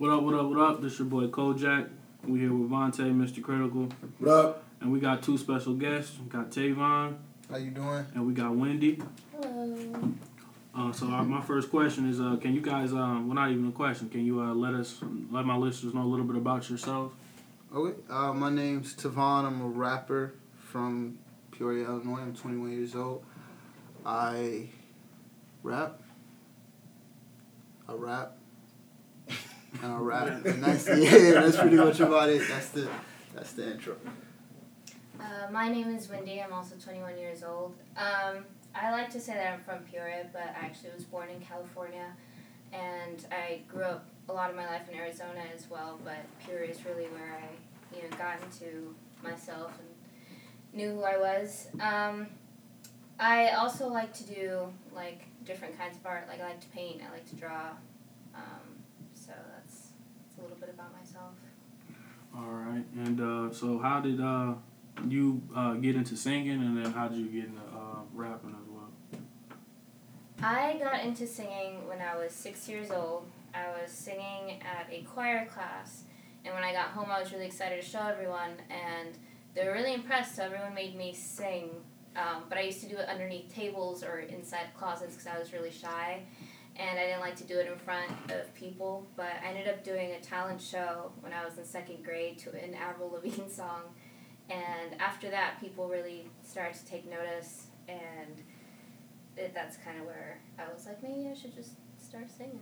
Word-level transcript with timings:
What 0.00 0.12
up, 0.12 0.22
what 0.22 0.34
up, 0.34 0.46
what 0.46 0.58
up? 0.58 0.80
This 0.80 0.94
is 0.94 1.00
your 1.00 1.08
boy 1.08 1.26
Kojak. 1.26 1.90
We 2.26 2.38
here 2.38 2.54
with 2.54 2.70
Vontae, 2.70 3.14
Mr. 3.14 3.42
Critical. 3.42 3.86
What 4.18 4.30
up? 4.32 4.62
And 4.80 4.90
we 4.90 4.98
got 4.98 5.22
two 5.22 5.36
special 5.36 5.74
guests. 5.74 6.16
We 6.18 6.30
got 6.30 6.50
Tavon. 6.50 7.18
How 7.50 7.58
you 7.58 7.70
doing? 7.70 8.06
And 8.14 8.26
we 8.26 8.32
got 8.32 8.56
Wendy. 8.56 8.98
Hello. 9.38 10.14
Uh, 10.74 10.90
so 10.92 11.06
our, 11.08 11.22
my 11.22 11.42
first 11.42 11.68
question 11.68 12.08
is, 12.08 12.18
uh, 12.18 12.38
can 12.40 12.54
you 12.54 12.62
guys, 12.62 12.94
um, 12.94 13.28
well, 13.28 13.34
not 13.34 13.50
even 13.50 13.68
a 13.68 13.72
question, 13.72 14.08
can 14.08 14.24
you 14.24 14.40
uh, 14.40 14.54
let 14.54 14.72
us, 14.72 15.00
let 15.30 15.44
my 15.44 15.54
listeners 15.54 15.92
know 15.92 16.00
a 16.00 16.08
little 16.08 16.24
bit 16.24 16.36
about 16.36 16.70
yourself? 16.70 17.12
Okay. 17.70 18.00
Uh, 18.08 18.32
my 18.32 18.48
name's 18.48 18.94
Tavon. 18.94 19.44
I'm 19.44 19.60
a 19.60 19.68
rapper 19.68 20.32
from 20.70 21.18
Peoria, 21.50 21.84
Illinois. 21.84 22.20
I'm 22.20 22.34
21 22.34 22.72
years 22.72 22.96
old. 22.96 23.22
I 24.06 24.70
rap. 25.62 26.00
I 27.86 27.92
rap. 27.92 28.38
I 29.82 29.96
rap. 29.96 30.44
and 30.44 30.62
that's 30.62 30.86
yeah. 30.88 31.32
That's 31.40 31.56
pretty 31.56 31.76
much 31.76 32.00
about 32.00 32.28
it. 32.28 32.42
That's 32.48 32.70
the 32.70 32.88
that's 33.34 33.52
the 33.52 33.72
intro. 33.72 33.96
Uh, 35.18 35.50
my 35.50 35.68
name 35.68 35.94
is 35.94 36.08
Wendy. 36.08 36.42
I'm 36.42 36.52
also 36.52 36.74
21 36.76 37.18
years 37.18 37.44
old. 37.44 37.74
Um, 37.96 38.44
I 38.74 38.90
like 38.90 39.10
to 39.10 39.20
say 39.20 39.34
that 39.34 39.52
I'm 39.52 39.60
from 39.60 39.80
Peoria, 39.84 40.26
but 40.32 40.42
I 40.42 40.64
actually 40.64 40.90
was 40.94 41.04
born 41.04 41.28
in 41.28 41.40
California, 41.40 42.06
and 42.72 43.24
I 43.30 43.60
grew 43.68 43.84
up 43.84 44.06
a 44.28 44.32
lot 44.32 44.50
of 44.50 44.56
my 44.56 44.66
life 44.66 44.88
in 44.90 44.96
Arizona 44.96 45.42
as 45.54 45.68
well. 45.68 45.98
But 46.04 46.24
Peoria 46.44 46.70
is 46.70 46.84
really 46.84 47.04
where 47.08 47.38
I, 47.42 47.96
you 47.96 48.02
know, 48.02 48.16
got 48.16 48.38
into 48.42 48.94
myself 49.22 49.72
and 49.78 49.88
knew 50.72 50.94
who 50.94 51.02
I 51.02 51.16
was. 51.18 51.68
Um, 51.80 52.28
I 53.18 53.50
also 53.50 53.88
like 53.88 54.14
to 54.14 54.24
do 54.24 54.72
like 54.94 55.22
different 55.44 55.78
kinds 55.78 55.96
of 55.96 56.06
art. 56.06 56.26
Like 56.28 56.40
I 56.40 56.44
like 56.44 56.60
to 56.60 56.68
paint. 56.68 57.02
I 57.06 57.12
like 57.12 57.28
to 57.28 57.36
draw. 57.36 57.70
Um, 58.34 58.80
so 59.14 59.32
that's 59.54 59.88
that's 60.26 60.38
a 60.38 60.42
little 60.42 60.49
bit 60.60 60.70
about 60.70 60.92
myself. 60.92 61.32
All 62.34 62.50
right. 62.50 62.84
And 62.96 63.20
uh, 63.20 63.52
so 63.52 63.78
how 63.78 64.00
did 64.00 64.20
uh, 64.20 64.54
you 65.08 65.42
uh, 65.54 65.74
get 65.74 65.96
into 65.96 66.16
singing 66.16 66.62
and 66.62 66.76
then 66.76 66.92
how 66.92 67.08
did 67.08 67.18
you 67.18 67.26
get 67.26 67.44
into 67.46 67.60
uh, 67.60 68.00
rapping 68.14 68.50
as 68.50 68.68
well? 68.68 68.88
I 70.42 70.78
got 70.78 71.04
into 71.04 71.26
singing 71.26 71.86
when 71.88 72.00
I 72.00 72.16
was 72.16 72.32
six 72.32 72.68
years 72.68 72.90
old. 72.90 73.26
I 73.54 73.66
was 73.80 73.90
singing 73.90 74.60
at 74.62 74.86
a 74.90 75.02
choir 75.02 75.44
class, 75.46 76.04
and 76.44 76.54
when 76.54 76.62
I 76.62 76.72
got 76.72 76.88
home, 76.88 77.10
I 77.10 77.20
was 77.20 77.32
really 77.32 77.46
excited 77.46 77.82
to 77.82 77.86
show 77.86 77.98
everyone, 78.00 78.52
and 78.70 79.08
they 79.54 79.66
were 79.66 79.72
really 79.72 79.92
impressed. 79.92 80.36
So 80.36 80.44
everyone 80.44 80.72
made 80.72 80.96
me 80.96 81.12
sing, 81.12 81.70
um, 82.16 82.44
but 82.48 82.58
I 82.58 82.62
used 82.62 82.80
to 82.82 82.88
do 82.88 82.96
it 82.96 83.08
underneath 83.08 83.52
tables 83.52 84.04
or 84.04 84.20
inside 84.20 84.66
closets 84.78 85.14
because 85.16 85.26
I 85.26 85.38
was 85.38 85.52
really 85.52 85.72
shy, 85.72 86.22
and 86.76 86.98
I 86.98 87.06
didn't 87.06 87.20
like 87.20 87.36
to 87.36 87.44
do 87.44 87.58
it 87.58 87.66
in 87.70 87.78
front 87.78 88.10
of 88.30 88.54
people. 88.54 89.06
But 89.16 89.32
I 89.44 89.48
ended 89.48 89.68
up 89.68 89.84
doing 89.84 90.12
a 90.12 90.20
talent 90.20 90.60
show 90.60 91.12
when 91.20 91.32
I 91.32 91.44
was 91.44 91.58
in 91.58 91.64
second 91.64 92.04
grade 92.04 92.38
to 92.38 92.50
an 92.50 92.74
Avril 92.74 93.10
Lavigne 93.10 93.48
song, 93.50 93.82
and 94.48 95.00
after 95.00 95.30
that, 95.30 95.60
people 95.60 95.88
really 95.88 96.26
started 96.42 96.74
to 96.74 96.84
take 96.86 97.08
notice 97.08 97.66
and 97.88 98.42
it, 99.36 99.54
that's 99.54 99.76
kind 99.78 99.98
of 99.98 100.06
where 100.06 100.38
I 100.58 100.72
was 100.72 100.86
like, 100.86 101.02
maybe 101.02 101.28
I 101.28 101.34
should 101.34 101.54
just 101.54 101.72
start 101.98 102.30
singing. 102.30 102.60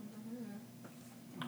Right. 1.41 1.47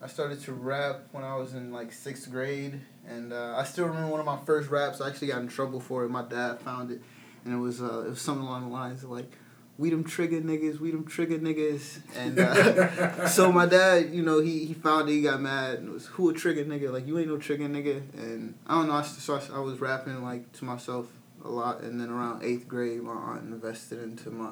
I 0.00 0.06
started 0.06 0.40
to 0.42 0.52
rap 0.52 1.08
when 1.12 1.24
I 1.24 1.36
was 1.36 1.54
in 1.54 1.72
like 1.72 1.92
sixth 1.92 2.30
grade, 2.30 2.80
and 3.06 3.32
uh, 3.32 3.54
I 3.56 3.64
still 3.64 3.86
remember 3.86 4.08
one 4.08 4.20
of 4.20 4.26
my 4.26 4.38
first 4.44 4.70
raps. 4.70 5.00
I 5.00 5.08
actually 5.08 5.28
got 5.28 5.40
in 5.40 5.48
trouble 5.48 5.80
for 5.80 6.04
it. 6.04 6.08
My 6.08 6.22
dad 6.22 6.60
found 6.60 6.92
it, 6.92 7.02
and 7.44 7.52
it 7.52 7.58
was 7.58 7.82
uh, 7.82 8.04
it 8.06 8.10
was 8.10 8.20
something 8.20 8.46
along 8.46 8.68
the 8.68 8.72
lines 8.72 9.02
of 9.02 9.10
like, 9.10 9.32
"We 9.78 9.90
them 9.90 10.04
trigger 10.04 10.40
niggas, 10.40 10.78
we 10.80 10.90
them 10.90 11.06
trigger 11.06 11.38
niggas," 11.38 12.00
and 12.16 12.38
uh, 12.38 13.26
so 13.28 13.50
my 13.50 13.64
dad, 13.64 14.12
you 14.12 14.22
know, 14.22 14.40
he 14.40 14.66
he 14.66 14.74
found 14.74 15.08
it. 15.08 15.12
He 15.12 15.22
got 15.22 15.40
mad 15.40 15.78
and 15.78 15.88
it 15.88 15.92
was, 15.92 16.06
"Who 16.06 16.28
a 16.28 16.34
trigger 16.34 16.64
nigga? 16.64 16.92
Like 16.92 17.06
you 17.06 17.18
ain't 17.18 17.28
no 17.28 17.38
trigger 17.38 17.68
nigga." 17.68 18.02
And 18.14 18.54
I 18.66 18.74
don't 18.74 18.88
know. 18.88 18.94
I, 18.94 19.02
so 19.02 19.36
I, 19.36 19.56
I 19.56 19.60
was 19.60 19.80
rapping 19.80 20.22
like 20.22 20.52
to 20.54 20.64
myself 20.64 21.06
a 21.44 21.48
lot, 21.48 21.80
and 21.80 22.00
then 22.00 22.10
around 22.10 22.44
eighth 22.44 22.68
grade, 22.68 23.02
my 23.02 23.12
aunt 23.12 23.42
invested 23.42 24.02
into 24.02 24.30
my 24.30 24.50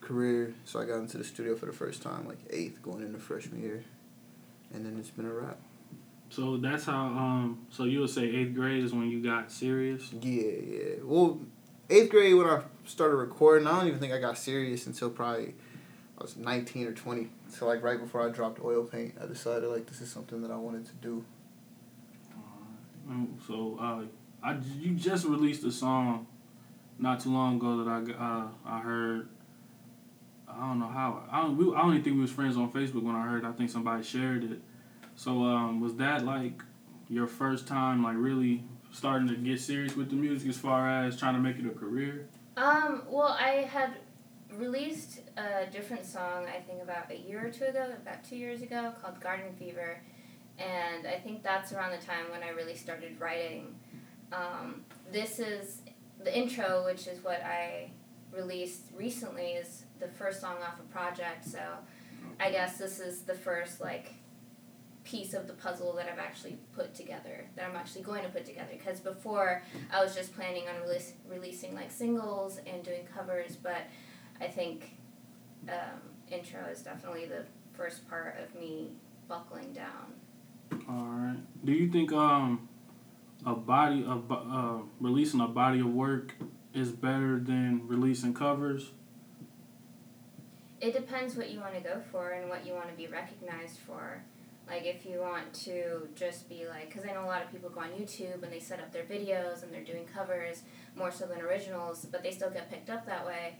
career, 0.00 0.54
so 0.64 0.80
I 0.80 0.84
got 0.84 0.98
into 0.98 1.18
the 1.18 1.24
studio 1.24 1.56
for 1.56 1.66
the 1.66 1.72
first 1.72 2.02
time, 2.02 2.26
like 2.26 2.38
eighth, 2.50 2.82
going 2.82 3.02
into 3.02 3.18
freshman 3.18 3.62
year, 3.62 3.84
and 4.72 4.84
then 4.84 4.96
it's 4.98 5.10
been 5.10 5.26
a 5.26 5.32
rap. 5.32 5.58
So 6.28 6.56
that's 6.56 6.86
how, 6.86 7.06
um, 7.06 7.66
so 7.70 7.84
you 7.84 8.00
would 8.00 8.10
say 8.10 8.24
eighth 8.24 8.54
grade 8.54 8.82
is 8.82 8.92
when 8.92 9.10
you 9.10 9.22
got 9.22 9.52
serious? 9.52 10.12
Yeah, 10.12 10.42
yeah. 10.66 10.94
Well, 11.02 11.40
eighth 11.90 12.10
grade 12.10 12.34
when 12.34 12.46
I 12.46 12.62
started 12.84 13.16
recording, 13.16 13.66
I 13.66 13.78
don't 13.78 13.88
even 13.88 14.00
think 14.00 14.12
I 14.12 14.18
got 14.18 14.38
serious 14.38 14.86
until 14.86 15.10
probably 15.10 15.54
I 16.18 16.22
was 16.22 16.36
nineteen 16.36 16.86
or 16.86 16.92
twenty. 16.92 17.28
So 17.48 17.66
like 17.66 17.82
right 17.82 17.98
before 17.98 18.26
I 18.26 18.30
dropped 18.30 18.62
oil 18.62 18.84
paint, 18.84 19.14
I 19.22 19.26
decided 19.26 19.68
like 19.68 19.86
this 19.86 20.00
is 20.00 20.10
something 20.10 20.42
that 20.42 20.50
I 20.50 20.56
wanted 20.56 20.86
to 20.86 20.94
do. 20.94 21.24
So 23.46 23.78
uh, 23.80 24.02
I 24.42 24.58
you 24.78 24.94
just 24.94 25.24
released 25.26 25.64
a 25.64 25.72
song 25.72 26.26
not 26.98 27.20
too 27.20 27.32
long 27.32 27.56
ago 27.56 27.84
that 27.84 27.88
I 27.90 28.12
uh, 28.24 28.48
I 28.64 28.80
heard. 28.80 29.28
I 30.48 30.68
don't 30.68 30.78
know 30.78 30.88
how 30.88 31.22
I 31.30 31.42
don't 31.42 31.56
we, 31.56 31.74
I 31.74 31.80
don't 31.80 31.92
even 31.92 32.04
think 32.04 32.16
we 32.16 32.22
was 32.22 32.30
friends 32.30 32.56
on 32.56 32.70
Facebook 32.70 33.02
when 33.02 33.16
I 33.16 33.26
heard. 33.26 33.44
I 33.44 33.52
think 33.52 33.70
somebody 33.70 34.02
shared 34.02 34.44
it. 34.44 34.60
So 35.14 35.44
um, 35.44 35.80
was 35.80 35.94
that 35.96 36.24
like 36.24 36.62
your 37.08 37.26
first 37.26 37.66
time 37.66 38.02
like 38.04 38.16
really 38.16 38.62
starting 38.92 39.28
to 39.28 39.36
get 39.36 39.60
serious 39.60 39.96
with 39.96 40.10
the 40.10 40.16
music 40.16 40.48
as 40.48 40.58
far 40.58 40.88
as 40.88 41.18
trying 41.18 41.34
to 41.34 41.40
make 41.40 41.58
it 41.58 41.66
a 41.66 41.70
career? 41.70 42.28
Um, 42.56 43.02
well, 43.08 43.36
I 43.38 43.66
had 43.70 43.96
released 44.54 45.20
a 45.38 45.66
different 45.66 46.04
song, 46.04 46.46
I 46.46 46.60
think 46.60 46.82
about 46.82 47.10
a 47.10 47.16
year 47.16 47.46
or 47.46 47.50
two 47.50 47.64
ago, 47.64 47.88
about 48.00 48.24
two 48.24 48.36
years 48.36 48.60
ago, 48.60 48.92
called 49.00 49.18
Garden 49.20 49.54
Fever. 49.58 49.98
And 50.58 51.06
I 51.06 51.18
think 51.18 51.42
that's 51.42 51.72
around 51.72 51.92
the 51.92 52.04
time 52.04 52.30
when 52.30 52.42
I 52.42 52.50
really 52.50 52.76
started 52.76 53.18
writing. 53.18 53.74
Um, 54.32 54.84
this 55.10 55.38
is 55.38 55.80
the 56.22 56.36
intro, 56.36 56.84
which 56.84 57.06
is 57.06 57.24
what 57.24 57.42
I 57.42 57.90
released 58.30 58.82
recently, 58.94 59.52
is 59.52 59.84
the 59.98 60.08
first 60.08 60.40
song 60.40 60.56
off 60.62 60.78
a 60.78 60.92
project. 60.92 61.46
So 61.46 61.60
I 62.38 62.50
guess 62.50 62.76
this 62.76 63.00
is 63.00 63.22
the 63.22 63.34
first, 63.34 63.80
like, 63.80 64.12
piece 65.04 65.34
of 65.34 65.46
the 65.46 65.52
puzzle 65.52 65.92
that 65.94 66.08
I've 66.08 66.18
actually 66.18 66.58
put 66.74 66.94
together, 66.94 67.46
that 67.56 67.68
I'm 67.68 67.76
actually 67.76 68.02
going 68.02 68.22
to 68.22 68.28
put 68.28 68.44
together. 68.44 68.70
Because 68.72 69.00
before, 69.00 69.62
I 69.92 70.02
was 70.02 70.14
just 70.14 70.34
planning 70.34 70.64
on 70.68 70.80
release, 70.82 71.14
releasing 71.28 71.74
like 71.74 71.90
singles 71.90 72.60
and 72.66 72.82
doing 72.82 73.06
covers, 73.14 73.56
but 73.56 73.82
I 74.40 74.46
think 74.46 74.96
um, 75.68 76.00
intro 76.30 76.60
is 76.70 76.82
definitely 76.82 77.26
the 77.26 77.44
first 77.74 78.08
part 78.08 78.36
of 78.42 78.58
me 78.58 78.90
buckling 79.28 79.72
down. 79.72 80.12
All 80.88 81.04
right. 81.04 81.38
Do 81.64 81.72
you 81.72 81.90
think 81.90 82.12
um 82.12 82.68
a 83.44 83.54
body 83.54 84.04
of 84.06 84.30
uh 84.30 84.78
releasing 85.00 85.40
a 85.40 85.48
body 85.48 85.80
of 85.80 85.86
work 85.86 86.34
is 86.72 86.90
better 86.90 87.38
than 87.38 87.86
releasing 87.86 88.34
covers? 88.34 88.90
It 90.80 90.94
depends 90.94 91.36
what 91.36 91.50
you 91.50 91.60
want 91.60 91.74
to 91.74 91.80
go 91.80 92.00
for 92.10 92.30
and 92.30 92.48
what 92.48 92.66
you 92.66 92.72
want 92.72 92.88
to 92.88 92.96
be 92.96 93.06
recognized 93.06 93.78
for. 93.78 94.24
Like 94.72 94.86
if 94.86 95.04
you 95.04 95.20
want 95.20 95.52
to 95.64 96.08
just 96.14 96.48
be 96.48 96.66
like, 96.66 96.88
because 96.88 97.04
I 97.06 97.12
know 97.12 97.24
a 97.24 97.26
lot 97.26 97.42
of 97.42 97.52
people 97.52 97.68
go 97.68 97.80
on 97.80 97.90
YouTube 97.90 98.42
and 98.42 98.50
they 98.50 98.58
set 98.58 98.80
up 98.80 98.90
their 98.90 99.02
videos 99.04 99.62
and 99.62 99.70
they're 99.70 99.84
doing 99.84 100.06
covers 100.06 100.62
more 100.96 101.12
so 101.12 101.26
than 101.26 101.42
originals, 101.42 102.06
but 102.10 102.22
they 102.22 102.30
still 102.30 102.48
get 102.48 102.70
picked 102.70 102.88
up 102.88 103.04
that 103.04 103.26
way. 103.26 103.56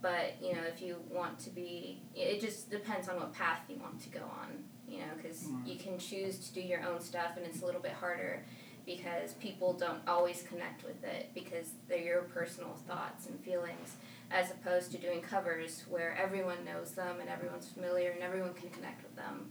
But 0.00 0.36
you 0.40 0.54
know, 0.54 0.62
if 0.66 0.80
you 0.80 0.96
want 1.10 1.38
to 1.40 1.50
be, 1.50 2.00
it 2.14 2.40
just 2.40 2.70
depends 2.70 3.10
on 3.10 3.16
what 3.16 3.34
path 3.34 3.60
you 3.68 3.76
want 3.76 4.00
to 4.04 4.08
go 4.08 4.20
on. 4.20 4.64
You 4.88 5.00
know, 5.00 5.12
because 5.16 5.44
Right. 5.50 5.66
you 5.66 5.76
can 5.78 5.98
choose 5.98 6.38
to 6.48 6.54
do 6.54 6.62
your 6.62 6.82
own 6.82 6.98
stuff 7.00 7.36
and 7.36 7.44
it's 7.44 7.60
a 7.60 7.66
little 7.66 7.80
bit 7.82 7.92
harder 7.92 8.42
because 8.86 9.34
people 9.34 9.74
don't 9.74 10.00
always 10.06 10.44
connect 10.48 10.84
with 10.84 11.02
it 11.04 11.30
because 11.34 11.72
they're 11.88 11.98
your 11.98 12.22
personal 12.22 12.74
thoughts 12.86 13.26
and 13.26 13.38
feelings 13.40 13.96
as 14.30 14.50
opposed 14.50 14.92
to 14.92 14.98
doing 14.98 15.20
covers 15.20 15.84
where 15.88 16.16
everyone 16.22 16.64
knows 16.64 16.92
them 16.92 17.16
and 17.20 17.28
everyone's 17.28 17.68
familiar 17.68 18.10
and 18.10 18.22
everyone 18.22 18.52
can 18.54 18.70
connect 18.70 19.02
with 19.02 19.14
them. 19.16 19.50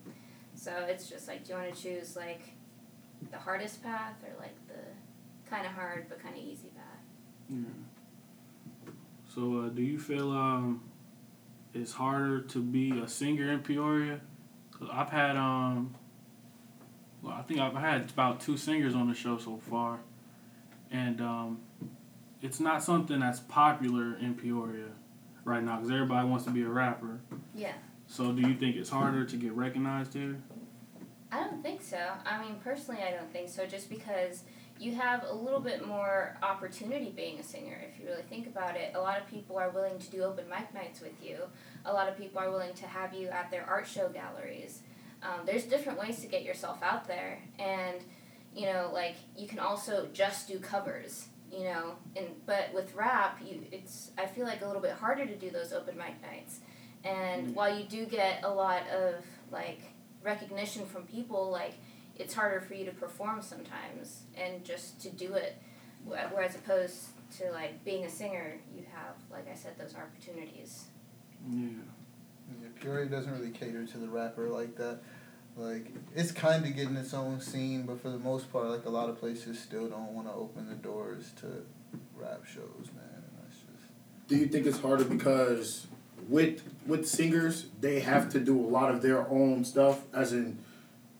So 0.63 0.71
it's 0.87 1.09
just 1.09 1.27
like, 1.27 1.43
do 1.43 1.51
you 1.51 1.59
want 1.59 1.75
to 1.75 1.81
choose 1.81 2.15
like 2.15 2.53
the 3.31 3.37
hardest 3.37 3.83
path 3.83 4.15
or 4.23 4.41
like 4.41 4.55
the 4.69 5.49
kind 5.49 5.65
of 5.65 5.73
hard 5.73 6.05
but 6.07 6.23
kind 6.23 6.37
of 6.37 6.41
easy 6.41 6.69
path? 6.69 7.03
Yeah. 7.49 8.91
So 9.35 9.65
uh, 9.65 9.67
do 9.67 9.81
you 9.81 9.99
feel 9.99 10.31
um 10.31 10.81
it's 11.73 11.91
harder 11.91 12.39
to 12.39 12.61
be 12.61 12.97
a 12.97 13.09
singer 13.09 13.51
in 13.51 13.59
Peoria? 13.59 14.21
Cause 14.71 14.87
I've 14.89 15.09
had 15.09 15.35
um 15.35 15.95
well 17.21 17.33
I 17.33 17.41
think 17.41 17.59
I've 17.59 17.75
had 17.75 18.09
about 18.11 18.39
two 18.39 18.55
singers 18.55 18.95
on 18.95 19.09
the 19.09 19.15
show 19.15 19.37
so 19.37 19.59
far, 19.69 19.99
and 20.89 21.19
um 21.19 21.59
it's 22.41 22.61
not 22.61 22.81
something 22.81 23.19
that's 23.19 23.41
popular 23.41 24.15
in 24.17 24.33
Peoria 24.35 24.91
right 25.43 25.61
now 25.61 25.75
because 25.75 25.91
everybody 25.91 26.25
wants 26.25 26.45
to 26.45 26.51
be 26.51 26.61
a 26.61 26.69
rapper. 26.69 27.19
Yeah. 27.53 27.73
So 28.07 28.31
do 28.31 28.47
you 28.47 28.55
think 28.55 28.77
it's 28.77 28.89
harder 28.89 29.25
to 29.25 29.35
get 29.35 29.51
recognized 29.53 30.13
here? 30.13 30.37
I 31.33 31.39
don't 31.43 31.63
think 31.63 31.81
so. 31.81 31.97
I 32.25 32.39
mean, 32.41 32.55
personally, 32.63 33.01
I 33.01 33.11
don't 33.11 33.31
think 33.33 33.49
so. 33.49 33.65
Just 33.65 33.89
because 33.89 34.43
you 34.79 34.93
have 34.95 35.23
a 35.27 35.33
little 35.33 35.59
bit 35.59 35.87
more 35.87 36.37
opportunity 36.43 37.11
being 37.15 37.39
a 37.39 37.43
singer, 37.43 37.77
if 37.89 37.99
you 37.99 38.05
really 38.07 38.23
think 38.23 38.47
about 38.47 38.75
it. 38.75 38.91
A 38.95 38.99
lot 38.99 39.19
of 39.19 39.27
people 39.27 39.57
are 39.57 39.69
willing 39.69 39.97
to 39.99 40.09
do 40.11 40.23
open 40.23 40.45
mic 40.49 40.73
nights 40.73 40.99
with 41.01 41.13
you. 41.23 41.37
A 41.85 41.93
lot 41.93 42.07
of 42.09 42.17
people 42.17 42.39
are 42.39 42.51
willing 42.51 42.73
to 42.75 42.85
have 42.87 43.13
you 43.13 43.29
at 43.29 43.49
their 43.51 43.65
art 43.67 43.87
show 43.87 44.09
galleries. 44.09 44.81
um, 45.23 45.45
there's 45.45 45.63
different 45.63 45.97
ways 45.99 46.19
to 46.19 46.27
get 46.27 46.43
yourself 46.43 46.83
out 46.83 47.07
there, 47.07 47.39
and 47.57 47.97
you 48.53 48.65
know, 48.65 48.91
like 48.93 49.15
you 49.37 49.47
can 49.47 49.57
also 49.59 50.07
just 50.13 50.47
do 50.47 50.59
covers. 50.59 51.27
You 51.51 51.65
know, 51.65 51.95
and 52.17 52.27
but 52.45 52.73
with 52.73 52.93
rap, 52.95 53.39
you 53.45 53.61
it's 53.71 54.11
I 54.17 54.25
feel 54.25 54.45
like 54.45 54.61
a 54.61 54.65
little 54.67 54.81
bit 54.81 54.91
harder 54.93 55.25
to 55.25 55.35
do 55.35 55.49
those 55.49 55.71
open 55.71 55.95
mic 55.97 56.21
nights, 56.21 56.59
and 57.05 57.47
Mm. 57.47 57.53
while 57.53 57.73
you 57.77 57.85
do 57.85 58.05
get 58.05 58.43
a 58.43 58.49
lot 58.49 58.87
of 58.89 59.23
like 59.51 59.79
recognition 60.23 60.85
from 60.85 61.03
people, 61.03 61.49
like 61.51 61.73
it's 62.15 62.33
harder 62.33 62.61
for 62.61 62.73
you 62.73 62.85
to 62.85 62.91
perform 62.91 63.41
sometimes 63.41 64.23
and 64.37 64.63
just 64.63 65.01
to 65.01 65.09
do 65.09 65.33
it 65.33 65.57
wh- 66.07 66.31
whereas 66.33 66.55
opposed 66.55 67.07
to 67.39 67.51
like 67.51 67.83
being 67.83 68.05
a 68.05 68.09
singer 68.09 68.53
you 68.75 68.83
have 68.93 69.15
like 69.31 69.49
i 69.51 69.55
said 69.55 69.73
those 69.79 69.95
opportunities 69.95 70.85
Yeah. 71.51 71.69
Yeah, 72.61 72.67
Peoria 72.79 73.07
doesn't 73.07 73.31
really 73.31 73.49
cater 73.51 73.85
to 73.85 73.97
the 73.97 74.07
rapper 74.07 74.49
like 74.49 74.75
that. 74.75 74.99
Like 75.55 75.87
it's 76.15 76.31
kind 76.31 76.65
of 76.65 76.75
getting 76.75 76.95
its 76.97 77.13
own 77.13 77.39
scene, 77.41 77.83
but 77.83 78.01
for 78.01 78.09
the 78.09 78.19
most 78.19 78.51
part, 78.51 78.67
like 78.67 78.85
a 78.85 78.89
lot 78.89 79.09
of 79.09 79.17
places 79.19 79.59
still 79.59 79.87
don't 79.87 80.13
want 80.13 80.27
to 80.27 80.33
open 80.33 80.67
the 80.67 80.75
doors 80.75 81.31
to 81.37 81.47
rap 82.15 82.45
shows, 82.45 82.89
man. 82.95 83.05
And 83.15 83.23
that's 83.41 83.55
just 83.57 84.27
Do 84.27 84.35
you 84.35 84.47
think 84.47 84.65
it's 84.67 84.79
harder 84.79 85.05
because 85.05 85.87
with 86.29 86.61
with 86.85 87.07
singers 87.07 87.67
they 87.79 87.99
have 88.01 88.29
to 88.31 88.39
do 88.39 88.59
a 88.59 88.67
lot 88.67 88.93
of 88.93 89.01
their 89.01 89.27
own 89.29 89.63
stuff, 89.63 90.01
as 90.13 90.33
in 90.33 90.57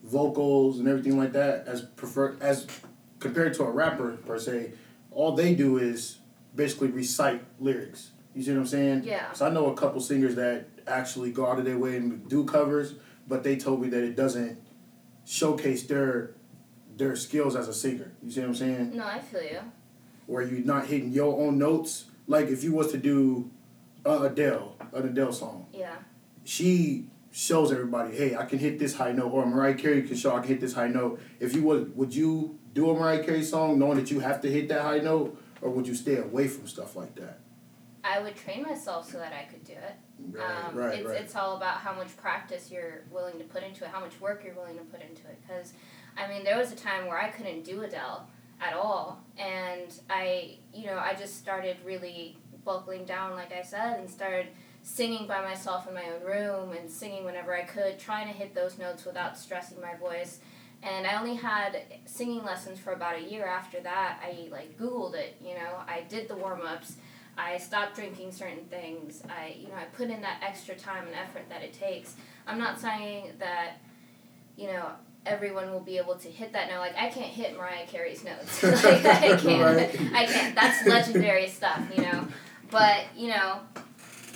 vocals 0.04 0.80
and 0.80 0.88
everything 0.88 1.18
like 1.18 1.34
that, 1.34 1.68
as 1.68 1.82
prefer 1.82 2.36
as 2.42 2.68
compared 3.20 3.54
to 3.56 3.64
a 3.64 3.72
rapper 3.72 4.18
per 4.26 4.38
se. 4.38 4.74
All 5.12 5.34
they 5.34 5.54
do 5.56 5.78
is 5.78 6.20
basically 6.56 6.90
recite 6.90 7.44
lyrics. 7.60 8.12
You 8.36 8.44
see 8.44 8.52
what 8.52 8.60
I'm 8.60 8.68
saying? 8.68 9.04
yeah 9.04 9.32
So 9.34 9.46
I 9.46 9.50
know 9.50 9.68
a 9.68 9.76
couple 9.76 10.02
singers 10.02 10.36
that 10.36 10.66
actually 10.88 11.32
go 11.32 11.46
out 11.46 11.60
of 11.60 11.66
their 11.66 11.78
way 11.78 11.96
and 11.98 12.28
do 12.28 12.44
covers, 12.46 12.96
but 13.28 13.44
they 13.44 13.56
told 13.56 13.82
me 13.82 13.90
that 13.90 14.04
it 14.04 14.16
doesn't 14.16 14.60
showcase 15.26 15.84
their 15.84 16.32
their 16.98 17.16
skills 17.16 17.56
as 17.56 17.68
a 17.68 17.74
singer. 17.74 18.12
You 18.22 18.32
see 18.32 18.42
what 18.42 18.50
I'm 18.50 18.56
saying? 18.56 18.98
no 18.98 19.06
i 19.06 19.20
feel 19.20 19.42
you 19.42 19.60
Where 20.26 20.44
you're 20.44 20.66
not 20.66 20.88
hitting 20.88 21.12
your 21.12 21.40
own 21.40 21.58
notes. 21.58 22.06
Like 22.28 22.48
if 22.48 22.64
you 22.64 22.74
was 22.74 22.92
to 22.92 22.98
do 22.98 23.50
uh, 24.06 24.24
Adele, 24.24 24.76
an 24.94 25.08
Adele 25.08 25.32
song, 25.34 25.68
yeah 25.74 25.96
she 26.46 27.08
shows 27.32 27.72
everybody, 27.72 28.16
hey, 28.16 28.36
I 28.36 28.46
can 28.46 28.60
hit 28.60 28.78
this 28.78 28.96
high 28.96 29.12
note, 29.12 29.30
or 29.30 29.46
Mariah 29.46 29.76
Carey 29.76 30.04
can 30.04 30.16
show 30.16 30.36
I 30.36 30.40
can 30.40 30.50
hit 30.50 30.62
this 30.62 30.74
high 30.74 30.88
note. 30.88 31.20
If 31.40 31.56
you 31.56 31.64
would, 31.64 31.96
would 31.96 32.14
you 32.14 32.60
do 32.74 32.90
a 32.90 32.94
Mariah 32.94 33.24
Carey 33.24 33.44
song 33.44 33.80
knowing 33.80 33.98
that 33.98 34.12
you 34.12 34.20
have 34.20 34.42
to 34.42 34.52
hit 34.52 34.68
that 34.70 34.82
high 34.82 35.00
note, 35.00 35.42
or 35.62 35.70
would 35.72 35.88
you 35.88 35.96
stay 35.96 36.18
away 36.18 36.48
from 36.48 36.68
stuff 36.68 36.96
like 36.96 37.16
that? 37.16 37.40
i 38.06 38.20
would 38.20 38.36
train 38.36 38.62
myself 38.64 39.10
so 39.10 39.18
that 39.18 39.32
i 39.32 39.50
could 39.50 39.64
do 39.64 39.72
it 39.72 39.96
Right, 40.32 40.66
um, 40.66 40.76
right, 40.76 41.00
it's, 41.00 41.08
right. 41.08 41.22
it's 41.22 41.36
all 41.38 41.56
about 41.56 41.78
how 41.78 41.94
much 41.94 42.16
practice 42.18 42.70
you're 42.70 43.04
willing 43.10 43.38
to 43.38 43.46
put 43.46 43.64
into 43.64 43.86
it 43.86 43.90
how 43.90 44.02
much 44.02 44.20
work 44.20 44.44
you're 44.46 44.56
willing 44.56 44.78
to 44.78 44.84
put 44.84 45.02
into 45.02 45.22
it 45.28 45.40
because 45.42 45.72
i 46.18 46.28
mean 46.28 46.44
there 46.44 46.58
was 46.58 46.74
a 46.74 46.76
time 46.76 47.08
where 47.08 47.18
i 47.18 47.30
couldn't 47.30 47.64
do 47.64 47.82
adele 47.82 48.28
at 48.62 48.74
all 48.74 49.24
and 49.38 50.02
i 50.10 50.58
you 50.74 50.86
know 50.86 50.98
i 50.98 51.14
just 51.14 51.38
started 51.38 51.78
really 51.86 52.38
buckling 52.66 53.06
down 53.06 53.36
like 53.36 53.52
i 53.52 53.62
said 53.62 54.00
and 54.00 54.10
started 54.10 54.48
singing 54.82 55.28
by 55.28 55.42
myself 55.42 55.88
in 55.88 55.94
my 55.94 56.06
own 56.10 56.22
room 56.24 56.74
and 56.78 56.90
singing 56.90 57.24
whenever 57.24 57.56
i 57.56 57.64
could 57.64 57.98
trying 58.00 58.28
to 58.28 58.34
hit 58.34 58.54
those 58.54 58.78
notes 58.78 59.06
without 59.06 59.38
stressing 59.38 59.80
my 59.82 59.96
voice 59.96 60.40
and 60.82 61.08
i 61.08 61.18
only 61.20 61.36
had 61.36 61.82
singing 62.06 62.44
lessons 62.44 62.80
for 62.80 62.94
about 62.94 63.16
a 63.16 63.22
year 63.22 63.46
after 63.46 63.80
that 63.80 64.20
i 64.24 64.48
like 64.50 64.78
googled 64.78 65.16
it 65.16 65.36
you 65.44 65.54
know 65.54 65.78
i 65.88 66.04
did 66.10 66.28
the 66.28 66.36
warm-ups 66.36 66.96
I 67.38 67.58
stopped 67.58 67.96
drinking 67.96 68.32
certain 68.32 68.66
things. 68.66 69.24
I, 69.28 69.56
you 69.60 69.68
know, 69.68 69.76
I 69.76 69.86
put 69.86 70.10
in 70.10 70.22
that 70.22 70.42
extra 70.44 70.76
time 70.76 71.08
and 71.08 71.16
effort 71.16 71.50
that 71.50 71.64
it 71.64 71.74
takes. 71.74 72.16
I'm 72.46 72.60
not 72.60 72.80
saying 72.80 73.32
that, 73.40 73.78
you 74.56 74.68
know, 74.68 74.90
everyone 75.26 75.72
will 75.72 75.80
be 75.80 75.98
able 75.98 76.16
to 76.16 76.28
hit 76.28 76.54
that 76.54 76.70
note. 76.70 76.80
Like 76.80 76.96
I 76.96 77.10
can't 77.10 77.32
hit 77.32 77.58
Mariah 77.58 77.88
Carey's 77.88 78.24
notes. 78.24 78.62
like 78.84 79.06
I 79.06 79.36
can't. 79.38 79.78
Right. 79.78 80.14
I 80.14 80.26
can't. 80.26 80.56
That's 80.56 80.86
legendary 80.86 81.48
stuff, 81.48 81.82
you 81.96 82.04
know. 82.04 82.28
But 82.74 83.06
you 83.16 83.30
know, 83.30 83.60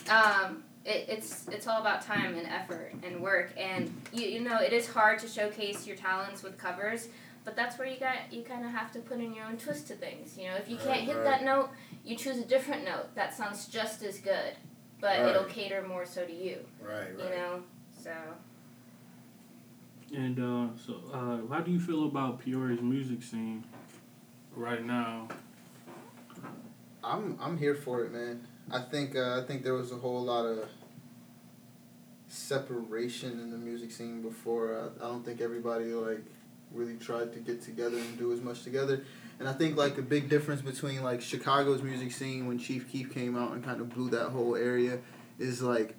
um, 0.09 0.63
it, 0.85 1.05
it's 1.09 1.47
it's 1.49 1.67
all 1.67 1.81
about 1.81 2.01
time 2.03 2.35
and 2.35 2.47
effort 2.47 2.93
and 3.03 3.19
work. 3.21 3.51
And 3.57 3.91
you 4.13 4.27
you 4.27 4.41
know, 4.41 4.59
it 4.61 4.71
is 4.71 4.87
hard 4.87 5.19
to 5.19 5.27
showcase 5.27 5.85
your 5.85 5.97
talents 5.97 6.43
with 6.43 6.57
covers. 6.57 7.09
But 7.43 7.55
that's 7.55 7.79
where 7.79 7.87
you 7.87 7.99
got 7.99 8.31
you 8.31 8.43
kind 8.43 8.63
of 8.63 8.71
have 8.71 8.91
to 8.91 8.99
put 8.99 9.19
in 9.19 9.33
your 9.33 9.45
own 9.45 9.57
twist 9.57 9.87
to 9.87 9.95
things. 9.95 10.37
You 10.37 10.49
know, 10.49 10.55
if 10.55 10.69
you 10.69 10.75
can't 10.77 10.89
Right, 10.89 10.99
hit 11.01 11.15
right. 11.15 11.23
that 11.23 11.43
note, 11.43 11.69
you 12.05 12.15
choose 12.15 12.37
a 12.37 12.45
different 12.45 12.85
note 12.85 13.15
that 13.15 13.33
sounds 13.33 13.67
just 13.67 14.03
as 14.03 14.19
good, 14.19 14.53
but 15.01 15.19
it'll 15.19 15.45
cater 15.45 15.81
more 15.87 16.05
so 16.05 16.25
to 16.25 16.31
you. 16.33 16.57
Right, 16.81 17.17
right, 17.17 17.23
You 17.23 17.29
know, 17.37 17.63
so 18.03 18.11
And 20.15 20.39
uh, 20.39 20.67
so, 20.85 20.95
uh, 21.13 21.53
how 21.53 21.61
do 21.61 21.71
you 21.71 21.79
feel 21.79 22.05
about 22.05 22.39
Peoria's 22.43 22.81
music 22.81 23.23
scene 23.23 23.63
right 24.55 24.83
now? 24.85 25.27
I'm 27.03 27.37
I'm 27.41 27.57
here 27.57 27.75
for 27.75 28.03
it, 28.03 28.11
man. 28.11 28.47
I 28.71 28.79
think 28.81 29.15
uh, 29.15 29.39
I 29.41 29.45
think 29.45 29.63
there 29.63 29.73
was 29.73 29.91
a 29.91 29.95
whole 29.95 30.23
lot 30.23 30.45
of 30.45 30.67
separation 32.27 33.39
in 33.39 33.51
the 33.51 33.57
music 33.57 33.91
scene 33.91 34.21
before. 34.21 34.75
Uh, 34.75 34.89
I 35.03 35.07
don't 35.09 35.23
think 35.25 35.41
everybody 35.41 35.85
like 35.93 36.23
really 36.73 36.95
tried 36.95 37.31
to 37.33 37.39
get 37.39 37.61
together 37.61 37.97
and 37.97 38.17
do 38.17 38.33
as 38.33 38.41
much 38.41 38.63
together. 38.63 39.01
And 39.39 39.47
I 39.47 39.53
think 39.53 39.77
like 39.77 39.97
a 39.97 40.01
big 40.01 40.29
difference 40.29 40.61
between 40.61 41.03
like 41.03 41.21
Chicago's 41.21 41.81
music 41.81 42.11
scene 42.11 42.47
when 42.47 42.57
Chief 42.59 42.91
Keef 42.91 43.13
came 43.13 43.37
out 43.37 43.53
and 43.53 43.63
kind 43.63 43.79
of 43.79 43.89
blew 43.89 44.09
that 44.09 44.29
whole 44.29 44.55
area 44.55 44.99
is 45.39 45.61
like 45.61 45.95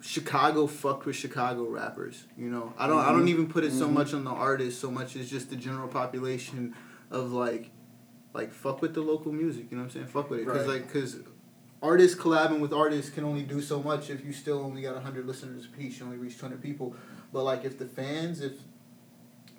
Chicago 0.00 0.66
fucked 0.66 1.06
with 1.06 1.14
Chicago 1.14 1.64
rappers. 1.68 2.24
You 2.36 2.50
know, 2.50 2.72
I 2.76 2.88
don't 2.88 2.98
I 2.98 3.12
don't 3.12 3.26
Mhm. 3.26 3.30
even 3.30 3.46
put 3.48 3.62
it 3.62 3.72
so 3.72 3.86
Mhm. 3.88 3.92
much 3.92 4.14
on 4.14 4.24
the 4.24 4.30
artists 4.30 4.80
so 4.80 4.90
much 4.90 5.14
as 5.14 5.30
just 5.30 5.50
the 5.50 5.56
general 5.56 5.86
population 5.88 6.74
of 7.10 7.30
like 7.32 7.70
like 8.34 8.52
fuck 8.52 8.80
with 8.82 8.94
the 8.94 9.00
local 9.02 9.32
music. 9.32 9.66
You 9.70 9.76
know 9.76 9.84
what 9.84 9.88
I'm 9.88 9.94
saying? 9.94 10.06
Fuck 10.06 10.30
with 10.30 10.40
it 10.40 10.46
because 10.46 10.66
Right. 10.66 10.74
like 10.80 10.86
because 10.86 11.16
artists 11.82 12.16
collabing 12.18 12.60
with 12.60 12.72
artists 12.72 13.10
can 13.10 13.24
only 13.24 13.42
do 13.42 13.60
so 13.60 13.82
much 13.82 14.10
if 14.10 14.24
you 14.24 14.32
still 14.32 14.60
only 14.60 14.82
got 14.82 15.00
hundred 15.02 15.26
listeners 15.26 15.66
a 15.66 15.76
piece. 15.76 15.98
You 16.00 16.06
only 16.06 16.18
reach 16.18 16.38
two 16.38 16.46
hundred 16.46 16.62
people. 16.62 16.94
But 17.32 17.44
like 17.44 17.64
if 17.64 17.78
the 17.78 17.86
fans 17.86 18.40
if 18.40 18.52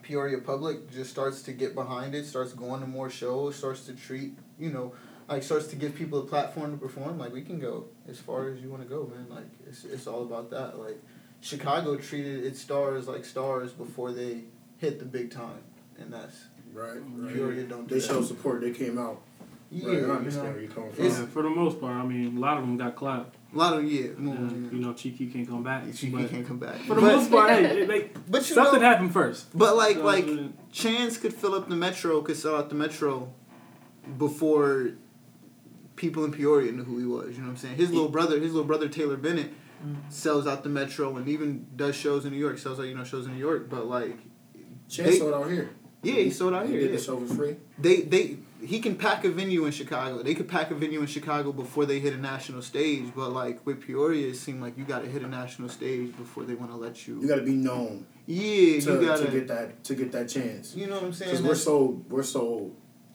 Peoria 0.01 0.39
public 0.39 0.91
just 0.91 1.09
starts 1.11 1.41
to 1.43 1.53
get 1.53 1.75
behind 1.75 2.13
it, 2.13 2.25
starts 2.25 2.51
going 2.53 2.81
to 2.81 2.87
more 2.87 3.09
shows, 3.09 3.55
starts 3.55 3.85
to 3.85 3.93
treat, 3.93 4.37
you 4.59 4.69
know, 4.69 4.93
like 5.29 5.43
starts 5.43 5.67
to 5.67 5.77
give 5.77 5.95
people 5.95 6.19
a 6.19 6.25
platform 6.25 6.71
to 6.71 6.77
perform, 6.77 7.17
like 7.17 7.31
we 7.31 7.41
can 7.41 7.57
go 7.59 7.85
as 8.09 8.19
far 8.19 8.49
as 8.49 8.59
you 8.59 8.69
want 8.69 8.83
to 8.83 8.89
go, 8.89 9.09
man. 9.15 9.27
Like 9.29 9.47
it's 9.65 9.85
it's 9.85 10.05
all 10.07 10.23
about 10.23 10.49
that. 10.51 10.77
Like 10.77 11.01
Chicago 11.39 11.95
treated 11.95 12.43
its 12.43 12.59
stars 12.59 13.07
like 13.07 13.23
stars 13.23 13.71
before 13.71 14.11
they 14.11 14.41
hit 14.77 14.99
the 14.99 15.05
big 15.05 15.31
time, 15.31 15.63
and 15.97 16.11
that's 16.11 16.45
right, 16.73 16.93
right. 17.17 17.33
Peoria 17.33 17.63
don't 17.63 17.87
do 17.87 17.95
They 17.95 18.01
that. 18.01 18.07
showed 18.07 18.25
support. 18.25 18.61
They 18.61 18.71
came 18.71 18.97
out. 18.97 19.21
yeah, 19.71 19.87
right, 19.87 19.97
I 19.97 19.99
you 20.01 20.11
understand 20.11 20.45
know, 20.47 20.51
where 20.51 20.61
you're 20.61 20.71
coming 20.71 20.91
from. 20.91 21.05
It's- 21.05 21.19
Yeah, 21.19 21.25
for 21.27 21.41
the 21.43 21.49
most 21.49 21.79
part, 21.81 21.95
I 21.95 22.05
mean, 22.05 22.37
a 22.37 22.39
lot 22.39 22.57
of 22.57 22.63
them 22.63 22.77
got 22.77 22.95
clapped. 22.95 23.35
a 23.53 23.57
lot 23.57 23.77
of 23.77 23.83
yeah, 23.91 24.09
Uh, 24.17 24.21
more, 24.21 24.35
you 24.71 24.79
know, 24.79 24.93
Cheeky 24.93 25.27
can't 25.27 25.47
come 25.47 25.63
back. 25.63 25.83
Chief 25.93 26.11
but 26.11 26.29
can't 26.29 26.45
come 26.47 26.57
back. 26.59 26.77
for 26.81 26.95
the 26.95 27.01
but, 27.01 27.15
most 27.15 27.31
part, 27.31 27.49
hey, 27.51 27.85
they, 27.85 28.09
but 28.29 28.47
you 28.49 28.55
something 28.55 28.81
know, 28.81 28.87
happened 28.87 29.13
first. 29.13 29.55
but 29.57 29.75
like 29.75 29.97
So, 29.97 30.03
like 30.05 30.27
uh, 30.27 30.47
Chance 30.71 31.17
could 31.17 31.33
fill 31.33 31.53
up 31.55 31.69
the 31.69 31.75
metro, 31.75 32.21
could 32.21 32.35
sell 32.37 32.55
out 32.55 32.69
the 32.69 32.75
metro 32.75 33.31
before 34.17 34.91
people 35.95 36.25
in 36.25 36.31
Peoria 36.31 36.71
knew 36.71 36.83
who 36.83 36.97
he 36.99 37.05
was. 37.05 37.35
You 37.35 37.41
know 37.41 37.47
what 37.47 37.51
I'm 37.51 37.57
saying? 37.57 37.75
His 37.77 37.91
little 37.91 38.09
brother, 38.09 38.39
his 38.39 38.51
little 38.53 38.67
brother 38.67 38.87
Taylor 38.89 39.17
Bennett, 39.17 39.53
sells 40.09 40.47
out 40.47 40.63
the 40.63 40.69
metro 40.69 41.15
and 41.17 41.27
even 41.27 41.67
does 41.75 41.95
shows 41.95 42.25
in 42.25 42.31
New 42.31 42.39
York. 42.39 42.57
Sells 42.57 42.79
out 42.79 42.83
you 42.87 42.95
know 42.95 43.03
shows 43.03 43.25
in 43.27 43.33
New 43.33 43.39
York, 43.39 43.69
but 43.69 43.85
like 43.87 44.17
Chance 44.89 45.09
They- 45.11 45.19
sold 45.19 45.33
out 45.33 45.49
here. 45.51 45.69
Yeah, 46.03 46.13
he 46.15 46.29
sold 46.29 46.53
out 46.53 46.65
He 46.67 46.73
here. 46.73 46.81
did 46.81 46.91
yeah. 46.91 46.97
the 46.97 47.03
show 47.03 47.19
for 47.25 47.33
free. 47.35 47.55
They 47.79 48.01
they 48.01 48.37
he 48.65 48.79
can 48.79 48.95
pack 48.95 49.25
a 49.25 49.29
venue 49.29 49.65
in 49.65 49.71
Chicago. 49.71 50.23
They 50.23 50.35
could 50.35 50.47
pack 50.47 50.71
a 50.71 50.75
venue 50.75 51.01
in 51.01 51.07
Chicago 51.07 51.51
before 51.51 51.85
they 51.85 51.99
hit 51.99 52.13
a 52.13 52.17
national 52.17 52.61
stage. 52.61 53.05
But 53.15 53.31
like 53.31 53.65
with 53.65 53.81
Peoria, 53.81 54.27
it 54.29 54.35
seemed 54.35 54.61
like 54.61 54.77
you 54.77 54.85
got 54.85 55.03
to 55.03 55.09
hit 55.09 55.21
a 55.21 55.27
national 55.27 55.69
stage 55.69 56.15
before 56.15 56.43
they 56.43 56.53
want 56.55 56.71
to 56.71 56.77
let 56.77 57.07
you. 57.07 57.19
You 57.21 57.27
got 57.27 57.35
to 57.35 57.41
be 57.43 57.53
known 57.53 58.05
yeah, 58.25 58.79
to, 58.79 58.93
you 59.01 59.05
gotta. 59.05 59.27
get 59.31 59.47
that 59.49 59.83
to 59.85 59.95
get 59.95 60.11
that 60.13 60.29
chance. 60.29 60.75
you 60.75 60.87
know 60.87 60.95
what 60.95 61.03
I'm 61.03 61.13
saying? 61.13 61.31
Because 61.31 61.45
we're 61.45 61.55
so 61.55 62.01
we're 62.09 62.23
so 62.23 62.71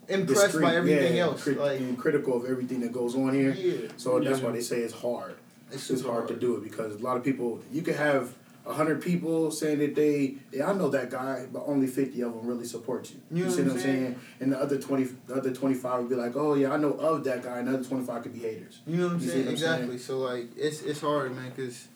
impressed 0.08 0.42
discreet, 0.44 0.62
by 0.64 0.74
everything 0.76 1.16
yeah, 1.16 1.22
else. 1.24 1.42
crit- 1.42 1.58
like 1.58 1.80
and 1.80 1.96
critical 1.98 2.36
of 2.36 2.44
everything 2.50 2.80
that 2.80 2.92
goes 2.92 3.14
on 3.14 3.34
here. 3.34 3.52
yeah, 3.52 3.88
So 3.96 4.20
that's 4.20 4.40
why 4.40 4.52
they 4.52 4.60
say 4.60 4.80
it's 4.80 4.94
hard. 4.94 5.36
it's, 5.70 5.76
It's 5.90 6.00
super 6.02 6.12
hard 6.12 6.28
to 6.28 6.36
do 6.36 6.56
it 6.56 6.64
because 6.64 6.94
a 7.00 7.04
lot 7.04 7.16
of 7.16 7.24
people 7.24 7.60
you 7.72 7.82
can 7.82 7.94
have 7.94 8.34
hundred 8.68 9.00
people 9.02 9.50
saying 9.50 9.78
that 9.78 9.94
they 9.94 10.36
yeah 10.52 10.70
I 10.70 10.74
know 10.74 10.88
that 10.90 11.10
guy, 11.10 11.46
but 11.52 11.64
only 11.66 11.86
fifty 11.86 12.20
of 12.22 12.34
them 12.34 12.46
really 12.46 12.64
support 12.66 13.10
you. 13.10 13.20
You 13.38 13.44
know 13.44 13.50
see 13.50 13.62
what 13.62 13.70
I'm 13.72 13.76
I'm 13.76 13.82
saying? 13.82 14.20
And 14.40 14.52
the 14.52 14.60
other 14.60 14.78
twenty, 14.78 15.04
the 15.26 15.34
other 15.34 15.52
twenty 15.52 15.74
five 15.74 16.00
would 16.00 16.08
be 16.08 16.14
like, 16.16 16.36
oh 16.36 16.54
yeah, 16.54 16.72
I 16.72 16.76
know 16.76 16.92
of 16.92 17.24
that 17.24 17.42
guy, 17.42 17.58
Another 17.58 17.82
twenty 17.84 18.04
five 18.04 18.22
could 18.22 18.34
be 18.34 18.40
haters. 18.40 18.80
You 18.86 18.96
know 18.98 19.06
what 19.06 19.12
I'm 19.14 19.20
You 19.20 19.28
saying? 19.28 19.44
what 19.46 19.50
I'm 19.52 19.56
saying? 19.58 19.72
exactly. 19.74 19.98
So 19.98 20.18
like, 20.18 20.48
it's 20.56 20.82
it's 20.82 21.00
hard, 21.00 21.34
man, 21.34 21.50
because 21.54 21.88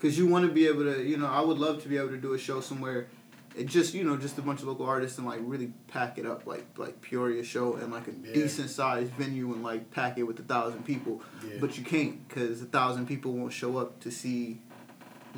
cause 0.00 0.16
you 0.18 0.26
want 0.26 0.44
to 0.46 0.50
be 0.52 0.66
able 0.66 0.84
to, 0.84 1.02
you 1.02 1.16
know, 1.16 1.26
I 1.26 1.40
would 1.40 1.58
love 1.58 1.82
to 1.82 1.88
be 1.88 1.96
able 1.96 2.08
to 2.10 2.16
do 2.16 2.32
a 2.34 2.38
show 2.38 2.60
somewhere, 2.60 3.06
it 3.56 3.66
just 3.66 3.92
you 3.94 4.02
know 4.04 4.16
just 4.16 4.38
a 4.38 4.42
bunch 4.42 4.60
of 4.62 4.66
local 4.68 4.86
artists 4.86 5.18
and 5.18 5.26
like 5.26 5.38
really 5.42 5.72
pack 5.88 6.18
it 6.18 6.26
up 6.26 6.46
like 6.46 6.64
like 6.78 7.00
Peoria 7.02 7.44
show 7.44 7.74
and 7.74 7.92
like 7.92 8.06
a 8.08 8.12
Yeah. 8.12 8.32
decent 8.34 8.70
sized 8.70 9.12
venue 9.12 9.52
and 9.52 9.62
like 9.62 9.90
pack 9.90 10.18
it 10.18 10.22
with 10.22 10.38
a 10.40 10.42
thousand 10.42 10.84
people. 10.84 11.20
Yeah. 11.46 11.56
But 11.60 11.76
you 11.78 11.84
can't 11.84 12.26
because 12.28 12.62
a 12.62 12.66
thousand 12.66 13.06
people 13.06 13.32
won't 13.32 13.52
show 13.52 13.76
up 13.76 14.00
to 14.00 14.10
see 14.10 14.60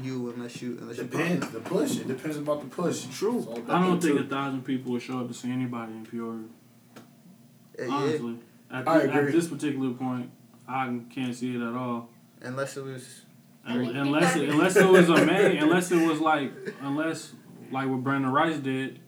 you 0.03 0.31
unless 0.35 0.61
you 0.61 0.77
unless 0.81 0.97
you 0.99 1.05
Depends. 1.05 1.49
The 1.51 1.61
push. 1.61 1.97
It 1.99 2.09
depends 2.09 2.37
about 2.37 2.61
the 2.63 2.67
push. 2.75 3.05
True. 3.17 3.39
It's 3.39 3.47
all 3.47 3.59
about 3.59 3.77
I 3.83 3.87
don't 3.87 4.01
think 4.01 4.19
too. 4.19 4.25
a 4.25 4.27
thousand 4.27 4.65
people 4.65 4.93
would 4.93 5.03
show 5.03 5.21
up 5.21 5.29
to 5.29 5.35
see 5.35 5.51
anybody 5.51 5.93
in 5.93 6.05
Peoria. 6.07 6.45
Eh, 7.79 7.85
yeah, 7.87 7.93
Honestly, 7.93 8.39
at, 8.71 8.89
I 8.89 9.01
thi- 9.07 9.11
at 9.13 9.33
this 9.33 9.49
particular 9.49 9.93
point, 9.95 10.31
I 10.69 11.01
can't 11.13 11.35
see 11.35 11.55
it 11.57 11.61
at 11.63 11.75
all. 11.75 12.09
unless 12.43 12.77
it 12.77 12.85
was 12.85 13.23
I 13.67 13.77
mean, 13.77 13.89
Un- 13.89 13.95
you 13.95 14.01
Unless 14.03 14.37
it, 14.37 14.49
unless 14.51 14.77
it 14.77 14.87
was 14.89 15.09
a 15.09 15.25
main, 15.27 15.57
unless 15.59 15.91
it 15.91 16.07
was 16.07 16.21
like 16.21 16.53
unless 16.83 17.33
like 17.73 17.89
what 17.89 18.03
Brandon 18.05 18.31
Rice 18.31 18.59
did. 18.59 19.01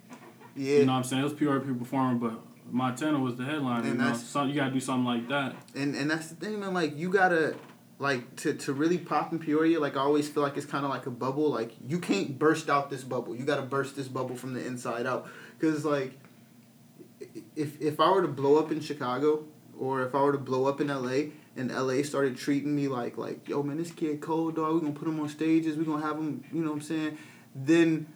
yeah. 0.56 0.78
You 0.78 0.86
know 0.86 0.92
what 0.92 0.98
I'm 0.98 1.04
saying? 1.04 1.20
It 1.20 1.24
was 1.24 1.34
Peoria 1.34 1.60
people 1.60 1.76
performing, 1.76 2.18
but 2.18 2.40
Montana 2.70 3.18
was 3.20 3.36
the 3.36 3.44
headline. 3.44 3.80
And 3.80 3.88
You 3.88 3.94
know, 3.94 4.04
that's- 4.04 4.26
so 4.26 4.44
you 4.44 4.54
gotta 4.54 4.72
do 4.72 4.80
something 4.80 5.04
like 5.04 5.28
that. 5.28 5.54
And 5.74 5.94
and 5.94 6.10
that's 6.10 6.28
the 6.28 6.36
thing, 6.36 6.58
man. 6.60 6.72
Like 6.74 6.96
you 6.96 7.10
gotta 7.10 7.54
like 7.98 8.36
to 8.36 8.54
to 8.54 8.72
really 8.72 8.98
pop 8.98 9.32
in 9.32 9.38
Peoria. 9.38 9.80
Like 9.80 9.96
I 9.96 10.00
always 10.00 10.28
feel 10.28 10.42
like 10.42 10.56
it's 10.56 10.66
kind 10.66 10.84
of 10.84 10.90
like 10.90 11.06
a 11.06 11.10
bubble. 11.10 11.50
Like 11.50 11.72
you 11.86 11.98
can't 11.98 12.38
burst 12.38 12.68
out 12.68 12.90
this 12.90 13.02
bubble. 13.02 13.34
You 13.34 13.44
gotta 13.44 13.62
burst 13.62 13.96
this 13.96 14.08
bubble 14.08 14.36
from 14.36 14.54
the 14.54 14.64
inside 14.64 15.06
out. 15.06 15.28
Cause 15.60 15.84
like 15.84 16.12
if 17.54 17.80
if 17.80 18.00
I 18.00 18.10
were 18.10 18.22
to 18.22 18.28
blow 18.28 18.58
up 18.58 18.70
in 18.70 18.80
Chicago 18.80 19.44
or 19.78 20.02
if 20.02 20.14
I 20.14 20.22
were 20.22 20.32
to 20.32 20.38
blow 20.38 20.66
up 20.66 20.80
in 20.80 20.88
LA 20.88 21.30
and 21.56 21.70
LA 21.70 22.02
started 22.02 22.36
treating 22.36 22.74
me 22.74 22.88
like 22.88 23.16
like 23.16 23.48
yo 23.48 23.62
man 23.62 23.78
this 23.78 23.90
kid 23.90 24.20
cold 24.20 24.56
dog 24.56 24.74
we 24.74 24.80
gonna 24.80 24.92
put 24.92 25.08
him 25.08 25.20
on 25.20 25.28
stages 25.28 25.76
we 25.76 25.84
gonna 25.84 26.04
have 26.04 26.16
him 26.16 26.44
you 26.52 26.62
know 26.62 26.70
what 26.70 26.76
I'm 26.76 26.82
saying 26.82 27.18
then 27.54 28.06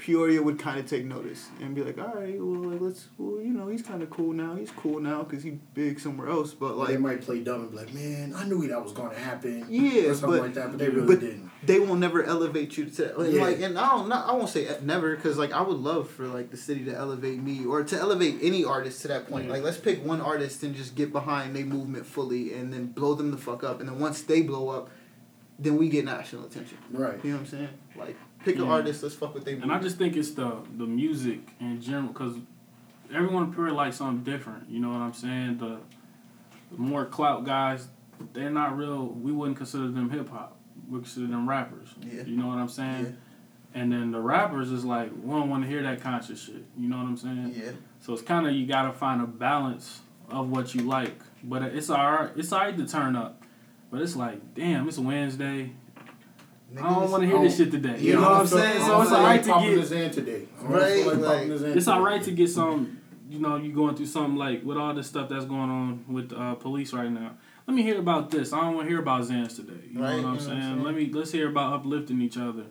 Peoria 0.00 0.42
would 0.42 0.58
kind 0.58 0.80
of 0.80 0.86
take 0.86 1.04
notice 1.04 1.50
and 1.60 1.74
be 1.74 1.82
like 1.84 1.98
all 1.98 2.14
right 2.14 2.34
well 2.40 2.70
like, 2.70 2.80
let's 2.80 3.08
well 3.18 3.38
you 3.42 3.52
know 3.52 3.68
he's 3.68 3.82
kind 3.82 4.02
of 4.02 4.08
cool 4.08 4.32
now 4.32 4.54
he's 4.54 4.70
cool 4.70 4.98
now 4.98 5.22
because 5.22 5.42
he 5.42 5.50
big 5.74 6.00
somewhere 6.00 6.28
else 6.30 6.54
but 6.54 6.74
Like, 6.78 6.88
they 6.88 6.96
might 6.96 7.20
play 7.20 7.40
dumb 7.40 7.60
and 7.60 7.70
be 7.70 7.76
like, 7.76 7.92
"Man, 7.92 8.32
I 8.34 8.44
knew 8.48 8.66
that 8.68 8.82
was 8.82 8.92
going 8.92 9.10
to 9.10 9.18
happen." 9.18 9.66
Yeah, 9.68 10.04
or 10.10 10.14
something 10.14 10.38
but- 10.38 10.42
like 10.46 10.54
that, 10.54 10.70
but 10.70 10.78
they 10.78 10.88
really 10.88 11.06
but- 11.06 11.20
didn't. 11.20 11.50
they 11.66 11.78
will 11.80 11.96
never 11.96 12.24
elevate 12.24 12.78
you 12.78 12.86
to 12.86 13.18
and 13.20 13.32
Yeah. 13.34 13.42
like 13.42 13.60
and 13.60 13.78
I 13.78 13.90
don't 13.90 14.08
not 14.08 14.26
I 14.26 14.32
won't 14.32 14.48
say 14.48 14.66
never 14.82 15.14
because 15.14 15.36
like 15.36 15.52
I 15.52 15.60
would 15.60 15.76
love 15.76 16.08
for 16.08 16.26
like 16.26 16.50
the 16.50 16.56
city 16.56 16.82
to 16.86 16.94
elevate 16.96 17.38
me 17.38 17.66
or 17.66 17.84
to 17.84 17.96
elevate 17.98 18.38
any 18.40 18.64
artist 18.64 19.02
to 19.02 19.08
that 19.08 19.28
point 19.28 19.44
Yeah. 19.46 19.52
like 19.52 19.62
let's 19.62 19.76
pick 19.76 20.02
one 20.04 20.22
artist 20.22 20.62
and 20.62 20.74
just 20.74 20.94
get 20.94 21.12
behind 21.12 21.54
their 21.54 21.66
movement 21.66 22.06
fully 22.06 22.54
and 22.54 22.72
then 22.72 22.86
blow 22.86 23.12
them 23.14 23.30
the 23.32 23.36
fuck 23.36 23.62
up 23.62 23.80
and 23.80 23.88
then 23.90 23.98
once 23.98 24.22
they 24.22 24.40
blow 24.40 24.70
up 24.70 24.88
then 25.58 25.76
we 25.76 25.90
get 25.90 26.06
national 26.06 26.46
attention 26.46 26.78
Right. 26.90 27.22
you 27.22 27.32
know 27.32 27.36
what 27.36 27.42
I'm 27.42 27.46
saying 27.50 27.68
like 27.96 28.16
pick 28.44 28.56
an 28.56 28.62
Yeah. 28.64 28.70
artist 28.72 29.02
let's 29.02 29.14
fuck 29.14 29.34
with 29.34 29.44
their 29.44 29.56
And 29.56 29.72
I 29.72 29.78
just 29.78 29.96
think 29.98 30.16
it's 30.16 30.30
the 30.32 30.56
the 30.76 30.86
music 30.86 31.40
in 31.60 31.80
general 31.80 32.08
because 32.08 32.34
everyone 33.14 33.44
in 33.44 33.52
Peoria 33.54 33.74
likes 33.74 33.96
something 33.96 34.22
different. 34.24 34.68
You 34.70 34.80
know 34.80 34.90
what 34.90 35.00
I'm 35.00 35.12
saying? 35.12 35.58
The, 35.58 35.78
the 36.72 36.78
more 36.78 37.04
clout 37.04 37.44
guys, 37.44 37.88
they're 38.32 38.50
not 38.50 38.76
real. 38.76 39.06
We 39.08 39.32
wouldn't 39.32 39.56
consider 39.56 39.88
them 39.88 40.10
hip 40.10 40.28
hop. 40.28 40.56
We 40.88 40.98
consider 41.00 41.26
them 41.26 41.48
rappers. 41.48 41.88
Yeah. 42.02 42.22
You 42.24 42.36
know 42.36 42.46
what 42.46 42.58
I'm 42.58 42.68
saying? 42.68 43.04
Yeah. 43.04 43.10
And 43.72 43.92
then 43.92 44.10
the 44.10 44.20
rappers 44.20 44.72
is 44.72 44.84
like 44.84 45.10
we 45.22 45.30
don't 45.30 45.48
want 45.48 45.62
to 45.64 45.68
hear 45.68 45.82
that 45.82 46.00
conscious 46.00 46.42
shit. 46.42 46.64
You 46.78 46.88
know 46.88 46.96
what 46.96 47.06
I'm 47.06 47.16
saying? 47.16 47.54
yeah 47.56 47.72
So 48.00 48.12
it's 48.12 48.22
kind 48.22 48.46
of 48.46 48.52
you 48.54 48.66
gotta 48.66 48.92
find 48.92 49.20
a 49.20 49.26
balance 49.26 50.00
of 50.28 50.48
what 50.50 50.74
you 50.74 50.82
like. 50.82 51.14
But 51.42 51.62
it's 51.62 51.90
alright. 51.90 52.30
It's 52.36 52.52
alright 52.52 52.76
to 52.78 52.86
turn 52.86 53.14
up. 53.16 53.42
But 53.90 54.02
it's 54.02 54.14
like, 54.14 54.54
damn, 54.54 54.86
it's 54.88 54.98
Wednesday. 54.98 55.72
I 56.78 56.82
don't 56.94 57.10
want 57.10 57.22
to 57.22 57.28
hear 57.28 57.40
this 57.40 57.56
shit 57.56 57.70
today. 57.70 57.98
You 57.98 58.10
Yeah, 58.14 58.20
know 58.20 58.28
I 58.28 58.30
what 58.32 58.40
I'm 58.42 58.46
saying? 58.46 58.80
So 58.84 59.02
it's 59.02 59.12
alright 59.12 59.42
to 59.42 59.88
get. 59.88 60.12
today. 60.12 60.46
Right, 60.62 61.06
like 61.06 61.16
like- 61.16 61.24
popping 61.24 61.50
his 61.50 61.62
hand 61.62 61.76
It's 61.76 61.88
all 61.88 62.00
right 62.02 62.22
to 62.22 62.30
get 62.30 62.48
some, 62.48 62.98
you 63.28 63.38
know, 63.40 63.56
you 63.56 63.72
going 63.72 63.96
through 63.96 64.06
something 64.06 64.36
like 64.36 64.64
with 64.64 64.76
all 64.76 64.94
this 64.94 65.06
stuff 65.08 65.28
that's 65.28 65.44
going 65.46 65.70
on 65.70 66.04
with 66.08 66.32
uh, 66.32 66.54
police 66.56 66.92
right 66.92 67.10
now. 67.10 67.32
Let 67.66 67.74
me 67.76 67.82
hear 67.82 67.98
about 67.98 68.30
this. 68.30 68.52
I 68.52 68.60
don't 68.60 68.74
want 68.74 68.86
to 68.86 68.90
hear 68.90 69.00
about 69.00 69.22
Zans 69.22 69.56
today. 69.56 69.72
You 69.92 70.00
Right, 70.00 70.16
know 70.16 70.16
what 70.16 70.16
I'm 70.16 70.16
you 70.16 70.22
know 70.24 70.30
what 70.32 70.40
saying? 70.42 70.58
I'm 70.58 70.62
saying? 70.74 70.82
Let 70.84 70.94
me 70.94 71.10
let's 71.12 71.32
hear 71.32 71.48
about 71.48 71.72
uplifting 71.72 72.20
each 72.20 72.36
other. 72.36 72.64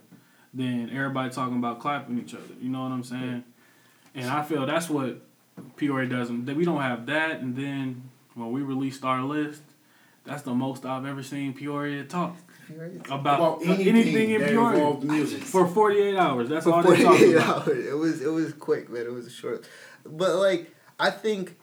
Then 0.54 0.90
everybody 0.94 1.30
talking 1.30 1.58
about 1.58 1.80
clapping 1.80 2.20
each 2.20 2.34
other. 2.34 2.54
You 2.62 2.70
know 2.70 2.82
what 2.84 2.92
I'm 2.92 3.04
saying? 3.04 3.44
And 4.16 4.30
I 4.30 4.44
feel 4.44 4.66
that's 4.66 4.90
what 4.90 5.22
Peoria 5.78 6.10
doesn't. 6.10 6.46
That 6.46 6.56
we 6.56 6.66
don't 6.66 6.82
have 6.82 7.06
that. 7.06 7.42
And 7.42 7.56
then 7.56 8.10
when 8.34 8.52
we 8.52 8.62
released 8.62 9.04
our 9.06 9.24
list, 9.24 9.62
that's 10.26 10.42
the 10.42 10.54
most 10.56 10.86
I've 10.86 11.06
ever 11.06 11.22
seen 11.22 11.54
Peoria 11.54 12.04
talk 12.04 12.36
about, 12.70 13.20
About 13.20 13.62
anything, 13.64 13.88
anything 13.88 14.32
in 14.32 14.42
that 14.42 14.50
Peoria 14.50 14.78
involved 14.78 15.04
music. 15.04 15.44
for 15.44 15.68
48 15.68 16.18
hours. 16.18 16.50
That's 16.50 16.66
for 16.66 16.74
all 16.74 16.84
they 16.84 17.04
talk 17.04 17.18
48 17.18 17.36
about. 17.36 17.68
hours. 17.68 17.86
It 17.86 17.98
was 17.98 18.22
it 18.22 18.32
was 18.32 18.54
quick, 18.54 18.90
man. 18.90 19.06
It 19.06 19.12
was 19.12 19.34
short, 19.34 19.68
but 20.06 20.36
like 20.36 20.72
I 21.00 21.12
think 21.12 21.58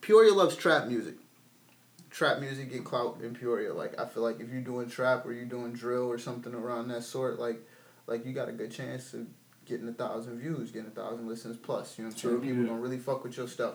Peoria 0.00 0.32
loves 0.32 0.56
trap 0.56 0.88
music. 0.88 1.14
Trap 2.10 2.40
music 2.40 2.70
get 2.70 2.84
clout 2.84 3.20
in 3.22 3.34
Peoria. 3.34 3.72
Like 3.72 3.98
I 3.98 4.06
feel 4.06 4.22
like 4.22 4.40
if 4.40 4.50
you're 4.50 4.60
doing 4.60 4.88
trap 4.88 5.24
or 5.24 5.32
you're 5.32 5.44
doing 5.46 5.72
drill 5.72 6.06
or 6.06 6.18
something 6.18 6.54
around 6.54 6.88
that 6.88 7.02
sort, 7.04 7.38
like 7.38 7.60
like 8.06 8.26
you 8.26 8.32
got 8.32 8.48
a 8.48 8.52
good 8.52 8.70
chance 8.70 9.14
of 9.14 9.26
getting 9.64 9.88
a 9.88 9.92
thousand 9.92 10.38
views, 10.38 10.70
getting 10.70 10.88
a 10.88 10.90
thousand 10.90 11.26
listens 11.28 11.56
plus. 11.56 11.98
You 11.98 12.04
know 12.04 12.08
what 12.08 12.14
I'm 12.14 12.20
saying? 12.20 12.40
People 12.40 12.62
yeah. 12.62 12.68
gonna 12.68 12.80
really 12.80 12.98
fuck 12.98 13.24
with 13.24 13.36
your 13.36 13.48
stuff. 13.48 13.74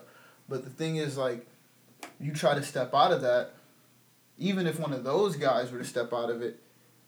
But 0.49 0.63
the 0.63 0.69
thing 0.69 0.97
is, 0.97 1.17
like, 1.17 1.45
you 2.19 2.33
try 2.33 2.53
to 2.55 2.63
step 2.63 2.93
out 2.93 3.11
of 3.11 3.21
that. 3.21 3.53
Even 4.37 4.67
if 4.67 4.79
one 4.79 4.93
of 4.93 5.03
those 5.03 5.35
guys 5.35 5.71
were 5.71 5.79
to 5.79 5.85
step 5.85 6.13
out 6.13 6.29
of 6.29 6.41
it, 6.41 6.59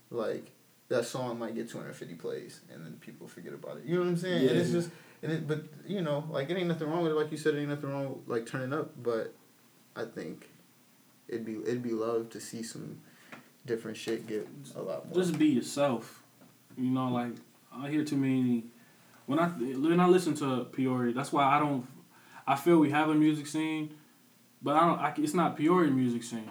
like 0.10 0.52
that 0.90 1.06
song 1.06 1.40
might 1.40 1.56
get 1.56 1.70
250 1.70 2.16
plays 2.16 2.62
and 2.74 2.86
then 2.86 2.94
people 3.00 3.28
forget 3.28 3.54
about 3.54 3.78
it. 3.78 3.86
You 3.86 3.96
know 3.96 4.02
what 4.02 4.10
I'm 4.10 4.18
saying? 4.18 4.50
And 4.50 4.58
it's 4.58 4.72
just 4.72 4.90
and 5.22 5.32
it 5.32 5.48
but 5.48 5.64
you 5.88 6.02
know, 6.02 6.26
like 6.30 6.50
it 6.50 6.58
ain't 6.58 6.68
nothing 6.68 6.90
wrong 6.90 7.04
with 7.04 7.12
it 7.12 7.16
like 7.16 7.32
you 7.32 7.38
said 7.38 7.56
it 7.56 7.60
ain't 7.60 7.70
nothing 7.70 7.92
wrong 7.92 8.10
with 8.10 8.28
like 8.28 8.46
turning 8.46 8.74
up, 8.74 8.92
but 9.02 9.34
I 9.96 10.06
think 10.06 10.50
it'd 11.28 11.46
be 11.46 11.58
it'd 11.62 11.84
be 11.84 11.92
love 11.92 12.30
to 12.32 12.40
see 12.40 12.64
some 12.64 13.00
different 13.66 13.98
shit 13.98 14.28
get 14.28 14.48
a 14.76 14.82
lot 14.82 15.06
more. 15.06 15.16
Just 15.16 15.38
be 15.38 15.48
yourself. 15.48 16.24
You 16.78 16.90
know, 16.90 17.10
like 17.10 17.34
I 17.72 17.90
hear 17.90 18.04
too 18.04 18.18
many. 18.18 18.66
When 19.28 19.38
I 19.38 19.48
when 19.48 20.00
I 20.00 20.08
listen 20.08 20.34
to 20.36 20.66
Peoria, 20.66 21.14
that's 21.14 21.32
why 21.32 21.44
I 21.44 21.60
don't. 21.60 21.88
I 22.48 22.56
feel 22.56 22.80
we 22.80 22.90
have 22.90 23.10
a 23.10 23.14
music 23.14 23.46
scene, 23.46 23.94
but 24.64 24.76
I 24.76 24.88
don't. 24.88 25.00
I, 25.00 25.14
it's 25.18 25.36
not 25.36 25.56
Peoria 25.56 25.92
music 25.92 26.24
scene 26.24 26.50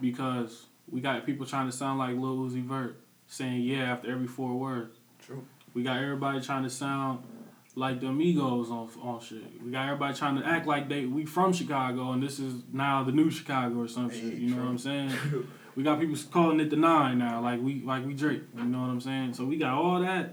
because 0.00 0.66
we 0.90 1.00
got 1.00 1.24
people 1.26 1.46
trying 1.46 1.66
to 1.70 1.76
sound 1.76 1.98
like 1.98 2.16
Lil 2.16 2.36
Uzi 2.36 2.62
Vert 2.62 3.00
saying 3.26 3.62
yeah 3.62 3.92
after 3.92 4.10
every 4.10 4.26
four 4.26 4.54
words. 4.54 4.96
True. 5.24 5.44
We 5.74 5.82
got 5.82 5.98
everybody 6.02 6.40
trying 6.40 6.62
to 6.62 6.70
sound 6.70 7.24
like 7.74 8.00
the 8.00 8.06
Amigos 8.06 8.70
on 8.70 8.88
on 9.02 9.20
shit. 9.20 9.62
We 9.64 9.70
got 9.70 9.86
everybody 9.86 10.14
trying 10.14 10.40
to 10.40 10.46
act 10.46 10.66
like 10.66 10.88
they 10.88 11.06
we 11.06 11.24
from 11.26 11.52
Chicago 11.52 12.12
and 12.12 12.22
this 12.22 12.38
is 12.38 12.62
now 12.72 13.02
the 13.04 13.12
new 13.12 13.30
Chicago 13.30 13.80
or 13.80 13.88
some 13.88 14.10
Hey, 14.10 14.20
shit. 14.20 14.34
You 14.34 14.54
know 14.54 14.62
what 14.62 14.70
I'm 14.70 14.78
saying? 14.78 15.12
We 15.76 15.82
got 15.82 16.00
people 16.00 16.16
calling 16.32 16.58
it 16.60 16.70
the 16.70 16.76
nine 16.76 17.18
now, 17.18 17.42
like 17.42 17.60
we 17.60 17.82
like 17.82 18.06
we 18.06 18.14
Drake. 18.14 18.40
You 18.56 18.64
know 18.64 18.80
what 18.80 18.88
I'm 18.88 19.00
saying? 19.02 19.34
So 19.34 19.44
we 19.44 19.58
got 19.58 19.74
all 19.74 20.00
that, 20.00 20.32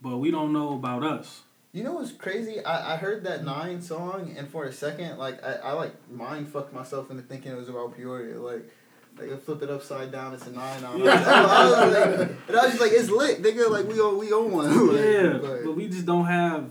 but 0.00 0.18
we 0.18 0.30
don't 0.30 0.52
know 0.52 0.74
about 0.74 1.02
us. 1.02 1.42
You 1.72 1.82
know 1.82 1.94
what's 1.94 2.12
crazy? 2.12 2.64
I, 2.64 2.94
I 2.94 2.96
heard 2.96 3.24
that 3.24 3.44
nine 3.44 3.82
song 3.82 4.36
and 4.38 4.48
for 4.48 4.64
a 4.64 4.72
second, 4.72 5.18
like 5.18 5.42
I, 5.44 5.54
I 5.54 5.72
like 5.72 5.92
mind 6.08 6.48
fucked 6.48 6.72
myself 6.72 7.10
into 7.10 7.24
thinking 7.24 7.50
it 7.50 7.56
was 7.56 7.68
about 7.68 7.96
Peoria. 7.96 8.40
Like 8.40 8.70
like 9.18 9.32
I 9.32 9.36
flip 9.36 9.62
it 9.62 9.70
upside 9.70 10.12
down, 10.12 10.34
it's 10.34 10.46
a 10.46 10.52
nine 10.52 10.84
on 10.84 11.00
it. 11.02 11.06
I 11.08 11.64
was 11.64 12.18
like, 12.18 12.30
and 12.48 12.56
I 12.56 12.62
was 12.64 12.70
just 12.72 12.80
like, 12.80 12.92
it's 12.92 13.10
lit, 13.10 13.42
They 13.42 13.52
nigga. 13.52 13.70
Like 13.70 13.86
we 13.88 14.00
own 14.00 14.18
we 14.18 14.32
own 14.32 14.50
one. 14.52 14.88
Like, 14.88 15.04
yeah, 15.04 15.38
but- 15.40 15.64
but 15.64 15.76
we 15.76 15.88
just 15.88 16.06
don't 16.06 16.26
have 16.26 16.70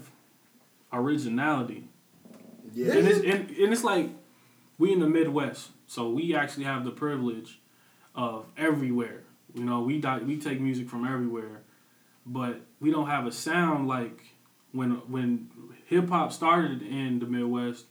originality. 0.93 1.87
Yeah. 2.73 2.93
And 2.93 3.07
it's 3.07 3.19
and, 3.19 3.49
and 3.49 3.73
it's 3.73 3.83
like 3.83 4.09
we 4.77 4.91
in 4.91 4.99
the 4.99 5.07
Midwest, 5.07 5.69
so 5.87 6.09
we 6.09 6.35
actually 6.35 6.65
have 6.65 6.83
the 6.83 6.91
privilege 6.91 7.59
of 8.13 8.45
everywhere. 8.57 9.21
You 9.53 9.63
know, 9.63 9.81
we 9.81 9.99
di- 9.99 10.19
we 10.19 10.37
take 10.37 10.59
music 10.59 10.89
from 10.89 11.05
everywhere, 11.05 11.61
but 12.25 12.61
we 12.81 12.91
don't 12.91 13.07
have 13.07 13.25
a 13.25 13.31
sound 13.31 13.87
like 13.87 14.21
when 14.73 14.91
when 15.09 15.49
hip 15.85 16.09
hop 16.09 16.33
started 16.33 16.81
in 16.81 17.19
the 17.19 17.25
Midwest. 17.25 17.85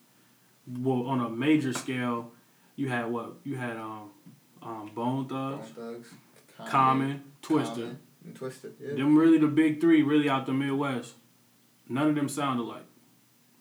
Well, 0.67 1.03
on 1.07 1.21
a 1.21 1.29
major 1.29 1.73
scale, 1.75 2.33
you 2.77 2.89
had 2.89 3.11
what 3.11 3.35
you 3.45 3.57
had 3.57 3.77
um 3.77 4.11
um 4.65 4.91
Bone 4.95 5.27
Bone 5.27 5.59
Thugs, 5.59 5.71
Thugs, 5.71 6.09
Common, 6.69 7.23
Twista. 7.43 7.67
Common, 7.75 7.99
and 8.25 8.39
Twista. 8.39 8.73
Yeah. 8.81 8.95
Them 8.95 9.17
really 9.17 9.39
the 9.39 9.47
big 9.49 9.81
three, 9.81 10.03
really 10.03 10.29
out 10.29 10.47
the 10.47 10.53
Midwest. 10.53 11.15
None 11.89 12.09
of 12.09 12.15
them 12.15 12.29
sounded 12.29 12.63
like 12.65 12.85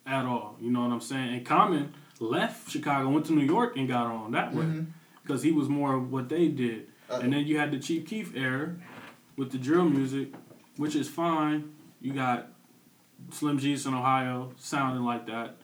at 0.06 0.26
all. 0.26 0.58
You 0.62 0.72
know 0.72 0.82
what 0.82 0.92
I'm 0.92 1.02
saying? 1.02 1.34
And 1.36 1.46
Common 1.46 1.94
left 2.20 2.70
Chicago, 2.70 3.10
went 3.10 3.26
to 3.28 3.34
New 3.34 3.46
York, 3.46 3.76
and 3.78 3.88
got 3.88 4.08
on 4.08 4.32
that 4.32 4.54
way 4.54 4.86
because 5.24 5.44
he 5.44 5.52
was 5.52 5.68
more 5.70 5.94
of 5.96 6.12
what 6.12 6.30
they 6.30 6.48
did. 6.48 6.88
Uh, 7.10 7.20
And 7.22 7.34
then 7.34 7.46
you 7.46 7.58
had 7.58 7.72
the 7.72 7.80
Chief 7.80 8.06
Keef 8.08 8.36
era 8.36 8.76
with 9.36 9.52
the 9.52 9.58
drill 9.58 9.86
music, 9.86 10.34
which 10.78 10.96
is 10.96 11.10
fine. 11.10 11.74
You 12.02 12.14
got 12.14 12.48
Slim 13.32 13.58
Jesus 13.60 13.86
in 13.86 13.94
Ohio 13.94 14.52
sounding 14.58 15.04
like 15.04 15.26
that. 15.28 15.58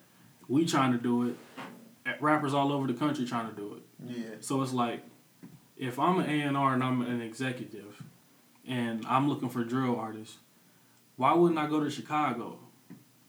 We 0.47 0.65
trying 0.65 0.91
to 0.93 0.97
do 0.97 1.23
it. 1.27 1.35
Rappers 2.19 2.53
all 2.53 2.71
over 2.73 2.87
the 2.87 2.93
country 2.93 3.25
trying 3.25 3.49
to 3.49 3.55
do 3.55 3.75
it. 3.75 3.83
yeah. 4.17 4.25
So 4.39 4.61
it's 4.63 4.73
like, 4.73 5.03
if 5.79 5.97
I'm 5.97 6.19
an 6.19 6.29
A 6.29 6.41
and 6.41 6.57
R 6.57 6.73
and 6.73 6.83
I'm 6.83 7.01
an 7.01 7.21
executive, 7.21 8.03
and 8.67 9.03
I'm 9.07 9.27
looking 9.29 9.49
for 9.49 9.63
drill 9.63 9.95
artists, 9.95 10.37
why 11.15 11.33
wouldn't 11.33 11.57
I 11.57 11.67
go 11.67 11.83
to 11.83 11.89
Chicago? 11.89 12.59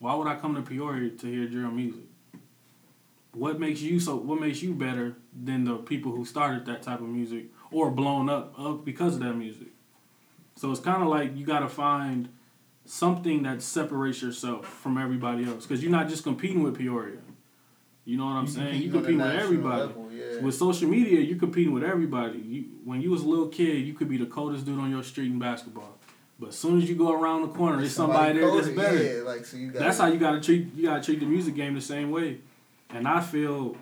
Why 0.01 0.15
would 0.15 0.27
I 0.27 0.35
come 0.35 0.55
to 0.57 0.63
Peoria 0.63 1.11
to 1.11 1.27
hear 1.27 1.47
drill 1.47 1.71
music? 1.71 2.05
What 3.33 3.61
makes 3.61 3.81
you 3.81 4.01
so? 4.01 4.17
What 4.17 4.41
makes 4.41 4.63
you 4.63 4.75
better 4.75 5.15
than 5.33 5.65
the 5.65 5.77
people 5.77 6.13
who 6.13 6.25
started 6.25 6.67
that 6.67 6.83
type 6.83 7.01
of 7.01 7.09
music, 7.09 7.47
or 7.71 7.91
blown 7.91 8.29
up 8.29 8.59
up 8.59 8.85
because 8.85 9.15
of 9.15 9.21
that 9.21 9.35
music. 9.35 9.69
So 10.57 10.71
it's 10.73 10.81
kind 10.81 11.03
of 11.03 11.09
like 11.09 11.37
you 11.37 11.47
got 11.47 11.61
to 11.61 11.69
find 11.69 12.29
something 12.85 13.45
that 13.45 13.63
separates 13.63 14.21
yourself 14.21 14.67
from 14.67 14.99
everybody 14.99 15.45
else 15.45 15.65
because 15.65 15.83
you're 15.83 15.93
not 15.93 16.09
just 16.09 16.25
competing 16.25 16.65
with 16.65 16.77
Peoria. 16.77 17.19
You 18.05 18.17
know 18.17 18.25
what 18.25 18.33
I'm 18.33 18.47
saying? 18.47 18.83
You 18.83 18.91
compete 18.91 19.17
with 19.17 19.27
everybody. 19.27 19.81
level, 19.83 20.11
yeah. 20.13 20.41
With 20.41 20.55
social 20.55 20.89
media, 20.89 21.21
you're 21.21 21.39
competing 21.39 21.73
with 21.73 21.85
everybody. 21.85 22.39
You 22.39 22.65
when 22.85 23.01
you 23.01 23.11
was 23.11 23.23
a 23.23 23.29
little 23.29 23.49
kid, 23.49 23.87
you 23.87 23.93
could 23.93 24.09
be 24.09 24.17
the 24.17 24.27
coldest 24.27 24.65
dude 24.65 24.79
on 24.79 24.91
your 24.91 25.03
street 25.03 25.31
in 25.31 25.39
basketball. 25.39 25.97
But 26.39 26.51
as 26.51 26.59
soon 26.59 26.81
as 26.81 26.89
you 26.89 26.97
go 26.97 27.13
around 27.13 27.43
the 27.43 27.49
corner, 27.49 27.77
there's 27.77 27.95
somebody, 27.95 28.39
there 28.39 28.51
that's 28.51 28.69
better. 28.69 29.03
Yeah, 29.03 29.23
like 29.23 29.45
so 29.45 29.59
you 29.59 29.71
got. 29.71 29.81
That's 29.81 29.99
how 29.99 30.07
you 30.07 30.19
gotta 30.19 30.41
treat 30.41 30.75
you 30.75 30.87
gotta 30.87 31.03
treat 31.03 31.21
the 31.21 31.27
music 31.27 31.55
game 31.55 31.75
the 31.75 31.83
same 31.83 32.11
way. 32.11 32.39
And 32.89 33.07
I 33.07 33.21
feel 33.21 33.77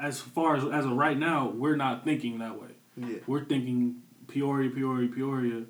as 0.00 0.20
far 0.20 0.56
as 0.56 0.64
as 0.64 0.86
of 0.86 0.92
right 0.92 1.18
now, 1.18 1.50
we're 1.50 1.76
not 1.76 2.04
thinking 2.04 2.38
that 2.38 2.60
way. 2.60 2.68
Yeah. 2.96 3.18
We're 3.26 3.44
thinking 3.44 3.96
Peoria, 4.26 4.70
Peoria, 4.70 5.08
Peoria, 5.08 5.64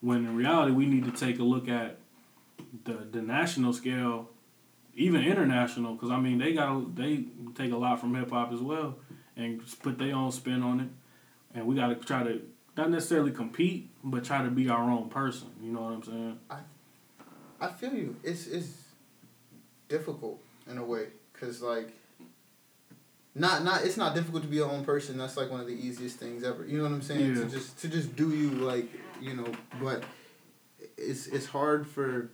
when 0.00 0.26
in 0.26 0.34
reality 0.34 0.72
we 0.72 0.86
need 0.86 1.04
to 1.04 1.12
take 1.12 1.38
a 1.38 1.44
look 1.44 1.68
at 1.68 1.98
the 2.84 2.94
the 3.10 3.22
national 3.22 3.72
scale, 3.72 4.29
even 4.94 5.22
international, 5.24 5.94
because 5.94 6.10
I 6.10 6.18
mean 6.18 6.38
they 6.38 6.52
got 6.52 6.94
they 6.96 7.24
take 7.54 7.72
a 7.72 7.76
lot 7.76 8.00
from 8.00 8.14
hip 8.14 8.30
hop 8.30 8.52
as 8.52 8.60
well, 8.60 8.96
and 9.36 9.60
just 9.62 9.82
put 9.82 9.98
their 9.98 10.14
own 10.14 10.32
spin 10.32 10.62
on 10.62 10.80
it, 10.80 10.88
and 11.54 11.66
we 11.66 11.76
got 11.76 11.88
to 11.88 11.94
try 11.94 12.22
to 12.22 12.42
not 12.76 12.90
necessarily 12.90 13.32
compete, 13.32 13.90
but 14.02 14.24
try 14.24 14.42
to 14.42 14.50
be 14.50 14.68
our 14.68 14.90
own 14.90 15.08
person. 15.08 15.48
You 15.62 15.72
know 15.72 15.82
what 15.82 15.92
I'm 15.92 16.02
saying? 16.02 16.38
I 17.60 17.68
feel 17.68 17.94
you. 17.94 18.16
It's 18.22 18.46
it's 18.46 18.70
difficult 19.88 20.40
in 20.68 20.78
a 20.78 20.84
way 20.84 21.06
because 21.32 21.62
like. 21.62 21.92
Not 23.32 23.62
not 23.62 23.84
it's 23.84 23.96
not 23.96 24.16
difficult 24.16 24.42
to 24.42 24.48
be 24.48 24.56
your 24.56 24.68
own 24.68 24.84
person. 24.84 25.16
That's 25.16 25.36
like 25.36 25.52
one 25.52 25.60
of 25.60 25.68
the 25.68 25.72
easiest 25.72 26.18
things 26.18 26.42
ever. 26.42 26.66
You 26.66 26.78
know 26.78 26.82
what 26.82 26.92
I'm 26.92 27.00
saying? 27.00 27.36
Yeah. 27.36 27.44
To 27.44 27.48
just 27.48 27.78
to 27.78 27.88
just 27.88 28.16
do 28.16 28.34
you 28.34 28.50
like 28.50 28.88
you 29.20 29.34
know, 29.34 29.46
but 29.80 30.02
it's 30.96 31.28
it's 31.28 31.46
hard 31.46 31.86
for 31.86 32.30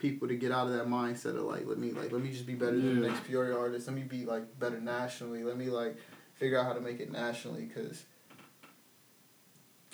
people 0.00 0.26
to 0.26 0.34
get 0.34 0.50
out 0.50 0.66
of 0.66 0.72
that 0.72 0.88
mindset 0.88 1.36
of 1.36 1.44
like 1.44 1.66
let 1.66 1.78
me 1.78 1.92
like 1.92 2.10
let 2.10 2.22
me 2.22 2.30
just 2.30 2.46
be 2.46 2.54
better 2.54 2.76
than 2.76 3.00
the 3.00 3.08
next 3.08 3.24
Peoria 3.24 3.56
artist. 3.56 3.86
Let 3.86 3.94
me 3.94 4.02
be 4.02 4.24
like 4.24 4.58
better 4.58 4.80
nationally. 4.80 5.44
Let 5.44 5.56
me 5.56 5.66
like 5.66 5.96
figure 6.34 6.58
out 6.58 6.64
how 6.64 6.72
to 6.72 6.80
make 6.80 7.00
it 7.00 7.12
nationally 7.12 7.66
because 7.66 8.04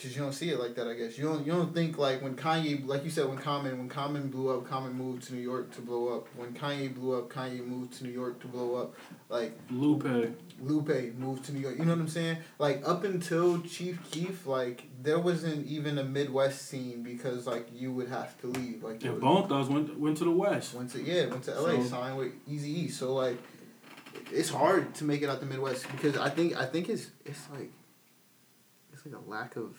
Cause 0.00 0.14
you 0.14 0.20
don't 0.20 0.34
see 0.34 0.50
it 0.50 0.60
like 0.60 0.75
that, 0.75 0.86
I 0.86 0.92
guess. 0.92 1.16
You 1.16 1.25
don't. 1.25 1.46
You 1.46 1.52
don't 1.52 1.72
think 1.75 1.96
like 1.96 2.20
when 2.20 2.36
Kanye, 2.36 2.86
like 2.86 3.02
you 3.02 3.08
said, 3.08 3.28
when 3.28 3.38
Common, 3.38 3.78
when 3.78 3.88
Common 3.88 4.28
blew 4.28 4.54
up, 4.54 4.68
Common 4.68 4.92
moved 4.92 5.22
to 5.28 5.34
New 5.34 5.40
York 5.40 5.75
to 5.75 5.80
blow 5.80 6.14
up. 6.14 6.28
When 6.36 6.52
Kanye 6.52 6.94
blew 6.94 7.16
up, 7.16 7.30
Kanye 7.30 7.66
moved 7.66 7.94
to 7.94 8.04
New 8.04 8.10
York 8.10 8.38
to 8.40 8.46
blow 8.46 8.75
up. 8.75 8.94
Like 9.30 9.58
Lupe. 9.70 10.36
Lupe 10.60 11.14
moved 11.16 11.46
to 11.46 11.54
New 11.54 11.60
York. 11.60 11.78
You 11.78 11.86
know 11.86 11.92
what 11.92 12.00
I'm 12.00 12.08
saying? 12.08 12.36
Like 12.58 12.86
up 12.86 13.04
until 13.04 13.62
Chief 13.62 13.98
Keef, 14.10 14.46
like 14.46 14.84
there 15.06 15.20
wasn't 15.20 15.66
even 15.68 15.98
a 15.98 16.04
Midwest 16.04 16.68
scene 16.68 17.02
because 17.04 17.46
like 17.46 17.68
you 17.72 17.92
would 17.92 18.08
have 18.08 18.38
to 18.40 18.48
leave. 18.48 18.82
Like 18.82 19.00
was- 19.02 19.20
Bone 19.20 19.48
Thugs 19.48 19.68
went 19.68 19.98
went 19.98 20.16
to 20.18 20.25
the 20.25 20.30
West. 20.32 20.75
Went 20.75 20.90
to 20.90 21.00
yeah, 21.00 21.26
went 21.26 21.44
to 21.44 21.52
LA, 21.54 21.76
So- 21.76 21.84
signed 21.84 22.18
with 22.18 22.32
Easy 22.48 22.80
E. 22.80 22.88
So 22.88 23.14
like, 23.14 23.38
it's 24.32 24.50
hard 24.50 24.94
to 24.96 25.04
make 25.04 25.22
it 25.22 25.28
out 25.30 25.38
the 25.40 25.46
Midwest 25.46 25.86
because 25.92 26.16
I 26.18 26.28
think 26.28 26.56
I 26.56 26.66
think 26.66 26.88
it's 26.88 27.06
it's 27.25 27.48
like, 27.52 27.70
it's 28.92 29.06
like 29.06 29.14
a 29.14 29.30
lack 29.30 29.54
of 29.56 29.76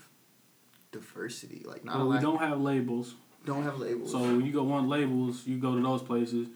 diversity. 0.94 1.64
Like 1.68 1.84
not 1.84 1.96
a 1.98 2.00
Well, 2.00 2.08
we 2.10 2.20
don't 2.20 2.40
have 2.40 2.60
labels. 2.62 3.16
don't 3.46 3.64
have 3.64 3.80
labels. 3.80 4.12
So 4.12 4.20
when 4.20 4.46
you 4.46 4.54
go 4.54 4.64
want 4.64 4.88
labels, 4.88 5.46
you 5.46 5.58
go 5.58 5.76
to 5.76 5.82
those 5.82 6.02
places. 6.02 6.48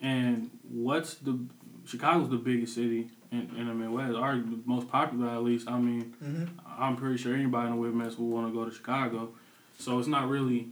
And 0.00 0.50
what's 0.68 1.14
the 1.14 1.38
Chicago's 1.86 2.28
the 2.28 2.36
biggest 2.36 2.74
city 2.74 3.08
in, 3.30 3.50
in 3.56 3.66
the 3.68 3.74
Midwest, 3.74 4.14
or 4.16 4.34
the 4.36 4.58
most 4.66 4.88
popular 4.88 5.28
at 5.28 5.42
least. 5.42 5.68
I 5.68 5.78
mean, 5.78 6.14
hmm 6.22 6.44
I'm 6.78 6.96
pretty 6.96 7.16
sure 7.16 7.34
anybody 7.34 7.70
in 7.70 7.76
the 7.76 7.82
Midwest 7.88 8.18
will 8.18 8.28
want 8.28 8.48
to 8.48 8.52
go 8.52 8.64
to 8.64 8.74
Chicago. 8.74 9.30
So 9.78 9.98
it's 9.98 10.08
not 10.08 10.28
really 10.28 10.68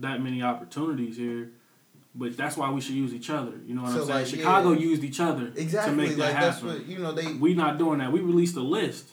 that 0.00 0.22
many 0.22 0.42
opportunities 0.42 1.16
here. 1.16 1.50
But 2.14 2.36
that's 2.36 2.56
why 2.56 2.70
we 2.72 2.80
should 2.80 2.94
use 2.96 3.14
each 3.14 3.30
other. 3.30 3.52
You 3.66 3.74
know 3.76 3.82
what 3.82 3.92
So, 3.92 4.00
I'm 4.00 4.06
saying? 4.06 4.18
like, 4.18 4.26
Chicago 4.26 4.72
yeah. 4.72 4.78
used 4.80 5.04
each 5.04 5.20
other 5.20 5.52
Exactly. 5.54 5.90
to 5.92 5.96
make 5.96 6.08
like 6.10 6.16
that 6.18 6.40
that's 6.40 6.56
happen. 6.60 6.68
what 6.78 6.86
you 6.86 6.98
know 6.98 7.12
they. 7.12 7.32
we 7.34 7.54
not 7.54 7.78
doing 7.78 7.98
that. 8.00 8.10
We 8.10 8.20
released 8.20 8.56
a 8.56 8.60
list, 8.62 9.10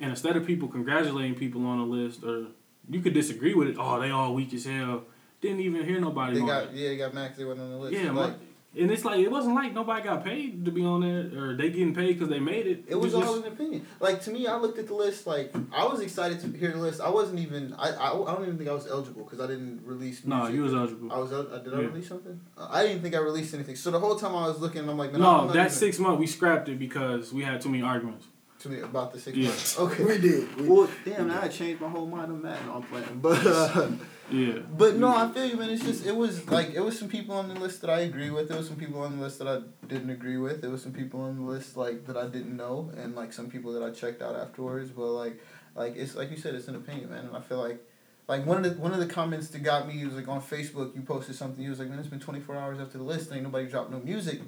and 0.00 0.10
instead 0.10 0.36
of 0.36 0.46
people 0.46 0.68
congratulating 0.68 1.34
people 1.34 1.66
on 1.66 1.78
the 1.78 1.84
list, 1.84 2.22
or 2.22 2.46
you 2.88 3.00
could 3.00 3.14
disagree 3.14 3.54
with 3.54 3.68
it. 3.68 3.76
Oh, 3.78 3.98
they 4.00 4.10
all 4.10 4.34
weak 4.34 4.52
as 4.54 4.66
hell. 4.66 5.04
Didn't 5.40 5.60
even 5.60 5.84
hear 5.84 5.98
nobody. 6.00 6.38
They 6.38 6.46
got 6.46 6.64
it. 6.64 6.70
yeah, 6.74 6.88
they 6.90 6.96
got 6.96 7.12
Max. 7.14 7.36
They 7.38 7.44
went 7.44 7.58
on 7.58 7.70
the 7.70 7.76
list. 7.76 7.94
Yeah, 7.94 8.12
like, 8.12 8.34
and 8.76 8.90
it's 8.90 9.04
like 9.04 9.20
it 9.20 9.30
wasn't 9.30 9.54
like 9.54 9.72
nobody 9.72 10.02
got 10.02 10.24
paid 10.24 10.64
to 10.64 10.70
be 10.70 10.84
on 10.84 11.00
there, 11.02 11.30
or 11.40 11.56
they 11.56 11.70
getting 11.70 11.94
paid 11.94 12.14
because 12.14 12.28
they 12.28 12.38
made 12.40 12.66
it. 12.66 12.84
It 12.88 12.96
was 12.96 13.12
just- 13.12 13.26
all 13.26 13.36
an 13.36 13.44
opinion. 13.46 13.86
Like 14.00 14.20
to 14.22 14.30
me, 14.30 14.46
I 14.46 14.56
looked 14.56 14.78
at 14.78 14.86
the 14.88 14.94
list. 14.94 15.26
Like 15.26 15.52
I 15.72 15.84
was 15.84 16.00
excited 16.00 16.40
to 16.40 16.58
hear 16.58 16.72
the 16.72 16.78
list. 16.78 17.00
I 17.00 17.08
wasn't 17.10 17.38
even. 17.40 17.74
I 17.78 17.90
I, 17.90 18.08
I 18.10 18.34
don't 18.34 18.42
even 18.42 18.58
think 18.58 18.68
I 18.68 18.72
was 18.74 18.86
eligible 18.86 19.24
because 19.24 19.40
I 19.40 19.46
didn't 19.46 19.82
release. 19.84 20.24
no, 20.24 20.36
music. 20.38 20.54
you 20.56 20.62
was 20.62 20.74
eligible. 20.74 21.12
I 21.12 21.18
was. 21.18 21.32
el- 21.32 21.52
uh, 21.52 21.58
Did 21.58 21.74
I 21.74 21.80
Yeah. 21.80 21.86
release 21.86 22.08
something? 22.08 22.40
Uh, 22.58 22.68
I 22.70 22.86
didn't 22.86 23.02
think 23.02 23.14
I 23.14 23.18
released 23.18 23.54
anything. 23.54 23.76
So 23.76 23.90
the 23.90 24.00
whole 24.00 24.16
time 24.16 24.34
I 24.34 24.46
was 24.48 24.60
looking, 24.60 24.88
I'm 24.88 24.98
like, 24.98 25.12
man, 25.12 25.22
I'm 25.22 25.46
no, 25.48 25.52
that 25.52 25.56
even- 25.66 25.70
six 25.70 25.98
month 25.98 26.18
we 26.18 26.26
scrapped 26.26 26.68
it 26.68 26.78
because 26.78 27.32
we 27.32 27.42
had 27.42 27.60
too 27.60 27.68
many 27.70 27.82
arguments. 27.82 28.26
to 28.60 28.68
me 28.70 28.80
about 28.80 29.12
the 29.12 29.20
six 29.20 29.36
Yeah. 29.36 29.48
months. 29.48 29.78
Okay. 29.78 30.04
We 30.04 30.18
did. 30.18 30.56
We, 30.60 30.68
Well, 30.68 30.88
damn, 31.04 31.28
now 31.28 31.42
I 31.42 31.48
changed 31.48 31.82
my 31.82 31.88
whole 31.88 32.06
mind 32.06 32.32
on 32.32 32.40
that. 32.42 32.64
No, 32.66 32.74
I'm 32.76 32.82
playing, 32.82 33.18
but. 33.20 33.44
Uh, 33.46 33.88
Yeah, 34.30 34.60
But 34.76 34.96
no, 34.96 35.14
I 35.14 35.30
feel 35.30 35.44
you, 35.44 35.56
man. 35.56 35.70
It's 35.70 35.84
just 35.84 36.06
it 36.06 36.16
was 36.16 36.48
like 36.50 36.70
it 36.70 36.80
was 36.80 36.98
some 36.98 37.08
people 37.08 37.34
on 37.34 37.48
the 37.48 37.54
list 37.54 37.82
that 37.82 37.90
I 37.90 38.00
agree 38.00 38.30
with. 38.30 38.48
There 38.48 38.56
was 38.56 38.66
some 38.66 38.76
people 38.76 39.02
on 39.02 39.16
the 39.16 39.22
list 39.22 39.38
that 39.38 39.48
I 39.48 39.60
didn't 39.86 40.10
agree 40.10 40.38
with. 40.38 40.62
There 40.62 40.70
was 40.70 40.82
some 40.82 40.92
people 40.92 41.20
on 41.20 41.36
the 41.36 41.42
list 41.42 41.76
like 41.76 42.06
that 42.06 42.16
I 42.16 42.26
didn't 42.26 42.56
know, 42.56 42.90
and 42.96 43.14
like 43.14 43.32
some 43.32 43.50
people 43.50 43.72
that 43.74 43.82
I 43.82 43.90
checked 43.90 44.22
out 44.22 44.34
afterwards. 44.34 44.90
But 44.90 45.08
like, 45.08 45.40
like 45.74 45.96
it's 45.96 46.14
like 46.14 46.30
you 46.30 46.38
said, 46.38 46.54
it's 46.54 46.68
an 46.68 46.76
opinion, 46.76 47.10
man. 47.10 47.26
And 47.26 47.36
I 47.36 47.40
feel 47.40 47.58
like, 47.58 47.84
like 48.26 48.46
one 48.46 48.64
of 48.64 48.74
the 48.74 48.80
one 48.80 48.92
of 48.92 48.98
the 48.98 49.06
comments 49.06 49.48
that 49.48 49.62
got 49.62 49.86
me 49.86 50.04
was 50.06 50.14
like 50.14 50.28
on 50.28 50.40
Facebook. 50.40 50.94
You 50.96 51.02
posted 51.02 51.34
something. 51.34 51.62
You 51.62 51.70
was 51.70 51.78
like, 51.78 51.90
man, 51.90 51.98
it's 51.98 52.08
been 52.08 52.20
twenty 52.20 52.40
four 52.40 52.56
hours 52.56 52.80
after 52.80 52.96
the 52.96 53.04
list. 53.04 53.30
Ain't 53.30 53.42
nobody 53.42 53.66
dropped 53.68 53.90
no 53.90 54.00
music, 54.00 54.40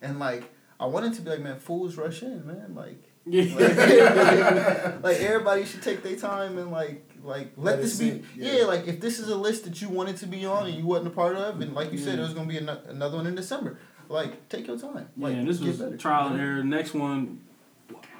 and 0.00 0.20
like 0.20 0.44
I 0.78 0.86
wanted 0.86 1.14
to 1.14 1.22
be 1.22 1.30
like, 1.30 1.40
man, 1.40 1.58
fools 1.58 1.96
rush 1.96 2.22
in, 2.22 2.46
man. 2.46 2.74
Like. 2.74 3.02
Like, 3.28 3.76
like 5.02 5.16
everybody 5.16 5.64
should 5.64 5.82
take 5.82 6.04
their 6.04 6.14
time 6.14 6.58
and 6.58 6.70
like 6.70 7.02
like 7.26 7.52
let, 7.56 7.76
Let 7.76 7.82
this 7.82 7.98
be 7.98 8.10
sink, 8.10 8.24
yeah. 8.36 8.52
yeah. 8.58 8.64
like 8.64 8.86
if 8.86 9.00
this 9.00 9.18
is 9.18 9.28
a 9.28 9.36
list 9.36 9.64
that 9.64 9.80
you 9.82 9.88
wanted 9.88 10.16
to 10.18 10.26
be 10.26 10.44
on 10.46 10.66
and 10.66 10.74
you 10.76 10.86
wasn't 10.86 11.08
a 11.08 11.10
part 11.10 11.36
of 11.36 11.60
and 11.60 11.74
like 11.74 11.92
you 11.92 11.98
said 11.98 12.14
Yeah. 12.14 12.20
it 12.20 12.22
was 12.28 12.34
gonna 12.34 12.48
be 12.48 12.58
ano- 12.58 12.80
another 12.88 13.16
one 13.18 13.26
in 13.26 13.34
December 13.34 13.78
like 14.08 14.48
take 14.48 14.66
your 14.66 14.78
time 14.78 15.08
Yeah, 15.16 15.26
like 15.26 15.36
and 15.36 15.48
this 15.48 15.60
was 15.60 15.78
better. 15.78 15.96
trial 15.96 16.28
and 16.28 16.40
error. 16.40 16.62
Next 16.64 16.94
one, 16.94 17.40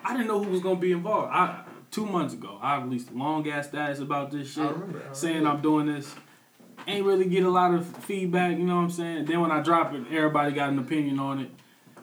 I 0.04 0.12
didn't 0.14 0.26
know 0.28 0.42
who 0.42 0.50
was 0.50 0.60
gonna 0.60 0.80
be 0.80 0.92
involved. 0.92 1.32
I 1.32 1.62
two 1.90 2.04
months 2.06 2.34
ago, 2.34 2.58
I 2.60 2.76
released 2.82 3.10
a 3.10 3.14
long 3.14 3.48
ass 3.48 3.68
status 3.68 4.00
about 4.00 4.30
this 4.32 4.52
shit, 4.52 4.64
I 4.64 4.70
remember, 4.70 5.02
I 5.08 5.12
saying. 5.14 5.46
I'm 5.46 5.62
doing 5.62 5.86
this. 5.86 6.14
Ain't 6.88 7.04
really 7.06 7.24
get 7.26 7.44
a 7.44 7.50
lot 7.50 7.72
of 7.74 7.86
feedback, 8.04 8.58
you 8.58 8.64
know 8.64 8.76
what 8.76 8.82
I'm 8.82 8.90
saying? 8.90 9.24
Then 9.26 9.40
when 9.40 9.50
I 9.50 9.60
drop 9.62 9.92
it, 9.94 10.02
everybody 10.10 10.52
got 10.52 10.68
an 10.70 10.78
opinion 10.78 11.18
on 11.18 11.38
it. 11.40 11.50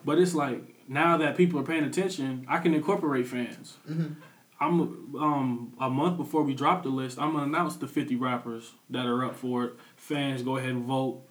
But 0.04 0.18
it's 0.18 0.34
like 0.34 0.74
now 0.88 1.16
that 1.18 1.36
people 1.36 1.60
are 1.60 1.62
paying 1.62 1.84
attention, 1.84 2.44
I 2.48 2.58
can 2.58 2.74
incorporate 2.74 3.26
fans. 3.26 3.76
Mhm. 3.90 4.16
I'm 4.60 4.80
um 5.18 5.72
a 5.80 5.90
month 5.90 6.16
before 6.16 6.42
we 6.42 6.54
drop 6.54 6.82
the 6.84 6.88
list, 6.88 7.18
I'm 7.18 7.32
gonna 7.32 7.44
announce 7.44 7.76
the 7.76 7.86
50 7.88 8.16
rappers 8.16 8.72
that 8.90 9.06
are 9.06 9.24
up 9.24 9.36
for 9.36 9.64
it. 9.64 9.72
Fans 9.96 10.42
go 10.42 10.56
ahead 10.56 10.70
and 10.70 10.84
vote 10.84 11.22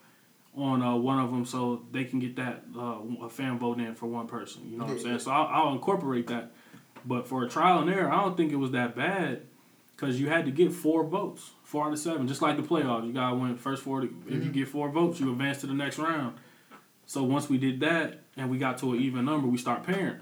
on 0.56 0.82
uh, 0.84 0.96
one 0.96 1.20
of 1.20 1.32
them 1.32 1.46
so 1.46 1.84
they 1.92 2.04
can 2.04 2.20
get 2.20 2.36
that 2.36 2.64
uh, 2.78 2.98
a 3.24 3.30
fan 3.30 3.58
vote 3.58 3.80
in 3.80 3.96
for 3.96 4.06
one 4.06 4.28
person. 4.28 4.70
You 4.70 4.78
know 4.78 4.84
what 4.86 4.94
I'm 4.94 5.00
saying? 5.00 5.20
So 5.20 5.32
I'll, 5.32 5.48
I'll 5.68 5.74
incorporate 5.74 6.28
that. 6.28 6.52
But 7.06 7.28
for 7.28 7.44
a 7.44 7.50
trial 7.50 7.80
and 7.80 7.90
error, 7.90 8.12
I 8.12 8.22
don't 8.22 8.38
think 8.38 8.52
it 8.52 8.58
was 8.58 8.72
that 8.72 8.96
bad 8.96 9.42
because 9.96 10.20
you 10.20 10.28
had 10.30 10.46
to 10.46 10.52
get 10.52 10.72
four 10.72 11.04
votes, 11.06 11.52
four 11.64 11.86
out 11.88 11.94
of 11.94 12.00
seven, 12.00 12.28
just 12.28 12.42
like 12.42 12.56
the 12.58 12.62
playoffs. 12.64 13.06
You 13.08 13.14
gotta 13.14 13.36
win 13.36 13.56
first 13.58 13.82
four. 13.84 14.02
To, 14.02 14.08
If 14.28 14.44
you 14.44 14.52
Mhm. 14.52 14.54
get 14.54 14.68
four 14.68 14.90
votes, 14.90 15.20
you 15.20 15.32
advance 15.32 15.60
to 15.62 15.68
the 15.68 15.74
next 15.74 15.98
round. 15.98 16.36
So 17.06 17.24
once 17.24 17.50
we 17.50 17.58
did 17.58 17.80
that 17.80 18.22
and 18.38 18.50
we 18.52 18.58
got 18.58 18.78
to 18.80 18.94
an 18.94 19.00
even 19.02 19.26
number, 19.26 19.48
we 19.48 19.58
start 19.58 19.84
pairing, 19.84 20.20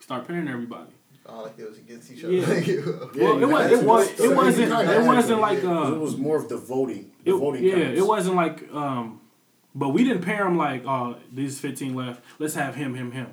start 0.00 0.26
pairing 0.26 0.48
everybody. 0.48 0.90
Oh 1.26 1.42
like 1.42 1.58
it 1.58 1.68
was 1.68 1.78
against 1.78 2.10
each 2.12 2.24
other 2.24 2.32
Yeah. 2.34 2.46
Yeah, 2.46 3.24
Well, 3.24 3.38
you 3.38 3.42
it 3.42 3.48
was, 3.48 3.72
it, 3.72 3.84
was, 3.84 4.20
it 4.20 4.36
wasn't. 4.36 4.72
it 4.72 5.02
wasn't 5.06 5.40
like, 5.40 5.58
yeah, 5.62 5.68
'cause 5.68 5.90
uh, 5.92 5.94
it 5.94 5.98
was 6.00 6.16
more 6.16 6.36
of 6.36 6.48
the 6.48 6.56
voting. 6.56 7.10
The 7.24 7.30
It, 7.34 7.38
voting. 7.38 7.64
yeah, 7.64 7.74
counts. 7.84 7.98
it 8.00 8.06
wasn't 8.06 8.36
like, 8.36 8.72
um, 8.74 9.20
but 9.74 9.90
we 9.90 10.04
didn't 10.04 10.22
pair 10.22 10.44
them 10.44 10.56
like, 10.58 10.84
oh, 10.86 11.16
these 11.32 11.58
15 11.60 11.94
left. 11.94 12.22
Let's 12.38 12.54
have 12.54 12.74
him, 12.74 12.94
him, 12.94 13.12
him. 13.12 13.28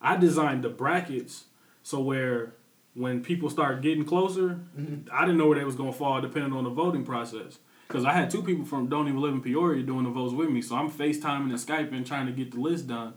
I 0.00 0.16
designed 0.16 0.64
the 0.64 0.68
brackets 0.70 1.44
so 1.82 2.00
where 2.00 2.54
when 2.94 3.22
people 3.22 3.50
start 3.50 3.82
getting 3.82 4.04
closer, 4.04 4.60
Mhm. 4.78 5.08
I 5.12 5.22
didn't 5.24 5.38
know 5.38 5.48
where 5.48 5.58
they 5.58 5.64
was 5.64 5.74
gonna 5.76 5.92
fall 5.92 6.20
depending 6.20 6.52
on 6.52 6.64
the 6.64 6.70
voting 6.70 7.04
process. 7.04 7.58
Cause 7.88 8.04
I 8.06 8.12
had 8.12 8.30
two 8.30 8.42
people 8.42 8.64
from 8.64 8.86
don't 8.88 9.06
even 9.08 9.20
live 9.20 9.34
in 9.34 9.40
Peoria 9.42 9.82
doing 9.82 10.04
the 10.04 10.10
votes 10.10 10.32
with 10.32 10.48
me, 10.48 10.62
so 10.62 10.74
I'm 10.76 10.90
FaceTiming 10.90 11.50
and 11.50 11.52
Skyping 11.54 12.04
trying 12.06 12.26
to 12.26 12.32
get 12.32 12.50
the 12.52 12.58
list 12.58 12.86
done, 12.88 13.12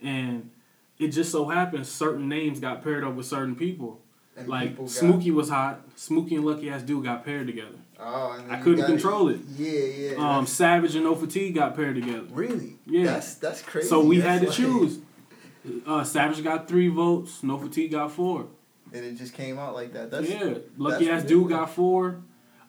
and 0.00 0.50
it 0.98 1.08
just 1.08 1.30
so 1.32 1.48
happens 1.48 1.88
certain 1.88 2.28
names 2.28 2.60
got 2.60 2.82
paired 2.82 3.04
up 3.04 3.14
with 3.14 3.26
certain 3.26 3.56
people. 3.56 4.00
and 4.36 4.48
Like 4.48 4.70
people 4.70 4.88
Smokey 4.88 5.30
was 5.30 5.48
hot. 5.48 5.80
Smokey 5.96 6.36
and 6.36 6.44
Lucky 6.44 6.70
Ass 6.70 6.82
Dude 6.82 7.04
got 7.04 7.24
paired 7.24 7.46
together. 7.46 7.76
oh 8.00 8.40
I 8.50 8.56
couldn't 8.60 8.86
control 8.86 9.28
it. 9.28 9.40
yeah 9.56 10.12
yeah 10.14 10.36
Um, 10.38 10.46
Savage 10.46 10.94
and 10.94 11.04
No 11.04 11.14
Fatigue 11.14 11.54
got 11.54 11.74
paired 11.76 11.94
together. 11.96 12.26
really 12.32 12.78
yeah. 12.86 13.04
that's 13.06 13.34
that's 13.36 13.62
crazy 13.62 13.88
So 13.88 14.04
we 14.04 14.18
That's 14.18 14.28
had 14.28 14.40
to 14.42 14.46
like- 14.48 14.56
choose. 14.56 14.98
Uh, 15.86 16.04
Savage 16.04 16.42
got 16.44 16.68
three 16.68 16.88
votes. 16.88 17.42
No 17.42 17.56
Fatigue 17.58 17.92
got 17.92 18.12
four. 18.12 18.46
and 18.92 19.04
it 19.04 19.16
just 19.16 19.32
came 19.34 19.58
out 19.58 19.74
like 19.74 19.92
that. 19.94 20.10
That's 20.10 20.28
yeah, 20.28 20.54
lucky 20.76 21.08
ass 21.10 21.22
dude 21.24 21.48
got 21.48 21.70
four. 21.70 22.20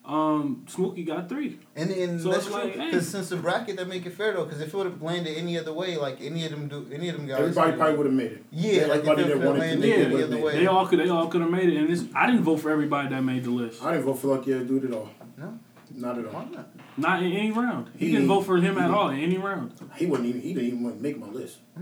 Um, 0.06 0.64
Smokey 0.68 1.02
got 1.02 1.28
three. 1.28 1.58
And 1.74 1.90
and 1.90 2.20
So 2.20 2.28
that's 2.30 2.46
it's 2.46 2.54
true. 2.54 2.62
like, 2.64 2.76
hey. 2.76 2.86
Because 2.86 3.08
since 3.08 3.28
the 3.28 3.36
bracket 3.36 3.76
that 3.76 3.88
make 3.88 4.06
it 4.06 4.12
fair 4.12 4.32
though, 4.34 4.44
because 4.44 4.60
if 4.60 4.68
it 4.72 4.76
would 4.76 4.86
have 4.86 5.02
landed 5.02 5.36
any 5.36 5.58
other 5.58 5.72
way, 5.72 5.96
like 5.96 6.20
any 6.20 6.44
of 6.44 6.52
them 6.52 6.68
do, 6.68 6.86
any 6.92 7.08
of 7.08 7.16
them 7.16 7.26
guys, 7.26 7.40
Everybody 7.40 7.72
probably 7.76 7.96
would 7.96 8.06
have 8.06 8.14
made 8.14 8.32
it. 8.32 8.44
Yeah, 8.52 8.82
like, 8.86 9.00
everybody 9.00 9.22
that 9.24 9.38
wanted 9.38 9.52
to 9.54 9.58
landed 9.66 9.80
make 9.80 9.90
it 9.90 9.94
any 10.04 10.14
would've 10.14 10.26
other 10.28 10.36
made 10.36 10.44
way. 10.44 10.52
it. 10.52 10.56
They 10.60 10.66
all 10.68 10.86
could. 10.86 10.98
They 11.00 11.08
all 11.08 11.26
could 11.26 11.40
have 11.40 11.50
made 11.50 11.68
it. 11.70 11.76
And 11.76 11.88
this, 11.88 12.04
I 12.14 12.26
didn't 12.26 12.44
vote 12.44 12.58
for 12.58 12.70
everybody 12.70 13.08
that 13.08 13.20
made 13.24 13.42
the 13.44 13.50
list. 13.50 13.82
I 13.82 13.90
didn't 13.92 14.04
vote 14.06 14.14
for 14.20 14.28
Lucky 14.28 14.54
Ass 14.54 14.62
Dude 14.62 14.84
at 14.84 14.92
all. 14.92 15.10
No. 15.36 15.58
Not 15.94 16.18
at 16.18 16.26
all. 16.26 16.32
Why 16.32 16.44
not? 16.52 16.68
Not 16.96 17.22
in 17.22 17.32
any 17.32 17.50
round. 17.50 17.90
He, 17.96 18.06
He- 18.06 18.12
didn't 18.12 18.28
vote 18.28 18.42
for 18.42 18.58
him 18.58 18.78
at 18.78 18.90
all 18.90 19.08
in 19.10 19.18
any 19.18 19.38
round. 19.38 19.72
He 19.96 20.06
wouldn't 20.06 20.28
even. 20.28 20.40
He 20.40 20.54
didn't 20.54 20.68
even 20.68 20.82
want 20.84 20.96
to 20.98 21.02
make 21.02 21.18
my 21.18 21.26
list. 21.28 21.58
I 21.76 21.80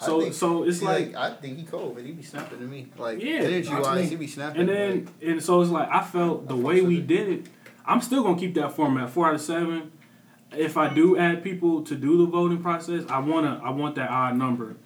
So 0.00 0.20
think- 0.20 0.34
so 0.34 0.62
it's 0.64 0.78
see, 0.80 0.84
like, 0.86 1.14
I 1.14 1.34
think 1.34 1.58
he 1.58 1.64
cold, 1.64 1.94
but 1.94 2.04
he 2.04 2.12
be 2.12 2.22
snapping 2.22 2.58
to 2.58 2.64
me. 2.64 2.88
Like 2.96 3.22
Yeah, 3.22 3.40
energy 3.40 3.68
wise, 3.74 4.08
he 4.10 4.16
be 4.16 4.26
snapping. 4.26 4.60
and 4.62 4.68
then 4.68 5.08
and 5.22 5.42
so 5.42 5.60
it's 5.60 5.70
like 5.70 5.88
I 5.90 6.02
felt 6.02 6.48
the 6.48 6.56
way 6.56 6.80
we 6.80 7.00
did 7.00 7.28
it. 7.28 7.46
I'm 7.86 8.00
still 8.00 8.22
gonna 8.22 8.38
keep 8.38 8.54
that 8.54 8.72
format 8.72 9.10
four 9.10 9.28
out 9.28 9.34
of 9.34 9.40
seven. 9.40 9.92
If 10.56 10.76
I 10.76 10.92
do 10.92 11.16
add 11.16 11.44
people 11.44 11.82
to 11.84 11.94
do 11.94 12.18
the 12.18 12.26
voting 12.26 12.62
process, 12.62 13.04
I 13.08 13.18
wanna 13.20 13.60
I 13.64 13.70
want 13.70 13.94
that 13.96 14.10
odd 14.10 14.36
number, 14.36 14.76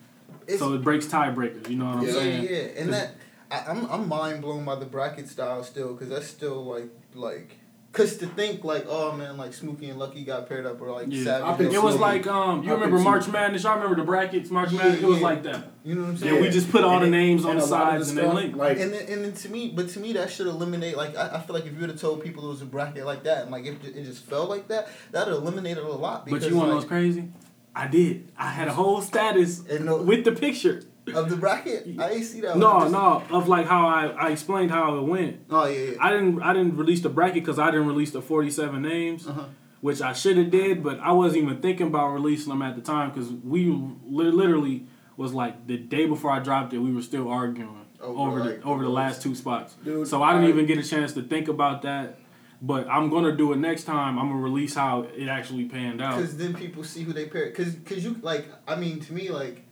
It's- 0.46 0.59
so 0.59 0.74
it 0.74 0.83
breaks 0.83 1.07
tiebreakers. 1.07 1.68
You 1.70 1.77
know 1.77 1.87
what 1.87 1.96
I'm 1.98 2.03
yeah, 2.07 2.12
saying? 2.12 2.44
yeah, 2.44 2.50
yeah. 2.50 2.81
and 2.83 2.92
that 2.92 3.14
I, 3.50 3.64
I'm 3.68 3.87
I'm 3.90 4.09
mind 4.09 4.42
blown 4.42 4.64
by 4.64 4.74
the 4.77 4.87
bracket 4.87 5.29
style 5.29 5.62
still, 5.62 5.92
because 5.94 6.09
that's 6.09 6.27
still 6.27 6.64
like 6.64 6.88
like. 7.14 7.59
Cause 7.94 8.16
to 8.18 8.26
think 8.26 8.64
like, 8.64 8.87
oh 8.88 9.12
man, 9.12 9.37
like 9.37 9.54
Smokey 9.54 9.88
and 9.88 9.98
Lucky 10.00 10.24
got 10.24 10.48
paired 10.48 10.66
up, 10.66 10.80
or 10.83 10.90
like 10.90 11.07
Yeah. 11.09 11.22
Savage. 11.24 11.46
I 11.46 11.64
and 11.64 11.72
It 11.72 11.80
was 11.83 11.94
Smokey. 11.94 11.98
like 11.98 12.26
um, 12.26 12.62
you 12.64 12.70
I 12.70 12.74
remember 12.74 12.98
March. 12.98 13.28
Madness? 13.28 13.62
Y'all 13.62 13.76
remember 13.76 13.94
the 13.94 14.02
brackets? 14.02 14.50
March 14.50 14.72
Yeah, 14.72 14.78
Madness. 14.78 15.00
It 15.02 15.07
was 15.07 15.18
yeah. 15.18 15.24
like 15.24 15.42
that. 15.44 15.64
you 15.85 15.94
know 15.94 16.00
what 16.02 16.09
I'm 16.09 16.16
saying? 16.16 16.35
Yeah, 16.35 16.40
we 16.40 16.50
just 16.50 16.70
put 16.72 16.83
all 16.83 16.98
the 16.98 17.04
And 17.04 17.12
names 17.12 17.44
on 17.44 17.52
and 17.52 17.61
the 17.61 17.64
a 17.64 17.66
lot 17.68 17.83
of 17.96 18.04
sides 18.04 18.09
and 18.11 18.18
then 18.18 18.35
link. 18.35 18.57
Like 18.57 18.80
and 18.80 18.92
then, 18.92 19.07
and 19.09 19.24
then 19.24 19.33
to 19.33 19.48
me, 19.48 19.72
but 19.74 19.88
to 19.90 20.00
me 20.00 20.12
that 20.14 20.30
should 20.30 20.48
eliminate. 20.48 20.96
Like 20.96 21.16
I, 21.16 21.37
I 21.37 21.40
feel 21.40 21.54
like 21.54 21.66
if 21.66 21.72
you 21.72 21.78
would 21.80 21.90
have 21.90 22.00
told 22.00 22.22
people 22.24 22.44
it 22.46 22.48
was 22.48 22.62
a 22.62 22.66
bracket 22.66 23.07
like 23.07 23.22
that, 23.22 23.42
and 23.42 23.50
like 23.52 23.64
if 23.64 23.83
it 23.85 24.02
just 24.04 24.24
felt 24.24 24.50
like 24.50 24.66
that, 24.68 24.88
that 25.12 25.28
would 25.28 25.37
eliminated 25.37 25.85
a 25.85 25.88
lot. 25.88 26.24
Because 26.24 26.42
But 26.42 26.50
you 26.50 26.57
want 26.57 26.66
to 26.66 26.70
know 26.70 26.74
like, 26.78 26.83
what's 26.83 26.88
crazy? 26.88 27.28
I 27.76 27.87
did. 27.87 28.28
I 28.37 28.50
had 28.50 28.66
a 28.68 28.72
whole 28.72 29.02
status 29.02 29.64
and 29.68 29.87
no, 29.87 30.02
with 30.02 30.24
the 30.24 30.33
picture. 30.33 30.83
Of 31.14 31.28
the 31.28 31.36
bracket, 31.36 31.86
I 31.98 32.10
ain't 32.12 32.24
see 32.24 32.40
that. 32.42 32.56
No, 32.56 32.88
no, 32.88 33.22
of 33.30 33.48
like 33.48 33.66
how 33.66 33.86
I, 33.86 34.06
I 34.06 34.30
explained 34.30 34.70
how 34.70 34.96
it 34.98 35.02
went. 35.02 35.40
Oh 35.50 35.66
yeah, 35.66 35.90
yeah. 35.92 35.96
I 36.00 36.10
didn't 36.10 36.42
I 36.42 36.52
didn't 36.52 36.76
release 36.76 37.00
the 37.02 37.08
bracket 37.10 37.42
because 37.42 37.58
I 37.58 37.70
didn't 37.70 37.86
release 37.88 38.10
the 38.12 38.22
forty 38.22 38.50
seven 38.50 38.82
names, 38.82 39.26
Uh-huh. 39.26 39.44
which 39.80 40.00
I 40.00 40.12
should 40.12 40.36
have 40.36 40.50
did, 40.50 40.82
but 40.82 40.98
I 41.00 41.12
wasn't 41.12 41.42
even 41.44 41.60
thinking 41.60 41.88
about 41.88 42.08
releasing 42.12 42.48
them 42.48 42.62
at 42.62 42.74
the 42.76 42.82
time 42.82 43.10
because 43.10 43.30
we 43.30 43.66
li- 43.66 44.30
literally 44.30 44.86
was 45.16 45.32
like 45.32 45.66
the 45.66 45.76
day 45.76 46.06
before 46.06 46.30
I 46.30 46.38
dropped 46.40 46.72
it, 46.72 46.78
we 46.78 46.92
were 46.92 47.02
still 47.02 47.28
arguing 47.28 47.84
Over, 48.00 48.18
over 48.20 48.38
the 48.38 48.44
like, 48.50 48.66
over 48.66 48.82
the 48.82 48.88
the 48.88 48.94
last 48.94 49.22
two 49.22 49.34
spots. 49.34 49.74
Dude, 49.84 50.08
so 50.08 50.22
I 50.22 50.32
didn't 50.32 50.46
I- 50.46 50.50
even 50.50 50.66
get 50.66 50.78
a 50.78 50.82
chance 50.82 51.12
to 51.14 51.22
think 51.22 51.48
about 51.48 51.82
that. 51.82 52.18
But 52.62 52.88
I'm 52.88 53.10
gonna 53.10 53.36
do 53.36 53.52
it 53.52 53.56
next 53.58 53.84
time. 53.84 54.18
I'm 54.18 54.28
gonna 54.28 54.40
release 54.40 54.74
how 54.74 55.02
it 55.14 55.28
actually 55.28 55.66
panned 55.66 56.00
out. 56.00 56.16
Because 56.16 56.36
then 56.38 56.54
people 56.54 56.82
see 56.82 57.02
who 57.02 57.12
they 57.12 57.26
pair. 57.26 57.46
Because 57.50 57.76
cause 57.84 58.02
you 58.02 58.16
like, 58.22 58.46
I 58.66 58.76
mean, 58.76 59.00
to 59.00 59.12
me, 59.12 59.28
like, 59.28 59.64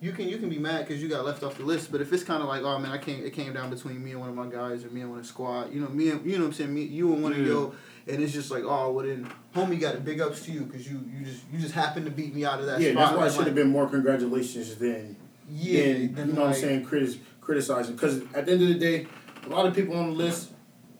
you 0.00 0.12
can 0.12 0.28
you 0.28 0.38
can 0.38 0.48
be 0.48 0.58
mad 0.58 0.86
because 0.86 1.02
you 1.02 1.08
got 1.08 1.24
left 1.24 1.42
off 1.42 1.56
the 1.56 1.64
list. 1.64 1.90
But 1.90 2.00
if 2.00 2.12
it's 2.12 2.22
kind 2.22 2.42
of 2.42 2.48
like, 2.48 2.62
oh 2.62 2.78
man, 2.78 2.92
I 2.92 2.98
came 2.98 3.24
it 3.24 3.32
came 3.32 3.52
down 3.52 3.70
between 3.70 4.02
me 4.04 4.12
and 4.12 4.20
one 4.20 4.28
of 4.28 4.34
my 4.36 4.46
guys, 4.46 4.84
or 4.84 4.90
me 4.90 5.00
and 5.00 5.10
one 5.10 5.18
of 5.18 5.24
the 5.24 5.28
squad. 5.28 5.72
You 5.72 5.80
know, 5.80 5.88
me 5.88 6.10
and 6.10 6.24
you 6.24 6.36
know 6.38 6.44
what 6.44 6.48
I'm 6.48 6.52
saying, 6.54 6.74
me 6.74 6.82
you 6.82 7.12
and 7.12 7.22
one 7.22 7.32
of 7.32 7.38
Yeah. 7.38 7.46
yo, 7.46 7.74
and 8.06 8.22
it's 8.22 8.32
just 8.32 8.50
like, 8.50 8.62
oh 8.64 8.92
well 8.92 9.04
then, 9.06 9.28
homie 9.54 9.80
got 9.80 9.96
a 9.96 10.00
big 10.00 10.20
ups 10.20 10.44
to 10.46 10.52
you 10.52 10.60
because 10.60 10.90
you 10.90 11.00
you 11.12 11.24
just 11.24 11.42
you 11.52 11.58
just 11.58 11.74
happened 11.74 12.06
to 12.06 12.12
beat 12.12 12.34
me 12.34 12.44
out 12.44 12.60
of 12.60 12.66
that 12.66 12.80
yeah, 12.80 12.92
spot. 12.92 13.04
that's 13.06 13.16
why 13.18 13.26
it 13.26 13.32
should 13.32 13.46
have 13.46 13.54
been 13.54 13.70
more 13.70 13.88
congratulations 13.88 14.74
than 14.76 15.16
Yeah, 15.50 15.82
than, 15.82 16.14
then 16.14 16.26
you 16.28 16.32
know 16.34 16.42
what 16.42 16.48
I'm 16.50 16.54
saying, 16.54 16.86
critis- 16.86 17.18
criticizing. 17.40 17.94
Because 17.94 18.18
at 18.34 18.46
the 18.46 18.52
end 18.52 18.62
of 18.62 18.68
the 18.68 18.74
day, 18.78 19.06
a 19.46 19.48
lot 19.48 19.66
of 19.66 19.74
people 19.74 19.96
on 19.96 20.10
the 20.10 20.12
list, 20.16 20.50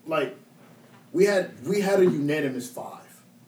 like, 0.06 0.36
we 1.12 1.24
had 1.26 1.50
we 1.66 1.80
had 1.80 2.00
a 2.00 2.04
unanimous 2.04 2.68
five. 2.68 2.94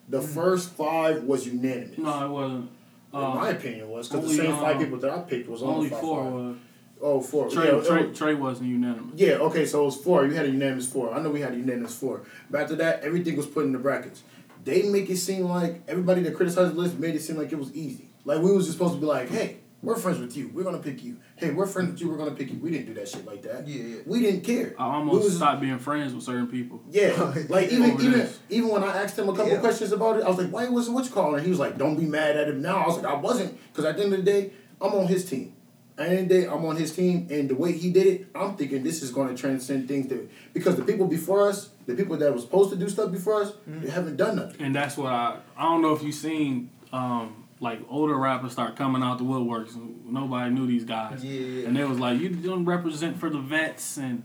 The 0.08 0.18
Mm-hmm. 0.20 0.34
first 0.34 0.70
five 0.72 1.22
was 1.24 1.46
unanimous. 1.46 1.96
No, 1.98 2.24
it 2.24 2.28
wasn't. 2.30 2.70
In 3.12 3.18
Uh, 3.18 3.34
my 3.34 3.48
opinion, 3.50 3.88
was 3.88 4.08
because 4.08 4.28
the 4.28 4.34
same 4.36 4.52
five 4.52 4.76
um, 4.76 4.82
people 4.82 4.98
that 4.98 5.10
I 5.10 5.18
picked 5.20 5.48
was 5.48 5.62
on 5.62 5.68
only 5.74 5.88
four. 5.90 6.54
Oh, 7.02 7.20
four. 7.20 7.48
Trey, 7.48 7.64
yeah, 7.74 7.80
Trey, 7.82 8.06
was- 8.06 8.18
Trey 8.18 8.34
wasn't 8.34 8.68
unanimous. 8.68 9.14
yeah, 9.18 9.32
okay, 9.48 9.64
so 9.64 9.82
it 9.82 9.84
was 9.86 9.96
four. 9.96 10.26
You 10.26 10.34
had 10.34 10.44
a 10.46 10.50
unanimous 10.50 10.86
four. 10.86 11.12
I 11.14 11.20
know 11.22 11.30
we 11.30 11.40
had 11.40 11.54
a 11.54 11.56
unanimous 11.56 11.94
four. 11.96 12.20
But 12.50 12.60
after 12.62 12.76
that, 12.76 13.02
everything 13.02 13.36
was 13.36 13.46
put 13.46 13.64
in 13.64 13.72
the 13.72 13.78
brackets. 13.78 14.22
They 14.64 14.82
make 14.82 15.08
it 15.08 15.16
seem 15.16 15.44
like 15.44 15.80
everybody 15.88 16.20
that 16.22 16.34
criticized 16.36 16.74
the 16.74 16.78
list 16.80 16.98
made 16.98 17.14
it 17.14 17.22
seem 17.22 17.36
like 17.38 17.50
it 17.52 17.58
was 17.58 17.74
easy. 17.74 18.10
Like 18.26 18.42
we 18.42 18.52
was 18.52 18.66
just 18.66 18.76
supposed 18.76 18.94
to 18.96 19.00
be 19.00 19.06
like, 19.06 19.30
hey, 19.30 19.56
we're 19.82 19.96
friends 19.96 20.18
with 20.18 20.36
you. 20.36 20.50
We're 20.52 20.62
gonna 20.64 20.78
pick 20.78 21.02
you. 21.02 21.16
Hey, 21.36 21.50
we're 21.52 21.66
friends 21.66 21.90
with 21.92 22.00
you. 22.00 22.10
We're 22.10 22.18
gonna 22.18 22.32
pick 22.32 22.50
you. 22.52 22.58
We 22.58 22.70
didn't 22.70 22.86
do 22.86 22.94
that 22.94 23.08
shit 23.08 23.24
like 23.26 23.42
that. 23.42 23.66
Yeah, 23.66 23.82
yeah. 23.82 23.96
We 24.06 24.20
didn't 24.20 24.42
care. 24.42 24.74
I 24.78 24.84
almost 24.96 25.24
was- 25.24 25.36
stopped 25.36 25.60
being 25.60 25.78
friends 25.78 26.12
with 26.14 26.22
certain 26.24 26.46
people. 26.48 26.82
Yeah, 26.90 27.34
like 27.48 27.72
even 27.72 27.92
even 27.92 28.12
this. 28.12 28.38
even 28.50 28.68
when 28.68 28.84
I 28.84 29.02
asked 29.02 29.18
him 29.18 29.28
a 29.28 29.34
couple 29.34 29.52
Yeah. 29.52 29.60
questions 29.60 29.92
about 29.92 30.18
it, 30.18 30.24
I 30.24 30.28
was 30.28 30.38
like, 30.38 30.50
"Why 30.52 30.68
wasn't 30.68 30.94
what 30.96 31.04
you 31.06 31.10
calling?" 31.10 31.36
And 31.36 31.44
he 31.44 31.50
was 31.50 31.58
like, 31.58 31.78
"Don't 31.78 31.96
be 31.96 32.04
mad 32.06 32.36
at 32.36 32.48
him 32.48 32.60
now." 32.62 32.76
I 32.82 32.86
was 32.86 32.96
like, 32.98 33.06
"I 33.06 33.14
wasn't," 33.16 33.58
because 33.72 33.84
at 33.86 33.96
the 33.96 34.04
end 34.04 34.12
of 34.12 34.24
the 34.24 34.30
day, 34.30 34.52
I'm 34.80 34.92
on 34.94 35.06
his 35.06 35.24
team. 35.28 35.54
At 35.98 36.08
the 36.08 36.12
end 36.12 36.22
of 36.22 36.28
the 36.30 36.34
day, 36.42 36.46
I'm 36.46 36.64
on 36.64 36.76
his 36.76 36.94
team, 36.96 37.26
and 37.30 37.48
the 37.50 37.54
way 37.54 37.72
he 37.72 37.90
did 37.90 38.06
it, 38.06 38.26
I'm 38.34 38.56
thinking 38.56 38.82
this 38.82 39.02
is 39.02 39.10
going 39.10 39.28
to 39.28 39.34
transcend 39.34 39.86
things 39.88 40.06
that 40.08 40.30
because 40.54 40.76
the 40.76 40.82
people 40.84 41.06
before 41.06 41.46
us, 41.48 41.68
the 41.86 41.94
people 41.94 42.16
that 42.16 42.32
were 42.32 42.40
supposed 42.40 42.70
to 42.70 42.76
do 42.76 42.88
stuff 42.88 43.10
before 43.12 43.42
us, 43.42 43.50
Mm-hmm. 43.68 43.80
they 43.82 43.90
haven't 43.90 44.16
done 44.16 44.36
nothing. 44.36 44.60
And 44.62 44.74
that's 44.74 44.96
what 44.96 45.12
I 45.12 45.38
I 45.56 45.62
don't 45.64 45.82
know 45.82 45.92
if 45.94 46.02
you've 46.02 46.14
seen 46.14 46.70
um 46.92 47.39
like 47.60 47.80
older 47.88 48.16
rappers 48.16 48.52
start 48.52 48.74
coming 48.76 49.02
out 49.02 49.18
the 49.18 49.24
woodworks. 49.24 49.76
Nobody 50.06 50.50
knew 50.50 50.66
these 50.66 50.84
guys. 50.84 51.22
Yeah. 51.24 51.66
And 51.66 51.76
they 51.76 51.84
was 51.84 51.98
like, 51.98 52.18
You 52.18 52.30
don't 52.30 52.64
represent 52.64 53.18
for 53.18 53.28
the 53.30 53.38
vets 53.38 53.96
and 53.98 54.22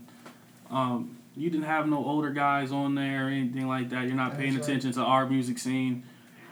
um 0.70 1.18
you 1.36 1.50
didn't 1.50 1.66
have 1.66 1.86
no 1.86 1.98
older 2.04 2.30
guys 2.30 2.72
on 2.72 2.94
there 2.94 3.26
or 3.26 3.28
anything 3.28 3.68
like 3.68 3.90
that. 3.90 4.06
You're 4.06 4.14
not 4.16 4.38
paying 4.38 4.54
That's 4.54 4.66
right. 4.68 4.76
attention 4.78 4.92
to 4.94 5.02
our 5.02 5.28
music 5.28 5.58
scene. 5.58 6.02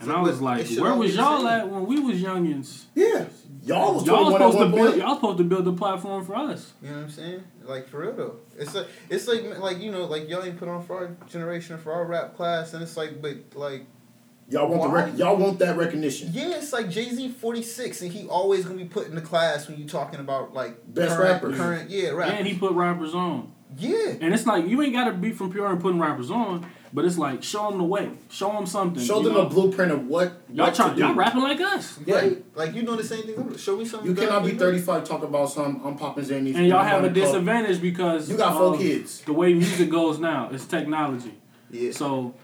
And 0.00 0.08
So, 0.08 0.14
I 0.14 0.20
was 0.20 0.42
like, 0.42 0.68
Where 0.76 0.94
was 0.94 1.16
y'all 1.16 1.38
same. 1.38 1.46
at 1.46 1.68
when 1.70 1.86
we 1.86 2.00
was 2.00 2.20
youngins? 2.20 2.84
Yeah, 2.94 3.24
y'all 3.62 3.94
was 3.94 4.04
Y'all 4.06 4.30
21 4.30 4.32
supposed 4.32 4.58
to 4.58 4.76
build 4.76 4.96
y'all 4.98 5.14
supposed 5.14 5.38
to 5.38 5.44
build 5.44 5.64
the 5.64 5.72
platform 5.72 6.22
for 6.26 6.36
us. 6.36 6.74
You 6.82 6.90
know 6.90 6.96
what 6.96 7.02
I'm 7.04 7.10
saying? 7.10 7.44
Like 7.62 7.88
for 7.88 8.00
real 8.00 8.12
though. 8.12 8.36
It's 8.58 8.74
like 8.74 8.88
it's 9.08 9.26
like 9.26 9.58
like 9.58 9.78
you 9.80 9.90
know 9.90 10.04
like 10.04 10.28
y'all 10.28 10.44
ain't 10.44 10.58
put 10.58 10.68
on 10.68 10.84
for 10.84 10.96
our 10.98 11.16
generation 11.28 11.78
for 11.78 11.92
our 11.92 12.04
rap 12.04 12.36
class, 12.36 12.74
and 12.74 12.82
it's 12.82 12.96
like 12.98 13.22
but 13.22 13.36
like 13.54 13.86
Y'all 14.48 14.68
want 14.68 14.82
the 14.82 14.88
rec- 14.88 15.16
y'all 15.18 15.36
want 15.36 15.58
that 15.60 15.76
recognition. 15.76 16.28
yeah, 16.32 16.56
it's 16.56 16.72
like 16.72 16.90
Jay 16.90 17.08
Z 17.08 17.28
forty 17.30 17.62
six, 17.62 18.02
and 18.02 18.12
he 18.12 18.26
always 18.28 18.64
gonna 18.64 18.76
be 18.78 18.84
put 18.84 19.06
in 19.06 19.14
the 19.14 19.20
class 19.22 19.68
when 19.68 19.78
you 19.78 19.86
talking 19.86 20.20
about 20.20 20.52
like 20.52 20.76
Best 20.92 21.16
current, 21.16 21.32
rappers. 21.42 21.56
Current 21.56 21.90
yeah, 21.90 22.10
rap. 22.10 22.30
And 22.30 22.46
he 22.46 22.54
put 22.54 22.72
rappers 22.72 23.14
on. 23.14 23.52
yeah. 23.78 24.14
And 24.20 24.34
it's 24.34 24.46
like 24.46 24.66
you 24.66 24.80
ain't 24.82 24.92
got 24.92 25.04
to 25.04 25.12
be 25.12 25.32
from 25.32 25.50
Pure 25.50 25.66
and 25.72 25.80
putting 25.80 25.98
rappers 25.98 26.30
on, 26.30 26.66
but 26.92 27.06
it's 27.06 27.16
like 27.16 27.42
show 27.42 27.70
them 27.70 27.78
the 27.78 27.84
way, 27.84 28.10
show 28.28 28.52
them 28.52 28.66
something. 28.66 29.02
Show 29.02 29.22
them 29.22 29.32
know? 29.32 29.46
a 29.46 29.48
blueprint 29.48 29.90
of 29.90 30.06
what 30.06 30.42
Y'all 30.52 30.66
what 30.66 30.74
try, 30.74 30.90
to 30.90 30.94
do. 30.94 31.00
y'all 31.00 31.14
rapping 31.14 31.40
like 31.42 31.60
us, 31.62 31.98
Yeah. 32.04 32.16
Right? 32.16 32.44
Like 32.54 32.74
you 32.74 32.82
know 32.82 32.96
the 32.96 33.02
same 33.04 33.22
thing. 33.22 33.56
Show 33.56 33.78
me 33.78 33.86
something. 33.86 34.10
You 34.10 34.14
that 34.14 34.26
cannot 34.28 34.44
be 34.44 34.52
35 34.52 35.04
talking 35.04 35.24
about 35.28 35.46
some 35.50 35.80
I'm 35.84 35.96
popping 35.96 36.22
Xannies. 36.24 36.54
and 36.54 36.66
y'all 36.66 36.84
have 36.84 37.02
a 37.02 37.08
the 37.08 37.14
club. 37.14 37.26
disadvantage 37.32 37.80
because 37.80 38.28
You 38.30 38.36
got 38.36 38.52
four 38.58 38.74
of 38.74 38.78
kids. 38.78 39.22
The 39.22 39.32
way 39.32 39.54
music 39.54 39.88
goes 39.88 40.18
now, 40.18 40.50
it's 40.52 40.66
technology. 40.66 41.32
Yeah. 41.70 41.90
So 41.92 42.34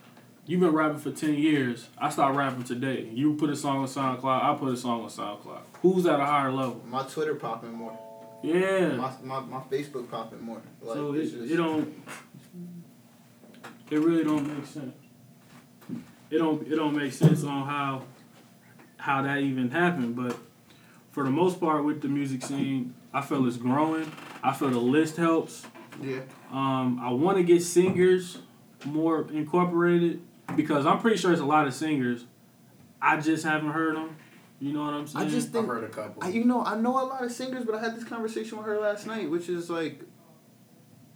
you've 0.50 0.60
been 0.60 0.72
rapping 0.72 0.98
for 0.98 1.12
ten 1.12 1.34
years. 1.34 1.88
I 1.96 2.10
started 2.10 2.36
rapping 2.36 2.64
today. 2.64 3.08
You 3.12 3.34
put 3.34 3.50
a 3.50 3.56
song 3.56 3.78
on 3.78 3.86
SoundCloud. 3.86 4.42
I 4.42 4.56
put 4.58 4.72
a 4.72 4.76
song 4.76 5.02
on 5.02 5.08
SoundCloud. 5.08 5.60
Who's 5.80 6.06
at 6.06 6.18
a 6.18 6.24
higher 6.26 6.50
level? 6.50 6.82
My 6.88 7.04
Twitter 7.04 7.36
popping 7.36 7.72
more. 7.72 7.96
Yeah. 8.42 8.96
My, 8.96 9.12
my, 9.22 9.40
my 9.40 9.60
Facebook 9.60 10.10
popping 10.10 10.40
more. 10.40 10.60
Like, 10.82 10.96
so 10.96 11.12
it, 11.14 11.22
just- 11.22 11.36
it 11.52 11.56
don't. 11.56 11.94
It 13.90 13.98
really 13.98 14.24
don't 14.24 14.46
make 14.46 14.66
sense. 14.66 14.94
It 16.30 16.38
don't. 16.38 16.66
It 16.66 16.74
don't 16.76 16.96
make 16.96 17.12
sense 17.12 17.44
on 17.44 17.66
how 17.66 18.02
how 18.96 19.22
that 19.22 19.38
even 19.38 19.70
happened. 19.70 20.16
But 20.16 20.36
for 21.12 21.22
the 21.24 21.30
most 21.30 21.60
part, 21.60 21.84
with 21.84 22.00
the 22.02 22.08
music 22.08 22.42
scene, 22.42 22.94
I 23.12 23.20
feel 23.20 23.46
it's 23.46 23.56
growing. 23.56 24.10
I 24.42 24.52
feel 24.52 24.70
the 24.70 24.78
list 24.78 25.16
helps. 25.16 25.64
Yeah. 26.00 26.20
Um, 26.50 27.00
I 27.02 27.10
want 27.10 27.36
to 27.38 27.42
get 27.44 27.62
singers 27.62 28.38
more 28.84 29.28
incorporated 29.32 30.22
because 30.56 30.86
I'm 30.86 30.98
pretty 31.00 31.16
sure 31.16 31.32
it's 31.32 31.40
a 31.40 31.44
lot 31.46 31.66
of 31.66 31.74
singers. 31.74 32.24
I 33.02 33.18
just 33.20 33.44
haven't 33.44 33.70
heard 33.70 33.96
them. 33.96 34.16
You 34.60 34.72
know 34.74 34.84
what 34.84 34.92
I'm 34.94 35.06
saying? 35.06 35.26
I 35.26 35.30
just 35.30 35.48
I've 35.48 35.52
think 35.54 35.66
heard 35.68 35.84
a 35.84 35.88
couple. 35.88 36.22
I, 36.22 36.28
you 36.28 36.44
know, 36.44 36.62
I 36.62 36.76
know 36.78 36.92
a 37.02 37.06
lot 37.06 37.24
of 37.24 37.32
singers, 37.32 37.64
but 37.64 37.74
I 37.74 37.80
had 37.80 37.96
this 37.96 38.04
conversation 38.04 38.58
with 38.58 38.66
her 38.66 38.78
last 38.78 39.06
night, 39.06 39.30
which 39.30 39.48
is 39.48 39.70
like, 39.70 40.02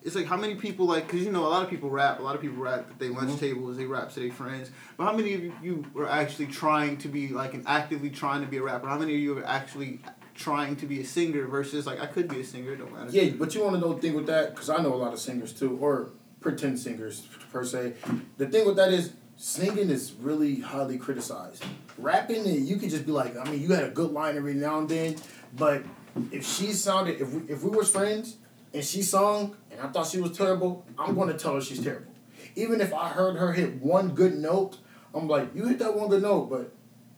it's 0.03 0.15
like 0.15 0.27
how 0.27 0.37
many 0.37 0.55
people 0.55 0.87
like, 0.87 1.07
cause 1.09 1.21
you 1.21 1.31
know 1.31 1.47
a 1.47 1.49
lot 1.49 1.63
of 1.63 1.69
people 1.71 1.91
rap, 1.91 2.21
a 2.21 2.23
lot 2.23 2.35
of 2.35 2.41
people 2.41 2.57
rap 2.59 2.87
at 2.91 2.99
their 2.99 3.11
lunch 3.11 3.31
Mhm. 3.33 3.39
tables, 3.41 3.77
they 3.77 3.85
rap 3.85 4.11
to 4.13 4.21
their 4.21 4.31
friends. 4.33 4.71
But 4.97 5.05
how 5.05 5.13
many 5.17 5.35
of 5.35 5.43
you, 5.43 5.53
you 5.63 5.85
were 5.93 6.09
actually 6.09 6.47
trying 6.47 6.97
to 6.99 7.09
be 7.09 7.29
like 7.29 7.53
and 7.55 7.65
actively 7.67 8.11
trying 8.11 8.41
to 8.43 8.47
be 8.47 8.57
a 8.59 8.63
rapper? 8.63 8.87
How 8.87 8.99
many 8.99 9.15
of 9.15 9.21
you 9.21 9.39
are 9.39 9.45
actually 9.47 10.01
trying 10.35 10.77
to 10.77 10.87
be 10.87 11.01
a 11.01 11.05
singer 11.05 11.47
versus 11.47 11.87
like 11.87 12.01
I 12.01 12.07
could 12.07 12.29
be 12.29 12.41
a 12.41 12.45
singer, 12.45 12.77
don't 12.77 12.93
matter. 12.93 13.11
Yeah, 13.11 13.31
but 13.39 13.55
you 13.55 13.63
want 13.63 13.75
to 13.77 13.81
know 13.81 13.93
the 13.95 14.01
thing 14.01 14.15
with 14.15 14.27
that? 14.27 14.55
Because 14.55 14.69
I 14.69 14.79
know 14.83 14.93
a 14.93 14.97
lot 14.97 15.13
of 15.13 15.21
singers 15.21 15.53
too, 15.53 15.77
or 15.81 16.11
pretend 16.41 16.79
singers 16.79 17.27
per 17.53 17.65
se. 17.65 17.95
The 18.37 18.47
thing 18.47 18.67
with 18.67 18.77
that 18.77 18.93
is 18.93 19.13
singing 19.37 19.91
is 19.91 20.13
really 20.13 20.61
highly 20.61 20.99
criticized. 20.99 21.65
Rapping, 21.99 22.47
eh, 22.47 22.57
you 22.59 22.77
could 22.77 22.91
just 22.91 23.07
be 23.07 23.13
like, 23.13 23.37
I 23.37 23.45
mean, 23.51 23.61
you 23.61 23.69
had 23.69 23.85
a 23.85 23.91
good 23.91 24.11
line 24.11 24.37
every 24.37 24.55
now 24.55 24.79
and 24.79 24.89
then, 24.89 25.17
but 25.57 25.85
if 26.31 26.47
she 26.47 26.73
sounded, 26.73 27.21
if 27.21 27.33
we, 27.33 27.53
if 27.53 27.63
we 27.63 27.71
were 27.71 27.85
friends, 27.85 28.37
and 28.73 28.85
she 28.85 29.03
sung 29.03 29.57
and 29.71 29.81
I 29.81 29.87
thought 29.89 30.09
she 30.09 30.21
was 30.21 30.37
terrible, 30.37 30.85
I'm 30.99 31.15
gonna 31.15 31.39
tell 31.39 31.55
her 31.55 31.61
she's 31.61 31.83
terrible. 31.83 32.13
Even 32.57 32.81
if 32.81 32.93
I 32.93 33.09
heard 33.09 33.37
her 33.37 33.53
hit 33.53 33.81
one 33.81 34.11
good 34.11 34.37
note, 34.37 34.79
I'm 35.15 35.29
like, 35.29 35.55
you 35.55 35.67
hit 35.67 35.79
that 35.79 35.97
one 35.97 36.09
good 36.09 36.23
note, 36.23 36.51
but 36.51 36.73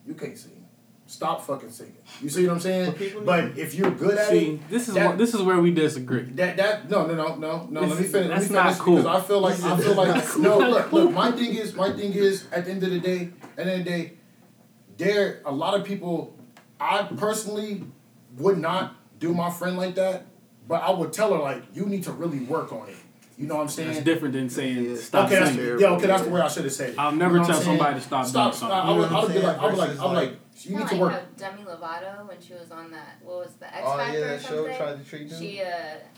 you 0.06 0.14
can't 0.14 0.36
sing. 0.36 0.55
Stop 1.08 1.46
fucking 1.46 1.70
singing. 1.70 1.94
You 2.20 2.28
see 2.28 2.46
what 2.48 2.54
I'm 2.54 2.60
saying? 2.60 2.94
But 3.14 3.24
But 3.26 3.58
if 3.58 3.74
you're 3.74 3.92
good 3.92 4.18
at 4.18 4.28
See, 4.28 4.54
it, 4.54 4.68
this 4.68 4.88
is 4.88 4.94
that- 4.94 5.06
what, 5.06 5.18
this 5.18 5.34
is 5.34 5.40
where 5.42 5.60
we 5.60 5.70
disagree. 5.72 6.22
that 6.34 6.56
that 6.56 6.90
no 6.90 7.06
no 7.06 7.14
no 7.14 7.36
no 7.36 7.68
no. 7.70 7.80
This 7.82 7.90
let 7.90 7.98
me 8.00 8.04
is- 8.06 8.12
finish. 8.12 8.28
Let 8.28 8.38
me 8.40 8.46
that's 8.48 8.50
not 8.50 8.78
cool. 8.78 8.96
because 8.96 9.22
I 9.22 9.26
feel 9.26 9.40
like 9.40 9.62
I 9.62 9.76
feel 9.80 9.94
like 9.94 10.24
cool. 10.24 10.42
no. 10.42 10.58
Look 10.58 10.92
look. 10.92 11.12
My 11.12 11.30
thing 11.30 11.54
is 11.54 11.74
my 11.74 11.92
thing 11.92 12.12
is 12.12 12.46
at 12.50 12.64
the 12.64 12.72
end 12.72 12.82
of 12.82 12.90
the 12.90 12.98
day. 12.98 13.28
At 13.56 13.66
the 13.66 13.72
end 13.72 13.80
of 13.80 13.84
the 13.84 13.90
day, 13.90 14.12
there 14.98 15.42
a 15.44 15.52
lot 15.52 15.74
of 15.78 15.84
people. 15.86 16.34
I 16.80 17.04
personally 17.04 17.84
would 18.38 18.58
not 18.58 18.94
do 19.18 19.32
my 19.32 19.50
friend 19.50 19.76
like 19.78 19.94
that, 19.94 20.26
but 20.68 20.82
I 20.82 20.90
would 20.90 21.12
tell 21.12 21.32
her 21.32 21.38
like 21.40 21.62
you 21.72 21.86
need 21.86 22.02
to 22.04 22.12
really 22.12 22.40
work 22.40 22.72
on 22.72 22.88
it. 22.88 22.96
You 23.38 23.46
know 23.46 23.56
what 23.56 23.62
I'm 23.62 23.68
saying? 23.68 23.92
That's 23.92 24.04
different 24.04 24.34
than 24.34 24.48
saying 24.50 24.90
Yeah. 24.90 24.96
stop 24.96 25.26
okay, 25.30 25.44
singing. 25.44 25.78
yeah, 25.78 25.88
okay, 25.90 26.06
that's 26.06 26.22
the 26.24 26.30
way 26.30 26.40
I 26.40 26.48
should 26.48 26.64
have 26.64 26.72
said 26.72 26.90
it. 26.90 26.98
I'll 26.98 27.12
You 27.12 27.18
never 27.18 27.38
know 27.38 27.44
tell 27.46 27.60
somebody 27.60 27.94
to 27.96 28.00
stop 28.00 28.22
doing 28.24 28.30
Stop. 28.30 28.54
something. 28.54 28.76
I, 28.76 28.80
I 28.80 28.88
You 28.90 28.94
know 28.94 29.00
would, 29.02 29.12
I 29.12 29.22
would 29.24 29.32
be 29.34 29.38
like. 29.40 29.58
I 29.58 29.64
would 29.66 29.76
like, 29.78 29.98
I 30.00 30.04
would 30.06 30.14
like, 30.14 30.32
like- 30.56 30.64
you 30.64 30.70
Kinda 30.78 30.84
need 30.84 30.88
to 30.98 31.04
like 31.04 31.12
work. 31.14 31.22
how 31.38 31.50
Demi 31.50 31.62
Lovato 31.64 32.28
when 32.28 32.40
she 32.40 32.54
was 32.54 32.70
on 32.70 32.90
that 32.92 33.18
what 33.22 33.36
was 33.38 33.54
the 33.60 33.66
X 33.66 33.82
Oh 33.84 33.96
Factor 33.96 34.18
yeah, 34.18 34.24
or 34.24 34.28
that 34.28 34.42
show 34.42 34.48
something. 34.56 34.76
tried 34.76 35.04
to 35.04 35.10
treat 35.10 35.28
you. 35.30 35.36
She 35.38 35.60
uh 35.62 35.66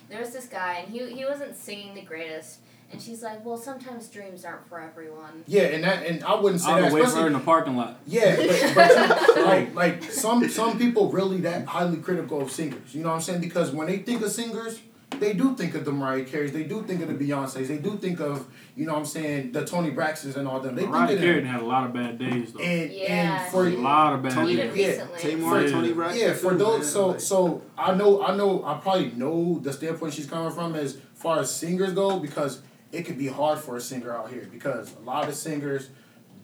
there 0.08 0.20
was 0.20 0.30
this 0.32 0.46
guy 0.46 0.84
and 0.84 0.92
he 0.92 1.10
he 1.14 1.24
wasn't 1.24 1.56
singing 1.56 1.94
the 1.94 2.02
greatest 2.02 2.60
and 2.90 3.02
she's 3.02 3.22
like, 3.22 3.44
Well 3.44 3.56
sometimes 3.58 4.08
dreams 4.08 4.44
aren't 4.44 4.66
for 4.68 4.80
everyone. 4.80 5.44
Yeah, 5.46 5.64
and 5.64 5.84
that, 5.84 6.06
and 6.06 6.24
I 6.24 6.34
wouldn't 6.40 6.62
say 6.62 6.70
I'll 6.70 6.82
that. 6.82 6.92
wait 6.92 7.06
for 7.08 7.16
her 7.20 7.26
in 7.26 7.32
the 7.34 7.38
parking 7.40 7.76
lot. 7.76 7.98
Yeah, 8.06 8.34
but, 8.36 8.74
but 8.74 9.36
you- 9.36 9.44
like 9.44 9.74
like 9.74 10.02
some 10.04 10.48
some 10.48 10.78
people 10.78 11.10
really 11.10 11.38
that 11.42 11.66
highly 11.66 11.98
critical 11.98 12.40
of 12.40 12.50
singers. 12.50 12.94
You 12.94 13.02
know 13.02 13.08
what 13.10 13.16
I'm 13.16 13.20
saying? 13.20 13.40
Because 13.40 13.72
when 13.72 13.88
they 13.88 13.98
think 13.98 14.22
of 14.22 14.30
singers, 14.30 14.80
they 15.20 15.32
do 15.34 15.54
think 15.56 15.74
of 15.74 15.84
the 15.84 15.92
Mariah 15.92 16.24
Careys, 16.24 16.52
they 16.52 16.64
do 16.64 16.82
think 16.82 17.02
of 17.02 17.08
the 17.08 17.14
Beyonces, 17.28 17.68
they 17.68 17.78
do 17.78 17.96
think 17.96 18.20
of 18.20 18.46
you 18.76 18.86
know 18.86 18.92
what 18.94 19.00
I'm 19.00 19.04
saying 19.06 19.52
the 19.52 19.64
Toni 19.64 19.90
Braxtons 19.90 20.36
and 20.36 20.46
all 20.48 20.60
them. 20.60 20.74
They 20.76 20.86
Mariah 20.86 21.08
think 21.08 21.18
of 21.20 21.24
Carey 21.24 21.40
them. 21.40 21.46
had 21.50 21.62
a 21.62 21.64
lot 21.64 21.84
of 21.86 21.92
bad 21.92 22.18
days 22.18 22.52
though. 22.52 22.60
And 22.60 22.92
Yeah, 22.92 23.42
and 23.42 23.52
for 23.52 23.66
a 23.66 23.70
lot 23.76 24.14
of 24.14 24.22
bad 24.22 24.32
Toni- 24.32 24.56
days. 24.56 24.76
Even 24.76 24.78
yeah. 24.78 25.18
Tamar, 25.18 25.62
Yeah. 25.66 25.70
Toni 25.70 25.92
Braxton. 25.92 26.20
yeah, 26.28 26.32
for 26.34 26.54
those 26.54 26.90
so 26.92 27.18
so 27.18 27.62
I 27.76 27.94
know 27.94 28.22
I 28.22 28.36
know 28.36 28.64
I 28.64 28.74
probably 28.78 29.10
know 29.12 29.58
the 29.58 29.72
standpoint 29.72 30.14
she's 30.14 30.26
coming 30.26 30.52
from 30.52 30.74
as 30.74 30.98
far 31.14 31.40
as 31.40 31.54
singers 31.54 31.92
go 31.92 32.18
because 32.18 32.62
it 32.92 33.02
could 33.02 33.18
be 33.18 33.26
hard 33.28 33.58
for 33.58 33.76
a 33.76 33.80
singer 33.80 34.14
out 34.16 34.30
here 34.30 34.48
because 34.50 34.94
a 34.96 35.00
lot 35.04 35.28
of 35.28 35.34
singers 35.34 35.90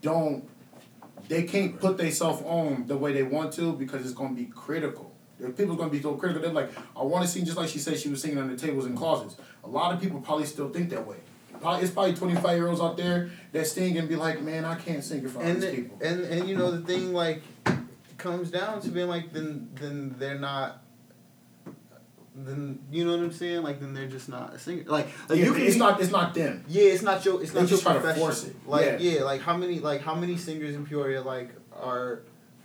don't 0.02 0.48
they 1.28 1.44
can't 1.44 1.80
put 1.80 1.96
themselves 1.96 2.42
on 2.44 2.86
the 2.86 2.96
way 2.96 3.12
they 3.12 3.22
want 3.22 3.52
to 3.54 3.72
because 3.72 4.02
it's 4.04 4.12
gonna 4.14 4.34
be 4.34 4.44
critical. 4.46 5.13
There- 5.44 5.52
People's 5.52 5.78
gonna 5.78 5.90
be 5.90 6.00
so 6.02 6.14
critical. 6.14 6.42
They're 6.42 6.52
like, 6.52 6.70
I 6.96 7.02
want 7.02 7.24
to 7.24 7.30
sing 7.30 7.44
just 7.44 7.56
like 7.56 7.68
she 7.68 7.78
said 7.78 7.98
she 7.98 8.08
was 8.08 8.20
singing 8.22 8.38
on 8.38 8.48
the 8.48 8.56
tables 8.56 8.86
and 8.86 8.96
closets. 8.96 9.36
A 9.62 9.68
lot 9.68 9.94
of 9.94 10.00
people 10.00 10.20
probably 10.20 10.46
still 10.46 10.68
think 10.70 10.90
that 10.90 11.06
way. 11.06 11.16
Probably, 11.60 11.82
it's 11.82 11.92
probably 11.92 12.14
twenty 12.14 12.34
five 12.34 12.56
year 12.56 12.68
olds 12.68 12.80
out 12.80 12.96
there 12.96 13.30
that 13.52 13.66
sing 13.66 13.96
and 13.98 14.08
be 14.08 14.16
like, 14.16 14.42
man, 14.42 14.64
I 14.64 14.74
can't 14.76 15.02
sing 15.04 15.20
in 15.22 15.28
front 15.28 15.46
of 15.48 15.54
and 15.54 15.62
these 15.62 15.70
the- 15.70 15.76
people. 15.76 15.98
and 16.02 16.20
and 16.24 16.48
you 16.48 16.56
know 16.56 16.70
the 16.70 16.82
thing 16.86 17.12
like 17.12 17.42
comes 18.18 18.50
down 18.50 18.80
to 18.82 18.88
being 18.90 19.08
like 19.08 19.32
then 19.32 19.68
then 19.74 20.14
they're 20.18 20.38
not 20.38 20.82
then 22.36 22.80
you 22.90 23.04
know 23.04 23.12
what 23.12 23.20
I'm 23.20 23.32
saying 23.32 23.62
like 23.62 23.78
then 23.80 23.94
they're 23.94 24.08
just 24.08 24.28
not 24.28 24.54
a 24.54 24.58
singer 24.58 24.82
like, 24.88 25.06
like 25.28 25.38
Yeah, 25.38 25.46
you 25.46 25.52
can 25.52 25.62
it's 25.62 25.76
not 25.76 26.00
it's 26.00 26.10
not 26.10 26.34
them. 26.34 26.64
yeah 26.68 26.82
it's 26.84 27.02
not 27.02 27.24
your 27.24 27.40
it's 27.42 27.52
They 27.52 27.60
not 27.60 27.68
just 27.68 27.84
your 27.84 27.92
profession 27.94 28.20
force 28.20 28.44
it. 28.44 28.56
like 28.66 28.84
Yeah. 28.86 28.96
yeah. 29.18 29.22
like 29.22 29.40
how 29.40 29.56
many 29.56 29.78
like 29.78 30.00
how 30.00 30.14
many 30.16 30.36
singers 30.36 30.74
in 30.74 30.84
Peoria 30.84 31.22
like 31.22 31.50
are 31.72 32.22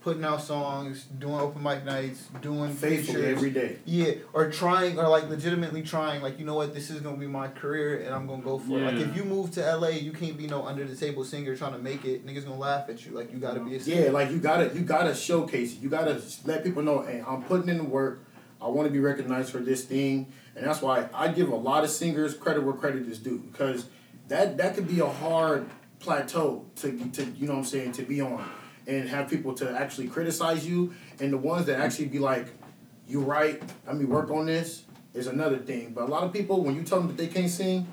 putting 0.09 0.25
out 0.25 0.41
songs 0.41 1.05
doing 1.19 1.35
open 1.35 1.61
mic 1.61 1.85
nights 1.85 2.29
doing 2.41 2.73
Faithfully 2.73 2.97
features 2.97 3.37
every 3.37 3.51
day. 3.51 3.77
yeah, 3.85 4.13
or 4.33 4.49
trying, 4.49 4.97
or 4.97 5.07
like 5.07 5.29
legitimately 5.29 5.83
trying, 5.83 6.23
like 6.23 6.39
you 6.39 6.45
know 6.45 6.55
what, 6.55 6.73
this 6.73 6.89
is 6.89 6.99
gonna 7.01 7.15
be 7.15 7.27
my 7.27 7.47
career, 7.47 7.99
and 7.99 8.15
I'm 8.15 8.25
gonna 8.25 8.41
go 8.41 8.57
for 8.57 8.79
it. 8.79 8.85
Like 8.85 8.95
if 8.95 9.15
you 9.15 9.23
move 9.23 9.51
to 9.51 9.75
LA, 9.75 9.89
you 9.89 10.11
can't 10.11 10.35
be 10.35 10.47
no 10.47 10.65
under 10.65 10.83
the 10.83 10.95
table 10.95 11.23
singer 11.23 11.55
trying 11.55 11.73
to 11.73 11.77
make 11.77 12.05
it. 12.05 12.25
Niggas 12.25 12.45
gonna 12.45 12.57
laugh 12.57 12.89
at 12.89 13.05
you. 13.05 13.11
Like 13.11 13.31
you 13.31 13.37
gotta 13.37 13.59
be 13.59 13.75
a 13.75 13.79
singer. 13.79 14.05
Yeah, 14.05 14.09
like 14.09 14.31
you 14.31 14.39
gotta 14.39 14.71
you 14.73 14.81
gotta 14.81 15.13
showcase 15.13 15.73
it. 15.73 15.79
You 15.79 15.89
gotta 15.89 16.19
let 16.43 16.63
people 16.63 16.81
know, 16.81 17.03
hey, 17.03 17.23
I'm 17.27 17.43
putting 17.43 17.69
in 17.69 17.77
the 17.77 17.83
work. 17.83 18.21
I 18.59 18.67
want 18.67 18.87
to 18.87 18.91
be 18.91 18.99
recognized 18.99 19.51
for 19.51 19.59
this 19.59 19.83
thing, 19.85 20.33
and 20.55 20.65
that's 20.65 20.81
why 20.81 21.07
I 21.13 21.27
give 21.27 21.49
a 21.49 21.55
lot 21.55 21.83
of 21.83 21.91
singers 21.91 22.33
credit 22.33 22.63
where 22.63 22.73
credit 22.73 23.07
is 23.07 23.19
due 23.19 23.37
because 23.37 23.85
that 24.27 24.57
that 24.57 24.73
could 24.73 24.87
be 24.87 25.01
a 25.01 25.07
hard 25.07 25.69
plateau 25.99 26.65
to 26.77 26.97
to 27.11 27.25
you 27.25 27.45
know 27.45 27.53
what 27.53 27.59
I'm 27.59 27.65
saying 27.65 27.91
to 27.93 28.01
be 28.01 28.21
on 28.21 28.43
and 28.89 29.07
have 29.07 29.29
people 29.29 29.53
to 29.53 29.69
actually 29.69 30.07
criticize 30.07 30.67
you 30.67 30.93
and 31.19 31.31
the 31.31 31.37
ones 31.37 31.67
that 31.67 31.79
actually 31.79 32.07
be 32.07 32.17
like, 32.17 32.47
you 33.07 33.21
right, 33.21 33.61
let 33.85 33.95
me 33.95 34.05
work 34.05 34.31
on 34.31 34.47
this 34.47 34.83
is 35.13 35.27
another 35.27 35.57
thing. 35.57 35.93
But 35.93 36.05
a 36.05 36.11
lot 36.11 36.23
of 36.23 36.33
people 36.33 36.63
when 36.63 36.75
you 36.75 36.83
tell 36.83 36.97
them 36.97 37.07
that 37.07 37.17
they 37.17 37.27
can't 37.27 37.49
sing, 37.49 37.87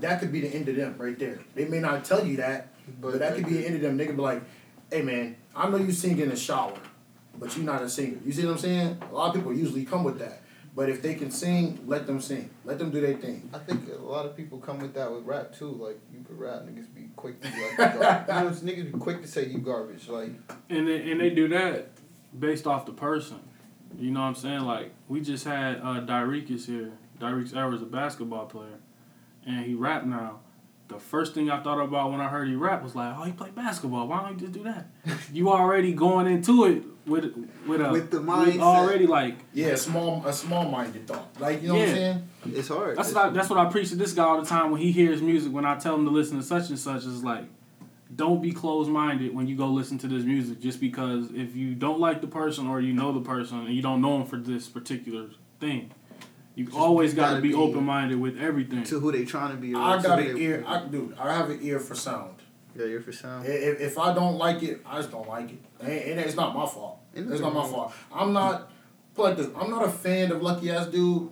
that 0.00 0.20
could 0.20 0.30
be 0.30 0.40
the 0.40 0.48
end 0.48 0.68
of 0.68 0.76
them 0.76 0.94
right 0.96 1.18
there. 1.18 1.40
They 1.56 1.64
may 1.64 1.80
not 1.80 2.04
tell 2.04 2.24
you 2.24 2.36
that, 2.36 2.68
but, 3.00 3.18
that 3.18 3.34
could 3.34 3.46
be 3.46 3.54
the 3.54 3.66
end 3.66 3.74
of 3.74 3.80
them. 3.80 3.96
They 3.96 4.06
could 4.06 4.16
be 4.16 4.22
like, 4.22 4.42
hey 4.90 5.02
man, 5.02 5.36
I 5.56 5.68
know 5.68 5.76
you 5.76 5.90
sing 5.90 6.18
in 6.18 6.28
the 6.28 6.36
shower, 6.36 6.78
but 7.36 7.56
you're 7.56 7.66
not 7.66 7.82
a 7.82 7.88
singer. 7.88 8.18
You 8.24 8.32
see 8.32 8.46
what 8.46 8.52
I'm 8.52 8.58
saying? 8.58 9.02
A 9.10 9.14
lot 9.14 9.28
of 9.30 9.34
people 9.34 9.52
usually 9.52 9.84
come 9.84 10.04
with 10.04 10.20
that. 10.20 10.42
But 10.78 10.88
if 10.88 11.02
they 11.02 11.16
can 11.16 11.32
sing, 11.32 11.80
let 11.88 12.06
them 12.06 12.20
sing. 12.20 12.50
Let 12.64 12.78
them 12.78 12.92
do 12.92 13.00
their 13.00 13.16
thing. 13.16 13.50
I 13.52 13.58
think 13.58 13.88
a 13.92 14.00
lot 14.00 14.26
of 14.26 14.36
people 14.36 14.58
come 14.58 14.78
with 14.78 14.94
that 14.94 15.10
with 15.10 15.24
rap 15.24 15.52
too. 15.52 15.72
Like 15.72 15.98
you 16.14 16.20
could 16.24 16.38
rap, 16.38 16.60
niggas 16.60 16.94
be 16.94 17.08
quick 17.16 17.40
to 17.40 17.50
be 17.50 17.60
like, 17.60 17.70
you 17.72 17.98
garbage. 18.00 18.62
you 18.62 18.68
know, 18.68 18.72
niggas 18.72 18.92
be 18.92 18.98
quick 19.00 19.20
to 19.22 19.26
say 19.26 19.46
you 19.46 19.58
garbage. 19.58 20.06
Like 20.08 20.30
And 20.68 20.86
they, 20.86 21.10
and 21.10 21.20
they 21.20 21.30
do 21.30 21.48
that 21.48 21.88
based 22.38 22.68
off 22.68 22.86
the 22.86 22.92
person. 22.92 23.40
You 23.98 24.12
know 24.12 24.20
what 24.20 24.26
I'm 24.26 24.34
saying? 24.36 24.60
Like 24.60 24.92
we 25.08 25.20
just 25.20 25.44
had 25.44 25.78
uh 25.78 26.00
Dyricus 26.06 26.66
here. 26.66 26.92
Dyricus 27.18 27.56
Evers, 27.56 27.82
a 27.82 27.86
basketball 27.86 28.46
player, 28.46 28.78
and 29.44 29.66
he 29.66 29.74
rap 29.74 30.06
now. 30.06 30.38
The 30.86 31.00
first 31.00 31.34
thing 31.34 31.50
I 31.50 31.60
thought 31.60 31.80
about 31.80 32.12
when 32.12 32.20
I 32.20 32.28
heard 32.28 32.46
he 32.46 32.54
rap 32.54 32.84
was 32.84 32.94
like, 32.94 33.18
oh, 33.18 33.24
he 33.24 33.32
play 33.32 33.50
basketball. 33.50 34.06
Why 34.06 34.20
don't 34.20 34.34
you 34.34 34.46
just 34.46 34.52
do 34.52 34.62
that? 34.62 34.86
you 35.32 35.50
already 35.50 35.92
going 35.92 36.28
into 36.28 36.66
it 36.66 36.84
with 37.08 37.24
with 37.66 37.80
a 37.80 37.90
With 37.90 38.10
the 38.10 38.18
with 38.20 38.26
mindset. 38.28 38.60
already 38.60 39.06
like 39.06 39.36
Yeah, 39.54 39.68
a 39.68 39.76
small 39.76 40.24
a 40.26 40.32
small 40.32 40.68
minded 40.70 41.06
thought. 41.06 41.28
Like 41.40 41.62
you 41.62 41.68
know 41.68 41.74
what 41.74 41.82
I'm 41.82 41.88
Yeah. 41.88 41.94
saying? 41.94 42.28
it's 42.54 42.68
hard. 42.68 42.96
That's 42.96 43.08
It's- 43.10 43.14
what 43.24 43.32
I, 43.32 43.36
that's 43.36 43.50
what 43.50 43.58
I 43.58 43.70
preach 43.70 43.88
to 43.90 43.96
this 43.96 44.12
guy 44.12 44.24
all 44.24 44.40
the 44.40 44.46
time 44.46 44.70
when 44.70 44.80
he 44.80 44.92
hears 44.92 45.20
music. 45.22 45.52
When 45.52 45.64
I 45.64 45.76
tell 45.76 45.94
him 45.94 46.04
to 46.04 46.10
listen 46.10 46.36
to 46.36 46.42
such 46.42 46.68
and 46.70 46.78
such, 46.78 47.04
is 47.04 47.24
like, 47.24 47.44
don't 48.14 48.40
be 48.40 48.52
closed 48.52 48.90
minded 48.90 49.34
when 49.34 49.46
you 49.48 49.56
go 49.56 49.66
listen 49.68 49.98
to 49.98 50.08
this 50.08 50.24
music. 50.24 50.60
Just 50.60 50.80
because 50.80 51.30
if 51.34 51.54
you 51.56 51.74
don't 51.74 52.00
like 52.00 52.20
the 52.20 52.26
person 52.26 52.66
or 52.66 52.80
you 52.80 52.92
know 52.92 53.12
the 53.12 53.20
person 53.20 53.58
and 53.66 53.74
you 53.74 53.82
don't 53.82 54.00
know 54.00 54.20
him 54.20 54.26
for 54.26 54.36
this 54.38 54.68
particular 54.68 55.26
thing, 55.60 55.90
you 56.54 56.64
Just 56.64 56.76
always 56.76 57.14
got 57.14 57.34
to 57.36 57.40
be, 57.40 57.48
be- 57.50 57.54
open 57.54 57.84
minded 57.84 58.18
with 58.20 58.38
everything. 58.38 58.82
to 58.84 58.98
who 58.98 59.12
they 59.12 59.24
trying 59.24 59.50
to 59.52 59.56
be. 59.56 59.74
I 59.74 60.00
got 60.02 60.20
who 60.22 60.30
an 60.30 60.38
ear. 60.38 60.64
I 60.66 60.84
dude, 60.86 61.14
I 61.18 61.32
have 61.34 61.50
an 61.50 61.58
ear 61.62 61.78
for 61.78 61.94
sound. 61.94 62.34
Yeah, 62.78 62.84
you're 62.84 63.00
for 63.00 63.10
sound. 63.10 63.44
If, 63.44 63.80
if 63.80 63.98
I 63.98 64.14
don't 64.14 64.36
like 64.36 64.62
it, 64.62 64.80
I 64.86 64.98
just 64.98 65.10
don't 65.10 65.28
like 65.28 65.50
it. 65.50 65.58
And, 65.80 66.20
it's 66.20 66.36
not 66.36 66.54
my 66.54 66.64
fault. 66.64 67.00
It's 67.12 67.40
not 67.40 67.52
my 67.52 67.66
fault. 67.66 67.92
I'm 68.14 68.32
not 68.32 68.70
like 69.16 69.36
this. 69.36 69.48
I'm 69.56 69.68
not 69.68 69.84
a 69.84 69.90
fan 69.90 70.30
of 70.30 70.42
Lucky 70.42 70.70
Ass 70.70 70.86
Dude, 70.86 71.28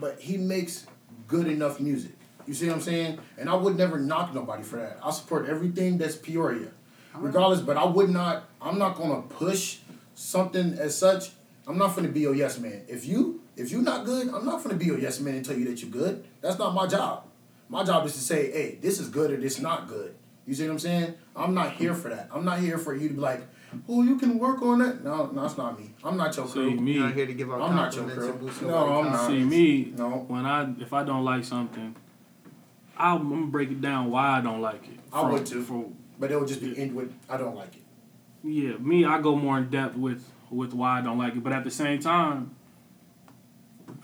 but 0.00 0.18
he 0.18 0.36
makes 0.36 0.86
good 1.28 1.46
enough 1.46 1.78
music. 1.78 2.10
You 2.48 2.54
see 2.54 2.66
what 2.66 2.74
I'm 2.74 2.80
saying? 2.80 3.20
And 3.38 3.48
I 3.48 3.54
would 3.54 3.76
never 3.76 4.00
knock 4.00 4.34
nobody 4.34 4.64
for 4.64 4.76
that. 4.76 4.98
I 5.04 5.12
support 5.12 5.48
everything 5.48 5.98
that's 5.98 6.16
Peoria, 6.16 6.68
regardless. 7.14 7.60
But 7.60 7.76
I 7.76 7.84
would 7.84 8.10
not. 8.10 8.48
I'm 8.60 8.76
not 8.76 8.96
gonna 8.96 9.22
push 9.22 9.78
something 10.16 10.74
as 10.74 10.98
such. 10.98 11.30
I'm 11.68 11.78
not 11.78 11.94
gonna 11.94 12.08
be 12.08 12.20
your 12.20 12.34
yes 12.34 12.58
man. 12.58 12.82
If 12.88 13.06
you 13.06 13.40
if 13.56 13.70
you're 13.70 13.82
not 13.82 14.04
good, 14.04 14.28
I'm 14.28 14.44
not 14.44 14.64
gonna 14.64 14.74
be 14.76 14.86
your 14.86 14.98
yes 14.98 15.20
man 15.20 15.36
and 15.36 15.44
tell 15.44 15.56
you 15.56 15.68
that 15.68 15.80
you're 15.80 15.90
good. 15.90 16.24
That's 16.40 16.58
not 16.58 16.74
my 16.74 16.88
job. 16.88 17.24
My 17.68 17.84
job 17.84 18.04
is 18.06 18.14
to 18.14 18.20
say, 18.20 18.50
hey, 18.50 18.78
this 18.80 18.98
is 18.98 19.08
good 19.08 19.30
or 19.30 19.36
this 19.36 19.60
not 19.60 19.86
good. 19.86 20.14
You 20.46 20.54
see 20.54 20.64
what 20.66 20.72
I'm 20.74 20.78
saying? 20.78 21.14
I'm 21.34 21.54
not 21.54 21.72
here 21.72 21.94
for 21.94 22.08
that. 22.08 22.28
I'm 22.32 22.44
not 22.44 22.60
here 22.60 22.78
for 22.78 22.94
you 22.94 23.08
to 23.08 23.14
be 23.14 23.20
like, 23.20 23.42
oh, 23.88 24.02
you 24.04 24.16
can 24.16 24.38
work 24.38 24.62
on 24.62 24.78
that. 24.78 25.02
No, 25.02 25.26
no, 25.26 25.42
that's 25.42 25.56
not 25.58 25.78
me. 25.78 25.90
I'm 26.04 26.16
not 26.16 26.36
your 26.36 26.46
See 26.46 26.52
crew. 26.52 26.70
me, 26.76 26.92
You're 26.92 27.04
not 27.06 27.14
here 27.14 27.26
to 27.26 27.34
give 27.34 27.50
out 27.52 27.60
I'm 27.62 27.74
not 27.74 27.92
your 27.94 28.04
compliments 28.04 28.14
girl. 28.26 28.30
and 28.30 28.40
boost 28.40 28.62
No, 28.62 28.68
nobody's 28.68 29.06
I'm 29.06 29.12
not. 29.12 29.26
see 29.26 29.44
me 29.44 29.92
No. 29.96 30.10
when 30.28 30.46
I 30.46 30.72
if 30.80 30.92
I 30.92 31.02
don't 31.04 31.24
like 31.24 31.44
something, 31.44 31.96
I'll, 32.96 33.16
I'm 33.18 33.28
gonna 33.28 33.46
break 33.46 33.70
it 33.70 33.80
down 33.80 34.10
why 34.10 34.38
I 34.38 34.40
don't 34.40 34.60
like 34.60 34.84
it. 34.86 34.98
I 35.12 35.20
From- 35.22 35.32
would 35.32 35.46
too. 35.46 35.62
from- 35.62 35.94
But 36.18 36.30
it 36.30 36.38
would 36.38 36.48
just 36.48 36.60
be 36.62 36.78
end 36.78 36.94
with, 36.94 37.12
I 37.28 37.36
don't 37.36 37.56
like 37.56 37.74
it. 37.76 37.82
yeah, 38.44 38.76
me, 38.78 39.04
I 39.04 39.20
go 39.20 39.34
more 39.36 39.58
in 39.58 39.68
depth 39.68 39.96
with 39.96 40.24
with 40.50 40.72
why 40.72 41.00
I 41.00 41.02
don't 41.02 41.18
like 41.18 41.34
it. 41.34 41.42
But 41.42 41.52
at 41.52 41.64
the 41.64 41.70
same 41.72 41.98
time, 41.98 42.54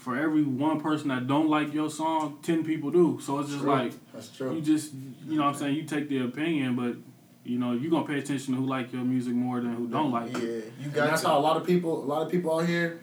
for 0.03 0.17
every 0.17 0.43
one 0.43 0.81
person 0.81 1.09
that 1.09 1.27
don't 1.29 1.49
like 1.49 1.73
your 1.73 1.89
song, 1.89 2.39
ten 2.43 2.65
people 2.65 2.91
do. 2.91 3.21
So 3.23 3.39
it's 3.39 3.51
just 3.51 3.63
True. 3.63 3.71
like 3.71 3.93
That's 4.13 4.41
you 4.41 4.61
just 4.61 4.93
you 5.29 5.37
know 5.37 5.45
what 5.45 5.51
I'm 5.51 5.55
saying, 5.55 5.77
you 5.77 5.85
take 5.85 6.09
the 6.09 6.25
opinion, 6.25 6.75
but 6.77 6.97
you 7.45 7.59
know, 7.59 7.73
you're 7.73 7.91
gonna 7.91 8.07
pay 8.07 8.19
attention 8.19 8.55
to 8.55 8.61
who 8.61 8.67
like 8.67 8.93
your 8.93 9.03
music 9.05 9.33
more 9.35 9.61
than 9.61 9.75
who 9.75 9.87
don't 9.89 10.11
like 10.11 10.33
Yeah, 10.33 10.39
it. 10.39 10.73
you 10.79 10.85
And 10.87 10.93
got 10.93 11.11
that's 11.11 11.23
to. 11.23 11.29
how 11.29 11.39
a 11.39 11.41
lot 11.41 11.57
of 11.57 11.65
people, 11.67 12.03
a 12.03 12.07
lot 12.07 12.23
of 12.23 12.31
people 12.31 12.59
out 12.59 12.67
here 12.67 13.01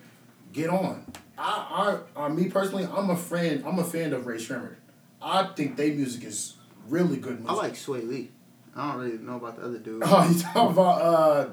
get 0.53 0.69
on. 0.69 1.05
I, 1.37 1.99
I, 2.17 2.25
uh, 2.25 2.29
me 2.29 2.49
personally, 2.49 2.85
I'm 2.93 3.09
a 3.09 3.15
friend. 3.15 3.63
I'm 3.65 3.79
a 3.79 3.83
fan 3.85 4.11
of 4.11 4.27
Rae 4.27 4.35
Sremmurd. 4.37 4.75
I 5.21 5.43
think 5.55 5.77
their 5.77 5.93
music 5.93 6.25
is 6.25 6.55
really 6.89 7.15
good 7.17 7.39
music. 7.39 7.49
I 7.49 7.53
like 7.53 7.73
Swae 7.73 8.05
Lee. 8.07 8.31
I 8.75 8.91
don't 8.91 9.01
really 9.01 9.17
know 9.19 9.35
about 9.37 9.55
the 9.57 9.63
other 9.63 9.77
dude. 9.79 10.03
Oh, 10.05 10.29
you 10.29 10.39
talking 10.39 10.71
about 10.71 11.01
uh, 11.01 11.47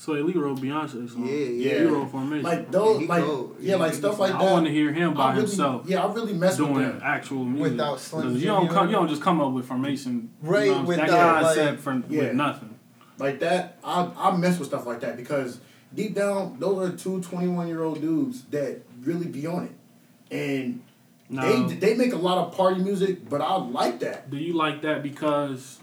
Swae 0.00 0.24
Lee 0.24 0.32
wrote 0.32 0.58
Beyonce 0.58 1.10
song. 1.10 1.26
Yeah, 1.26 1.78
He 1.80 1.84
wrote 1.84 2.10
Formation. 2.10 2.42
Like 2.42 2.70
those, 2.70 3.02
Yeah, 3.02 3.08
like 3.08 3.22
cold. 3.24 3.56
yeah, 3.60 3.76
like 3.76 3.92
stuff 3.92 4.14
he- 4.16 4.20
like 4.22 4.34
I 4.34 4.42
want 4.44 4.64
to 4.64 4.72
hear 4.72 4.92
him 4.92 5.12
by 5.12 5.24
I 5.24 5.28
really, 5.32 5.40
himself 5.42 5.82
yeah, 5.86 6.02
I 6.04 6.12
really 6.12 6.32
mess 6.32 6.58
with 6.58 6.68
doing 6.68 6.80
them. 6.88 7.00
actual 7.04 7.44
music. 7.44 7.72
Without 7.72 8.00
Slim 8.00 8.22
'Cause 8.32 8.40
you 8.40 8.46
don't 8.46 8.68
come, 8.68 8.86
you 8.86 8.92
you 8.92 8.96
don't 8.96 9.08
just 9.08 9.20
come 9.20 9.40
up 9.42 9.52
with 9.52 9.66
Formation. 9.66 10.30
Right, 10.42 10.66
You 10.66 10.72
know, 10.72 10.78
that 10.78 10.86
without, 10.86 11.42
concept 11.42 11.70
like- 11.70 11.78
from 11.80 12.04
Yeah. 12.08 12.20
with 12.22 12.34
nothing. 12.34 12.74
Like 13.18 13.40
that, 13.40 13.76
I 13.84 14.08
I 14.16 14.36
mess 14.38 14.58
with 14.58 14.68
stuff 14.68 14.86
like 14.86 15.00
that 15.00 15.18
because 15.18 15.60
deep 15.94 16.14
down, 16.14 16.56
those 16.58 16.78
are 16.88 16.96
two 16.96 17.20
21 17.20 17.68
year 17.68 17.82
old 17.82 18.00
dudes 18.00 18.44
that 18.52 18.80
really 19.04 19.26
be 19.26 19.46
on 19.46 19.64
it, 19.64 20.34
and 20.34 20.80
Now, 21.28 21.42
they 21.66 21.74
they 21.74 21.94
make 21.94 22.14
a 22.14 22.16
lot 22.16 22.38
of 22.38 22.56
party 22.56 22.80
music, 22.80 23.28
but 23.28 23.42
I 23.42 23.54
like 23.56 24.00
that. 24.00 24.30
do 24.30 24.38
you 24.38 24.54
like 24.54 24.80
that 24.80 25.02
because 25.02 25.79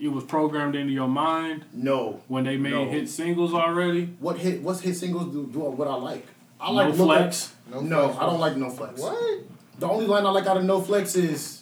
it 0.00 0.08
was 0.08 0.24
programmed 0.24 0.74
into 0.74 0.92
your 0.92 1.08
mind 1.08 1.64
No, 1.72 2.20
when 2.28 2.44
they 2.44 2.56
made 2.56 2.72
No. 2.72 2.88
hit 2.90 3.08
singles 3.08 3.54
already? 3.54 4.06
what 4.20 4.38
hit 4.38 4.62
what's 4.62 4.80
hit 4.80 4.96
singles 4.96 5.32
do, 5.32 5.46
do 5.46 5.60
what 5.60 5.88
I 5.88 5.94
like. 5.94 6.26
I 6.60 6.68
no 6.68 6.72
like 6.74 6.88
at- 6.88 6.96
flex. 6.96 7.54
No, 7.70 7.80
No, 7.80 8.04
flex. 8.08 8.18
I 8.20 8.26
don't 8.26 8.40
like 8.40 8.56
no 8.56 8.70
flex. 8.70 9.00
What? 9.00 9.38
The 9.78 9.88
only 9.88 10.06
line 10.06 10.24
I 10.24 10.30
like 10.30 10.46
out 10.46 10.56
of 10.56 10.64
no 10.64 10.80
flex 10.80 11.16
is 11.16 11.60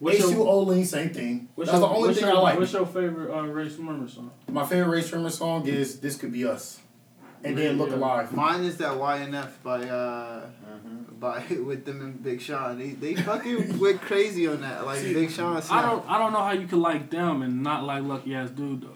What's 0.00 0.18
H2 0.18 0.30
your, 0.32 0.46
Olin, 0.48 0.84
same 0.84 1.10
thing. 1.10 1.48
what's 1.54 1.70
That's 1.70 1.80
your, 1.80 1.88
the 1.88 1.94
only 1.94 2.14
thing 2.14 2.24
your, 2.24 2.36
I 2.36 2.40
like. 2.40 2.58
What's 2.58 2.72
your 2.72 2.84
favorite 2.86 3.34
uh, 3.34 3.42
Rae 3.46 3.68
Sremmurd 3.68 4.10
song? 4.10 4.30
My 4.50 4.66
favorite 4.66 4.88
Rae 4.88 5.02
Sremmurd 5.02 5.30
song 5.30 5.66
is 5.66 6.00
"This 6.00 6.16
Could 6.16 6.32
Be 6.32 6.44
Us," 6.44 6.80
and 7.44 7.56
then 7.56 7.78
"Look 7.78 7.90
Alive." 7.92 8.32
Mine 8.32 8.64
is 8.64 8.76
that 8.78 8.92
YNF 8.98 9.62
by 9.62 9.82
uh 9.88 10.46
by 11.20 11.44
with 11.64 11.84
them 11.84 12.00
and 12.00 12.22
Big 12.22 12.40
Sean. 12.40 12.78
They 12.78 12.90
they 12.90 13.14
fucking 13.14 13.78
went 13.78 14.00
crazy 14.00 14.46
on 14.46 14.60
that. 14.62 14.84
Like 14.86 14.98
See, 14.98 15.14
Big 15.14 15.30
Sean. 15.30 15.56
I 15.70 15.82
don't 15.82 16.08
I 16.08 16.18
don't 16.18 16.32
know 16.32 16.40
how 16.42 16.52
you 16.52 16.66
could 16.66 16.78
like 16.78 17.10
them 17.10 17.42
and 17.42 17.62
not 17.62 17.84
like 17.84 18.02
Lucky 18.04 18.34
Ass 18.34 18.50
Dude 18.50 18.82
though. 18.82 18.88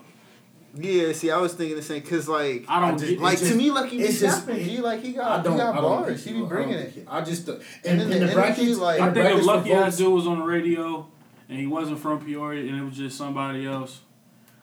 Yeah, 0.74 1.12
see, 1.12 1.31
I 1.31 1.38
was 1.38 1.54
thinking 1.54 1.76
the 1.76 1.83
same 1.83 2.02
because 2.02 2.28
like 2.28 2.64
I 2.68 2.81
don't 2.81 2.94
I 3.02 3.07
just- 3.07 3.20
like 3.20 3.33
it's 3.35 3.48
to 3.48 3.54
me, 3.57 3.70
Lucky 3.70 3.96
be 3.96 4.04
it's 4.04 4.20
just- 4.20 4.44
snapping. 4.44 4.64
He 4.64 4.78
like 4.78 5.02
he 5.02 5.11
I 5.18 5.22
got 5.38 5.44
don't. 5.44 5.52
he 5.54 5.59
got 5.59 5.72
I 5.78 5.81
don't 5.81 6.02
bars. 6.02 6.24
He 6.24 6.33
be 6.35 6.42
bringing 6.42 6.78
think 6.78 6.96
it. 6.98 7.07
I 7.09 7.20
just 7.22 7.48
uh, 7.48 7.57
And 7.85 8.00
in, 8.02 8.11
then 8.11 8.12
in 8.22 8.26
the 8.26 8.26
the 8.26 8.33
energy, 8.33 8.35
brackets. 8.35 8.78
like- 8.78 9.00
I 9.00 9.12
think 9.12 9.38
if 9.40 9.44
Lucky 9.46 9.72
Ass 9.72 9.96
Dude 9.96 10.12
was 10.12 10.26
on 10.26 10.40
the 10.40 10.44
radio 10.44 11.07
and 11.48 11.59
he 11.59 11.66
wasn't 11.66 11.98
from 11.98 12.24
Peoria 12.24 12.68
and 12.70 12.78
it 12.81 12.85
was 12.85 12.96
just 12.96 13.16
somebody 13.16 13.66
else, 13.66 14.00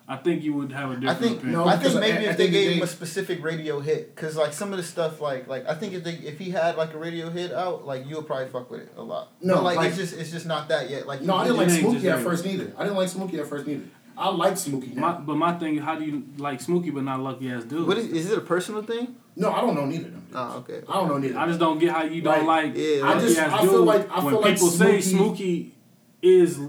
I 0.07 0.17
think 0.17 0.43
you 0.43 0.53
would 0.53 0.71
have 0.71 0.91
a 0.91 0.95
different 0.95 1.17
I 1.17 1.19
think 1.19 1.37
opinion. 1.39 1.59
No, 1.59 1.65
I 1.65 1.71
think 1.71 1.83
because 1.83 1.99
maybe 1.99 2.17
at- 2.17 2.23
if 2.23 2.29
at 2.31 2.37
they 2.37 2.47
the 2.47 2.47
end 2.47 2.55
of 2.55 2.61
gave 2.61 2.69
the 2.69 2.75
him 2.77 2.83
a 2.83 2.87
specific 2.87 3.43
radio 3.43 3.79
hit, 3.79 4.15
cause 4.15 4.35
like 4.35 4.53
some 4.53 4.71
of 4.71 4.77
the 4.77 4.83
stuff 4.83 5.19
like 5.19 5.47
like 5.47 5.67
I 5.67 5.73
think 5.73 5.93
if 5.93 6.03
they 6.03 6.13
if 6.13 6.37
he 6.37 6.51
had 6.51 6.77
like 6.77 6.93
a 6.93 6.97
radio 6.99 7.29
hit 7.31 7.51
out, 7.51 7.85
like 7.87 8.07
you 8.07 8.15
would 8.17 8.27
probably 8.27 8.47
fuck 8.47 8.69
with 8.69 8.81
it 8.81 8.93
a 8.97 9.01
lot. 9.01 9.31
No, 9.41 9.61
like, 9.63 9.77
like- 9.77 9.87
it's 9.89 9.97
just 9.97 10.13
it's 10.17 10.29
just 10.31 10.45
not 10.45 10.67
that 10.69 10.89
yet. 10.91 11.07
Like 11.07 11.21
No, 11.21 11.35
I 11.35 11.45
didn't 11.45 11.57
like 11.57 11.69
Smokey 11.71 12.07
at 12.09 12.19
first 12.19 12.45
neither. 12.45 12.71
I 12.77 12.83
didn't 12.83 12.97
like 12.97 13.09
Smokey 13.09 13.39
at 13.39 13.47
first 13.47 13.65
neither. 13.65 13.85
I 14.17 14.29
like 14.29 14.57
Smokey 14.57 14.93
My, 14.95 15.11
but 15.13 15.35
my 15.35 15.53
thing, 15.57 15.77
how 15.79 15.95
do 15.99 16.05
you 16.05 16.23
like 16.37 16.61
Smokey 16.61 16.89
but 16.91 17.03
not 17.03 17.19
Lucky 17.19 17.51
Ass 17.51 17.65
Dude? 17.65 17.85
What 17.85 17.97
is, 17.97 18.07
is 18.07 18.31
it 18.31 18.37
a 18.37 18.41
personal 18.41 18.81
thing? 18.81 19.13
No, 19.35 19.51
I 19.51 19.59
don't 19.59 19.75
know 19.75 19.85
neither 19.85 20.05
of 20.05 20.11
them. 20.13 20.21
dudes. 20.21 20.35
Oh, 20.35 20.57
okay. 20.59 20.81
I 20.87 20.93
don't 20.93 21.07
know 21.09 21.17
neither. 21.17 21.37
I 21.37 21.47
just 21.47 21.59
don't 21.59 21.79
get 21.79 21.91
how 21.91 22.03
you 22.03 22.21
don't 22.21 22.45
Like, 22.45 22.67
like. 22.67 22.77
yeah, 22.77 23.01
I 23.03 23.13
Lucky 23.15 23.19
just- 23.27 23.39
Ass 23.39 23.51
I 23.51 23.61
Dude 23.63 23.69
feel 23.71 23.83
like- 23.83 24.09
I 24.09 24.23
when 24.23 24.33
feel 24.35 24.41
like 24.41 24.53
people 24.53 24.67
say 24.69 25.01
Smokey- 25.01 25.17
Smokey 25.17 25.75
is 26.21 26.59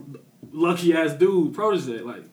Lucky 0.52 0.94
Ass 0.94 1.12
Dude 1.12 1.54
protege. 1.54 2.00
Like 2.00 2.24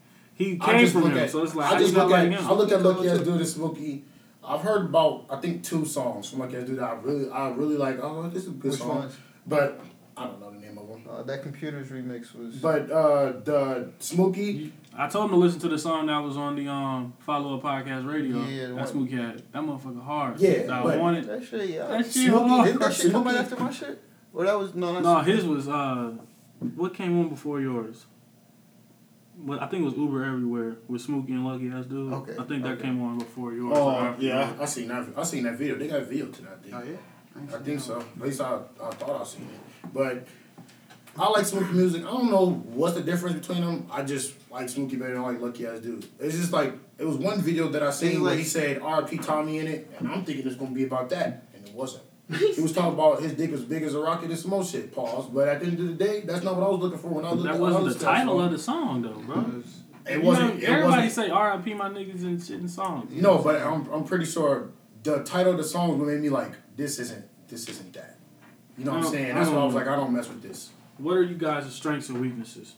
he 0.43 0.58
I 0.62 0.65
came 0.71 0.79
just 0.79 0.93
from 0.93 1.03
look 1.03 1.12
him, 1.13 1.17
at, 1.19 1.29
so 1.32 1.43
it's 1.43 1.56
like 1.56 1.71
I 1.71 1.77
just 1.79 1.91
you 1.91 1.97
not 1.97 2.08
look 2.08 2.12
like 2.17 2.32
at 2.32 2.39
him. 2.39 2.47
I 2.47 2.53
look 2.53 2.71
at 2.71 2.77
He 2.79 2.84
Lucky 2.86 2.95
cold, 2.97 3.08
Ass 3.10 3.17
too. 3.19 3.23
Dude 3.25 3.36
and 3.38 3.47
Smokey. 3.47 4.03
I've 4.45 4.62
heard 4.62 4.86
about 4.86 5.25
I 5.29 5.38
think 5.38 5.63
two 5.63 5.86
songs 5.86 6.29
from 6.29 6.39
Lucky 6.39 6.58
Ass 6.58 6.65
Dude 6.67 6.79
that 6.79 6.84
I 6.89 6.93
really 6.95 7.29
I 7.32 7.49
really 7.51 7.77
like. 7.77 7.99
Oh, 8.01 8.29
this 8.29 8.43
is 8.43 8.49
a 8.49 8.51
good 8.51 8.71
Which 8.71 8.79
song. 8.79 8.97
ones? 8.99 9.15
But 9.47 9.79
I 10.15 10.25
don't 10.27 10.39
know 10.39 10.51
the 10.51 10.60
name 10.60 10.77
of 10.77 10.88
them. 10.88 11.03
Uh, 11.10 11.23
that 11.23 11.41
computers 11.43 11.89
remix 11.89 12.36
was. 12.36 12.56
But 12.58 12.91
uh 12.91 13.32
the 13.43 13.89
Smokey, 13.99 14.71
I 14.95 15.08
told 15.08 15.25
him 15.25 15.32
to 15.32 15.38
listen 15.38 15.60
to 15.62 15.69
the 15.69 15.79
song 15.79 16.06
that 16.08 16.19
was 16.19 16.38
on 16.38 16.56
the 16.56 16.67
um 16.67 17.13
Follow 17.19 17.58
Up 17.58 17.63
Podcast 17.63 18.08
Radio. 18.12 18.43
Yeah, 18.43 18.67
the 18.67 18.73
that 18.75 18.89
Smokey 18.89 19.15
had. 19.15 19.39
That 19.53 19.63
motherfucker 19.63 20.03
hard. 20.03 20.39
Yeah, 20.39 20.63
that 20.63 20.69
I 20.71 20.84
but- 20.84 20.99
wanted. 20.99 21.25
that 21.25 21.43
shit, 21.43 21.69
yeah. 21.69 21.88
That 21.88 22.03
shit 22.06 22.27
Smokey 22.29 22.49
hard. 22.49 22.65
Didn't 22.67 22.82
that 22.82 22.93
shit 22.93 23.12
come 23.12 23.27
out 23.27 23.36
after 23.36 23.56
my 23.58 23.71
shit? 23.71 24.01
Or 24.34 24.43
that 24.45 24.58
was 24.60 24.73
no, 24.75 24.93
that's 24.93 25.03
No, 25.06 25.19
his 25.19 25.45
was 25.45 25.67
uh, 25.67 26.12
what 26.75 26.93
came 26.93 27.19
on 27.19 27.29
before 27.29 27.62
yours? 27.62 28.06
But 29.45 29.62
I 29.62 29.67
think 29.67 29.82
it 29.82 29.86
was 29.86 29.95
Uber 29.95 30.23
Everywhere 30.23 30.77
with 30.88 31.01
Smokey 31.01 31.34
and 31.34 31.45
Lucky 31.45 31.69
Ass 31.69 31.86
Dude. 31.86 32.13
Okay, 32.13 32.34
I 32.39 32.43
think 32.45 32.63
that 32.63 32.73
okay. 32.73 32.84
came 32.84 33.01
on 33.03 33.17
before 33.19 33.53
yours. 33.53 33.77
oh 33.77 33.91
after 33.91 34.23
yeah. 34.23 34.53
I, 34.58 34.63
I 34.63 34.65
seen 34.65 34.88
that. 34.88 35.06
I 35.17 35.23
seen 35.23 35.43
that 35.43 35.56
video. 35.58 35.75
They 35.75 35.88
got 35.88 35.99
a 35.99 36.06
video 36.06 36.27
to 36.27 36.41
that 36.43 36.63
thing. 36.63 36.73
Oh 36.73 36.82
yeah. 36.82 37.56
I 37.56 37.60
think 37.60 37.82
so. 37.82 37.99
At 37.99 38.21
least 38.21 38.39
I, 38.39 38.60
I 38.82 38.89
thought 38.91 39.21
I 39.21 39.23
seen 39.25 39.43
it. 39.43 39.93
But 39.93 40.25
I 41.17 41.27
like 41.29 41.45
Smokey 41.45 41.73
music. 41.73 42.03
I 42.03 42.12
don't 42.12 42.32
know 42.32 42.51
what's 42.51 42.95
the 42.95 43.01
difference 43.01 43.36
between 43.45 43.62
them. 43.62 43.88
I 43.91 44.03
just 44.03 44.34
like 44.49 44.69
Smokey 44.69 44.95
better 44.95 45.13
than 45.13 45.21
I 45.23 45.32
like 45.32 45.41
Lucky 45.41 45.67
Ass 45.67 45.79
Dude. 45.79 46.06
It's 46.19 46.38
just 46.38 46.53
like 46.53 46.73
it 46.97 47.06
was 47.06 47.17
one 47.17 47.41
video 47.41 47.67
that 47.69 47.84
I 47.84 47.91
seen 47.91 48.12
It's 48.12 48.19
where 48.19 48.29
like- 48.32 48.39
he 48.39 48.45
said 48.45 48.82
R.P. 48.82 49.17
Tommy 49.17 49.58
in 49.60 49.67
it, 49.67 49.91
and 49.99 50.08
I'm 50.08 50.23
thinking 50.23 50.47
it's 50.47 50.56
gonna 50.56 50.71
be 50.71 50.86
about 50.86 51.10
that, 51.10 51.47
and 51.53 51.67
it 51.67 51.73
wasn't. 51.73 52.03
He 52.34 52.62
was 52.62 52.74
talking 52.74 52.93
about 52.93 53.22
his 53.22 53.34
dick 53.34 53.52
was 53.52 53.62
big 53.62 53.84
as 53.84 53.93
a 53.96 54.00
rocket 54.00 54.30
and 54.30 54.38
some 54.39 54.52
more 54.52 54.63
shit. 54.63 54.93
Pause. 54.93 55.28
But 55.28 55.48
at 55.48 55.60
the 55.62 55.67
end 55.67 55.80
of 55.80 55.88
the 55.88 55.93
day, 55.93 56.22
that's 56.22 56.43
not 56.43 56.56
what 56.56 56.65
I 56.65 56.69
was 56.69 56.80
looking 56.80 57.00
for 57.00 57.08
when 57.10 57.26
I 57.26 57.32
was 57.34 57.43
That 57.43 57.50
looking. 57.52 57.62
when 57.62 57.74
I 57.74 57.80
wasn't 57.82 58.00
the 58.00 58.06
title 58.06 58.38
that 58.39 58.46
of 58.46 58.52
the 58.52 58.60
song 58.60 59.02
though, 59.02 59.13
bro. 59.13 59.63
It 60.10 60.22
wasn't. 60.22 60.56
know, 60.56 60.58
It 60.60 60.63
everybody 60.65 61.08
wasn't. 61.08 61.12
say 61.13 61.30
R.I.P. 61.30 61.74
my 61.76 61.89
niggas 61.89 62.24
and 62.24 62.43
shit 62.43 62.60
in 62.60 62.67
songs. 62.67 63.10
No, 63.22 63.38
but 63.38 63.62
I'm 63.62 63.88
I'm 63.91 64.04
pretty 64.04 64.26
sure 64.26 64.69
the 65.04 65.24
title 65.24 65.52
of 65.54 65.58
the 65.58 65.63
song 65.63 66.06
made 66.06 66.19
me 66.22 66.30
like 66.30 66.52
this 66.76 67.00
isn't 67.00 67.26
this 67.48 67.67
isn't 67.69 67.93
that. 67.93 68.17
You 68.78 68.86
know 68.86 68.91
what 68.93 69.04
I 69.04 69.06
I'm 69.06 69.12
saying? 69.12 69.36
That's 69.36 69.50
why 69.50 69.58
I 69.58 69.65
was 69.65 69.76
like 69.76 69.88
I 69.88 69.96
don't 69.96 70.12
mess 70.13 70.28
with 70.28 70.41
this. 70.41 70.72
What 70.98 71.13
are 71.17 71.24
you 71.24 71.36
guys' 71.36 71.72
strengths 71.74 72.10
and 72.10 72.19
weaknesses? 72.19 72.76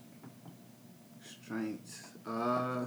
Strengths. 1.23 2.03
Uh, 2.27 2.85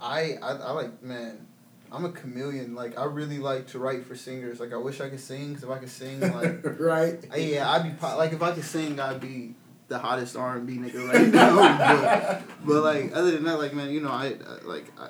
I, 0.00 0.36
I 0.42 0.50
I 0.52 0.70
like 0.72 1.02
man. 1.02 1.46
I'm 1.92 2.04
a 2.06 2.10
chameleon. 2.10 2.74
Like 2.74 2.98
I 2.98 3.04
really 3.04 3.38
like 3.38 3.66
to 3.68 3.78
write 3.78 4.06
for 4.06 4.16
singers. 4.16 4.58
Like 4.60 4.72
I 4.72 4.76
wish 4.78 5.00
I 5.00 5.08
could 5.10 5.20
sing. 5.20 5.54
'cause 5.54 5.64
if 5.64 5.70
I 5.70 5.78
could 5.78 5.90
sing, 5.90 6.20
like 6.38 6.80
right? 6.80 7.18
I- 7.32 7.36
yeah, 7.36 7.70
I'd 7.70 7.82
be 7.84 7.90
po- 7.90 8.16
like 8.16 8.32
if 8.32 8.42
I 8.42 8.52
could 8.52 8.64
sing, 8.64 8.98
I'd 8.98 9.20
be 9.20 9.54
the 9.88 9.98
hottest 9.98 10.36
R 10.36 10.56
and 10.56 10.66
B 10.66 10.78
nigga 10.78 11.06
right 11.12 11.28
now. 11.32 11.56
but, 12.64 12.66
but 12.66 12.82
like 12.82 13.14
other 13.14 13.30
than 13.32 13.44
that, 13.44 13.58
like 13.58 13.74
man, 13.74 13.90
you 13.90 14.00
know, 14.00 14.10
I, 14.10 14.28
I 14.28 14.64
like 14.64 14.90
I, 14.98 15.08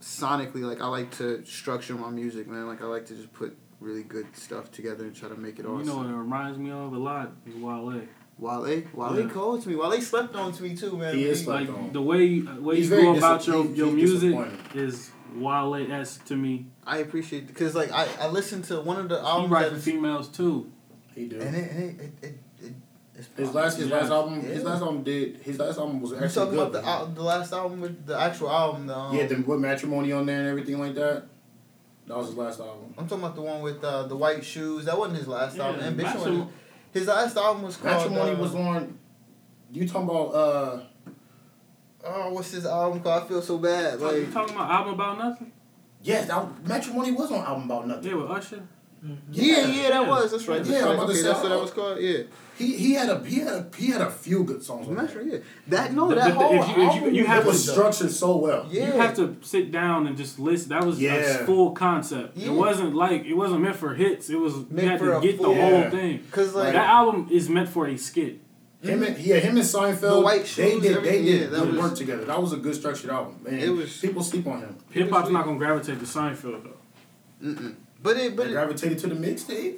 sonically, 0.00 0.62
like 0.62 0.80
I 0.80 0.86
like 0.86 1.10
to 1.18 1.44
structure 1.44 1.94
my 1.94 2.10
music, 2.10 2.46
man. 2.46 2.66
Like 2.66 2.82
I 2.82 2.86
like 2.86 3.06
to 3.06 3.14
just 3.14 3.32
put 3.32 3.56
really 3.80 4.02
good 4.02 4.26
stuff 4.36 4.70
together 4.70 5.04
and 5.04 5.14
try 5.14 5.28
to 5.28 5.36
make 5.36 5.58
it 5.58 5.66
awesome. 5.66 5.80
You 5.80 5.84
know 5.86 5.96
what 5.98 6.06
it 6.06 6.12
reminds 6.12 6.58
me 6.58 6.70
of 6.70 6.92
a 6.92 6.98
lot 6.98 7.32
is 7.46 7.54
Wale. 7.56 8.02
Wale, 8.38 8.82
Wale 8.94 9.20
Yeah. 9.20 9.28
called 9.28 9.62
to 9.62 9.68
me. 9.68 9.76
Wale 9.76 10.00
slept 10.00 10.34
on 10.34 10.52
to 10.52 10.62
me 10.62 10.74
too, 10.76 10.96
man. 10.96 11.14
He 11.14 11.24
is 11.24 11.38
He- 11.40 11.44
slept 11.44 11.68
Like 11.68 11.78
on. 11.78 11.92
the 11.92 12.02
way 12.02 12.40
way 12.40 12.76
He's 12.76 12.84
you 12.86 12.90
very 12.90 13.02
go 13.04 13.16
about 13.16 13.46
your, 13.46 13.64
he's- 13.64 13.76
your 13.76 13.86
he's 13.96 14.22
music 14.22 14.48
is 14.74 15.10
Wale 15.34 15.90
esque 15.92 16.24
to 16.26 16.36
me. 16.36 16.66
I 16.86 16.98
appreciate 16.98 17.46
because 17.46 17.74
like 17.74 17.90
I, 17.92 18.06
I 18.20 18.28
listened 18.28 18.64
to 18.64 18.80
one 18.80 18.98
of 18.98 19.08
the 19.08 19.20
He 19.20 19.26
albums 19.26 19.50
write 19.50 19.70
that 19.70 19.74
for 19.76 19.80
females 19.80 20.28
too. 20.28 20.70
He 21.14 21.26
do. 21.26 21.40
and 21.40 21.54
it 21.56 21.70
and 21.70 21.82
it, 22.00 22.00
it, 22.04 22.12
it, 22.22 22.38
it 22.62 22.72
it's 23.16 23.28
His 23.36 23.54
last 23.54 23.78
his 23.78 23.88
last 23.90 24.08
Yeah. 24.10 24.14
album 24.14 24.40
his 24.42 24.64
last 24.64 24.80
album 24.82 25.02
did 25.04 25.36
his 25.38 25.58
last 25.58 25.78
album 25.78 26.00
was 26.00 26.10
You 26.12 26.16
actually 26.18 26.34
talking 26.34 26.50
good. 26.58 26.68
about 26.68 26.72
the 26.82 26.88
al- 26.88 27.06
the 27.06 27.22
last 27.22 27.52
album 27.52 27.80
with 27.80 28.06
the 28.06 28.18
actual 28.18 28.50
album? 28.50 28.86
The, 28.86 28.96
um, 28.96 29.14
yeah, 29.16 29.26
the 29.26 29.36
with 29.36 29.60
matrimony 29.60 30.12
on 30.12 30.26
there 30.26 30.40
and 30.40 30.48
everything 30.48 30.78
like 30.78 30.94
that. 30.96 31.24
That 32.06 32.16
was 32.18 32.26
his 32.28 32.36
last 32.36 32.60
album. 32.60 32.92
I'm 32.98 33.08
talking 33.08 33.24
about 33.24 33.34
the 33.34 33.40
one 33.42 33.62
with 33.62 33.82
uh, 33.82 34.02
the 34.06 34.16
white 34.16 34.44
shoes. 34.44 34.84
That 34.84 34.98
wasn't 34.98 35.18
his 35.18 35.28
last 35.28 35.58
album. 35.58 35.80
Yeah, 35.80 35.86
Ambition. 35.86 36.20
Matrim- 36.20 36.48
his 36.92 37.06
last 37.06 37.36
album 37.36 37.62
was 37.62 37.76
called. 37.76 38.10
Matrimony 38.12 38.36
uh, 38.36 38.40
was 38.42 38.54
on. 38.54 38.98
You 39.72 39.88
talking 39.88 40.08
about 40.08 40.28
uh? 40.34 40.80
Oh, 42.06 42.32
what's 42.32 42.50
his 42.50 42.66
album 42.66 43.00
called? 43.00 43.22
I 43.24 43.26
feel 43.26 43.42
so 43.42 43.58
bad. 43.58 44.00
Like, 44.00 44.16
you 44.16 44.26
talking 44.26 44.54
about 44.54 44.70
album 44.70 44.94
about 44.94 45.18
nothing? 45.18 45.52
Yes, 46.02 46.28
that, 46.28 46.46
Matrimony 46.66 47.12
was 47.12 47.32
on 47.32 47.44
album 47.44 47.64
about 47.64 47.86
nothing. 47.88 48.04
Yeah, 48.10 48.14
with 48.16 48.30
Usher. 48.30 48.62
yeah, 49.30 49.66
yeah, 49.66 49.82
that 49.90 49.90
Yeah. 49.90 50.08
was. 50.08 50.30
That's 50.32 50.46
right. 50.48 50.58
That's 50.58 50.68
Yeah, 50.70 50.78
I'm 50.80 50.84
right. 50.84 50.94
about 50.94 51.06
to 51.06 51.12
Okay, 51.12 51.20
say, 51.20 51.28
that's 51.28 51.40
what 51.42 51.48
that 51.50 51.60
was 51.60 51.70
called. 51.70 51.98
Yeah, 52.00 52.18
He 52.56 52.76
he 52.76 52.92
had 52.94 53.08
a 53.10 53.24
he 53.24 53.40
had 53.40 53.48
a 53.48 53.66
he 53.76 53.86
had 53.90 54.00
a 54.00 54.10
few 54.10 54.44
good 54.44 54.62
songs. 54.62 54.86
On 54.88 54.94
that's 54.94 55.12
there. 55.14 55.22
right. 55.22 55.32
Yeah, 55.32 55.38
that 55.68 55.92
no, 55.92 56.08
The- 56.08 56.14
that 56.16 56.24
the- 56.28 56.30
the- 56.30 56.38
whole 56.38 56.52
if 56.62 56.68
you- 56.68 56.72
if 56.74 56.76
you- 56.76 56.82
album 56.84 57.14
you 57.14 57.26
have 57.26 57.44
It 57.44 57.48
was 57.48 57.66
good, 57.66 57.72
structured 57.72 58.10
so 58.12 58.36
well. 58.36 58.66
Yeah, 58.70 58.86
You 58.86 58.92
have 59.00 59.16
to 59.16 59.36
sit 59.42 59.72
down 59.72 60.06
and 60.06 60.16
just 60.16 60.38
listen. 60.38 60.68
That 60.70 60.84
was 60.86 61.00
Yeah. 61.00 61.14
a 61.14 61.44
full 61.46 61.72
concept. 61.72 62.36
Yeah. 62.36 62.48
It 62.48 62.52
wasn't 62.52 62.94
like 62.94 63.24
it 63.24 63.34
wasn't 63.34 63.62
meant 63.62 63.76
for 63.76 63.94
hits. 63.94 64.30
It 64.30 64.36
was 64.38 64.54
Meant 64.70 64.70
you 64.82 64.88
had 64.88 64.98
for 65.00 65.06
to 65.06 65.18
a 65.18 65.20
get 65.20 65.36
the 65.38 65.44
full- 65.44 65.54
whole 65.54 65.70
Yeah. 65.72 65.90
thing. 65.90 66.20
Cause 66.30 66.54
like 66.54 66.72
that 66.74 66.88
album 66.88 67.28
is 67.30 67.48
meant 67.48 67.68
for 67.70 67.86
a 67.88 67.96
skit. 67.96 68.40
Him 68.84 69.02
and 69.02 69.18
yeah, 69.18 69.36
him 69.36 69.56
and 69.56 69.64
Seinfeld. 69.64 70.00
The 70.00 70.20
White 70.20 70.44
they 70.56 70.78
did 70.78 71.02
they 71.02 71.22
did 71.22 71.40
yeah, 71.42 71.46
that 71.48 71.58
good 71.60 71.72
was- 71.72 71.78
work 71.80 71.94
together. 71.96 72.24
That 72.26 72.40
was 72.40 72.52
a 72.52 72.56
good 72.58 72.74
structured 72.74 73.10
album. 73.10 73.40
Man, 73.42 73.54
It 73.58 73.70
was- 73.70 73.96
people 73.98 74.22
sleep 74.22 74.46
on 74.46 74.60
him. 74.60 74.76
Hip 74.90 75.10
hop's 75.10 75.30
not 75.30 75.44
gonna 75.46 75.58
gravitate 75.58 75.98
to 76.00 76.04
Seinfeld 76.06 76.64
though. 76.64 77.46
Mm-mm. 77.46 77.74
But 78.02 78.16
it, 78.18 78.36
but 78.36 78.44
They 78.44 78.50
it, 78.50 78.52
gravitated 78.54 78.98
to 79.00 79.06
the 79.08 79.14
mixtape. 79.14 79.76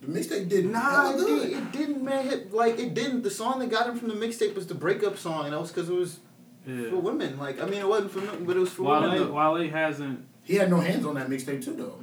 The 0.00 0.06
mixtape 0.06 0.48
did 0.48 0.66
Nah, 0.70 1.10
hella 1.10 1.22
it, 1.22 1.26
did, 1.26 1.52
it 1.58 1.72
didn't, 1.72 2.04
man. 2.04 2.24
Hit, 2.28 2.52
like 2.52 2.78
it 2.78 2.94
didn't. 2.94 3.22
The 3.22 3.30
song 3.30 3.58
that 3.60 3.70
got 3.70 3.88
him 3.88 3.96
from 3.98 4.08
the 4.08 4.14
mixtape 4.14 4.54
was 4.54 4.66
the 4.66 4.74
breakup 4.74 5.18
song, 5.18 5.46
and 5.46 5.54
that 5.54 5.60
was 5.60 5.70
because 5.72 5.88
it 5.88 5.94
was 5.94 6.18
for 6.64 6.96
women. 7.00 7.38
Like 7.38 7.60
I 7.60 7.64
mean, 7.66 7.80
it 7.80 7.88
wasn't 7.88 8.12
for 8.12 8.20
men, 8.20 8.44
but 8.44 8.56
it 8.56 8.60
was 8.60 8.70
for 8.70 8.82
women. 8.84 9.10
Wale, 9.10 9.24
Like, 9.26 9.58
Wale 9.60 9.70
hasn't. 9.70 10.24
He 10.44 10.54
had 10.56 10.70
no 10.70 10.78
hands 10.78 11.04
on 11.06 11.14
that 11.14 11.28
mixtape 11.28 11.64
too, 11.64 11.74
though. 11.74 11.98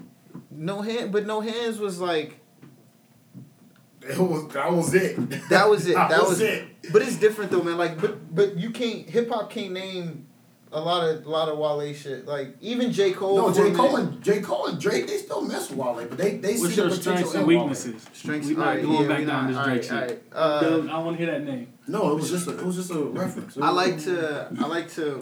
no 0.50 0.82
hand, 0.82 1.12
but 1.12 1.26
no 1.26 1.40
hands 1.42 1.78
was 1.80 2.00
like 2.02 2.40
It 4.04 4.18
was 4.18 4.48
that 4.54 4.72
was 4.72 4.94
it. 4.94 5.16
that 5.50 5.70
was 5.70 5.88
it. 5.88 5.94
that, 5.96 6.10
That 6.10 6.22
was, 6.22 6.30
was 6.30 6.42
it. 6.42 6.66
But 6.92 7.02
it's 7.04 7.18
different 7.18 7.52
though, 7.52 7.62
man. 7.64 7.78
Like, 7.78 8.00
but 8.02 8.34
but 8.34 8.58
you 8.58 8.72
can't 8.72 9.08
hip 9.10 9.30
hop 9.30 9.50
can't 9.52 9.74
name 9.74 10.28
a 10.74 10.80
lot 10.80 11.08
of 11.08 11.26
a 11.26 11.30
lot 11.30 11.50
of 11.50 11.58
Wale 11.60 11.94
shit. 11.94 12.26
Like 12.26 12.56
even 12.62 12.92
J 12.92 13.12
Cole. 13.12 13.36
No, 13.38 13.44
for 13.46 13.52
a 13.52 13.54
J 13.56 13.62
minute- 13.64 13.78
Cole 13.78 13.96
and 13.98 14.22
J 14.24 14.42
Cole 14.42 14.68
and 14.68 14.80
Drake, 14.82 15.06
they 15.06 15.18
still 15.18 15.42
mess 15.42 15.70
with 15.70 15.78
Wale, 15.80 15.94
but 16.10 16.18
they 16.18 16.38
they 16.38 16.58
What's 16.58 16.74
see 16.74 16.82
your 16.82 16.90
the 16.90 16.96
potential 16.98 17.02
strengths 17.28 17.34
in 17.34 17.40
and 17.42 17.48
Wale. 17.48 17.60
weaknesses? 17.60 18.08
Strengths. 18.14 18.48
We're 18.48 18.58
not 18.58 18.68
alright, 18.68 18.82
going 18.84 19.02
yeah, 19.02 19.08
back 19.08 19.28
down 19.28 19.28
not- 19.28 19.48
this 19.48 19.66
Drake 19.90 19.92
alright, 19.92 20.10
shit. 20.12 20.24
alright. 20.36 20.90
Uh, 20.90 20.94
I 20.96 20.98
want 21.04 21.18
to 21.18 21.24
hear 21.26 21.34
that 21.34 21.44
name. 21.46 21.68
No, 21.88 22.12
it 22.12 22.16
was 22.16 22.30
just 22.32 22.48
a, 22.48 22.58
it 22.58 22.66
was 22.66 22.76
just 22.78 22.90
a 22.92 23.00
reference. 23.00 23.58
I 23.58 23.70
like 23.70 24.00
to 24.04 24.48
I 24.60 24.68
like 24.68 24.90
to 24.94 25.22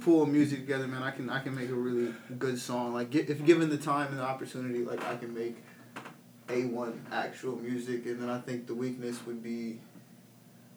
pull 0.00 0.24
music 0.26 0.60
together, 0.60 0.86
man. 0.86 1.02
I 1.02 1.10
can 1.10 1.28
I 1.28 1.40
can 1.40 1.54
make 1.54 1.68
a 1.68 1.74
really 1.74 2.14
good 2.38 2.58
song. 2.58 2.94
Like 2.94 3.14
if 3.14 3.44
given 3.44 3.68
the 3.70 3.76
time 3.76 4.08
and 4.08 4.18
the 4.18 4.22
opportunity, 4.22 4.84
like 4.84 5.02
I 5.04 5.16
can 5.16 5.34
make 5.34 5.56
a 6.48 6.64
one 6.66 7.04
actual 7.12 7.56
music, 7.56 8.06
and 8.06 8.20
then 8.20 8.28
I 8.28 8.38
think 8.40 8.66
the 8.66 8.74
weakness 8.74 9.24
would 9.26 9.42
be 9.42 9.78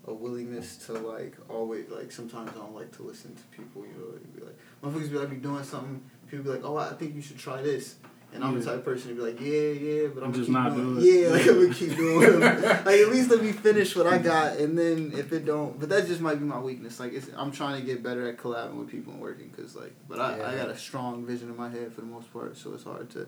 a 0.07 0.13
willingness 0.13 0.77
to 0.77 0.93
like 0.93 1.35
always 1.49 1.89
like 1.89 2.11
sometimes 2.11 2.51
I 2.51 2.53
don't 2.59 2.75
like 2.75 2.95
to 2.97 3.03
listen 3.03 3.35
to 3.35 3.41
people. 3.57 3.83
You 3.85 3.93
know, 3.99 4.15
it'd 4.15 4.35
be 4.35 4.41
like 4.41 4.57
motherfuckers 4.81 5.11
be 5.11 5.17
like 5.17 5.29
be 5.29 5.35
doing 5.37 5.63
something. 5.63 6.01
People 6.29 6.45
be 6.45 6.51
like, 6.51 6.63
oh, 6.63 6.77
I 6.77 6.93
think 6.93 7.15
you 7.15 7.21
should 7.21 7.37
try 7.37 7.61
this. 7.61 7.95
And 8.33 8.43
I'm 8.43 8.59
the 8.59 8.65
type 8.65 8.75
of 8.79 8.83
person 8.85 9.09
to 9.09 9.15
be 9.15 9.21
like, 9.21 9.39
yeah, 9.39 10.01
yeah, 10.01 10.07
but 10.13 10.21
I'm, 10.21 10.29
I'm 10.29 10.33
just 10.33 10.49
not 10.49 10.75
doing 10.75 10.95
doing 10.99 11.05
Yeah, 11.05 11.27
it. 11.27 11.31
like 11.31 11.47
I'm 11.47 11.61
gonna 11.61 11.73
keep 11.73 11.95
doing 11.95 12.41
it. 12.41 12.41
like 12.85 12.99
at 12.99 13.09
least 13.09 13.29
let 13.29 13.41
me 13.41 13.53
finish 13.53 13.95
what 13.95 14.05
I 14.05 14.17
got, 14.17 14.57
and 14.57 14.77
then 14.77 15.13
if 15.15 15.31
it 15.31 15.45
don't, 15.45 15.79
but 15.79 15.87
that 15.89 16.07
just 16.07 16.19
might 16.19 16.35
be 16.35 16.43
my 16.45 16.59
weakness. 16.59 16.99
Like 16.99 17.13
it's, 17.13 17.27
I'm 17.37 17.51
trying 17.53 17.79
to 17.79 17.85
get 17.85 18.03
better 18.03 18.27
at 18.29 18.37
collabing 18.37 18.75
with 18.75 18.89
people 18.89 19.13
and 19.13 19.21
working, 19.21 19.49
cause 19.51 19.77
like, 19.77 19.93
but 20.09 20.19
I, 20.19 20.53
I 20.53 20.55
got 20.57 20.69
a 20.69 20.77
strong 20.77 21.25
vision 21.25 21.49
in 21.49 21.55
my 21.55 21.69
head 21.69 21.93
for 21.93 22.01
the 22.01 22.07
most 22.07 22.31
part, 22.33 22.57
so 22.57 22.73
it's 22.73 22.83
hard 22.83 23.09
to 23.11 23.27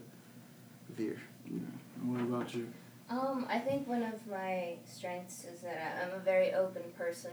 veer. 0.89 1.21
And 1.45 1.78
What 2.03 2.21
about 2.21 2.53
you? 2.53 2.67
Um, 3.09 3.45
I 3.49 3.59
think 3.59 3.87
one 3.87 4.03
of 4.03 4.25
my 4.27 4.75
strengths 4.85 5.45
is 5.45 5.61
that 5.61 6.03
I'm 6.03 6.15
a 6.15 6.23
very 6.23 6.53
open 6.53 6.83
person. 6.97 7.31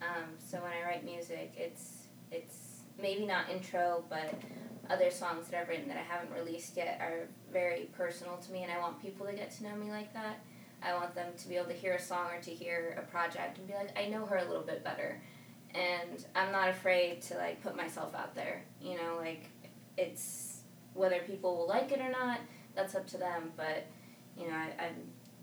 Um, 0.00 0.24
so 0.38 0.58
when 0.58 0.72
I 0.72 0.86
write 0.86 1.04
music, 1.04 1.52
it's 1.56 2.06
it's 2.30 2.80
maybe 3.00 3.26
not 3.26 3.50
intro, 3.50 4.04
but 4.08 4.34
other 4.88 5.10
songs 5.10 5.48
that 5.48 5.60
I've 5.60 5.68
written 5.68 5.88
that 5.88 5.96
I 5.96 6.02
haven't 6.02 6.32
released 6.32 6.76
yet 6.76 6.98
are 7.00 7.28
very 7.52 7.90
personal 7.96 8.36
to 8.38 8.52
me, 8.52 8.62
and 8.62 8.72
I 8.72 8.78
want 8.78 9.00
people 9.00 9.26
to 9.26 9.32
get 9.32 9.50
to 9.52 9.64
know 9.64 9.74
me 9.76 9.90
like 9.90 10.12
that. 10.14 10.40
I 10.82 10.94
want 10.94 11.14
them 11.14 11.32
to 11.36 11.48
be 11.48 11.56
able 11.56 11.66
to 11.68 11.74
hear 11.74 11.92
a 11.94 12.00
song 12.00 12.28
or 12.32 12.40
to 12.40 12.50
hear 12.50 12.96
a 12.98 13.10
project 13.10 13.58
and 13.58 13.66
be 13.66 13.74
like, 13.74 13.96
I 13.98 14.06
know 14.08 14.24
her 14.24 14.38
a 14.38 14.44
little 14.44 14.62
bit 14.62 14.82
better, 14.82 15.20
and 15.74 16.24
I'm 16.34 16.50
not 16.50 16.70
afraid 16.70 17.20
to 17.22 17.36
like 17.36 17.62
put 17.62 17.76
myself 17.76 18.14
out 18.14 18.34
there. 18.34 18.62
You 18.80 18.96
know, 18.96 19.16
like 19.18 19.50
it's 19.98 20.62
whether 20.94 21.20
people 21.20 21.56
will 21.56 21.68
like 21.68 21.92
it 21.92 22.00
or 22.00 22.10
not, 22.10 22.40
that's 22.74 22.94
up 22.94 23.06
to 23.08 23.18
them, 23.18 23.52
but 23.56 23.86
you 24.40 24.48
know, 24.48 24.54
I, 24.54 24.84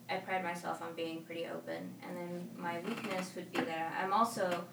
I, 0.10 0.16
I 0.16 0.18
pride 0.18 0.44
myself 0.44 0.82
on 0.82 0.94
being 0.96 1.22
pretty 1.22 1.46
open. 1.46 1.94
And 2.08 2.18
then 2.18 2.50
my 2.58 2.80
weakness 2.80 3.32
would 3.36 3.52
be 3.54 3.60
that 3.62 3.94
I'm 4.02 4.12
also, 4.12 4.64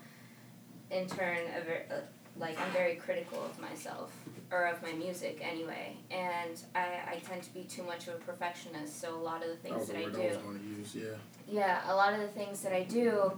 in 0.90 1.06
turn, 1.06 1.38
a 1.56 1.64
ver- 1.64 1.84
uh, 1.90 1.94
like 2.36 2.60
I'm 2.60 2.72
very 2.72 2.96
critical 2.96 3.44
of 3.44 3.60
myself 3.60 4.12
or 4.50 4.64
of 4.66 4.82
my 4.82 4.92
music 4.92 5.40
anyway. 5.42 5.96
And 6.10 6.58
I, 6.74 6.98
I 7.06 7.22
tend 7.26 7.42
to 7.42 7.54
be 7.54 7.64
too 7.64 7.82
much 7.82 8.08
of 8.08 8.14
a 8.14 8.18
perfectionist. 8.18 9.00
So 9.00 9.14
a 9.14 9.16
lot 9.16 9.42
of 9.42 9.48
the 9.50 9.56
things 9.56 9.86
the 9.86 9.92
that 9.92 9.98
I 9.98 10.10
do, 10.10 10.22
I 10.22 10.26
was 10.28 10.36
going 10.38 10.58
to 10.58 10.64
use. 10.64 10.94
Yeah. 10.94 11.04
yeah, 11.48 11.92
a 11.92 11.94
lot 11.94 12.12
of 12.14 12.20
the 12.20 12.28
things 12.28 12.62
that 12.62 12.72
I 12.72 12.82
do, 12.84 13.32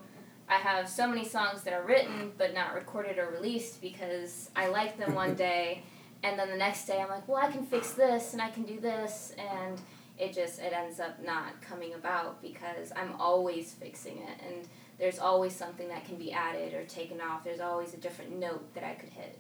I 0.48 0.54
have 0.54 0.88
so 0.88 1.08
many 1.08 1.24
songs 1.24 1.62
that 1.62 1.72
are 1.74 1.84
written 1.84 2.32
but 2.38 2.54
not 2.54 2.74
recorded 2.74 3.18
or 3.18 3.30
released 3.30 3.80
because 3.80 4.50
I 4.54 4.68
like 4.68 4.96
them 4.96 5.14
one 5.14 5.34
day, 5.48 5.82
and 6.22 6.38
then 6.38 6.48
the 6.48 6.56
next 6.56 6.86
day 6.86 7.00
I'm 7.00 7.08
like, 7.08 7.26
well, 7.28 7.38
I 7.38 7.50
can 7.50 7.66
fix 7.66 7.92
this 7.92 8.32
and 8.32 8.40
I 8.40 8.50
can 8.50 8.62
do 8.62 8.78
this, 8.78 9.32
and 9.38 9.80
it 10.18 10.32
just 10.32 10.60
it 10.60 10.72
ends 10.72 11.00
up 11.00 11.22
not 11.24 11.60
coming 11.60 11.94
about 11.94 12.40
because 12.42 12.92
I'm 12.96 13.14
always 13.20 13.72
fixing 13.72 14.18
it, 14.18 14.40
and 14.46 14.68
there's 14.98 15.18
always 15.18 15.54
something 15.54 15.88
that 15.88 16.04
can 16.06 16.16
be 16.16 16.32
added 16.32 16.74
or 16.74 16.84
taken 16.84 17.20
off. 17.20 17.44
There's 17.44 17.60
always 17.60 17.92
a 17.94 17.98
different 17.98 18.38
note 18.38 18.74
that 18.74 18.84
I 18.84 18.94
could 18.94 19.10
hit. 19.10 19.38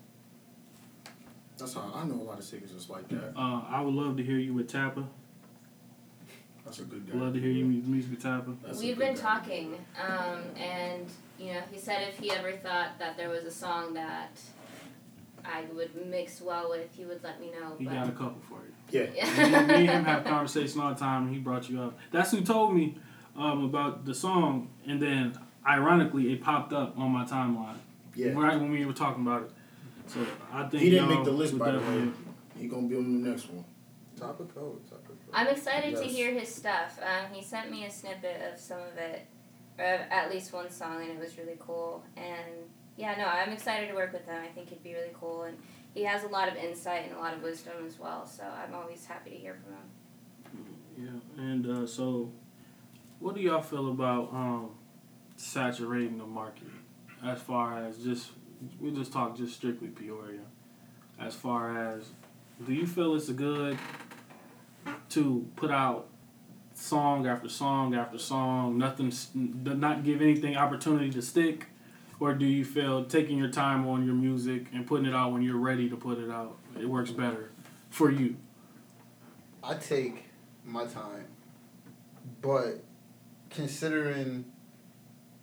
That's 1.58 1.72
how 1.72 1.90
I 1.94 2.04
know 2.04 2.20
a 2.20 2.22
lot 2.22 2.38
of 2.38 2.44
singers 2.44 2.72
just 2.72 2.90
like 2.90 3.08
that. 3.08 3.32
Uh, 3.34 3.62
I 3.68 3.80
would 3.80 3.94
love 3.94 4.18
to 4.18 4.22
hear 4.22 4.36
you 4.36 4.52
with 4.52 4.68
Tappa. 4.68 5.04
That's 6.66 6.80
a 6.80 6.82
good 6.82 7.10
guy. 7.10 7.16
Love 7.16 7.32
to 7.34 7.40
hear 7.40 7.50
you 7.50 7.66
with 7.66 7.86
music 7.86 8.10
with 8.10 8.22
Tappa. 8.22 8.52
That's 8.62 8.80
We've 8.80 8.98
been 8.98 9.14
guy. 9.14 9.20
talking, 9.20 9.78
um, 9.98 10.42
and 10.56 11.08
you 11.38 11.54
know, 11.54 11.60
he 11.72 11.78
said 11.78 12.08
if 12.08 12.18
he 12.18 12.30
ever 12.32 12.52
thought 12.52 12.98
that 12.98 13.16
there 13.16 13.30
was 13.30 13.44
a 13.44 13.50
song 13.50 13.94
that 13.94 14.38
I 15.44 15.62
would 15.74 16.06
mix 16.06 16.42
well 16.42 16.68
with, 16.68 16.92
he 16.94 17.04
would 17.06 17.22
let 17.22 17.40
me 17.40 17.50
know. 17.50 17.76
He 17.78 17.84
but 17.84 17.94
got 17.94 18.08
a 18.08 18.12
couple 18.12 18.42
for 18.48 18.56
you. 18.66 18.74
Yeah. 18.90 19.06
me, 19.06 19.66
me 19.66 19.74
and 19.74 19.88
him 19.88 20.04
have 20.04 20.24
conversation 20.24 20.80
all 20.80 20.90
the 20.94 20.98
time, 21.00 21.24
and 21.26 21.34
he 21.34 21.40
brought 21.40 21.68
you 21.68 21.80
up. 21.82 21.98
That's 22.12 22.30
who 22.30 22.40
told 22.42 22.74
me 22.74 22.96
um, 23.36 23.64
about 23.64 24.04
the 24.04 24.14
song, 24.14 24.68
and 24.86 25.00
then 25.00 25.38
ironically, 25.66 26.32
it 26.32 26.42
popped 26.42 26.72
up 26.72 26.96
on 26.98 27.10
my 27.10 27.24
timeline 27.24 27.76
Yeah. 28.14 28.32
right 28.32 28.58
when 28.58 28.70
we 28.70 28.84
were 28.84 28.92
talking 28.92 29.22
about 29.26 29.42
it. 29.42 29.50
So 30.06 30.20
I 30.52 30.68
think 30.68 30.82
He 30.82 30.90
didn't 30.90 31.08
make 31.08 31.24
the 31.24 31.32
list, 31.32 31.58
by 31.58 31.72
the 31.72 31.78
way. 31.78 32.08
He 32.56 32.68
gonna 32.68 32.86
be 32.86 32.96
on 32.96 33.22
the 33.22 33.28
next 33.28 33.50
one. 33.50 33.64
Top 34.16 34.40
of 34.40 34.54
code, 34.54 34.80
top 34.88 35.00
of 35.00 35.08
code. 35.08 35.18
I'm 35.32 35.48
excited 35.48 35.96
to 35.96 36.04
hear 36.04 36.32
his 36.32 36.48
stuff. 36.54 36.98
Um, 37.02 37.26
he 37.34 37.42
sent 37.42 37.70
me 37.70 37.84
a 37.84 37.90
snippet 37.90 38.40
of 38.52 38.58
some 38.58 38.78
of 38.78 38.96
it, 38.96 39.26
or 39.78 39.84
at 39.84 40.30
least 40.30 40.52
one 40.52 40.70
song, 40.70 41.02
and 41.02 41.10
it 41.10 41.18
was 41.18 41.36
really 41.36 41.56
cool. 41.58 42.02
And 42.16 42.70
yeah, 42.96 43.14
no, 43.18 43.26
I'm 43.26 43.50
excited 43.52 43.88
to 43.88 43.94
work 43.94 44.12
with 44.14 44.24
him. 44.24 44.40
I 44.42 44.46
think 44.48 44.70
he'd 44.70 44.82
be 44.82 44.94
really 44.94 45.12
cool, 45.20 45.42
and 45.42 45.58
he 45.96 46.04
has 46.04 46.24
a 46.24 46.28
lot 46.28 46.46
of 46.48 46.56
insight 46.56 47.06
and 47.06 47.16
a 47.16 47.18
lot 47.18 47.32
of 47.32 47.42
wisdom 47.42 47.72
as 47.86 47.98
well. 47.98 48.26
So 48.26 48.44
I'm 48.44 48.74
always 48.74 49.06
happy 49.06 49.30
to 49.30 49.36
hear 49.36 49.54
from 49.54 49.72
him. 49.72 51.22
Yeah, 51.36 51.42
and 51.42 51.66
uh, 51.66 51.86
so, 51.86 52.30
what 53.18 53.34
do 53.34 53.40
y'all 53.40 53.62
feel 53.62 53.90
about 53.90 54.32
um, 54.32 54.70
saturating 55.36 56.18
the 56.18 56.26
market 56.26 56.68
as 57.24 57.40
far 57.40 57.82
as 57.84 57.98
just 57.98 58.30
we 58.80 58.90
just 58.90 59.12
talk 59.12 59.36
just 59.36 59.54
strictly 59.54 59.88
Peoria, 59.88 60.40
as 61.18 61.34
far 61.34 61.76
as 61.94 62.04
do 62.66 62.72
you 62.72 62.86
feel 62.86 63.14
it's 63.14 63.28
good 63.30 63.78
to 65.10 65.46
put 65.56 65.70
out 65.70 66.08
song 66.74 67.26
after 67.26 67.48
song 67.48 67.94
after 67.94 68.18
song, 68.18 68.78
nothing, 68.78 69.12
not 69.34 70.04
give 70.04 70.22
anything 70.22 70.56
opportunity 70.56 71.10
to 71.10 71.22
stick, 71.22 71.66
or 72.18 72.34
do 72.34 72.46
you 72.46 72.64
feel 72.64 73.04
taking 73.04 73.38
your 73.38 73.50
time 73.50 73.86
on 73.86 74.04
your 74.06 74.14
music 74.14 74.66
and 74.72 74.86
putting 74.86 75.06
it 75.06 75.14
out 75.14 75.32
when 75.32 75.42
you're 75.42 75.58
ready 75.58 75.88
to 75.88 75.96
put 75.96 76.18
it 76.18 76.30
out, 76.30 76.56
it 76.78 76.88
works 76.88 77.10
better 77.10 77.50
for 77.90 78.10
you? 78.10 78.36
I 79.62 79.74
take 79.74 80.24
my 80.64 80.86
time, 80.86 81.26
but 82.40 82.82
considering 83.50 84.44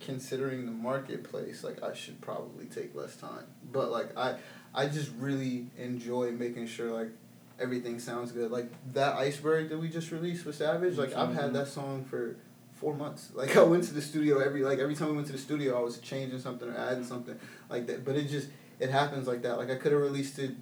considering 0.00 0.66
the 0.66 0.72
marketplace, 0.72 1.64
like 1.64 1.82
I 1.82 1.94
should 1.94 2.20
probably 2.20 2.66
take 2.66 2.94
less 2.94 3.16
time. 3.16 3.44
But 3.72 3.90
like 3.90 4.16
I 4.16 4.36
I 4.74 4.86
just 4.86 5.10
really 5.18 5.66
enjoy 5.78 6.32
making 6.32 6.66
sure 6.66 6.90
like 6.90 7.10
everything 7.58 7.98
sounds 7.98 8.32
good. 8.32 8.50
Like 8.50 8.70
that 8.92 9.14
iceberg 9.14 9.68
that 9.70 9.78
we 9.78 9.88
just 9.88 10.10
released 10.10 10.44
with 10.44 10.56
Savage, 10.56 10.96
like 10.96 11.14
I've 11.14 11.34
had 11.34 11.44
mm-hmm. 11.44 11.54
that 11.54 11.68
song 11.68 12.04
for 12.04 12.36
four 12.84 12.94
months. 12.94 13.30
Like 13.40 13.56
I 13.56 13.62
went 13.62 13.84
to 13.84 13.94
the 13.94 14.02
studio 14.02 14.38
every 14.38 14.62
like 14.62 14.78
every 14.78 14.94
time 14.94 15.08
we 15.08 15.14
went 15.14 15.26
to 15.28 15.32
the 15.32 15.38
studio 15.38 15.78
I 15.78 15.82
was 15.82 15.98
changing 15.98 16.38
something 16.38 16.68
or 16.68 16.76
adding 16.76 17.04
something 17.04 17.38
like 17.70 17.86
that. 17.86 18.04
But 18.04 18.16
it 18.16 18.28
just 18.28 18.48
it 18.78 18.90
happens 18.90 19.26
like 19.26 19.42
that. 19.42 19.56
Like 19.58 19.70
I 19.70 19.76
could 19.76 19.92
have 19.92 20.00
released 20.00 20.38
it 20.38 20.52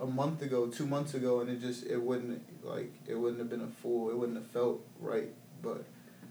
a 0.00 0.06
month 0.06 0.42
ago, 0.42 0.68
two 0.68 0.86
months 0.86 1.14
ago, 1.14 1.40
and 1.40 1.50
it 1.50 1.60
just 1.60 1.84
it 1.86 2.00
wouldn't 2.00 2.40
like 2.62 2.92
it 3.06 3.16
wouldn't 3.16 3.40
have 3.40 3.50
been 3.50 3.62
a 3.62 3.72
full. 3.82 4.10
It 4.10 4.16
wouldn't 4.16 4.38
have 4.38 4.46
felt 4.46 4.80
right. 5.00 5.30
But 5.62 5.84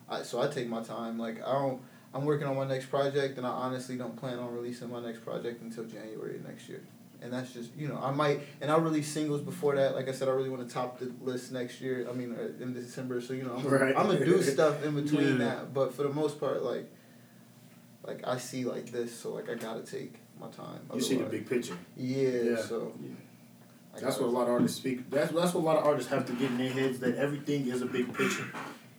I 0.09 0.23
so 0.23 0.41
I 0.41 0.47
take 0.47 0.67
my 0.69 0.81
time. 0.81 1.19
Like 1.19 1.45
I 1.45 1.51
don't. 1.51 1.81
I'm 2.15 2.25
working 2.25 2.47
on 2.47 2.55
my 2.55 2.67
next 2.67 2.87
project, 2.87 3.37
and 3.37 3.45
I 3.45 3.49
honestly 3.49 3.97
don't 3.97 4.15
plan 4.15 4.37
on 4.39 4.53
releasing 4.53 4.89
my 4.91 5.01
next 5.01 5.25
project 5.25 5.61
until 5.61 5.83
January 5.85 6.39
next 6.47 6.69
year. 6.69 6.83
And 7.23 7.31
that's 7.31 7.53
just 7.53 7.71
you 7.77 7.87
know 7.87 7.97
I 7.97 8.11
might 8.11 8.41
and 8.59 8.69
I'll 8.69 8.81
release 8.81 9.07
singles 9.07 9.41
before 9.41 9.75
that. 9.75 9.95
Like 9.95 10.09
I 10.09 10.11
said, 10.11 10.27
I 10.27 10.31
really 10.31 10.49
want 10.49 10.67
to 10.67 10.73
top 10.73 10.99
the 10.99 11.11
list 11.21 11.51
next 11.53 11.79
year. 11.79 12.05
I 12.09 12.13
mean 12.13 12.35
uh, 12.37 12.61
in 12.63 12.73
December. 12.73 13.21
So 13.21 13.33
you 13.33 13.43
know 13.43 13.55
I'm, 13.55 13.65
Right. 13.65 13.95
I'm 13.95 14.07
gonna 14.07 14.25
do 14.25 14.41
stuff 14.55 14.83
in 14.83 14.93
between 15.01 15.39
Yeah. 15.39 15.45
that. 15.45 15.73
But 15.73 15.93
for 15.93 16.03
the 16.03 16.09
most 16.09 16.39
part, 16.39 16.63
like 16.63 16.91
like 18.05 18.27
I 18.27 18.37
see 18.37 18.65
like 18.65 18.91
this, 18.91 19.17
so 19.17 19.33
like 19.33 19.49
I 19.49 19.55
gotta 19.55 19.83
take 19.83 20.15
my 20.39 20.47
time. 20.49 20.81
You 20.93 20.99
see 20.99 21.15
the 21.15 21.23
big 21.23 21.47
picture. 21.47 21.77
Yeah. 21.95 22.27
Yeah. 22.29 22.57
So. 22.57 22.93
Yeah. 23.01 23.09
I 23.95 24.01
what 24.05 24.19
a 24.21 24.25
lot 24.25 24.43
of 24.43 24.49
artists 24.49 24.77
speak. 24.77 25.09
That's 25.09 25.31
that's 25.31 25.53
what 25.53 25.61
a 25.61 25.65
lot 25.65 25.77
of 25.77 25.85
artists 25.85 26.09
have 26.11 26.25
to 26.25 26.33
get 26.33 26.49
in 26.51 26.57
their 26.57 26.71
heads 26.71 26.99
that 26.99 27.15
everything 27.15 27.67
is 27.67 27.81
a 27.81 27.85
big 27.85 28.13
picture. 28.13 28.45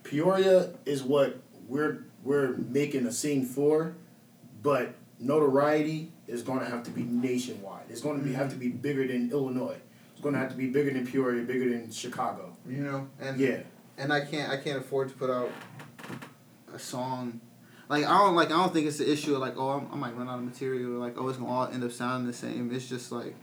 Peoria 0.03 0.71
is 0.85 1.03
what 1.03 1.37
we're 1.67 2.05
we're 2.23 2.55
making 2.57 3.05
a 3.05 3.11
scene 3.11 3.45
for, 3.45 3.93
but 4.63 4.95
notoriety 5.19 6.11
is 6.27 6.41
going 6.41 6.59
to 6.59 6.65
have 6.65 6.83
to 6.83 6.91
be 6.91 7.03
nationwide. 7.03 7.83
It's 7.89 8.01
going 8.01 8.17
to 8.19 8.23
be 8.23 8.33
have 8.33 8.47
mm-hmm. 8.47 8.59
to 8.59 8.65
be 8.65 8.69
bigger 8.69 9.07
than 9.07 9.31
Illinois. 9.31 9.77
It's 10.13 10.21
going 10.21 10.33
to 10.33 10.39
have 10.39 10.49
to 10.49 10.55
be 10.57 10.67
bigger 10.67 10.91
than 10.91 11.05
Peoria, 11.05 11.43
bigger 11.43 11.69
than 11.69 11.91
Chicago. 11.91 12.55
You 12.67 12.77
know, 12.77 13.07
and 13.19 13.39
Yeah, 13.39 13.59
and 13.97 14.11
I 14.11 14.21
can't 14.25 14.51
I 14.51 14.57
can't 14.57 14.79
afford 14.79 15.09
to 15.09 15.15
put 15.15 15.29
out 15.29 15.51
a 16.73 16.79
song. 16.79 17.41
Like 17.89 18.05
I 18.05 18.17
don't 18.17 18.35
like 18.35 18.47
I 18.47 18.57
don't 18.57 18.73
think 18.73 18.87
it's 18.87 18.97
the 18.97 19.11
issue 19.11 19.35
of 19.35 19.41
like 19.41 19.55
oh 19.57 19.69
I'm, 19.69 19.91
I 19.91 19.95
might 19.95 20.17
run 20.17 20.27
out 20.27 20.39
of 20.39 20.43
material 20.45 20.95
or 20.95 20.97
like 20.97 21.15
oh 21.17 21.27
it's 21.29 21.37
gonna 21.37 21.51
all 21.51 21.67
end 21.67 21.83
up 21.83 21.91
sounding 21.91 22.27
the 22.27 22.33
same. 22.33 22.73
It's 22.73 22.89
just 22.89 23.11
like 23.11 23.35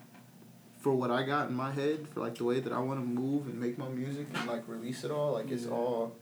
for 0.80 0.92
what 0.92 1.12
I 1.12 1.22
got 1.22 1.48
in 1.48 1.54
my 1.54 1.70
head 1.70 2.08
for 2.12 2.20
like 2.20 2.34
the 2.36 2.44
way 2.44 2.58
that 2.58 2.72
I 2.72 2.80
want 2.80 2.98
to 2.98 3.06
move 3.06 3.46
and 3.46 3.60
make 3.60 3.78
my 3.78 3.88
music 3.88 4.26
and 4.34 4.48
like 4.48 4.64
release 4.66 5.04
it 5.04 5.12
all 5.12 5.34
like 5.34 5.50
it's 5.50 5.64
Yeah. 5.64 5.70
all. 5.70 6.16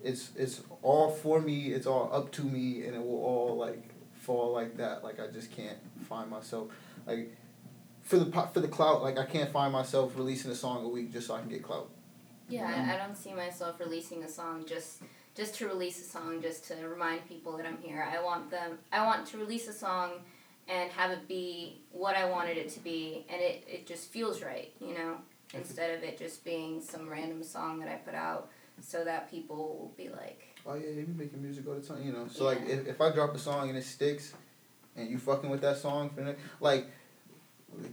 It's 0.00 0.30
it's 0.36 0.62
all 0.82 1.10
for 1.10 1.40
me. 1.40 1.72
It's 1.72 1.86
all 1.86 2.08
up 2.12 2.30
to 2.32 2.44
me, 2.44 2.84
and 2.84 2.94
it 2.94 3.00
will 3.00 3.20
all 3.20 3.56
like 3.56 3.90
fall 4.28 4.52
like 4.52 4.76
that. 4.76 5.02
Like 5.02 5.18
I 5.18 5.26
just 5.28 5.50
can't 5.50 5.78
find 6.06 6.30
myself 6.30 6.68
like 7.06 7.34
for 8.02 8.18
the 8.18 8.30
for 8.52 8.60
the 8.60 8.68
clout. 8.68 9.02
Like 9.02 9.18
I 9.18 9.24
can't 9.24 9.50
find 9.50 9.72
myself 9.72 10.12
releasing 10.16 10.50
a 10.50 10.54
song 10.54 10.84
a 10.84 10.88
week 10.88 11.12
just 11.12 11.26
so 11.26 11.34
I 11.34 11.40
can 11.40 11.48
get 11.48 11.62
clout. 11.62 11.88
Yeah. 12.48 12.66
I, 12.66 12.94
I 12.94 12.98
don't 12.98 13.16
see 13.16 13.32
myself 13.32 13.80
releasing 13.80 14.22
a 14.24 14.28
song 14.28 14.66
just 14.68 15.02
just 15.34 15.54
to 15.56 15.66
release 15.66 15.98
a 16.00 16.04
song 16.04 16.42
just 16.42 16.68
to 16.68 16.74
remind 16.86 17.26
people 17.26 17.56
that 17.56 17.64
I'm 17.64 17.78
here. 17.78 18.06
I 18.06 18.22
want 18.22 18.50
them 18.50 18.78
I 18.92 19.04
want 19.04 19.26
to 19.28 19.38
release 19.38 19.66
a 19.66 19.72
song 19.72 20.10
and 20.68 20.90
have 20.92 21.10
it 21.10 21.26
be 21.26 21.80
what 21.90 22.14
I 22.14 22.26
wanted 22.26 22.58
it 22.58 22.68
to 22.70 22.80
be 22.80 23.24
and 23.30 23.40
it, 23.40 23.64
it 23.66 23.86
just 23.86 24.12
feels 24.12 24.42
right, 24.42 24.70
you 24.78 24.92
know, 24.92 25.16
instead 25.54 25.96
of 25.96 26.04
it 26.04 26.18
just 26.18 26.44
being 26.44 26.82
some 26.82 27.08
random 27.08 27.42
song 27.42 27.80
that 27.80 27.88
I 27.88 27.94
put 27.94 28.14
out 28.14 28.50
so 28.82 29.04
that 29.04 29.30
people 29.30 29.56
will 29.56 29.94
be 29.96 30.10
like, 30.10 30.47
Oh 30.68 30.74
yeah, 30.74 30.90
you 30.90 31.06
making 31.16 31.42
music 31.42 31.66
all 31.66 31.74
the 31.74 31.80
time, 31.80 32.04
you 32.04 32.12
know. 32.12 32.28
So 32.30 32.44
like 32.44 32.60
if, 32.68 32.86
if 32.86 33.00
I 33.00 33.10
drop 33.10 33.34
a 33.34 33.38
song 33.38 33.70
and 33.70 33.78
it 33.78 33.84
sticks, 33.84 34.34
and 34.96 35.08
you 35.08 35.16
fucking 35.16 35.48
with 35.48 35.62
that 35.62 35.78
song 35.78 36.10
for 36.10 36.36
like, 36.60 36.86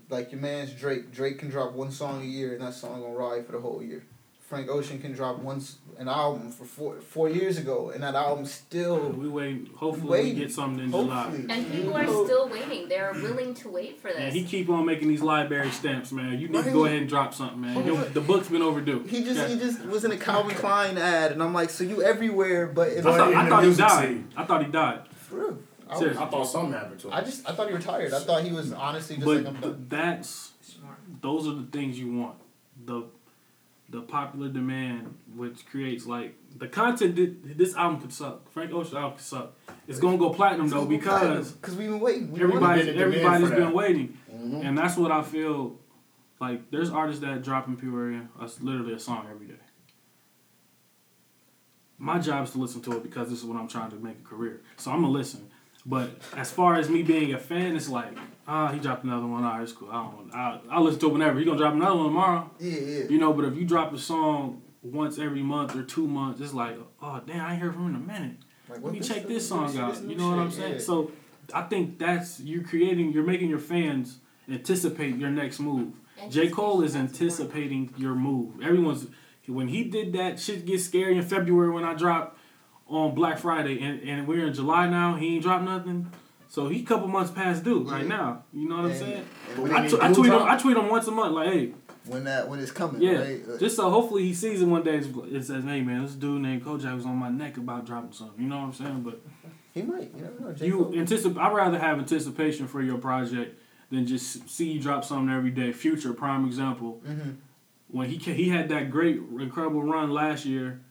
like 0.10 0.32
your 0.34 0.42
man's 0.42 0.74
Drake. 0.74 1.12
Drake 1.14 1.40
can 1.40 1.50
drop 1.50 1.72
one 1.72 1.92
song 1.92 2.22
a 2.22 2.26
year 2.26 2.54
and 2.54 2.62
that 2.62 2.74
song 2.74 3.02
gonna 3.02 3.14
ride 3.14 3.46
for 3.46 3.54
the 3.54 3.62
whole 3.62 3.82
year. 3.82 4.04
Frank 4.48 4.70
Ocean 4.70 5.00
can 5.00 5.12
drop 5.14 5.40
one 5.40 5.58
s- 5.58 5.78
an 5.98 6.08
album 6.08 6.52
for 6.52 6.66
four 6.66 6.96
four 7.02 7.30
years 7.30 7.58
ago 7.58 7.90
and 7.90 8.04
that 8.04 8.14
album 8.14 8.46
still. 8.46 9.10
We 9.10 9.28
wait. 9.28 9.70
Hopefully, 9.76 10.08
Waiting. 10.10 10.34
we 10.36 10.40
get 10.42 10.52
something 10.52 10.84
in 10.86 10.92
Hopefully. 10.92 11.42
July. 11.42 11.56
and 11.58 11.72
people 11.72 11.98
are 11.98 12.06
still 12.06 12.48
waiting. 12.50 12.88
They're 12.88 13.12
willing 13.14 13.56
to 13.56 13.70
wait 13.70 14.00
for 14.00 14.10
And 14.10 14.26
this. 14.28 14.34
he 14.36 14.44
keep 14.44 14.70
on 14.70 14.86
making 14.86 15.08
these 15.08 15.24
library 15.24 15.72
stamps, 15.72 16.12
man. 16.12 16.40
You 16.40 16.48
need 16.48 16.64
to 16.64 16.72
go 16.72 16.86
ahead 16.86 17.00
and 17.00 17.10
drop 17.10 17.34
something, 17.34 17.60
man. 17.60 17.76
Right. 17.76 17.86
Your- 17.88 18.06
the 18.06 18.22
book's 18.22 18.48
been 18.48 18.62
overdue. 18.62 19.00
He 19.08 19.24
just 19.24 19.38
Yeah. 19.40 19.48
he 19.48 19.58
just 19.58 19.84
was 19.86 20.06
in 20.06 20.12
a 20.12 20.18
Calvin 20.18 20.56
Klein 20.56 20.98
ad 21.00 21.32
and 21.32 21.42
I'm 21.42 21.54
like, 21.54 21.72
so 21.72 21.84
you 21.84 22.04
everywhere, 22.04 22.68
but 22.68 22.90
it, 22.90 23.00
I 23.00 23.18
thought, 23.18 23.32
in 23.32 23.38
I 23.38 23.50
thought 23.50 23.64
he 23.64 23.74
died. 23.74 24.04
scene. 24.08 24.30
I 24.38 24.44
thought 24.46 24.64
he 24.66 24.72
died. 24.72 25.08
for 25.18 25.36
real. 25.38 25.58
I, 25.88 25.92
was, 25.94 26.00
Seriously. 26.00 26.24
I 26.24 26.28
thought 26.30 26.44
something 26.46 26.74
happened 26.74 27.00
to 27.00 27.08
him. 27.08 27.14
I 27.14 27.22
just 27.22 27.50
I 27.50 27.54
thought 27.54 27.68
he 27.70 27.74
retired. 27.76 28.14
I 28.14 28.20
thought 28.20 28.44
he 28.44 28.52
was 28.52 28.72
honestly 28.74 29.16
just 29.16 29.26
But 29.26 29.38
like 29.38 29.48
I'm 29.48 29.54
done. 29.62 29.62
th- 29.62 29.76
that's 29.90 30.52
those 31.22 31.48
are 31.48 31.54
the 31.56 31.68
things 31.72 31.98
you 32.00 32.12
want. 32.12 32.36
The 32.86 33.04
the 33.90 34.02
popular 34.02 34.50
demand, 34.50 35.16
which 35.36 35.66
creates 35.68 36.06
like 36.06 36.36
the 36.58 36.68
content. 36.68 37.16
Did, 37.16 37.58
this 37.58 37.76
album 37.76 38.02
could 38.02 38.12
suck. 38.14 38.52
Frank 38.52 38.72
Ocean 38.74 38.98
album 38.98 39.14
could 39.18 39.26
suck. 39.26 39.54
It's 39.88 40.00
gonna 40.00 40.18
go 40.18 40.32
platinum 40.32 40.70
though 40.70 40.86
because 40.86 41.52
because 41.52 41.76
we've 41.76 41.90
been 41.90 42.00
waiting. 42.00 42.32
We 42.32 42.42
everybody's 42.42 42.86
been 42.86 42.96
in 42.96 43.00
demand 43.00 43.16
everybody's 43.16 43.50
for 43.50 43.56
been 43.56 43.66
that. 43.66 43.76
waiting, 43.76 44.18
Mhm. 44.34 44.66
and 44.66 44.78
that's 44.78 44.98
what 44.98 45.12
I 45.12 45.22
feel. 45.22 45.80
Like 46.40 46.70
there's 46.72 46.90
artists 46.90 47.22
that 47.22 47.44
drop 47.44 47.68
in 47.68 47.78
Peoria, 47.78 48.28
that's 48.40 48.62
literally 48.62 48.94
a 48.94 49.00
song 49.00 49.28
every 49.32 49.48
day. 49.48 49.54
My 51.98 52.20
job 52.20 52.44
is 52.46 52.52
to 52.52 52.58
listen 52.58 52.82
to 52.82 52.98
it 52.98 53.04
because 53.04 53.30
this 53.30 53.40
is 53.40 53.46
what 53.46 53.58
I'm 53.58 53.68
trying 53.70 53.90
to 53.92 53.96
make 53.98 54.18
a 54.20 54.24
career. 54.28 54.62
So 54.78 54.92
I'm 54.92 55.02
gonna 55.02 55.14
listen. 55.14 55.48
But 55.86 56.10
as 56.36 56.52
far 56.52 56.76
as 56.76 56.90
me 56.90 57.04
being 57.04 57.34
a 57.34 57.38
fan, 57.40 57.76
it's 57.76 57.88
like, 57.88 58.18
ah, 58.48 58.72
he 58.72 58.80
dropped 58.80 59.04
another 59.04 59.26
one. 59.28 59.44
All 59.44 59.52
right, 59.54 59.64
it's 59.64 59.72
cool. 59.72 59.90
I 59.90 60.04
don't. 60.04 60.32
I'll, 60.34 60.62
I'll 60.70 60.84
listen 60.84 61.00
to 61.02 61.08
it 61.08 61.14
whenever. 61.14 61.40
He 61.40 61.46
gonna 61.46 61.58
drop 61.58 61.74
another 61.74 61.96
one 61.96 62.06
tomorrow. 62.06 62.52
Yeah, 62.60 62.80
yeah. 62.80 63.04
You 63.10 63.18
know, 63.18 63.34
but 63.34 63.46
if 63.46 63.56
you 63.56 63.66
drop 63.66 63.94
a 63.94 63.98
song 63.98 64.62
once 64.82 65.18
every 65.20 65.42
month 65.42 65.76
or 65.76 65.84
two 65.84 66.08
months, 66.08 66.40
it's 66.42 66.54
like, 66.54 66.78
oh 67.02 67.22
damn, 67.26 67.42
I 67.46 67.54
ain't 67.54 67.62
heard 67.62 67.74
from 67.74 67.88
him 67.88 67.96
in 67.96 68.02
a 68.02 68.14
minute. 68.14 68.38
Like, 68.70 68.84
Let 68.84 68.94
me 68.94 69.00
this- 69.00 69.08
check 69.08 69.28
this 69.28 69.48
song 69.48 69.70
see 69.72 69.80
out. 69.80 69.94
this 69.94 70.02
You 70.04 70.16
know 70.16 70.30
what 70.30 70.40
I'm 70.40 70.52
saying? 70.52 70.74
yeah. 70.74 70.80
So 70.80 71.12
I 71.54 71.64
think 71.64 72.00
that's 72.00 72.40
you're 72.40 72.64
creating, 72.64 73.12
you're 73.14 73.24
making 73.24 73.50
your 73.50 73.60
fans 73.60 74.20
anticipate 74.50 75.16
your 75.18 75.30
next 75.30 75.60
move. 75.60 75.94
J. 76.30 76.50
Cole 76.50 76.82
is 76.82 76.96
anticipating 76.96 77.94
your 77.98 78.16
move. 78.16 78.62
Everyone's 78.64 79.08
when 79.48 79.68
he 79.68 79.84
did 79.84 80.14
that 80.14 80.40
shit 80.40 80.66
get 80.66 80.82
scary 80.82 81.18
in 81.18 81.24
February 81.24 81.70
when 81.72 81.84
I 81.84 81.94
dropped 81.94 82.38
on 82.88 83.14
Black 83.14 83.38
Friday 83.38 83.80
and, 83.82 84.02
and 84.02 84.28
we're 84.28 84.48
in 84.48 84.54
July 84.54 84.88
now, 84.88 85.16
he 85.16 85.36
ain't 85.36 85.44
dropped 85.44 85.64
nothing. 85.66 86.10
So 86.48 86.70
he 86.70 86.84
couple 86.84 87.08
months 87.08 87.32
past 87.32 87.64
due 87.64 87.84
right 87.84 88.04
Yeah. 88.04 88.08
now. 88.08 88.44
You 88.54 88.70
know 88.70 88.78
what 88.78 88.92
I'm 88.92 88.98
saying? 88.98 89.26
and 89.54 89.64
when, 89.64 89.72
I, 89.74 89.84
he 89.84 89.90
t- 89.90 90.00
I 90.00 90.08
do 90.10 90.14
tweet 90.16 90.32
him 90.32 90.42
I 90.44 90.58
tweet 90.58 90.78
him 90.78 90.90
once 90.90 91.08
a 91.08 91.12
month 91.12 91.34
like, 91.34 91.50
hey, 91.52 91.74
when 92.06 92.24
that 92.26 92.48
when 92.48 92.60
it's 92.60 92.72
coming, 92.72 93.02
yeah. 93.02 93.20
right? 93.20 93.60
Just 93.60 93.76
so 93.76 93.90
hopefully 93.90 94.24
he 94.24 94.34
sees 94.34 94.62
it 94.62 94.66
one 94.66 94.84
day. 94.84 94.98
It 94.98 95.44
says, 95.44 95.64
"Hey 95.64 95.82
man, 95.82 96.04
this 96.04 96.14
dude 96.14 96.42
named 96.42 96.64
Kojak 96.64 96.96
was 96.96 97.06
on 97.06 97.16
my 97.18 97.30
neck 97.30 97.58
about 97.58 97.86
dropping 97.86 98.12
something." 98.14 98.40
You 98.42 98.48
know 98.48 98.58
what 98.58 98.66
I'm 98.66 98.74
saying? 98.74 99.02
But 99.02 99.22
he 99.74 99.82
might. 99.82 100.12
You 100.16 100.22
never 100.24 100.40
know. 100.40 100.54
J. 100.54 100.68
you 100.68 100.84
Cole. 100.84 100.94
anticipate. 101.00 101.40
I'd 101.40 101.54
rather 101.54 101.80
have 101.80 101.98
anticipation 101.98 102.68
for 102.68 102.82
your 102.82 103.00
project 103.00 103.60
than 103.90 104.06
just 104.06 104.48
see 104.50 104.72
you 104.72 104.80
drop 104.80 105.04
something 105.04 105.34
every 105.36 105.50
day. 105.52 105.72
Future 105.72 106.14
prime 106.14 106.46
example. 106.46 107.02
Mhm. 107.08 107.38
When 107.88 108.10
he 108.10 108.18
he 108.18 108.50
had 108.50 108.70
that 108.70 108.92
great 108.92 109.20
incredible 109.40 109.82
run 109.84 110.12
last 110.12 110.46
year 110.46 110.82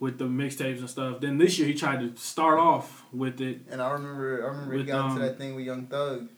with 0.00 0.18
the 0.18 0.24
mixtapes 0.24 0.78
and 0.80 0.90
stuff. 0.90 1.20
Then 1.20 1.38
this 1.38 1.58
year 1.58 1.68
he 1.68 1.74
tried 1.74 2.00
to 2.00 2.20
start 2.20 2.58
off 2.58 3.04
with 3.12 3.40
it. 3.40 3.60
And 3.70 3.80
I 3.80 3.90
remember, 3.92 4.42
I 4.44 4.48
remember 4.48 4.74
he 4.78 4.84
got 4.84 5.00
um, 5.00 5.10
into 5.12 5.22
that 5.22 5.38
thing 5.38 5.54
with 5.54 5.64
Young 5.66 5.86
Thug. 5.86 6.28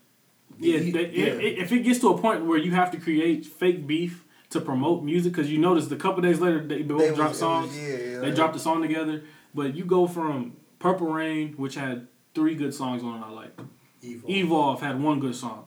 Yeah, 0.59 0.79
He- 0.79 0.91
they- 0.91 1.09
yeah. 1.09 1.25
If, 1.27 1.57
if 1.63 1.71
it 1.71 1.79
gets 1.79 1.99
to 1.99 2.09
a 2.09 2.17
point 2.17 2.45
where 2.45 2.57
you 2.59 2.71
have 2.71 2.91
to 2.91 2.97
create 2.97 3.45
fake 3.45 3.87
beef 3.87 4.23
to 4.51 4.61
promote 4.61 5.03
music, 5.03 5.31
because 5.33 5.49
you 5.51 5.57
notice 5.57 5.89
a 5.89 5.95
couple 5.95 6.21
days 6.21 6.39
later 6.39 6.61
they 6.61 6.83
both 6.83 6.99
They 6.99 7.09
was- 7.09 7.17
drop 7.17 7.27
it 7.27 7.29
was- 7.31 7.39
songs. 7.39 7.77
yeah, 7.77 7.87
yeah, 7.87 7.95
They 8.19 8.27
like- 8.27 8.35
dropped 8.35 8.55
a 8.55 8.59
song 8.59 8.81
together, 8.81 9.23
but 9.55 9.75
you 9.75 9.85
go 9.85 10.05
from 10.07 10.57
Purple 10.79 11.07
Reign, 11.11 11.53
which 11.57 11.75
had 11.75 12.07
three 12.35 12.55
good 12.55 12.73
songs 12.73 13.01
on 13.01 13.21
it, 13.21 13.25
I 13.25 13.29
liked. 13.31 13.61
Evil. 14.01 14.29
Evolve 14.29 14.81
had 14.81 15.01
one 15.01 15.19
good 15.21 15.35
song. 15.35 15.63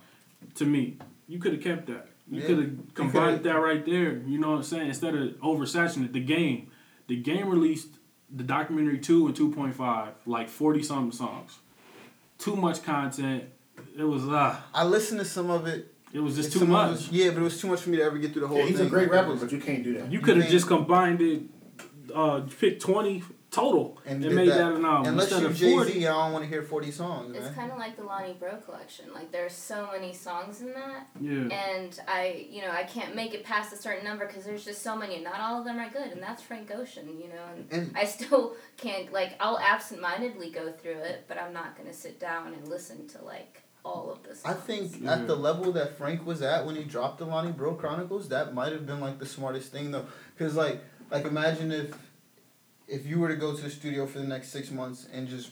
To 0.57 0.67
me, 0.67 0.99
you 1.27 1.39
could 1.39 1.55
have 1.55 1.63
kept 1.63 1.87
that. 1.87 2.09
You 2.31 2.41
Yeah. 2.43 2.47
could 2.47 2.59
have 2.59 2.95
combined 2.95 3.43
that 3.45 3.55
right 3.55 3.85
there. 3.87 4.19
You 4.27 4.39
know 4.39 4.51
what 4.51 4.57
I'm 4.59 4.63
saying? 4.65 4.89
Instead 4.89 5.15
of 5.15 5.29
oversaturating 5.41 6.05
it, 6.05 6.13
the 6.13 6.21
game, 6.21 6.69
the 7.09 7.17
game 7.17 7.49
released 7.49 7.89
the 8.35 8.43
documentary 8.43 8.99
two 8.99 9.27
and 9.27 9.37
two 9.37 9.53
point 9.53 9.75
five, 9.75 10.15
like 10.27 10.49
forty 10.49 10.83
something 10.83 11.13
songs. 11.13 11.59
Too 12.39 12.57
much 12.57 12.83
content. 12.83 13.45
It 13.97 14.05
was 14.05 14.23
ah, 14.27 14.65
I 14.75 14.85
listened 14.85 15.21
to 15.21 15.25
some 15.27 15.51
of 15.51 15.67
it. 15.67 15.93
it 16.13 16.21
was 16.21 16.35
just 16.37 16.53
too 16.53 16.61
some 16.61 16.75
of 16.75 16.87
it 16.89 16.91
much. 16.91 16.91
was- 16.93 17.11
yeah, 17.13 17.31
but 17.31 17.39
it 17.41 17.43
was 17.45 17.61
too 17.61 17.69
much 17.69 17.81
for 17.81 17.91
me 17.91 17.99
to 17.99 18.03
ever 18.05 18.19
get 18.19 18.33
through 18.33 18.43
the 18.43 18.49
whole 18.49 18.59
Yeah, 18.59 18.65
he's 18.67 18.79
thing. 18.79 18.87
a 18.87 18.91
great 18.91 19.11
rapper, 19.11 19.35
but 19.37 19.53
you 19.53 19.59
can't 19.61 19.85
do 19.85 19.95
that. 19.99 20.11
You 20.11 20.21
could 20.21 20.37
have 20.39 20.49
just 20.51 20.67
combined 20.67 21.21
it, 21.23 21.43
uh, 22.15 22.41
pick 22.61 22.81
twenty 22.81 23.23
total 23.57 23.99
And 24.07 24.25
and, 24.25 24.35
made 24.35 24.49
that. 24.51 24.59
that, 24.59 24.75
an 24.75 24.85
album 24.85 25.13
Unless 25.13 25.25
instead 25.33 25.43
you're 25.43 25.51
of 25.51 25.57
Jay 25.57 25.73
forty. 25.73 25.93
Z, 25.93 26.07
I 26.07 26.13
don't 26.25 26.33
want 26.33 26.45
to 26.45 26.49
hear 26.49 26.63
forty 26.63 26.91
songs, 26.91 27.37
It's 27.37 27.55
kind 27.55 27.73
of 27.73 27.79
like 27.79 27.97
the 27.97 28.05
Lonny 28.05 28.35
Breaux 28.35 28.59
collection. 28.65 29.07
Like 29.15 29.33
there's 29.33 29.53
so 29.55 29.89
many 29.93 30.13
songs 30.13 30.61
in 30.61 30.73
that, 30.75 31.09
Yeah. 31.21 31.49
and 31.65 31.99
I, 32.07 32.47
you 32.51 32.61
know, 32.63 32.71
I 32.71 32.85
can't 32.85 33.15
make 33.17 33.35
it 33.35 33.43
past 33.45 33.73
a 33.73 33.77
certain 33.77 34.05
number 34.05 34.27
because 34.27 34.45
there's 34.45 34.65
just 34.65 34.83
so 34.83 34.95
many. 34.97 35.15
and 35.17 35.25
Not 35.25 35.41
all 35.41 35.59
of 35.59 35.65
them 35.65 35.79
are 35.79 35.91
good, 35.91 36.11
and 36.13 36.23
that's 36.23 36.43
Frank 36.43 36.71
Ocean, 36.75 37.09
you 37.19 37.29
know. 37.29 37.45
And 37.55 37.67
And 37.73 37.97
I 37.97 38.05
still 38.05 38.55
can't 38.77 39.13
like 39.13 39.33
I'll 39.41 39.59
absentmindedly 39.59 40.51
go 40.51 40.71
through 40.73 41.01
it, 41.11 41.25
but 41.29 41.39
I'm 41.41 41.53
not 41.53 41.77
gonna 41.77 41.93
sit 41.93 42.21
down 42.21 42.53
and 42.55 42.69
listen 42.69 43.09
to 43.09 43.25
like 43.25 43.63
all 43.85 44.11
of 44.11 44.23
this. 44.25 44.45
I 44.45 44.53
think 44.55 45.01
Yeah. 45.01 45.13
at 45.15 45.27
the 45.29 45.37
level 45.37 45.73
that 45.73 45.97
Frank 45.97 46.27
was 46.27 46.43
at 46.43 46.67
when 46.67 46.75
he 46.77 46.83
dropped 46.85 47.19
the 47.19 47.25
Lonny 47.25 47.53
Breaux 47.53 47.75
Chronicles, 47.75 48.29
that 48.31 48.53
might 48.53 48.73
have 48.73 48.85
been 48.85 49.01
like 49.01 49.19
the 49.19 49.27
smartest 49.27 49.71
thing 49.73 49.93
though, 49.93 50.07
because 50.37 50.55
like 50.57 50.81
like 51.11 51.25
imagine 51.25 51.71
if 51.71 51.95
if 52.89 53.07
you 53.07 53.19
were 53.19 53.29
to 53.29 53.37
go 53.37 53.55
to 53.55 53.63
the 53.63 53.71
studio 53.71 54.07
for 54.07 54.19
the 54.19 54.27
next 54.27 54.49
six 54.49 54.71
months 54.71 55.07
and 55.13 55.29
just 55.29 55.51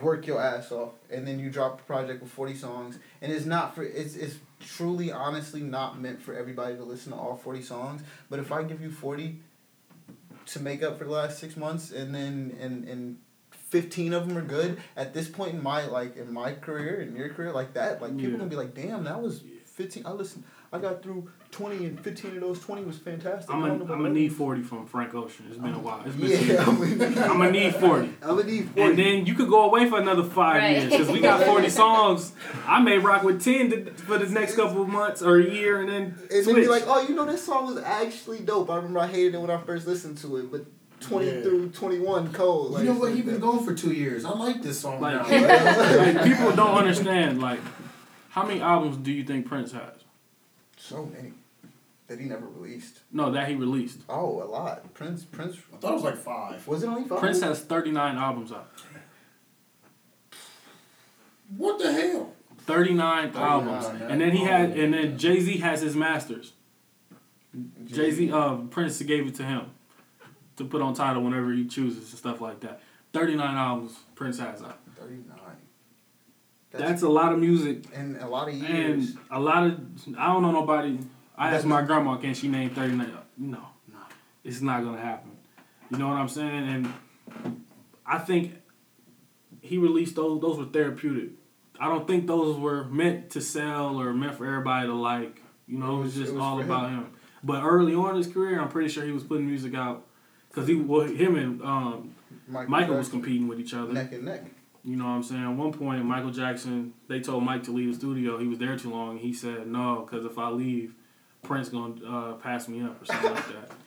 work 0.00 0.26
your 0.26 0.40
ass 0.40 0.70
off, 0.72 0.92
and 1.10 1.26
then 1.26 1.38
you 1.38 1.50
drop 1.50 1.80
a 1.80 1.82
project 1.84 2.22
with 2.22 2.30
forty 2.30 2.54
songs, 2.54 2.98
and 3.22 3.32
it's 3.32 3.46
not 3.46 3.74
for 3.74 3.82
it's 3.82 4.14
it's 4.14 4.36
truly 4.60 5.10
honestly 5.10 5.60
not 5.62 5.98
meant 6.00 6.20
for 6.20 6.34
everybody 6.34 6.76
to 6.76 6.84
listen 6.84 7.12
to 7.12 7.18
all 7.18 7.36
forty 7.36 7.62
songs. 7.62 8.02
But 8.28 8.38
if 8.40 8.52
I 8.52 8.62
give 8.62 8.80
you 8.82 8.90
forty 8.90 9.40
to 10.46 10.60
make 10.60 10.82
up 10.82 10.98
for 10.98 11.04
the 11.04 11.10
last 11.10 11.38
six 11.38 11.56
months, 11.56 11.90
and 11.90 12.14
then 12.14 12.56
and 12.60 12.84
and. 12.88 13.18
15 13.70 14.12
of 14.14 14.26
them 14.26 14.36
are 14.36 14.42
good 14.42 14.82
at 14.96 15.14
this 15.14 15.28
point 15.28 15.54
in 15.54 15.62
my 15.62 15.86
like 15.86 16.16
in 16.16 16.32
my 16.32 16.52
career 16.54 17.00
in 17.02 17.14
your 17.14 17.28
career 17.28 17.52
like 17.52 17.72
that 17.74 18.02
like 18.02 18.10
people 18.16 18.32
Yeah. 18.32 18.38
gonna 18.38 18.50
be 18.50 18.56
like 18.56 18.74
damn 18.74 19.04
that 19.04 19.22
was 19.22 19.44
15 19.66 20.04
i 20.06 20.10
listened 20.10 20.42
i 20.72 20.78
got 20.78 21.02
through 21.02 21.28
20 21.50 21.84
and 21.86 22.00
15 22.00 22.34
of 22.36 22.40
those 22.40 22.60
20 22.60 22.84
was 22.84 22.96
fantastic 22.98 23.50
I'm 23.52 23.56
I 23.64 23.68
gonna 23.68 23.70
don't 23.70 23.88
know 23.88 23.94
I'm 23.94 24.00
about 24.00 24.02
gonna 24.08 24.14
need 24.20 24.32
forty 24.32 24.62
from 24.62 24.86
Frank 24.86 25.14
Ocean. 25.14 25.46
It's 25.48 25.58
been 25.58 25.74
a 25.74 25.78
while. 25.80 26.00
It's 26.06 26.14
been 26.14 26.30
yeah 26.46 26.64
i'm 26.64 26.76
gonna 27.38 27.50
need 27.50 27.74
forty. 27.74 28.08
I'm 28.22 28.28
gonna 28.36 28.44
need 28.44 28.68
40 28.70 28.80
And 28.82 28.98
then 28.98 29.26
you 29.26 29.34
could 29.34 29.48
go 29.48 29.64
away 29.64 29.88
for 29.88 29.98
another 29.98 30.22
five 30.22 30.58
Right. 30.62 30.76
years 30.78 30.90
because 30.92 31.08
we 31.10 31.20
got 31.20 31.42
40 31.54 31.68
songs. 31.70 32.32
I 32.66 32.80
may 32.80 32.98
rock 32.98 33.24
with 33.24 33.42
10 33.42 33.70
to, 33.70 33.90
for 33.94 34.18
the 34.18 34.26
next 34.28 34.54
couple 34.54 34.80
of 34.82 34.88
months 34.88 35.22
or 35.22 35.38
a 35.40 35.44
year 35.50 35.80
and 35.80 35.88
then 35.88 36.02
and 36.02 36.30
then 36.30 36.44
switch. 36.44 36.56
be 36.56 36.68
like 36.68 36.84
oh 36.86 37.00
you 37.08 37.16
know 37.16 37.24
this 37.26 37.44
song 37.44 37.66
was 37.66 37.82
actually 37.82 38.38
dope 38.40 38.70
i 38.70 38.76
remember 38.76 39.00
i 39.00 39.08
hated 39.08 39.34
it 39.34 39.40
when 39.40 39.50
i 39.50 39.60
first 39.60 39.88
listened 39.88 40.18
to 40.18 40.36
it 40.36 40.52
but 40.52 40.64
20 41.00 41.26
Yeah. 41.26 41.40
through 41.42 41.70
21 41.70 42.32
cold 42.32 42.72
like, 42.72 42.84
you 42.84 42.92
know 42.92 43.00
what? 43.00 43.12
He's 43.14 43.24
been 43.24 43.40
gone 43.40 43.64
for 43.64 43.74
two 43.74 43.92
years. 43.92 44.24
I 44.24 44.30
like 44.30 44.62
this 44.62 44.78
song 44.78 45.00
Like- 45.00 45.14
now. 45.30 45.96
like, 45.96 46.24
people 46.24 46.52
don't 46.54 46.76
understand. 46.76 47.40
Like, 47.40 47.58
how 48.28 48.44
many 48.46 48.60
albums 48.60 48.98
do 48.98 49.10
you 49.10 49.24
think 49.24 49.46
Prince 49.46 49.72
has? 49.72 49.94
So 50.90 51.04
many 51.06 51.32
that 52.08 52.18
he 52.18 52.26
never 52.26 52.46
released 52.46 52.98
No, 53.12 53.30
that 53.30 53.48
he 53.48 53.54
released. 53.54 54.00
oh 54.08 54.42
a 54.42 54.44
lot 54.44 54.92
prince 54.92 55.22
prince 55.24 55.56
I 55.72 55.76
thought 55.76 55.92
it 55.92 55.94
was 55.94 56.02
like 56.02 56.16
five. 56.16 56.66
was 56.66 56.82
it 56.82 56.88
only 56.88 57.08
five 57.08 57.20
Prince 57.20 57.40
has 57.42 57.60
39 57.60 58.16
albums 58.16 58.50
out. 58.50 58.68
What 61.56 61.78
the 61.78 61.92
hell? 61.92 62.32
39 62.58 63.32
albums. 63.36 63.88
man. 64.00 64.10
And 64.10 64.20
then 64.20 64.32
he 64.32 64.44
had, 64.44 64.70
and 64.78 64.92
then 64.94 65.16
Jay 65.18 65.40
Z 65.40 65.58
has 65.58 65.80
his 65.80 65.94
masters. 65.96 66.52
Jay 67.86 68.10
Z, 68.10 68.30
uh, 68.32 68.56
Prince 68.56 69.00
gave 69.02 69.26
it 69.26 69.34
to 69.36 69.44
him 69.44 69.70
to 70.56 70.64
put 70.64 70.82
on 70.82 70.94
Tidal 70.94 71.22
whenever 71.22 71.52
he 71.52 71.66
chooses 71.66 72.10
and 72.10 72.18
stuff 72.18 72.40
like 72.40 72.60
that. 72.60 72.80
39 73.12 73.56
albums 73.56 73.98
Prince 74.14 74.38
has 74.38 74.62
out. 74.62 74.78
39 74.98 75.24
That's 76.72 77.02
a 77.02 77.08
lot 77.08 77.32
of 77.32 77.38
music 77.38 77.84
in 77.92 78.16
a 78.20 78.28
lot 78.28 78.48
of 78.48 78.54
years. 78.54 79.08
and 79.10 79.18
a 79.30 79.40
lot 79.40 79.64
of 79.66 79.80
I 80.18 80.26
don't 80.32 80.42
know 80.42 80.52
nobody. 80.52 80.98
I 81.36 81.50
That's 81.50 81.60
asked 81.60 81.66
my 81.66 81.82
grandma, 81.82 82.16
can 82.16 82.34
she 82.34 82.48
name 82.48 82.70
thirty 82.70 82.94
nine? 82.94 83.12
No, 83.36 83.58
No. 83.88 83.98
it's 84.44 84.60
not 84.60 84.84
gonna 84.84 85.00
happen. 85.00 85.30
You 85.90 85.98
know 85.98 86.08
what 86.08 86.16
I'm 86.18 86.28
saying? 86.28 86.68
And 86.68 87.64
I 88.06 88.18
think 88.18 88.54
he 89.60 89.78
released 89.78 90.14
those. 90.16 90.40
Those 90.40 90.58
were 90.58 90.66
therapeutic. 90.66 91.30
I 91.80 91.88
don't 91.88 92.06
think 92.06 92.26
those 92.26 92.56
were 92.58 92.84
meant 92.84 93.30
to 93.30 93.40
sell 93.40 93.98
or 94.00 94.12
meant 94.12 94.36
for 94.36 94.46
everybody 94.46 94.86
to 94.86 94.94
like. 94.94 95.42
You 95.66 95.78
know, 95.78 95.98
it 95.98 96.02
was, 96.02 96.16
It 96.16 96.20
was- 96.20 96.28
just 96.28 96.30
it 96.32 96.34
was 96.34 96.42
all 96.42 96.60
about 96.60 96.90
him. 96.90 97.06
But 97.42 97.62
early 97.64 97.94
on 97.94 98.10
in 98.10 98.16
his 98.16 98.26
career, 98.26 98.60
I'm 98.60 98.68
pretty 98.68 98.90
sure 98.90 99.02
he 99.04 99.12
was 99.12 99.24
putting 99.24 99.46
music 99.46 99.74
out 99.74 100.06
because 100.50 100.68
he, 100.68 100.74
well, 100.74 101.06
him 101.06 101.36
and 101.36 101.62
um, 101.62 102.14
Michael 102.46 102.96
was 102.96 103.08
competing 103.08 103.48
with 103.48 103.58
each 103.58 103.72
other. 103.72 103.92
neck 103.94 104.12
and 104.12 104.24
neck. 104.26 104.44
You 104.84 104.96
know 104.96 105.04
what 105.04 105.10
I'm 105.10 105.22
saying? 105.22 105.42
At 105.42 105.56
one 105.56 105.72
point, 105.72 106.04
Michael 106.04 106.30
Jackson, 106.30 106.94
they 107.08 107.20
told 107.20 107.44
Mike 107.44 107.64
to 107.64 107.70
leave 107.72 107.88
the 107.92 107.94
studio. 107.98 108.38
He 108.38 108.46
was 108.46 108.58
there 108.58 108.78
too 108.78 108.90
long. 108.90 109.18
He 109.18 109.32
said, 109.32 109.66
no, 109.66 110.06
because 110.06 110.24
if 110.24 110.38
I 110.38 110.48
leave, 110.48 110.94
Prince 111.42 111.68
going 111.68 111.98
to 112.00 112.06
uh, 112.06 112.32
pass 112.34 112.66
me 112.68 112.82
up 112.82 113.00
or 113.02 113.04
something 113.04 113.30
like 113.32 113.48
that. 113.48 113.70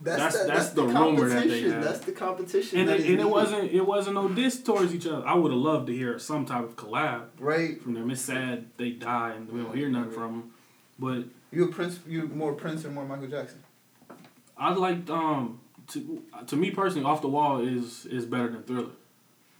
That's- 0.00 0.40
the- 0.42 0.48
that's 0.48 0.70
the 0.70 0.82
rumor 0.82 1.28
that 1.28 1.44
they 1.48 1.62
competition. 1.62 1.70
had. 1.72 1.82
That's 1.84 2.00
the 2.00 2.12
competition. 2.12 2.78
And, 2.80 2.88
that 2.88 3.00
it, 3.00 3.06
and 3.10 3.20
it 3.20 3.30
wasn't 3.30 3.70
it 3.70 3.86
wasn't 3.86 4.16
no 4.16 4.28
diss 4.28 4.60
towards 4.60 4.92
each 4.92 5.06
other. 5.06 5.24
I 5.24 5.34
would 5.34 5.52
have 5.52 5.60
loved 5.60 5.86
to 5.86 5.92
hear 5.94 6.18
some 6.18 6.44
type 6.44 6.64
of 6.64 6.74
collab 6.74 7.26
right. 7.38 7.80
from 7.80 7.94
them. 7.94 8.10
It's 8.10 8.20
sad 8.22 8.66
they 8.78 8.90
die 8.90 9.34
and 9.36 9.48
we 9.48 9.62
don't 9.62 9.76
hear 9.76 9.88
nothing 9.88 10.10
from 10.10 10.32
them. 10.32 10.52
But 10.98 11.24
You 11.52 11.66
a 11.66 11.68
Prince? 11.68 12.00
You 12.04 12.26
more 12.26 12.52
Prince 12.52 12.84
or 12.84 12.90
more 12.90 13.04
Michael 13.04 13.28
Jackson? 13.28 13.62
I 14.56 14.74
liked 14.74 15.08
um 15.08 15.60
to 15.88 16.22
to 16.48 16.56
me 16.56 16.72
personally, 16.72 17.06
Off 17.06 17.22
the 17.22 17.28
Wall 17.28 17.60
is 17.60 18.04
is 18.06 18.26
better 18.26 18.48
than 18.50 18.64
Thriller. 18.64 18.90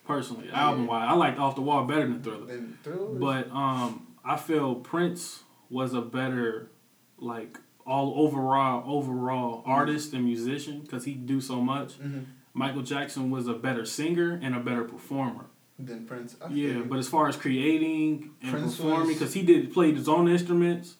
Personally, 0.07 0.49
Yeah. 0.49 0.61
album 0.69 0.87
wise, 0.87 1.09
I 1.09 1.15
liked 1.15 1.39
Off 1.39 1.55
the 1.55 1.61
Wall 1.63 1.85
better 1.85 2.03
than 2.07 2.23
Thriller. 2.23 2.47
Then 2.47 2.79
Thriller. 2.83 3.19
But 3.19 3.51
um, 3.53 4.07
I 4.25 4.37
feel 4.37 4.75
Prince 4.77 5.45
was 5.71 5.95
a 5.95 6.01
better, 6.01 6.71
like 7.19 7.59
all 7.87 8.13
overall 8.17 8.83
overall 8.87 9.63
artist 9.67 10.13
and 10.13 10.25
musician 10.25 10.81
because 10.81 11.05
he 11.05 11.15
do 11.15 11.41
so 11.41 11.61
much. 11.61 11.95
hmm 11.95 12.21
Michael 12.55 12.83
Jackson 12.83 13.31
was 13.31 13.49
a 13.49 13.55
better 13.55 13.87
singer 13.87 14.39
and 14.43 14.55
a 14.55 14.61
better 14.61 14.85
performer. 14.85 15.47
Then 15.79 16.05
Prince. 16.05 16.37
I 16.45 16.49
Yeah, 16.53 16.83
but 16.83 16.99
as 16.99 17.09
far 17.09 17.27
as 17.29 17.35
creating 17.37 18.31
and 18.43 18.51
Prince 18.51 18.77
performing, 18.77 19.15
because 19.15 19.33
he 19.33 19.43
did 19.43 19.73
played 19.73 19.97
his 19.97 20.07
own 20.09 20.29
instruments 20.29 20.97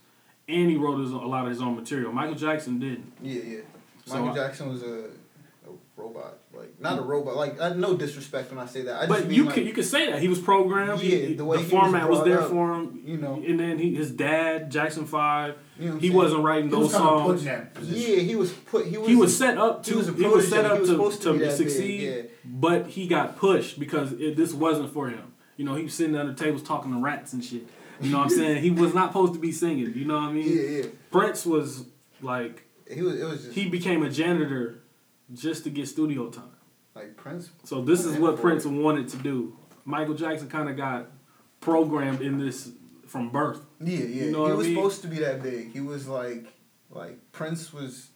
and 0.49 0.71
he 0.71 0.77
wrote 0.79 0.99
his, 1.01 1.11
a 1.13 1.17
lot 1.19 1.45
of 1.45 1.51
his 1.51 1.61
own 1.61 1.77
material. 1.77 2.11
Michael 2.13 2.37
Jackson 2.37 2.79
didn't. 2.79 3.13
yeah, 3.21 3.43
yeah. 3.43 3.59
So 4.07 4.15
Michael 4.15 4.31
I- 4.31 4.35
Jackson 4.47 4.69
was 4.71 4.83
a, 4.83 5.11
a 5.69 5.73
robot. 5.97 6.39
Like 6.63 6.81
not 6.81 6.99
a 6.99 7.03
robot. 7.03 7.35
Like 7.37 7.61
uh, 7.61 7.71
no 7.75 7.97
disrespect 7.97 8.51
when 8.51 8.59
I 8.59 8.67
say 8.67 8.83
that. 8.83 8.95
I 8.97 9.07
just 9.07 9.09
But 9.09 9.27
mean 9.29 9.37
you 9.37 9.45
like, 9.45 9.55
could 9.55 9.67
you 9.67 9.73
could 9.73 9.85
say 9.85 10.11
that 10.11 10.21
he 10.21 10.29
was 10.29 10.39
programmed. 10.39 11.01
He- 11.01 11.31
Yeah, 11.31 11.37
the 11.37 11.45
way 11.45 11.59
he 11.59 11.65
format 11.65 12.09
was, 12.09 12.19
brought 12.21 12.29
there 12.29 12.41
up, 12.43 12.51
for 12.51 12.73
him. 12.75 13.03
you 13.05 13.17
know. 13.17 13.35
and 13.47 13.59
then 13.59 13.79
he, 13.79 13.95
his 13.95 14.11
dad 14.13 14.71
Jackson 14.71 15.05
Five. 15.07 15.57
You 15.79 15.89
know 15.91 15.95
He 15.97 16.01
saying? 16.09 16.13
wasn't 16.17 16.43
writing 16.45 16.69
He 16.71 16.75
was 16.77 16.93
those 16.93 17.01
kind 17.01 17.09
of 17.11 17.23
put 17.27 17.39
songs. 17.41 17.41
in 17.41 17.47
that. 17.47 17.83
Yeah, 17.83 18.17
he 18.21 18.37
was 18.37 18.53
put. 18.53 18.87
He 18.87 18.97
was. 18.99 19.09
he 19.09 19.17
was 19.17 19.37
set 19.37 19.59
up 19.59 19.83
to 19.85 19.91
he 19.91 19.97
was 19.97 20.07
he 20.09 20.27
was 20.27 20.49
set 20.49 20.65
up 20.65 20.75
He 20.75 20.95
was 20.97 21.19
to, 21.19 21.25
to 21.25 21.25
to, 21.25 21.33
be 21.33 21.39
big, 21.41 21.51
succeed, 21.57 22.01
yeah. 22.03 22.23
but 22.45 22.87
he 22.89 23.07
got 23.09 23.37
pushed 23.37 23.81
because 23.81 24.13
it, 24.13 24.37
this 24.37 24.53
wasn't 24.53 24.93
for 24.93 25.09
him. 25.09 25.33
You 25.57 25.65
know, 25.65 25.75
he 25.75 25.85
was 25.85 25.95
sitting 25.95 26.15
under 26.17 26.33
tables 26.35 26.63
talking 26.63 26.93
to 26.93 26.99
rats 27.01 27.33
and 27.33 27.45
shit. 27.45 27.67
You 28.01 28.11
know 28.11 28.19
what 28.19 28.25
I'm 28.25 28.31
saying? 28.31 28.63
He 28.63 28.71
was 28.71 28.95
not 28.95 29.11
supposed 29.11 29.33
to 29.35 29.39
be 29.39 29.53
singing. 29.53 29.93
You 29.95 30.05
know 30.07 30.15
what 30.15 30.23
I 30.31 30.33
mean? 30.33 30.49
Yeah, 30.57 30.63
yeah. 30.63 30.87
Prince 31.11 31.45
was 31.47 31.85
like 32.21 32.65
He 32.91 33.01
was. 33.03 33.21
It 33.21 33.25
was 33.25 33.43
just 33.45 33.55
he 33.55 33.69
became 33.69 34.03
a 34.03 34.11
janitor 34.11 34.83
just 35.33 35.65
to 35.65 35.71
get 35.71 35.89
studio 35.89 36.29
time. 36.31 36.45
Like 36.95 37.17
Prince. 37.17 37.51
So 37.65 37.83
this 37.83 38.05
is 38.05 38.17
what. 38.19 38.41
Prince 38.41 38.65
wanted 38.67 39.09
to 39.09 39.17
do. 39.19 39.57
Michael 39.85 40.15
Jackson 40.15 40.49
kind 40.49 40.69
of 40.69 40.77
got 40.77 41.07
programmed 41.61 42.21
in 42.21 42.39
this 42.39 42.71
from 43.07 43.31
birth. 43.31 43.61
Yeah, 43.81 43.99
yeah. 43.99 44.25
You 44.25 44.31
know 44.33 44.47
he 44.47 44.53
was 44.53 44.67
mean? 44.67 44.77
supposed 44.77 45.03
to 45.03 45.09
be 45.09 45.19
that 45.21 45.43
big. 45.43 45.73
He 45.73 45.81
was 45.81 46.07
like, 46.09 46.47
like 46.91 47.19
Prince 47.33 47.73
was. 47.73 48.09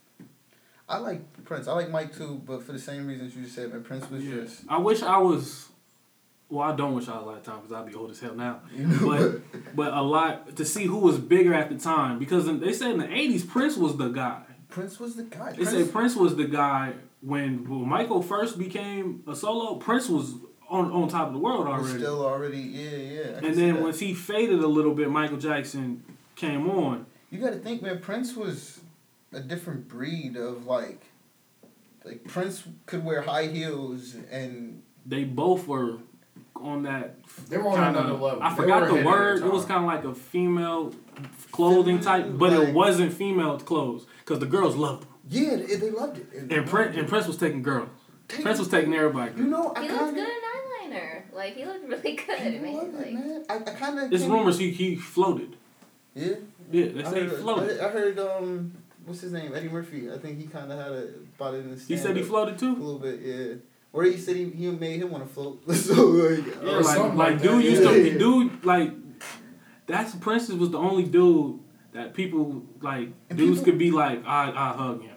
I 0.88 0.98
like 0.98 1.44
Prince. 1.44 1.66
I 1.66 1.72
like 1.72 1.90
Mike 1.90 2.16
too, 2.16 2.40
but 2.46 2.62
for 2.62 2.72
the 2.72 2.78
same 2.78 3.06
reasons 3.06 3.34
you 3.34 3.46
said, 3.46 3.72
man, 3.72 3.82
Prince 3.82 4.08
was 4.10 4.24
Yeah. 4.24 4.42
just. 4.42 4.62
I 4.68 4.78
wish 4.78 5.02
I 5.02 5.18
was. 5.18 5.68
Well, 6.48 6.62
I 6.62 6.76
don't 6.76 6.94
wish 6.94 7.08
I 7.08 7.16
was 7.16 7.22
a 7.22 7.26
lifetime 7.26 7.56
because 7.62 7.72
I'd 7.72 7.86
be 7.86 7.94
old 7.96 8.10
as 8.12 8.20
hell 8.20 8.34
now. 8.34 8.60
But 9.04 9.74
but 9.74 9.92
a 9.92 10.02
lot 10.02 10.54
to 10.56 10.64
see 10.64 10.84
who 10.86 10.98
was 10.98 11.18
bigger 11.18 11.52
at 11.52 11.70
the 11.70 11.76
time 11.76 12.20
because 12.20 12.46
they 12.60 12.72
said 12.72 12.92
in 12.92 12.98
the 12.98 13.12
eighties 13.12 13.44
Prince 13.44 13.76
was 13.76 13.96
the 13.96 14.08
guy. 14.10 14.42
Prince 14.68 15.00
was 15.00 15.16
the 15.16 15.24
guy. 15.24 15.50
They 15.50 15.56
Prince, 15.64 15.70
say 15.70 15.84
Prince 15.88 16.14
was 16.16 16.36
the 16.36 16.44
guy 16.44 16.92
when, 17.20 17.68
when 17.68 17.88
Michael 17.88 18.22
first 18.22 18.58
became 18.58 19.22
a 19.26 19.34
solo. 19.34 19.76
Prince 19.76 20.08
was 20.08 20.34
on 20.68 20.90
on 20.90 21.08
top 21.08 21.28
of 21.28 21.32
the 21.32 21.38
world 21.38 21.66
was 21.66 21.82
already. 21.82 21.98
still 21.98 22.24
already, 22.26 22.58
yeah, 22.58 22.90
yeah. 22.96 23.46
And 23.46 23.54
then 23.54 23.82
once 23.82 24.00
he 24.00 24.14
faded 24.14 24.58
a 24.60 24.66
little 24.66 24.94
bit, 24.94 25.10
Michael 25.10 25.36
Jackson 25.38 26.02
came 26.34 26.68
on. 26.68 27.06
you 27.30 27.38
got 27.38 27.50
to 27.52 27.58
think, 27.58 27.82
man, 27.82 28.00
Prince 28.00 28.34
was 28.34 28.80
a 29.32 29.40
different 29.40 29.86
breed 29.88 30.36
of 30.36 30.66
like, 30.66 31.02
like 32.04 32.24
Prince 32.24 32.64
could 32.86 33.04
wear 33.04 33.22
high 33.22 33.46
heels 33.46 34.16
and 34.30 34.82
They 35.04 35.24
both 35.24 35.66
were 35.68 35.98
on 36.56 36.82
that 36.84 37.16
They 37.48 37.58
were 37.58 37.68
on 37.68 37.76
kind 37.76 37.96
another 37.96 38.14
of. 38.14 38.20
level. 38.20 38.42
I 38.42 38.50
They 38.50 38.56
forgot 38.56 38.80
the 38.80 38.86
ahead 38.94 38.98
of 39.00 39.04
word. 39.06 39.42
It 39.44 39.52
was 39.52 39.64
kind 39.66 39.80
of 39.84 39.86
like 39.86 40.04
a 40.04 40.14
female 40.14 40.92
clothing 41.52 42.00
type, 42.00 42.26
but 42.38 42.52
Like- 42.52 42.68
it 42.68 42.74
wasn't 42.74 43.12
female 43.12 43.58
clothes 43.58 44.06
because 44.24 44.40
the 44.40 44.46
girls 44.46 44.74
loved 44.74 45.02
them. 45.02 45.10
Yeah, 45.28 45.56
they, 45.56 45.76
they 45.76 45.90
loved 45.90 46.18
it. 46.18 46.30
They 46.32 46.38
And 46.38 46.50
loved 46.52 46.68
Prince 46.70 46.96
it. 46.96 46.98
and 47.00 47.08
Prince 47.08 47.26
was 47.26 47.36
taking 47.36 47.62
girls. 47.62 47.88
Take- 48.28 48.42
Prince 48.42 48.58
was 48.58 48.68
taking 48.68 48.94
everybody. 48.94 49.32
You 49.40 49.44
know, 49.46 49.72
I 49.76 49.82
He 49.82 49.88
kind 49.88 50.00
looked 50.00 50.08
of. 50.10 50.14
good 50.16 50.28
in 50.28 50.92
eyeliner. 50.92 51.22
Like 51.34 51.54
he 51.56 51.64
looked 51.64 51.88
really 51.88 52.16
good. 52.16 52.40
I 52.40 52.50
man. 52.58 52.74
love 52.74 52.84
it, 52.88 52.94
Like, 52.94 53.12
man. 53.14 53.44
I, 53.48 53.54
I 53.56 53.58
kind 53.60 53.98
of. 53.98 54.12
It's 54.12 54.24
rumors 54.24 54.58
he 54.58 54.70
he 54.70 54.96
floated. 54.96 55.56
Yeah. 56.14 56.34
Yeah, 56.72 56.86
they 56.88 57.04
I 57.04 57.10
say 57.10 57.22
he 57.22 57.28
heard, 57.28 57.38
floated. 57.40 57.80
I 57.80 57.88
heard 57.90 58.18
um, 58.18 58.72
what's 59.04 59.20
his 59.20 59.32
name? 59.32 59.54
Eddie 59.54 59.68
Murphy. 59.68 60.10
I 60.10 60.18
think 60.18 60.38
he 60.38 60.46
kind 60.46 60.72
of 60.72 60.78
had 60.78 60.90
a 60.92 61.08
about 61.38 61.54
it 61.54 61.58
in 61.58 61.74
the 61.76 61.80
He 61.80 61.96
said 61.96 62.16
he 62.16 62.22
floated 62.22 62.58
too. 62.58 62.70
a 62.72 62.82
little 62.82 62.98
bit, 62.98 63.20
yeah. 63.20 63.54
Or 63.92 64.02
he 64.02 64.16
said 64.18 64.34
he, 64.36 64.50
he 64.50 64.68
made 64.70 65.00
him 65.00 65.10
want 65.10 65.26
to 65.26 65.32
float. 65.32 65.62
so 65.74 65.94
like, 66.06 66.44
Yeah, 66.62 66.70
like 66.78 66.98
like 66.98 67.14
like 67.14 67.42
dude 67.42 67.50
that, 67.62 67.62
used 67.64 67.82
yeah. 67.82 67.90
to 67.90 68.18
dude 68.18 68.64
like 68.64 68.90
that's 69.86 70.14
Prince 70.16 70.48
was 70.48 70.70
the 70.70 70.78
only 70.78 71.04
dude 71.04 71.60
that 71.92 72.14
people 72.14 72.62
like 72.80 73.10
And 73.30 73.38
dudes 73.38 73.58
people- 73.60 73.64
could 73.72 73.78
be 73.78 73.90
like 73.90 74.24
I 74.26 74.50
I 74.50 74.76
hug 74.76 75.02
him. 75.02 75.15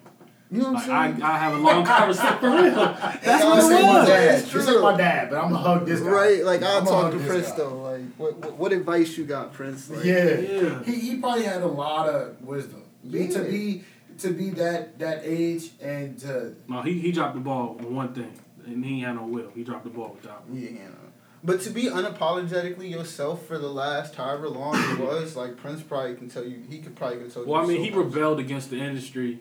You 0.51 0.61
know 0.61 0.71
what 0.73 0.87
I'm 0.89 1.13
saying? 1.13 1.21
I 1.23 1.33
I 1.35 1.37
have 1.37 1.53
a 1.53 1.57
long 1.57 1.85
conversation 1.85 2.37
for 2.39 2.49
real. 2.49 2.71
That's 2.75 3.23
That's 3.25 3.43
what 3.45 3.55
Just 3.55 3.71
it 3.71 3.73
like 3.75 3.83
my 3.83 3.99
was. 3.99 4.07
dad. 4.07 4.39
It's 4.39 4.51
Just 4.51 4.67
true. 4.67 4.81
my 4.81 4.97
dad, 4.97 5.29
but 5.29 5.35
I'm 5.37 5.51
gonna 5.51 5.57
hug 5.57 5.85
this 5.85 5.99
guy. 6.01 6.09
right, 6.09 6.43
like 6.45 6.63
I'll 6.63 6.77
I'ma 6.81 6.89
talk 6.89 7.13
hug 7.13 7.21
to 7.21 7.27
Prince 7.27 7.51
though. 7.51 7.77
Like, 7.81 8.01
what, 8.17 8.37
what 8.39 8.53
what 8.57 8.73
advice 8.73 9.17
you 9.17 9.25
got, 9.25 9.53
Prince? 9.53 9.89
Like, 9.89 10.03
Yeah. 10.05 10.39
Yeah. 10.39 10.83
He, 10.83 10.95
he 10.95 11.15
probably 11.17 11.43
had 11.43 11.61
a 11.61 11.67
lot 11.67 12.09
of 12.09 12.41
wisdom. 12.41 12.83
Be- 13.09 13.27
To 13.27 13.39
be 13.43 13.83
to 14.19 14.31
be 14.33 14.49
that 14.51 14.99
that 14.99 15.21
age 15.23 15.71
and 15.81 16.17
to 16.19 16.55
No, 16.67 16.81
he 16.81 16.99
he 16.99 17.11
dropped 17.11 17.35
the 17.35 17.41
ball 17.41 17.77
on 17.79 17.95
one 17.95 18.13
thing, 18.13 18.33
and 18.65 18.83
he 18.83 18.95
ain't 18.97 19.05
had 19.05 19.15
no 19.15 19.23
will. 19.27 19.51
He 19.55 19.63
dropped 19.63 19.83
the 19.85 19.89
ball 19.91 20.09
with 20.15 20.23
that. 20.23 20.47
one. 20.47 20.59
Yeah, 20.61 20.69
you 20.69 20.79
know. 20.79 20.95
But 21.41 21.61
to 21.61 21.69
be 21.69 21.83
unapologetically 21.83 22.89
yourself 22.91 23.45
for 23.45 23.57
the 23.57 23.69
last 23.69 24.15
however 24.15 24.49
long 24.49 24.75
it 24.75 24.99
was, 24.99 25.37
like 25.37 25.55
Prince 25.55 25.81
probably 25.81 26.15
can 26.15 26.27
tell 26.29 26.43
you, 26.43 26.61
he 26.69 26.79
could 26.79 26.95
probably 26.97 27.19
can 27.19 27.31
tell 27.31 27.43
you. 27.45 27.49
Well, 27.49 27.63
I 27.63 27.65
mean, 27.65 27.77
so 27.77 27.83
he 27.83 27.89
much. 27.91 28.05
rebelled 28.05 28.39
against 28.39 28.69
the 28.69 28.77
industry. 28.77 29.39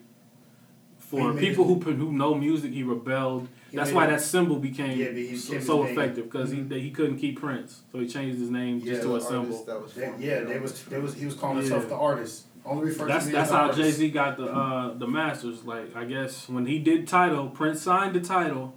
For 1.09 1.33
He 1.33 1.39
people 1.39 1.65
who 1.65 1.77
who 1.81 2.13
know 2.13 2.35
music, 2.35 2.71
he 2.73 2.83
rebelled. 2.83 3.49
He 3.71 3.77
That's 3.79 3.91
made 3.91 3.97
why 3.97 4.05
it- 4.07 4.11
that 4.11 4.21
symbol 4.21 4.57
became 4.57 4.99
Yeah, 4.99 5.37
so, 5.37 5.59
so 5.59 5.83
effective 5.85 6.25
because 6.31 6.53
Mhm. 6.53 6.71
he 6.71 6.81
he 6.81 6.91
couldn't 6.91 7.17
keep 7.17 7.41
Prince, 7.41 7.81
so 7.91 7.99
he 7.99 8.07
changed 8.07 8.39
his 8.39 8.51
name 8.51 8.79
Yeah, 8.81 8.93
just 8.93 9.03
to 9.05 9.17
a 9.17 9.21
symbol. 9.21 9.65
that 9.65 9.81
was 9.83 9.95
they, 9.95 10.03
yeah, 10.19 10.41
you 10.41 10.47
they 10.47 10.59
was 10.59 10.83
they 10.85 11.01
was 11.01 11.15
he 11.15 11.25
was 11.25 11.35
calling 11.35 11.57
Yeah. 11.57 11.63
himself 11.63 11.89
the 11.89 11.95
artist. 11.97 12.45
Only 12.67 12.87
referred 12.89 13.09
That's 13.09 13.25
to 13.25 13.33
that's 13.33 13.51
how. 13.51 13.73
Jay 13.73 13.91
Z 13.91 14.11
got 14.11 14.37
the 14.37 14.45
uh, 14.53 14.93
the 14.99 15.07
masters. 15.07 15.65
Like 15.65 15.97
I 15.97 16.05
guess 16.05 16.47
when 16.47 16.67
he 16.67 16.79
did 16.79 17.09
Tidal, 17.09 17.49
Prince 17.49 17.81
signed 17.81 18.15
the 18.15 18.21
Tidal, 18.21 18.75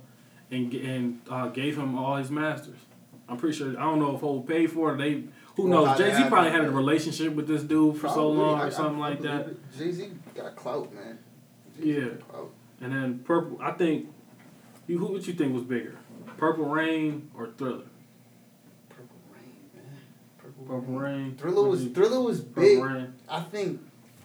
and 0.49 0.73
and 0.73 1.19
uh, 1.29 1.49
gave 1.49 1.77
him 1.77 1.97
all 1.97 2.15
his 2.15 2.31
masters. 2.31 2.77
I'm 3.27 3.35
pretty 3.37 3.57
sure. 3.57 3.71
I 3.77 3.83
don't 3.83 3.99
know 3.99 4.15
if 4.15 4.21
Hov 4.21 4.47
paid 4.47 4.71
for 4.71 4.93
it. 4.93 4.97
They 4.99 5.23
who 5.57 5.67
Well, 5.67 5.85
knows? 5.85 5.97
Jay 5.97 6.13
Z 6.15 6.23
probably 6.29 6.51
had 6.51 6.63
a 6.63 6.71
relationship 6.71 7.33
with 7.35 7.47
this 7.47 7.63
dude 7.63 7.97
for 7.97 8.07
so 8.07 8.13
Probably. 8.13 8.37
long 8.37 8.59
I- 8.59 8.63
or 8.63 8.67
I- 8.67 8.69
something 8.69 9.01
I 9.03 9.09
like 9.09 9.21
that. 9.23 9.49
Jay 9.77 9.91
Z 9.91 10.09
got 10.33 10.55
clout, 10.55 10.93
man. 10.93 11.17
Yeah. 11.81 12.09
Clout. 12.29 12.51
And 12.81 12.93
then 12.93 13.19
purple. 13.19 13.57
I 13.61 13.71
think. 13.71 14.07
You 14.87 14.97
who 14.97 15.07
would 15.13 15.25
you 15.25 15.33
think 15.33 15.53
was 15.53 15.63
bigger, 15.63 15.95
Purple 16.37 16.65
Rain 16.65 17.29
or 17.37 17.47
Thriller? 17.57 17.83
Purple 18.89 19.15
Rain, 19.31 19.53
man. 19.73 19.83
Purple, 20.37 20.65
Purple 20.65 20.93
Rain. 20.99 21.35
Thriller 21.37 21.67
was 21.69 21.79
What 21.81 21.87
you- 21.89 21.93
Thriller 21.93 22.21
was 22.21 22.41
big. 22.41 22.83
Rain. 22.83 23.13
I 23.29 23.39
think 23.41 23.79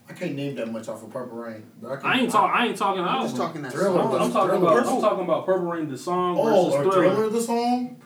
I 0.08 0.12
can't 0.14 0.34
name 0.34 0.56
that 0.56 0.72
much 0.72 0.88
off 0.88 1.02
of 1.04 1.10
Purple 1.12 1.36
Rain. 1.38 1.64
But 1.80 1.92
I, 1.92 1.96
can, 1.98 2.06
I 2.10 2.18
ain't 2.20 2.30
talking. 2.32 2.50
I 2.56 2.66
ain't 2.66 2.76
talking. 2.76 3.02
I'm 3.04 3.22
just 3.22 3.36
talking 3.36 3.62
that 3.62 3.72
Thriller, 3.72 4.02
song. 4.02 4.14
I'm 4.20 4.32
talking 4.32 4.48
Thriller. 4.50 4.56
about. 4.66 4.76
I'm 4.78 4.82
Purple- 4.84 5.00
talking 5.02 5.24
about 5.24 5.46
Purple 5.46 5.66
Rain 5.66 5.88
the 5.88 5.98
song 5.98 6.36
Oh, 6.38 6.44
versus 6.44 6.74
or 6.74 6.82
Thriller. 6.92 7.14
Thriller 7.14 7.30
the 7.30 7.40
song. 7.42 7.96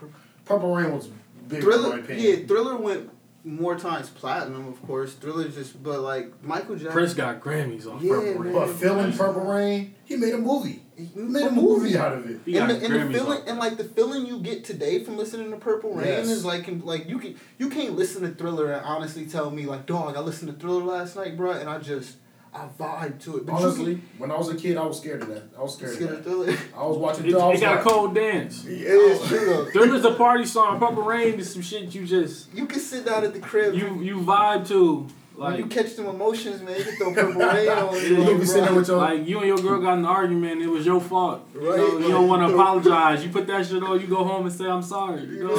Purple 0.44 0.74
Rain 0.74 0.92
was 0.94 1.06
big 1.06 1.12
in 1.12 1.52
my 1.52 1.60
Thriller, 1.60 1.98
opinion. 2.00 2.40
yeah, 2.40 2.46
Thriller 2.46 2.76
went 2.76 3.10
more 3.44 3.78
times 3.78 4.10
platinum, 4.10 4.68
of 4.68 4.80
course. 4.86 5.14
Thriller 5.14 5.48
just, 5.48 5.82
but 5.82 6.00
like 6.00 6.42
Michael 6.44 6.74
Jackson. 6.74 6.92
Prince 6.92 7.14
got 7.14 7.40
Grammys 7.40 7.86
on 7.90 8.04
Yeah, 8.04 8.12
Purple 8.14 8.32
Rain. 8.42 8.52
man. 8.52 8.66
But 8.66 8.74
feeling 8.76 9.12
Purple 9.12 9.42
Rain, 9.44 9.94
he 10.04 10.16
made 10.16 10.34
a 10.34 10.38
movie. 10.38 10.82
He 10.96 11.04
He 11.06 11.20
made 11.20 11.44
a 11.46 11.50
movie 11.50 11.96
out 11.96 12.12
of 12.12 12.28
it. 12.28 12.40
He 12.44 12.52
got 12.52 12.70
and 12.70 12.80
the, 12.82 12.84
and 13.00 13.14
the 13.14 13.18
feeling 13.18 13.40
and 13.46 13.58
like 13.58 13.76
the 13.78 13.84
feeling 13.84 14.26
you 14.26 14.38
get 14.40 14.64
today 14.64 15.02
from 15.02 15.16
listening 15.16 15.50
to 15.50 15.56
Purple 15.56 15.94
Rain 15.94 16.06
Yes. 16.08 16.28
is 16.28 16.44
like 16.44 16.68
like 16.84 17.08
you 17.08 17.18
can 17.18 17.36
you 17.58 17.70
can't 17.70 17.96
listen 17.96 18.22
to 18.22 18.28
Thriller 18.30 18.72
and 18.72 18.84
honestly 18.84 19.24
tell 19.26 19.50
me 19.50 19.64
like 19.64 19.86
dog 19.86 20.16
I 20.16 20.20
listened 20.20 20.52
to 20.52 20.58
Thriller 20.58 20.84
last 20.84 21.16
night, 21.16 21.36
bro, 21.36 21.52
and 21.52 21.70
I 21.70 21.78
just 21.78 22.16
I 22.52 22.66
vibe 22.78 23.20
to 23.24 23.36
it. 23.36 23.46
But 23.46 23.52
Honestly, 23.54 24.00
when 24.18 24.30
I 24.32 24.36
was 24.36 24.48
a 24.48 24.56
kid, 24.56 24.76
I 24.76 24.84
was 24.84 24.98
scared 25.00 25.22
of 25.22 25.28
that. 25.28 25.44
I 25.56 25.62
was 25.62 25.80
you 25.80 25.86
scared 25.86 25.98
can 25.98 26.08
of 26.08 26.14
get 26.16 26.24
that. 26.24 26.30
Thriller. 26.30 26.58
I 26.76 26.84
was 26.86 26.96
watching. 26.98 27.26
It, 27.28 27.34
I 27.36 27.46
was 27.48 27.58
it 27.58 27.64
got 27.64 27.76
like, 27.76 27.86
a 27.86 27.88
cold 27.88 28.14
dance. 28.14 28.64
It 28.66 28.86
Oh, 28.90 29.24
true. 29.28 29.38
true. 29.38 29.70
Thriller's 29.72 30.04
a 30.04 30.14
party 30.14 30.44
song. 30.44 30.78
Purple 30.80 31.02
Rain 31.04 31.38
is 31.38 31.52
some 31.52 31.62
shit 31.62 31.94
you 31.94 32.04
just 32.06 32.52
You 32.52 32.66
can 32.66 32.80
sit 32.80 33.04
down 33.06 33.22
at 33.24 33.32
the 33.34 33.40
crib. 33.40 33.74
you 33.74 34.00
you 34.02 34.16
vibe 34.20 34.66
to. 34.68 35.06
when 35.36 35.56
you 35.58 35.66
catch 35.66 35.94
them 35.96 36.06
emotions, 36.06 36.60
man, 36.60 36.76
you 36.76 36.84
can 36.84 36.96
throw 36.96 37.14
Purple 37.14 37.40
Rain 37.40 37.68
on. 37.78 37.94
Yeah, 37.94 38.00
you 38.02 38.08
you 38.08 38.16
know, 38.24 38.38
be 38.38 38.44
sitting 38.46 38.64
there 38.64 38.74
with 38.74 38.88
your 38.88 38.96
like 38.98 39.26
you 39.28 39.38
and 39.38 39.46
your 39.46 39.58
girl 39.58 39.80
got 39.80 39.92
in 39.94 39.98
an 40.00 40.04
argument. 40.06 40.60
It 40.60 40.66
was 40.68 40.84
your 40.84 41.00
fault. 41.00 41.46
You, 41.54 41.70
Right, 41.70 41.78
know, 41.78 41.98
you 41.98 42.08
don't 42.08 42.26
want 42.28 42.46
to 42.48 42.52
apologize. 42.52 43.24
You 43.24 43.30
put 43.30 43.46
that 43.46 43.64
shit 43.66 43.80
on. 43.82 44.00
You 44.00 44.08
go 44.08 44.24
home 44.24 44.44
and 44.46 44.52
say 44.54 44.66
I'm 44.66 44.82
sorry. 44.82 45.22
You 45.22 45.44
know? 45.46 45.56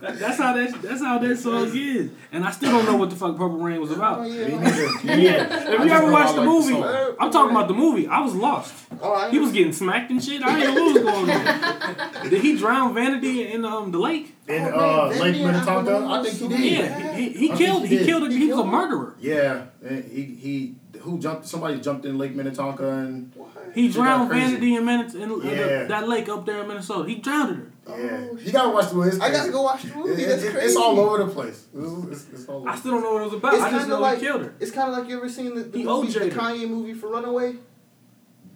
That- 0.00 0.18
that's 0.18 0.38
how 0.38 0.52
that 0.54 0.82
that's 0.82 1.02
how 1.02 1.18
that 1.18 1.36
song 1.38 1.70
is. 1.74 2.10
And 2.32 2.44
I 2.44 2.50
still 2.50 2.70
don't 2.72 2.86
know 2.86 2.96
what 2.96 3.10
the 3.10 3.16
fuck 3.16 3.32
Purple 3.36 3.58
Rain 3.58 3.80
was 3.80 3.90
Oh, 3.92 3.96
about. 3.96 4.20
Me 4.22 4.30
yeah. 4.38 4.58
neither. 4.58 4.88
Me 5.04 5.16
neither. 5.24 5.72
If 5.74 5.84
you 5.84 5.90
ever 5.90 6.10
watched 6.10 6.34
the 6.34 6.40
like 6.40 6.48
movie, 6.48 6.72
song. 6.72 7.16
I'm 7.20 7.30
talking 7.30 7.50
about 7.54 7.68
the 7.68 7.74
movie. 7.74 8.06
I 8.06 8.20
was 8.20 8.34
lost. 8.34 8.74
Oh, 9.02 9.12
I 9.12 9.30
He 9.30 9.38
was 9.38 9.52
getting 9.52 9.72
smacked 9.74 10.10
and 10.10 10.22
shit. 10.24 10.42
I 10.42 10.58
didn't 10.58 10.74
know 10.74 10.84
what 10.84 10.94
was 10.94 11.02
going 11.02 11.30
on. 11.30 12.30
Did 12.30 12.40
he 12.42 12.56
drown 12.56 12.94
Vanity 12.94 13.52
in 13.52 13.64
um 13.64 13.90
the 13.90 13.98
lake? 13.98 14.34
In 14.48 14.62
Oh, 14.64 15.06
uh, 15.06 15.08
man, 15.10 15.20
Lake 15.20 15.36
Minnetonka, 15.42 16.06
I 16.08 16.22
think 16.24 16.34
he 16.38 16.48
did. 16.48 16.78
Yeah, 16.80 17.12
he, 17.14 17.28
he, 17.28 17.32
he 17.32 17.48
killed. 17.56 17.82
think 17.82 17.92
He 17.92 17.98
he 17.98 18.04
killed. 18.06 18.22
A, 18.24 18.28
did. 18.28 18.38
he 18.38 18.46
was 18.46 18.52
a 18.52 18.54
killed 18.62 18.66
him? 18.66 18.72
murderer. 18.72 19.14
Yeah, 19.20 19.62
and 19.86 20.04
he 20.04 20.22
he 20.24 20.74
who 21.00 21.18
jumped? 21.18 21.46
Somebody 21.46 21.78
jumped 21.80 22.04
in 22.06 22.16
Lake 22.18 22.34
Minnetonka 22.34 22.88
and 22.90 23.32
He 23.74 23.88
drowned. 23.88 24.30
Vanity 24.30 24.76
in 24.76 24.84
Minnesota, 24.84 25.22
in 25.24 25.30
uh, 25.30 25.44
Yeah. 25.44 25.84
that 25.84 26.08
lake 26.08 26.28
up 26.28 26.44
there 26.46 26.62
in 26.62 26.68
Minnesota. 26.68 27.08
He 27.08 27.16
drowned 27.16 27.56
her. 27.56 27.66
Yeah, 27.98 28.26
Oh, 28.32 28.36
you 28.38 28.52
gotta 28.52 28.70
watch 28.70 28.88
the 28.90 28.94
movie. 28.96 29.20
I 29.20 29.30
gotta 29.30 29.50
go 29.52 29.62
watch 29.62 29.82
the 29.82 29.94
movie. 29.94 30.24
That's 30.24 30.42
crazy. 30.42 30.58
It's 30.66 30.76
all 30.76 30.98
over 31.00 31.24
the 31.24 31.30
place. 31.32 31.66
It's, 31.74 32.24
it's, 32.26 32.40
it's 32.40 32.46
all 32.48 32.56
over. 32.62 32.68
I 32.68 32.76
still 32.76 32.92
don't 32.92 33.02
know 33.02 33.12
what 33.14 33.22
it 33.22 33.24
was 33.26 33.34
about. 33.34 33.54
It's 33.54 33.62
I 33.62 33.70
just 33.70 33.80
kinda 33.82 33.96
know 33.96 34.00
like- 34.02 34.18
he 34.18 34.24
killed 34.26 34.42
her. 34.42 34.54
It's 34.60 34.70
kind 34.70 34.90
of 34.92 34.98
like 34.98 35.08
you 35.08 35.16
ever 35.16 35.28
seen 35.28 35.54
the, 35.54 35.62
the, 35.62 35.84
movie, 35.84 36.12
the 36.12 36.30
Kanye 36.30 36.68
movie 36.68 36.94
for 36.94 37.08
Runaway. 37.10 37.56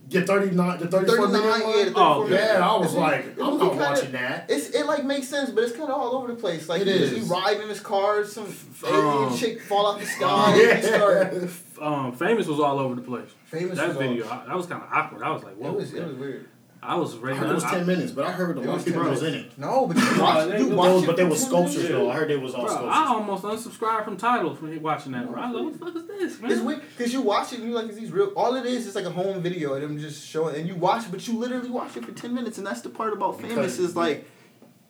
Get 0.06 0.26
thirty 0.26 0.54
nine, 0.54 0.78
the 0.78 0.86
thirty 0.86 1.06
four 1.06 1.28
39, 1.28 1.32
minute 1.32 1.46
yeah, 1.46 1.64
one. 1.64 1.76
the 1.86 1.94
34 1.94 2.02
Oh, 2.04 2.24
minute. 2.24 2.40
Yeah, 2.40 2.68
I 2.70 2.76
was 2.76 2.92
The 2.92 3.00
like, 3.00 3.24
I'm 3.40 3.58
not 3.58 3.58
kinda- 3.70 3.74
watching 3.84 4.12
that. 4.12 4.50
It's 4.50 4.68
it 4.68 4.84
like 4.84 5.02
makes 5.02 5.28
sense, 5.28 5.48
but 5.48 5.64
it's 5.64 5.72
kind 5.72 5.84
of 5.90 5.98
all 5.98 6.14
over 6.16 6.28
the 6.28 6.34
place. 6.34 6.68
Like 6.68 6.82
It 6.82 6.88
he, 6.88 6.92
is. 6.92 7.10
he 7.12 7.20
riding 7.22 7.62
in 7.62 7.68
his 7.70 7.80
car, 7.80 8.22
some 8.26 8.44
Um, 8.44 8.54
alien 8.94 9.36
chick 9.38 9.62
fall 9.62 9.90
out 9.90 9.98
the 10.00 10.04
sky. 10.06 10.56
Yeah. 10.62 10.80
start 10.82 11.34
Um, 11.80 12.12
Famous 12.12 12.46
was 12.46 12.60
all 12.60 12.78
over 12.78 12.94
the 12.96 13.00
place. 13.00 13.30
famous. 13.46 13.78
That 13.78 13.88
was 13.88 13.96
all- 13.96 14.02
video, 14.02 14.28
I, 14.28 14.44
that 14.46 14.54
was 14.56 14.66
kind 14.66 14.82
of 14.82 14.88
awkward. 14.92 15.22
I 15.22 15.30
was 15.30 15.42
like, 15.42 15.54
whoa. 15.56 15.70
It 15.70 15.76
was 15.76 15.94
it 15.94 16.06
was 16.06 16.16
weird. 16.16 16.48
I 16.86 16.96
was 16.96 17.14
I 17.14 17.18
ready. 17.18 17.38
heard 17.38 17.50
it 17.50 17.54
was 17.54 17.64
I- 17.64 17.70
ten 17.78 17.86
minutes, 17.86 18.12
but 18.12 18.24
I 18.26 18.32
heard 18.32 18.56
a 18.56 18.60
It 18.60 18.66
lot 18.66 18.74
was 18.74 18.82
of 18.82 18.86
people 18.86 19.02
10 19.02 19.10
was 19.10 19.22
in 19.22 19.34
it. 19.34 19.58
No, 19.58 19.86
but 19.86 19.96
you 19.96 20.02
Nah, 20.02 20.20
watch, 20.22 20.48
they- 20.48 20.58
you 20.58 20.64
those- 20.66 20.74
watch 20.74 20.88
Those, 20.88 21.06
but 21.06 21.16
they 21.16 21.24
were 21.24 21.36
sculptures 21.36 21.88
though. 21.88 22.10
I 22.10 22.14
heard 22.14 22.28
they 22.28 22.36
was 22.36 22.54
all 22.54 22.66
Bro, 22.66 22.88
I 22.88 23.06
almost 23.08 23.42
unsubscribed 23.44 24.04
from 24.04 24.16
titles 24.18 24.58
from 24.58 24.82
watching 24.82 25.12
that. 25.12 25.30
Bro. 25.32 25.40
I 25.40 25.50
was 25.50 25.54
like, 25.54 25.64
what 25.64 25.94
the 25.94 26.00
fuck 26.00 26.12
is 26.20 26.20
this, 26.34 26.40
man? 26.42 26.50
It's 26.52 26.60
weird 26.60 26.82
because 26.96 27.12
you 27.12 27.22
watch 27.22 27.52
it 27.52 27.60
and 27.60 27.68
you're 27.70 27.80
like, 27.80 27.90
is 27.90 27.96
these 27.96 28.10
real? 28.12 28.26
All 28.36 28.54
it 28.56 28.66
is 28.66 28.86
is 28.86 28.94
like 28.94 29.06
a 29.06 29.10
home 29.10 29.40
video 29.42 29.72
of 29.72 29.80
them 29.80 29.98
just 29.98 30.26
showing, 30.26 30.56
and 30.56 30.68
you 30.68 30.74
watch 30.74 31.04
it, 31.06 31.10
but 31.10 31.26
you 31.26 31.38
literally 31.38 31.70
watch 31.70 31.96
it 31.96 32.04
for 32.04 32.12
ten 32.12 32.34
minutes, 32.34 32.58
and 32.58 32.66
that's 32.66 32.82
the 32.82 32.90
part 32.90 33.12
about 33.14 33.40
famous 33.40 33.78
is 33.78 33.96
like 33.96 34.28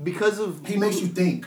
because 0.03 0.41
of 0.41 0.67
He 0.67 0.77
makes 0.77 1.01
you 1.01 1.07
think. 1.07 1.47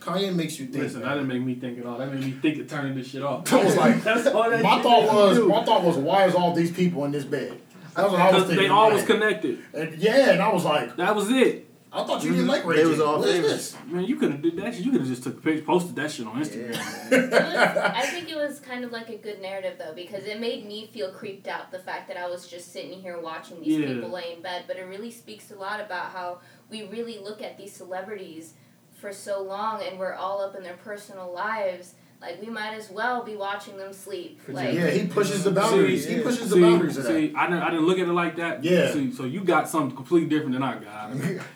Kanye 0.00 0.34
makes 0.34 0.58
you 0.58 0.66
think. 0.66 0.84
Listen, 0.84 1.00
that 1.00 1.14
didn't 1.14 1.28
make 1.28 1.42
me 1.42 1.54
think 1.54 1.78
at 1.78 1.86
all. 1.86 1.96
That 1.96 2.12
made 2.12 2.22
me 2.22 2.32
think 2.32 2.58
of 2.58 2.68
turning 2.68 2.94
this 2.94 3.08
shit 3.08 3.22
off. 3.22 3.50
I 3.50 3.64
was 3.64 3.76
like, 3.76 4.02
That's 4.04 4.26
all 4.26 4.50
that 4.50 4.62
my 4.62 4.82
thought 4.82 5.04
was, 5.14 5.38
do. 5.38 5.48
my 5.48 5.64
thought 5.64 5.82
was, 5.82 5.96
why 5.96 6.24
is 6.26 6.34
all 6.34 6.52
these 6.54 6.70
people 6.70 7.04
in 7.06 7.12
this 7.12 7.24
bed? 7.24 7.58
That's 7.94 8.10
what 8.10 8.20
I 8.20 8.32
was 8.32 8.44
thinking. 8.44 8.64
they 8.64 8.68
all 8.68 8.90
was 8.92 9.04
connected. 9.04 9.58
And 9.74 9.96
yeah, 9.98 10.30
and 10.30 10.42
I 10.42 10.52
was 10.52 10.64
like, 10.64 10.96
That 10.96 11.14
was 11.14 11.30
it. 11.30 11.66
I 11.92 12.04
thought 12.04 12.22
you 12.22 12.28
mm-hmm. 12.28 12.36
didn't 12.36 12.46
like 12.48 12.64
Ray 12.64 12.76
They 12.76 12.82
J. 12.84 12.88
was 12.88 13.00
all 13.00 13.18
What 13.18 13.28
is 13.28 13.34
famous. 13.34 13.72
this? 13.72 13.76
Man, 13.88 14.04
you 14.04 14.14
could 14.14 14.30
have 14.30 14.42
did 14.42 14.56
that 14.58 14.74
shit. 14.74 14.84
You 14.84 14.92
could 14.92 15.00
have 15.00 15.10
just 15.10 15.24
took 15.24 15.38
a 15.38 15.40
picture, 15.40 15.64
posted 15.64 15.96
that 15.96 16.12
shit 16.12 16.24
on 16.24 16.40
Instagram. 16.40 16.72
Yeah. 16.72 17.18
It 17.18 17.30
was, 17.30 17.32
I 17.32 18.02
think 18.02 18.30
it 18.30 18.36
was 18.36 18.60
kind 18.60 18.84
of 18.84 18.92
like 18.92 19.08
a 19.08 19.16
good 19.16 19.42
narrative 19.42 19.74
though 19.76 19.92
because 19.92 20.24
it 20.24 20.38
made 20.38 20.66
me 20.66 20.86
feel 20.86 21.10
creeped 21.10 21.48
out 21.48 21.72
the 21.72 21.80
fact 21.80 22.06
that 22.06 22.16
I 22.16 22.28
was 22.28 22.46
just 22.46 22.72
sitting 22.72 23.00
here 23.00 23.18
watching 23.20 23.60
these 23.60 23.78
Yeah. 23.78 23.88
people 23.94 24.10
lay 24.10 24.34
in 24.36 24.40
bed 24.40 24.64
but 24.68 24.76
it 24.76 24.84
really 24.84 25.10
speaks 25.10 25.50
a 25.50 25.56
lot 25.56 25.80
about 25.80 26.12
how 26.12 26.38
we 26.70 26.84
really 26.86 27.18
look 27.18 27.42
at 27.42 27.58
these 27.58 27.72
celebrities 27.72 28.54
for 29.00 29.12
so 29.12 29.42
long 29.42 29.82
and 29.82 29.98
we're 29.98 30.14
all 30.14 30.40
up 30.42 30.54
in 30.54 30.62
their 30.62 30.76
personal 30.76 31.32
lives 31.32 31.94
like 32.20 32.40
we 32.40 32.48
might 32.48 32.74
as 32.74 32.90
well 32.90 33.22
be 33.22 33.36
watching 33.36 33.76
them 33.76 33.92
sleep 33.92 34.40
like 34.48 34.74
Yeah, 34.74 34.90
he 34.90 35.06
pushes 35.06 35.44
the 35.44 35.50
boundaries. 35.50 36.06
See, 36.06 36.16
he 36.16 36.20
pushes 36.20 36.50
see, 36.50 36.60
the 36.60 36.66
boundaries 36.66 36.96
of 36.96 37.04
that. 37.04 37.10
see, 37.10 37.32
I 37.34 37.46
didn't, 37.46 37.62
I 37.62 37.70
didn't 37.70 37.86
look 37.86 37.98
at 37.98 38.08
it 38.08 38.12
like 38.12 38.36
that. 38.36 38.62
Yeah. 38.62 38.92
See, 38.92 39.12
so 39.12 39.24
you 39.24 39.42
got 39.42 39.68
something 39.68 39.96
completely 39.96 40.28
different 40.28 40.52
than 40.52 40.62
I 40.62 40.78
got. 40.78 41.12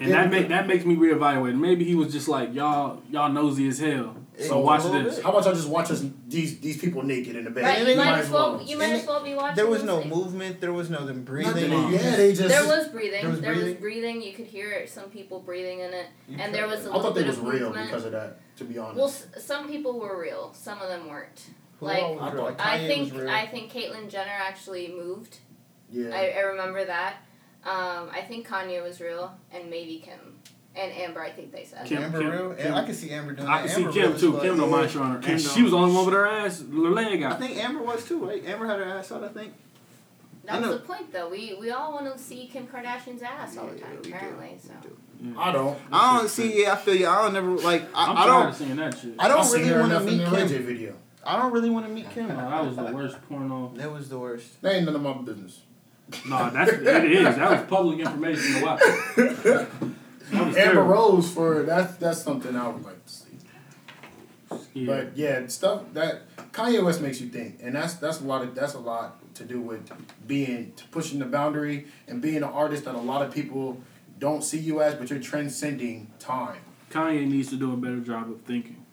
And 0.00 0.08
Yeah, 0.08 0.22
that 0.22 0.30
make 0.30 0.48
that 0.48 0.66
makes 0.66 0.86
me 0.86 0.96
reevaluate. 0.96 1.58
Maybe 1.58 1.84
he 1.84 1.94
was 1.94 2.10
just 2.10 2.26
like 2.26 2.54
y'all 2.54 3.02
y'all 3.10 3.30
nosy 3.30 3.68
as 3.68 3.78
hell. 3.78 4.16
So 4.40 4.48
So 4.48 4.60
watch 4.60 4.84
a 4.84 4.88
this. 4.88 5.16
bit. 5.16 5.24
How 5.24 5.30
about 5.30 5.44
y'all 5.44 5.54
just 5.54 5.68
watch 5.68 5.90
us 5.90 6.04
these 6.26 6.58
these 6.60 6.78
people 6.80 7.02
naked 7.02 7.36
in 7.36 7.44
the 7.44 7.50
bed? 7.50 7.64
right 7.64 7.78
And 7.78 7.88
you 7.88 7.96
might, 7.96 8.04
might 8.12 8.18
as 8.20 8.30
well, 8.30 8.56
well. 8.56 8.62
you 8.62 8.78
might 8.78 8.92
as 8.92 9.06
well 9.06 9.22
be 9.22 9.34
watching 9.34 9.56
There 9.56 9.66
was 9.66 9.82
no 9.84 10.00
sleep. 10.00 10.14
movement. 10.14 10.60
There 10.60 10.72
was 10.72 10.88
no 10.90 11.04
them 11.06 11.24
breathing. 11.24 11.70
Nothing. 11.70 11.92
Yeah, 11.92 12.16
they 12.16 12.32
just. 12.34 12.48
there 12.48 12.66
was 12.66 12.88
breathing 12.88 13.20
There 13.22 13.30
was 13.30 13.40
there 13.40 13.50
was 13.52 13.60
breathing? 13.62 13.80
breathing 13.80 14.22
you 14.22 14.32
could 14.32 14.46
hear 14.46 14.86
some 14.86 15.10
people 15.10 15.40
breathing 15.40 15.80
in 15.80 15.92
it 15.92 16.06
You 16.28 16.34
and 16.38 16.44
could- 16.46 16.54
there 16.54 16.66
was 16.66 16.80
a 16.86 16.90
I 16.90 16.96
little 16.96 17.02
thought 17.02 17.14
they 17.14 17.24
was 17.24 17.38
real 17.38 17.66
movement. 17.68 17.86
because 17.90 18.04
of 18.06 18.12
that. 18.12 18.38
To 18.58 18.64
be 18.64 18.78
honest. 18.78 18.96
Well, 18.96 19.08
s- 19.08 19.26
some 19.44 19.68
people 19.68 19.98
were 19.98 20.20
real. 20.20 20.52
Some 20.54 20.80
of 20.80 20.88
them 20.88 21.08
weren't. 21.08 21.46
Who 21.80 21.86
like, 21.86 22.02
I 22.02 22.30
real? 22.32 22.56
I 22.58 22.78
think 22.86 23.12
was 23.12 23.22
real. 23.22 23.30
I 23.30 23.46
think 23.46 23.72
Caitlyn 23.72 24.10
Jenner 24.10 24.30
actually 24.38 24.88
moved. 24.88 25.38
yeah. 25.90 26.10
I, 26.14 26.34
I 26.36 26.40
remember 26.40 26.84
that. 26.84 27.14
Um, 27.64 28.08
I 28.12 28.22
think 28.26 28.46
Kanye 28.46 28.82
was 28.82 29.00
real, 29.00 29.32
and 29.52 29.68
maybe 29.70 29.98
Kim 30.04 30.29
and 30.76 30.92
Amber. 30.92 31.20
I 31.22 31.30
think 31.30 31.52
they 31.52 31.64
said. 31.64 31.86
Kim- 31.86 32.02
Amber 32.02 32.20
Kim- 32.20 32.30
real? 32.30 32.54
Kim- 32.54 32.74
I 32.74 32.84
can 32.84 32.94
see 32.94 33.10
Amber 33.10 33.32
doing 33.32 33.48
I 33.48 33.62
that. 33.62 33.66
can 33.66 33.76
see 33.76 33.82
Amber 33.82 33.92
Kim 33.92 34.10
real 34.10 34.18
too. 34.20 34.32
Kim 34.40 34.56
don't 34.56 34.70
Yeah. 34.70 34.76
mind 34.76 34.90
showing 34.90 35.10
her, 35.10 35.18
Kim 35.18 35.30
and 35.32 35.40
she 35.40 35.62
was 35.62 35.70
the 35.72 35.76
only 35.78 35.94
one 35.94 36.04
with 36.06 36.14
her 36.14 36.26
ass, 36.26 36.60
her 36.62 36.90
leg 36.90 37.22
I 37.22 37.34
think 37.34 37.56
Amber 37.56 37.82
was 37.82 38.04
too, 38.06 38.24
right? 38.26 38.44
Amber 38.46 38.66
had 38.66 38.78
her 38.78 38.84
ass 38.84 39.10
out. 39.12 39.24
I 39.24 39.28
think. 39.28 39.52
That's 40.44 40.66
the 40.66 40.78
point, 40.78 41.12
though. 41.12 41.28
We 41.28 41.54
we 41.60 41.70
all 41.70 41.92
want 41.92 42.12
to 42.12 42.18
see 42.18 42.48
Kim 42.52 42.66
Kardashian's 42.66 43.22
ass 43.22 43.56
all 43.56 43.66
the 43.66 43.76
Yeah, 43.76 43.82
time, 43.84 43.96
we 43.96 44.10
do. 44.10 44.14
apparently. 44.16 44.58
So. 44.62 44.70
Yeah. 45.22 45.32
I 45.38 45.52
don't. 45.52 45.78
I 45.92 46.16
don't 46.18 46.28
see. 46.28 46.62
Yeah, 46.62 46.72
I 46.72 46.76
feel 46.76 46.94
you. 46.96 47.06
I 47.06 47.22
don't 47.22 47.34
never 47.34 47.50
like. 47.58 47.82
I'm 47.94 48.16
I, 48.16 48.22
I 48.22 48.26
tired 48.26 48.26
don't. 48.26 48.48
of 48.48 48.56
seeing 48.56 48.76
that 48.76 48.98
shit. 48.98 49.14
I 49.18 49.28
don't 49.28 49.40
I 49.40 49.42
seen 49.44 49.60
really 49.68 49.80
want 49.80 49.92
to 49.92 50.00
meet 50.00 50.26
Kim. 50.28 50.48
J 50.48 50.58
video. 50.58 50.94
I 51.24 51.36
don't 51.38 51.52
really 51.52 51.68
want 51.68 51.86
to 51.86 51.92
meet 51.92 52.10
Kim. 52.10 52.28
Man, 52.28 52.36
that 52.38 52.64
was 52.64 52.76
the 52.76 52.84
worst 52.84 53.18
porno. 53.28 53.72
That 53.76 53.92
was 53.92 54.08
the 54.08 54.18
worst. 54.18 54.60
That 54.62 54.74
ain't 54.76 54.86
none 54.86 54.96
of 54.96 55.02
my 55.02 55.12
business. 55.12 55.60
No, 56.26 56.48
that's 56.50 56.72
it 56.72 56.82
is. 57.12 57.36
That 57.36 57.50
was 57.50 57.68
public 57.68 57.98
information 58.00 58.54
to 58.54 58.64
watch. 58.64 58.80
Amber 60.32 60.52
terrible. 60.52 60.82
Rose 60.82 61.30
for 61.30 61.62
that's 61.62 61.96
that's 61.96 62.22
something 62.22 62.56
I 62.56 62.68
would 62.68 62.84
like 62.84 63.04
to 63.04 63.12
see. 63.12 63.26
Yeah. 64.74 64.86
But 64.86 65.16
yeah, 65.16 65.46
stuff 65.46 65.82
that 65.94 66.36
Kanye 66.52 66.84
West 66.84 67.00
makes 67.00 67.20
you 67.20 67.28
think, 67.28 67.60
and 67.62 67.74
that's 67.74 67.94
that's 67.94 68.20
a 68.20 68.24
lot 68.24 68.42
of 68.42 68.54
that's 68.54 68.74
a 68.74 68.78
lot 68.78 69.34
to 69.34 69.44
do 69.44 69.60
with 69.60 69.90
being 70.26 70.72
pushing 70.90 71.18
the 71.18 71.24
boundary 71.24 71.86
and 72.08 72.20
being 72.20 72.38
an 72.38 72.44
artist 72.44 72.84
that 72.84 72.94
a 72.94 72.98
lot 72.98 73.22
of 73.22 73.32
people 73.32 73.80
don't 74.18 74.42
see 74.44 74.58
you 74.58 74.82
as, 74.82 74.94
but 74.94 75.10
you're 75.10 75.20
transcending 75.20 76.08
time. 76.18 76.58
Kanye 76.90 77.26
needs 77.26 77.48
to 77.50 77.56
do 77.56 77.72
a 77.72 77.76
better 77.76 78.00
job 78.00 78.30
of 78.30 78.42
thinking. 78.42 78.84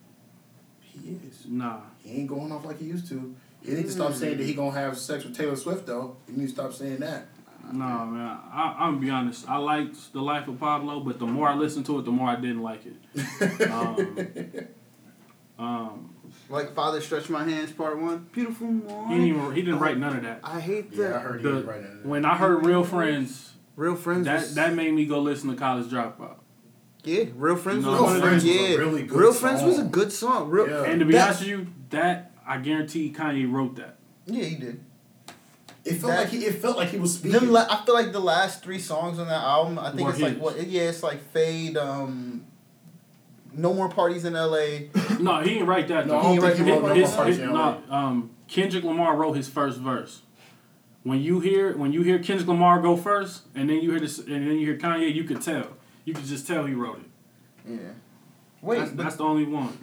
He 0.80 1.18
is. 1.28 1.46
Nah. 1.48 1.82
He 2.04 2.20
ain't 2.20 2.28
going 2.28 2.52
off 2.52 2.66
like 2.66 2.80
he 2.80 2.86
used 2.86 3.08
to. 3.10 3.36
He 3.64 3.74
need 3.74 3.86
to 3.86 3.92
stop 3.92 4.14
saying 4.14 4.38
that 4.38 4.46
he 4.46 4.54
mm. 4.54 4.58
gonna 4.58 4.80
have 4.80 4.98
sex 4.98 5.26
with 5.26 5.36
Taylor 5.36 5.56
Swift 5.56 5.86
though. 5.86 6.16
He 6.28 6.34
need 6.34 6.48
to 6.48 6.54
stop 6.54 6.74
saying 6.74 6.98
that. 6.98 7.28
Nah, 7.74 8.06
man. 8.06 8.38
I, 8.52 8.76
I'm 8.80 8.94
gonna 8.94 8.98
be 9.06 9.10
honest. 9.10 9.48
I 9.50 9.58
liked 9.58 10.14
the 10.14 10.22
life 10.22 10.48
of 10.48 10.60
Pablo, 10.60 11.00
but 11.02 11.20
the 11.20 11.26
more 11.26 11.48
I 11.50 11.56
listened 11.56 11.86
to 11.88 12.00
it, 12.00 12.06
the 12.06 12.12
more 12.12 12.30
I 12.30 12.36
didn't 12.36 12.62
like 12.64 12.84
it. 12.86 12.96
Um, 15.60 15.66
um, 15.66 16.14
Like 16.50 16.74
Father 16.76 17.02
Stretch 17.02 17.30
My 17.30 17.44
Hands 17.44 17.72
Part 17.72 18.00
One. 18.00 18.28
Beautiful 18.32 18.68
he 18.68 19.16
didn't 19.16 19.28
even 19.28 19.56
he 19.56 19.62
didn't 19.64 19.80
write 19.80 19.98
none 19.98 20.16
of 20.18 20.24
that. 20.24 20.42
I 20.44 20.60
hate 20.60 20.90
yeah, 20.92 21.06
I 21.06 21.10
that. 21.10 21.22
heard 21.22 21.42
he 21.42 21.48
The- 21.48 21.54
was 21.56 21.64
right 21.66 21.80
in 21.82 22.02
When 22.04 22.26
I 22.26 22.38
heard 22.38 22.66
Real 22.66 22.84
Friends, 22.84 23.54
Real 23.76 23.96
Friends. 23.96 24.26
that 24.26 24.42
was, 24.42 24.56
that 24.56 24.74
made 24.76 24.94
me 24.94 25.06
go 25.06 25.20
listen 25.20 25.50
to 25.50 25.56
College 25.56 25.88
Dropout. 25.88 26.36
yeah, 27.04 27.24
Real 27.36 27.56
Friends 27.56 27.86
No, 27.86 27.92
was 28.04 28.14
Real 28.14 28.22
Friends 28.22 28.44
them. 28.44 28.54
was 28.54 28.62
a 28.62 28.72
Yeah, 28.72 28.78
really 28.78 29.04
good 29.04 29.20
Real 29.20 29.34
Friends 29.34 29.64
was 29.64 29.76
a 29.76 29.82
song. 29.82 29.92
good 29.92 30.12
song. 30.12 30.50
Real. 30.50 30.70
Yeah. 30.70 30.84
And 30.84 31.00
to 31.00 31.06
be 31.06 31.14
That- 31.14 31.26
honest 31.26 31.40
with 31.42 31.50
you, 31.50 31.68
that 31.90 32.32
I 32.46 32.58
guarantee 32.58 33.12
Kanye 33.12 33.52
wrote 33.52 33.76
that. 33.78 33.98
Yeah, 34.26 34.44
he 34.44 34.56
did. 34.56 34.84
It 35.88 35.96
felt 35.96 36.12
That- 36.14 36.20
like 36.22 36.30
he 36.30 36.38
it 36.46 36.56
felt 36.62 36.78
like 36.78 36.90
he 36.90 36.98
was 36.98 37.16
speaking. 37.16 37.40
Them 37.40 37.52
la- 37.52 37.68
I 37.70 37.84
feel 37.86 37.96
like 37.96 38.12
the 38.12 38.20
last 38.20 38.64
three 38.64 38.80
songs 38.80 39.20
on 39.20 39.28
that 39.28 39.42
album. 39.44 39.80
I 39.80 39.92
think 39.92 40.02
Were 40.02 40.10
it's 40.12 40.20
like 40.22 40.38
what? 40.40 40.68
Yeah, 40.68 40.84
it's 40.84 41.04
like 41.04 41.22
Fade. 41.32 41.78
Um, 41.78 42.46
no 43.54 43.74
more 43.74 43.90
parties 43.90 44.26
in 44.26 44.36
L.A. 44.36 44.90
No, 45.20 45.42
he 45.42 45.54
didn't 45.56 45.68
write 45.68 45.88
that. 45.88 46.06
No, 46.06 46.18
I 46.20 46.22
though. 46.36 46.42
don't 46.42 46.56
think 46.56 46.68
he 46.68 46.72
wrote 46.72 46.84
No 46.84 46.94
his- 46.94 47.08
More 47.10 47.18
Parties 47.18 47.38
his- 47.38 47.46
in 47.48 47.54
no, 47.54 47.82
um, 47.90 48.30
Kendrick 48.48 48.84
Lamar 48.84 49.16
wrote 49.16 49.36
his 49.36 49.50
first 49.50 49.80
verse. 49.80 50.22
When 51.04 51.20
you 51.22 51.40
hear 51.40 51.76
when 51.78 51.94
you 51.94 52.02
hear 52.04 52.20
Kendrick 52.20 52.48
Lamar 52.48 52.82
go 52.82 52.96
first, 52.98 53.44
and 53.56 53.70
then 53.70 53.78
you 53.78 53.92
hear 53.92 54.00
this, 54.00 54.20
and 54.20 54.28
then 54.48 54.58
you 54.60 54.66
hear 54.68 54.78
Kanye, 54.78 55.14
you 55.14 55.24
could 55.24 55.42
tell. 55.42 55.68
You 56.06 56.14
could 56.14 56.26
just 56.26 56.46
tell 56.48 56.66
he 56.66 56.74
wrote 56.74 57.00
it. 57.00 57.72
Yeah. 57.72 57.78
Wait, 58.62 58.80
that's, 58.80 58.92
but, 58.92 59.04
that's 59.04 59.16
the 59.16 59.24
only 59.24 59.46
one. 59.46 59.78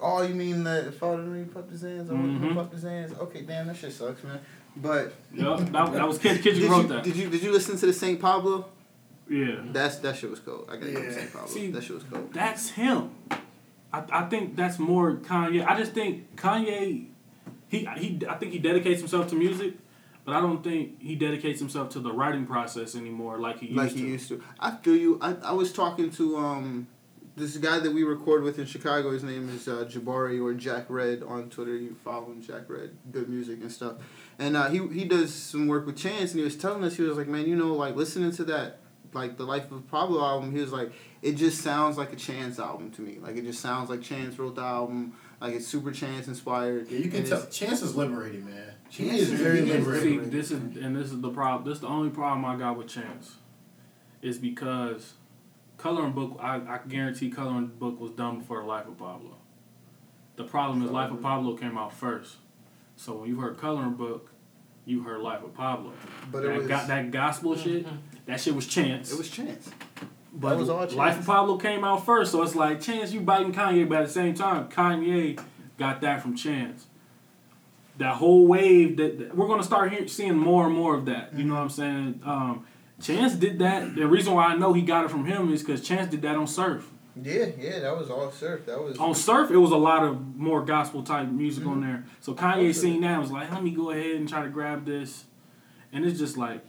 oh, 0.00 0.22
you 0.22 0.34
mean 0.34 0.62
the 0.64 0.92
father 0.98 1.22
me 1.22 1.44
pumped 1.44 1.70
his 1.70 1.82
hands? 1.82 2.08
Mm-hmm. 2.10 2.44
Mhm. 2.44 2.54
pumped 2.54 2.72
his 2.74 2.82
hands? 2.82 3.12
Okay, 3.18 3.42
damn, 3.42 3.66
that 3.66 3.76
shit 3.76 3.92
sucks, 3.92 4.22
man. 4.24 4.38
But 4.80 5.12
Yep, 5.34 5.58
that, 5.72 5.92
that 5.92 6.08
was 6.08 6.18
Kid 6.18 6.42
Kid 6.42 6.54
did 6.54 6.70
wrote 6.70 6.82
you, 6.82 6.88
that. 6.88 7.04
did 7.04 7.16
you 7.16 7.28
did 7.28 7.42
you 7.42 7.52
listen 7.52 7.76
to 7.78 7.86
the 7.86 7.92
Saint 7.92 8.20
Pablo? 8.20 8.66
yeah, 9.28 9.56
That's 9.72 9.96
that 9.98 10.16
shit 10.16 10.30
was 10.30 10.40
cold. 10.40 10.68
I 10.70 10.76
gotta 10.76 10.92
give 10.92 11.04
Yeah. 11.04 11.10
Saint 11.12 11.32
Pablo. 11.32 11.48
See, 11.48 11.70
that 11.70 11.82
shit 11.82 11.94
was 11.94 12.04
cold. 12.04 12.32
that's 12.32 12.70
him. 12.70 13.10
I, 13.92 14.04
I 14.10 14.22
think 14.28 14.54
that's 14.56 14.78
more 14.78 15.14
Kanye. 15.16 15.66
I 15.66 15.76
just 15.78 15.92
think 15.92 16.36
Kanye, 16.36 17.06
he 17.68 17.88
he 17.96 18.20
I 18.28 18.34
think 18.36 18.52
he 18.52 18.58
dedicates 18.58 19.00
himself 19.00 19.28
to 19.30 19.34
music, 19.34 19.74
but 20.24 20.34
I 20.34 20.40
don't 20.40 20.62
think 20.62 21.00
he 21.00 21.14
dedicates 21.16 21.58
himself 21.58 21.88
to 21.90 22.00
the 22.00 22.12
writing 22.12 22.46
process 22.46 22.94
anymore 22.94 23.38
like 23.38 23.60
he 23.60 23.66
used 23.68 23.76
to 23.76 23.82
like 23.82 23.92
to. 23.92 23.98
he 23.98 24.06
used 24.06 24.28
to. 24.28 24.42
I 24.60 24.70
feel 24.76 24.96
you. 24.96 25.18
I, 25.20 25.34
I 25.42 25.52
was 25.52 25.72
talking 25.72 26.10
to 26.12 26.36
um 26.36 26.86
this 27.36 27.56
guy 27.56 27.78
that 27.78 27.92
we 27.92 28.02
record 28.02 28.42
with 28.42 28.58
in 28.58 28.66
Chicago. 28.66 29.12
His 29.12 29.22
name 29.22 29.48
is 29.48 29.68
uh, 29.68 29.84
Jabari 29.88 30.42
or 30.42 30.54
Jack 30.54 30.86
Red 30.88 31.22
on 31.22 31.48
Twitter. 31.50 31.76
You 31.76 31.94
follow 32.04 32.26
him, 32.26 32.42
Jack 32.42 32.68
Red. 32.68 32.90
Good 33.12 33.28
music 33.28 33.60
and 33.60 33.70
stuff. 33.70 33.94
And 34.38 34.56
uh, 34.56 34.68
he 34.68 34.86
he 34.88 35.04
does 35.04 35.34
some 35.34 35.66
work 35.66 35.84
with 35.86 35.96
Chance, 35.96 36.32
and 36.32 36.38
he 36.38 36.44
was 36.44 36.56
telling 36.56 36.84
us 36.84 36.96
he 36.96 37.02
was 37.02 37.16
like, 37.16 37.26
man, 37.28 37.46
you 37.46 37.56
know, 37.56 37.74
like 37.74 37.96
listening 37.96 38.30
to 38.32 38.44
that. 38.44 38.78
Like 39.14 39.38
the 39.38 39.44
Life 39.44 39.72
of 39.72 39.90
Pablo 39.90 40.22
album, 40.22 40.52
he 40.52 40.60
was 40.60 40.70
like, 40.70 40.92
it 41.22 41.32
just 41.32 41.62
sounds 41.62 41.96
like 41.96 42.12
a 42.12 42.16
Chance 42.16 42.58
album 42.58 42.90
to 42.92 43.00
me. 43.00 43.18
Like 43.20 43.36
it 43.36 43.42
just 43.44 43.60
sounds 43.60 43.88
like 43.88 44.02
Chance 44.02 44.38
wrote 44.38 44.54
the 44.54 44.60
album. 44.62 45.14
Like 45.40 45.54
it's 45.54 45.66
super 45.66 45.90
Chance 45.92 46.28
inspired. 46.28 46.88
Yeah, 46.90 46.98
you 46.98 47.10
can 47.10 47.24
tell. 47.24 47.46
Chance 47.46 47.82
is 47.82 47.96
liberating, 47.96 48.44
man. 48.44 48.74
Chance 48.90 49.12
is 49.14 49.32
is- 49.32 49.40
very 49.40 49.64
he 49.64 49.70
is 49.70 49.86
liberated. 49.86 50.24
See, 50.24 50.30
this 50.30 50.50
is 50.50 50.60
and 50.76 50.94
this 50.94 51.10
is 51.10 51.20
the 51.20 51.30
problem. 51.30 51.66
This 51.66 51.76
is 51.76 51.80
the 51.80 51.88
only 51.88 52.10
problem 52.10 52.44
I 52.44 52.56
got 52.56 52.76
with 52.76 52.88
Chance, 52.88 53.36
is 54.20 54.36
because 54.38 55.14
coloring 55.78 56.12
book. 56.12 56.38
I, 56.40 56.56
I 56.56 56.80
guarantee 56.86 57.30
coloring 57.30 57.72
book 57.78 57.98
was 57.98 58.10
done 58.10 58.40
before 58.40 58.60
the 58.60 58.66
Life 58.66 58.86
of 58.86 58.98
Pablo. 58.98 59.36
The 60.36 60.44
problem 60.44 60.84
is 60.84 60.90
Life 60.90 61.10
of 61.12 61.22
Pablo 61.22 61.56
came 61.56 61.78
out 61.78 61.92
first, 61.94 62.36
so 62.98 63.14
when 63.14 63.28
you 63.30 63.38
heard 63.40 63.56
coloring 63.58 63.94
book, 63.94 64.30
you 64.84 65.02
heard 65.02 65.20
Life 65.20 65.44
of 65.44 65.54
Pablo. 65.54 65.92
But 66.32 66.42
that 66.42 66.50
it 66.52 66.58
was 66.58 66.66
got 66.66 66.88
that 66.88 67.10
gospel 67.10 67.56
shit. 67.56 67.86
That 68.26 68.40
shit 68.40 68.54
was 68.54 68.66
Chance. 68.66 69.12
it 69.12 69.18
was 69.18 69.30
Chance. 69.30 69.70
but 70.32 70.50
that 70.50 70.58
was 70.58 70.68
all 70.68 70.84
Life 70.88 71.20
of 71.20 71.26
Pablo 71.26 71.56
came 71.58 71.84
out 71.84 72.04
first, 72.04 72.32
so 72.32 72.42
it's 72.42 72.54
like 72.54 72.80
Chance, 72.80 73.12
you 73.12 73.20
biting 73.20 73.52
Kanye, 73.52 73.88
but 73.88 73.98
at 74.00 74.06
the 74.08 74.12
same 74.12 74.34
time, 74.34 74.68
Kanye 74.68 75.40
got 75.78 76.00
that 76.00 76.20
from 76.22 76.34
Chance. 76.36 76.86
That 77.98 78.16
whole 78.16 78.46
wave 78.46 78.96
that, 78.96 79.18
that- 79.18 79.36
we're 79.36 79.46
gonna 79.48 79.62
start 79.62 79.92
hear, 79.92 80.06
seeing 80.08 80.36
more 80.36 80.66
and 80.66 80.74
more 80.74 80.94
of 80.94 81.06
that. 81.06 81.34
You 81.36 81.44
know 81.44 81.54
what 81.54 81.60
I'm 81.62 81.70
saying? 81.70 82.20
Um, 82.24 82.66
Chance 83.00 83.34
did 83.36 83.60
that. 83.60 83.94
The 83.94 84.08
reason 84.08 84.34
why 84.34 84.46
I 84.46 84.56
know 84.56 84.72
he 84.72 84.82
got 84.82 85.04
it 85.04 85.10
from 85.10 85.24
him 85.24 85.52
is 85.52 85.62
because 85.62 85.86
Chance 85.86 86.10
did 86.10 86.22
that 86.22 86.34
on 86.34 86.46
Surf. 86.48 86.90
Yeah, 87.22 87.46
yeah, 87.58 87.78
that 87.80 87.96
was 87.98 88.10
all 88.10 88.30
surf. 88.30 88.66
That 88.66 88.82
was 88.82 88.98
On 88.98 89.14
Surf, 89.14 89.50
it 89.50 89.56
was 89.56 89.70
a 89.72 89.76
lot 89.76 90.04
of 90.04 90.36
more 90.36 90.64
gospel 90.64 91.02
type 91.02 91.28
music 91.28 91.66
on 91.66 91.80
mm-hmm. 91.80 91.86
there. 91.86 92.04
So 92.20 92.34
Kanye 92.34 92.58
Okay. 92.58 92.72
seen 92.72 93.00
that 93.02 93.12
and 93.12 93.22
was 93.22 93.30
like, 93.30 93.50
let 93.50 93.62
me 93.62 93.70
go 93.70 93.90
ahead 93.90 94.16
and 94.16 94.28
try 94.28 94.42
to 94.42 94.48
grab 94.48 94.84
this. 94.86 95.24
And 95.92 96.04
it's 96.04 96.18
just 96.18 96.36
like, 96.36 96.64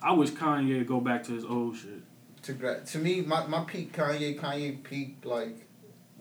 I 0.00 0.12
wish 0.12 0.30
Kanye 0.30 0.78
would 0.78 0.88
go 0.88 1.00
back 1.00 1.24
to 1.24 1.32
his 1.32 1.44
old 1.44 1.76
shit. 1.76 2.02
to 2.42 2.52
gra- 2.54 2.84
to 2.84 2.98
me 2.98 3.20
my, 3.20 3.46
my 3.46 3.64
peak 3.64 3.92
Kanye 3.92 4.38
Kanye 4.38 4.82
peak 4.82 5.18
like 5.24 5.66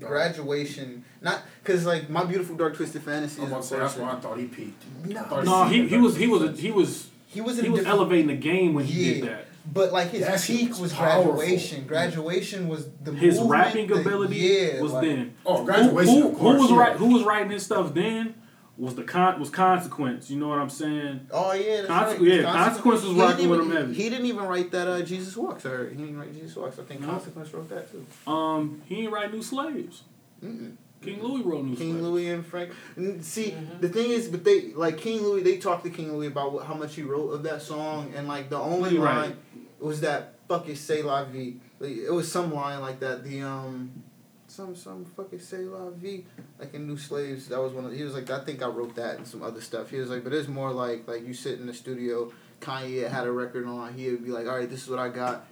Oh. 0.04 0.08
graduation 0.08 1.06
not 1.22 1.44
because 1.64 1.86
like 1.86 2.10
my 2.10 2.24
beautiful 2.24 2.56
dark 2.56 2.76
twisted 2.76 3.04
fantasy 3.04 3.40
I 3.40 3.46
is 3.46 3.52
about 3.52 3.62
to 3.62 3.68
say 3.68 3.78
that's 3.78 3.98
why 3.98 4.12
I 4.12 4.16
thought 4.20 4.40
he 4.40 4.46
peaked. 4.48 4.84
No. 5.06 5.22
Thought 5.22 5.46
No, 5.46 5.66
he, 5.66 5.82
peaked 5.82 5.92
he 5.92 5.98
was 6.00 6.16
he 6.16 6.28
was 6.28 6.42
a, 6.42 6.48
at 6.48 6.58
he 6.58 6.72
was 6.72 7.10
he 7.28 7.42
was 7.42 7.60
he 7.60 7.70
was 7.70 7.86
elevating 7.86 8.28
the 8.28 8.36
game 8.36 8.74
when 8.74 8.86
he 8.86 9.14
did 9.14 9.24
that. 9.30 9.46
But 9.72 9.92
like 9.92 10.10
his 10.10 10.22
That 10.26 10.42
peak 10.42 10.70
was 10.72 10.80
was 10.80 10.94
powerful. 10.94 11.34
graduation 11.34 11.86
graduation 11.88 12.68
was 12.68 12.88
the 13.04 13.12
His 13.14 13.36
movement 13.40 13.52
rapping 13.52 13.88
that- 13.88 14.02
ability 14.02 14.36
yeah, 14.38 14.82
was 14.82 14.92
like, 14.94 15.04
then. 15.08 15.36
Oh, 15.46 15.64
graduation. 15.64 16.14
who, 16.22 16.28
of 16.30 16.38
course, 16.38 16.56
who 16.58 16.62
was 16.64 16.72
yeah. 16.72 16.78
right? 16.78 16.96
Who 16.98 17.14
was 17.14 17.24
writing 17.24 17.52
his 17.52 17.64
stuff 17.66 17.94
then? 17.94 18.36
Was 18.78 18.96
the 18.96 19.04
con 19.04 19.40
was 19.40 19.50
consequence? 19.52 20.32
You 20.32 20.40
know 20.40 20.48
what 20.48 20.58
I'm 20.58 20.70
saying? 20.70 21.28
oh 21.32 21.54
yeah 21.54 21.82
that's 21.82 21.88
Conse- 21.90 21.92
right. 21.92 22.22
yeah, 22.22 22.42
Consequence- 22.42 22.66
Consequence 22.66 23.02
was 23.04 23.12
he 23.14 23.20
rocking 23.22 23.38
didn't 23.38 23.50
with 23.52 23.60
even- 23.60 23.72
him 23.72 23.78
heavy. 23.90 23.94
he 23.94 24.10
didn't 24.10 24.26
even 24.26 24.44
write 24.46 24.72
that 24.72 24.88
uh 24.88 25.02
Jesus 25.04 25.38
Walks 25.38 25.66
or 25.66 25.90
he 25.90 25.96
didn't 25.98 26.18
write 26.18 26.34
Jesus 26.34 26.56
Walks 26.56 26.80
I 26.80 26.84
think 26.84 27.02
No. 27.02 27.08
Consequence 27.08 27.54
wrote 27.54 27.70
that 27.70 27.92
too 27.92 28.06
Um, 28.32 28.82
he 28.86 28.96
didn't 28.96 29.12
write 29.12 29.32
New 29.32 29.44
Slaves. 29.44 30.04
Mm-mm. 30.44 30.76
King 31.04 31.22
Louie 31.24 31.42
wrote 31.44 31.64
New 31.66 31.76
Slaves. 31.76 31.80
King 31.82 31.92
Slaves. 31.94 32.04
Louie 32.08 32.30
and 32.30 32.46
Frank. 32.46 32.72
And 32.96 33.26
see, 33.26 33.56
the 33.80 33.90
thing 33.90 34.12
is, 34.12 34.28
but 34.28 34.44
they 34.44 34.72
like 34.74 34.98
King 35.00 35.22
Louie. 35.24 35.42
They 35.42 35.58
talked 35.58 35.84
to 35.86 35.90
King 35.90 36.14
Louie 36.16 36.28
about 36.28 36.54
what, 36.54 36.66
how 36.66 36.76
much 36.76 36.94
he 36.96 37.02
wrote 37.02 37.30
of 37.32 37.42
that 37.44 37.64
song, 37.64 38.14
and 38.16 38.28
like 38.28 38.50
the 38.52 38.60
only 38.60 39.00
Right. 39.00 39.16
line 39.22 39.38
was 39.82 40.02
that 40.02 40.36
"fucking 40.48 40.76
say 40.76 41.02
la 41.02 41.24
vie." 41.26 41.56
Like, 41.80 41.98
it 41.98 42.12
was 42.14 42.32
some 42.32 42.54
line 42.54 42.82
like 42.82 43.00
that. 43.00 43.24
The 43.24 43.42
um, 43.42 43.92
some 44.48 44.76
some 44.76 45.06
fucking 45.06 45.40
say 45.40 45.60
la 45.60 45.90
vie, 45.90 46.24
like 46.60 46.74
in 46.74 46.88
New 46.88 46.98
Slaves. 46.98 47.48
That 47.50 47.60
was 47.62 47.74
one. 47.74 47.86
of 47.86 47.94
He 47.94 48.04
was 48.04 48.14
like, 48.14 48.30
I 48.30 48.44
think 48.44 48.62
I 48.62 48.68
wrote 48.68 48.96
that 48.96 49.18
and 49.18 49.28
some 49.28 49.42
other 49.42 49.62
stuff. 49.62 49.90
He 49.90 49.98
was 49.98 50.10
like, 50.10 50.24
but 50.24 50.34
it's 50.34 50.48
more 50.48 50.72
like 50.72 51.08
like 51.08 51.26
you 51.26 51.34
sit 51.34 51.60
in 51.60 51.66
the 51.68 51.74
studio. 51.74 52.32
Kanye 52.60 53.10
had 53.10 53.26
a 53.26 53.32
record 53.32 53.66
on. 53.66 53.94
He 53.96 54.10
would 54.12 54.24
be 54.24 54.30
like, 54.32 54.48
all 54.48 54.56
right, 54.58 54.70
this 54.70 54.84
is 54.84 54.90
what 54.90 55.00
I 55.00 55.10
got, 55.10 55.48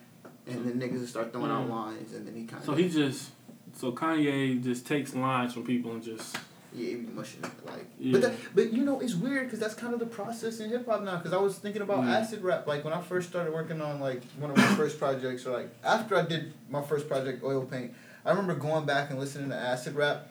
and 0.46 0.64
then 0.66 0.80
niggas 0.80 1.00
would 1.00 1.10
start 1.10 1.34
throwing 1.34 1.50
out 1.52 1.66
Mm. 1.68 1.72
lines, 1.72 2.14
and 2.14 2.28
then 2.28 2.36
he 2.36 2.44
kind 2.46 2.60
of 2.62 2.66
So 2.66 2.76
he 2.76 2.88
just 2.88 3.32
so 3.76 3.92
Kanye 3.92 4.62
just 4.64 4.86
takes 4.86 5.16
lines 5.16 5.54
from 5.54 5.64
people 5.64 5.92
and 5.94 6.04
just 6.04 6.38
Yeah, 6.74 6.90
he 6.90 6.96
be 6.96 7.08
mushing 7.14 7.44
it 7.44 7.66
like. 7.66 7.86
Yeah. 8.00 8.12
But 8.14 8.22
that, 8.22 8.34
but 8.54 8.72
you 8.74 8.84
know, 8.84 9.00
it's 9.00 9.16
weird 9.16 9.46
because 9.46 9.60
that's 9.60 9.74
kind 9.74 9.94
of 9.94 10.00
the 10.00 10.06
process 10.06 10.60
in 10.60 10.70
hip 10.70 10.86
hop 10.88 11.02
now. 11.04 11.18
Because 11.18 11.34
I 11.34 11.38
was 11.38 11.58
thinking 11.58 11.82
about 11.82 12.06
Yeah. 12.06 12.18
acid 12.20 12.42
rap. 12.44 12.68
Like 12.68 12.84
when 12.84 12.94
I 12.94 13.02
first 13.02 13.30
started 13.30 13.54
working 13.54 13.82
on 13.82 14.00
like 14.00 14.24
one 14.38 14.52
of 14.52 14.58
my 14.58 14.64
first 14.76 15.00
projects, 15.00 15.46
or 15.46 15.52
like 15.52 15.70
after 15.84 16.16
I 16.16 16.24
did 16.26 16.54
my 16.70 16.82
first 16.82 17.08
project, 17.08 17.44
oil 17.44 17.66
paint. 17.66 17.94
I 18.26 18.30
remember 18.32 18.54
going 18.56 18.86
back 18.86 19.10
and 19.10 19.20
listening 19.20 19.50
to 19.50 19.56
acid 19.56 19.96
rap, 19.96 20.28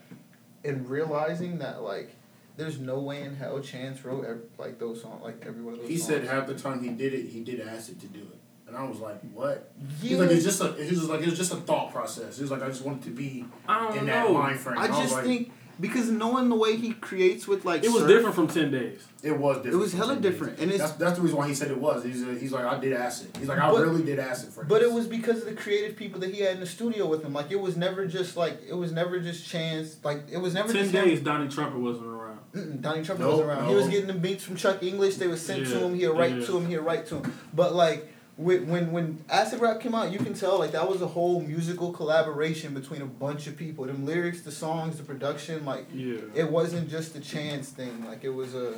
and 0.65 0.89
realizing 0.89 1.59
that 1.59 1.83
like. 1.83 2.15
There's 2.57 2.81
no 2.81 2.99
way 2.99 3.23
in 3.23 3.37
hell 3.37 3.61
Chance 3.61 4.05
wrote 4.05 4.25
ev- 4.27 4.41
like 4.59 4.81
those 4.81 5.01
songs, 5.03 5.23
like 5.23 5.45
every 5.47 5.63
one 5.63 5.75
of 5.75 5.79
those. 5.81 5.89
He 5.89 5.97
songs. 5.97 6.09
said 6.09 6.25
half 6.25 6.49
the 6.49 6.57
time 6.57 6.83
he 6.83 6.89
did 6.91 7.15
it, 7.15 7.27
he 7.29 7.45
did 7.45 7.61
acid 7.61 8.01
to 8.01 8.09
do 8.09 8.19
it, 8.19 8.39
and 8.67 8.77
I 8.77 8.83
was 8.83 8.99
like, 8.99 9.21
"What?" 9.33 9.71
Yeah, 10.03 10.09
He's 10.09 10.19
like, 10.19 10.31
"It's 10.33 10.43
just 10.45 10.61
a." 10.61 10.73
He 10.73 10.91
was 10.91 11.09
like, 11.09 11.21
"It 11.21 11.27
was 11.29 11.39
just 11.39 11.53
a 11.53 11.57
thought 11.59 11.93
process." 11.93 12.35
He 12.35 12.43
was 12.43 12.51
like, 12.51 12.61
"I 12.65 12.67
just 12.67 12.83
wanted 12.85 13.05
to 13.05 13.11
be 13.11 13.45
I 13.69 13.79
don't 13.87 13.99
in 13.99 14.07
that 14.07 14.27
know. 14.27 14.35
mind 14.35 14.59
frame." 14.59 14.77
I 14.77 14.87
And 14.87 14.93
was 14.93 15.03
just 15.03 15.15
like, 15.15 15.25
think 15.25 15.53
because 15.81 16.11
knowing 16.11 16.49
the 16.49 16.55
way 16.57 16.77
he 16.77 16.93
creates 16.93 17.47
with 17.47 17.65
like 17.65 17.85
It 17.85 17.89
was 17.91 18.01
surf- 18.03 18.09
different 18.09 18.35
from 18.35 18.49
Ten 18.49 18.71
Days. 18.71 19.07
it 19.23 19.33
was 19.39 19.57
different. 19.59 19.75
It 19.75 19.79
was 19.79 19.91
from 19.91 19.99
hella 20.01 20.13
Ten 20.15 20.23
Days. 20.23 20.33
different, 20.33 20.59
and 20.59 20.71
it's 20.71 20.79
That's, 20.81 20.93
that's 20.95 21.17
the 21.17 21.23
reason 21.23 21.39
why 21.39 21.49
he 21.49 21.55
said 21.55 21.71
it 21.71 21.79
was. 21.79 22.05
He's, 22.05 22.23
uh, 22.25 22.37
he's 22.41 22.53
like, 22.53 22.65
I 22.65 22.79
did 22.79 22.93
acid. 22.93 23.37
He's 23.39 23.49
like, 23.49 23.59
I 23.59 23.71
But- 23.71 23.83
really 23.83 24.03
did 24.03 24.19
acid 24.19 24.53
for 24.53 24.65
But 24.65 24.81
this. 24.81 24.91
it 24.91 24.95
was 24.95 25.07
because 25.07 25.39
of 25.39 25.45
the 25.47 25.55
creative 25.55 25.97
people 25.97 26.21
that 26.21 26.35
he 26.35 26.41
had 26.43 26.55
in 26.55 26.61
the 26.61 26.67
studio 26.67 27.07
with 27.07 27.23
him. 27.25 27.33
Like 27.33 27.51
it 27.51 27.61
was 27.61 27.77
never 27.77 28.07
just 28.07 28.37
like 28.37 28.61
it 28.69 28.75
was 28.75 28.93
never 28.93 29.21
just 29.21 29.49
chance. 29.49 29.97
Like 30.05 30.23
it 30.31 30.39
was 30.39 30.55
never 30.55 30.73
Ten 30.73 30.83
just 30.85 30.95
him. 30.95 31.05
Days, 31.05 31.21
Donnie 31.21 31.49
Trumpet 31.49 31.79
wasn't 31.79 32.07
around. 32.07 32.39
Mm-mm, 32.55 32.81
Donnie 32.81 33.05
Trump 33.05 33.21
No, 33.21 33.31
wasn't 33.31 33.49
around. 33.49 33.69
He 33.69 33.75
was 33.75 33.89
getting 33.89 34.07
the 34.07 34.15
beats 34.15 34.43
from 34.43 34.57
Chuck 34.57 34.83
English. 34.83 35.17
They 35.17 35.27
would 35.29 35.39
send 35.39 35.67
to 35.67 35.79
him. 35.81 35.95
He'd 35.95 36.07
write 36.09 36.37
yeah. 36.37 36.47
to 36.47 36.57
him. 36.59 36.67
He'd 36.67 36.79
write 36.79 37.07
to 37.09 37.17
him. 37.17 37.33
But 37.53 37.75
like 37.75 38.11
when 38.39 38.69
when 38.69 38.93
when 38.93 39.25
Acid 39.29 39.61
Rap 39.61 39.81
came 39.81 39.95
out, 39.95 40.13
you 40.13 40.19
can 40.21 40.33
tell 40.33 40.59
like 40.61 40.71
that 40.73 40.89
was 40.89 41.03
a 41.03 41.09
whole 41.09 41.41
musical 41.41 41.93
collaboration 41.93 42.73
between 42.73 43.03
a 43.03 43.07
bunch 43.07 43.47
of 43.49 43.57
people. 43.57 43.85
Them 43.85 44.07
lyrics, 44.07 44.43
the 44.43 44.53
songs, 44.53 44.97
the 44.97 45.03
production. 45.03 45.65
Like 45.65 45.87
Yeah. 45.93 46.19
it 46.35 46.51
wasn't 46.51 46.89
just 46.89 47.17
a 47.17 47.21
chance 47.21 47.69
thing. 47.71 48.05
Like 48.07 48.23
it 48.25 48.31
was 48.31 48.55
a. 48.55 48.75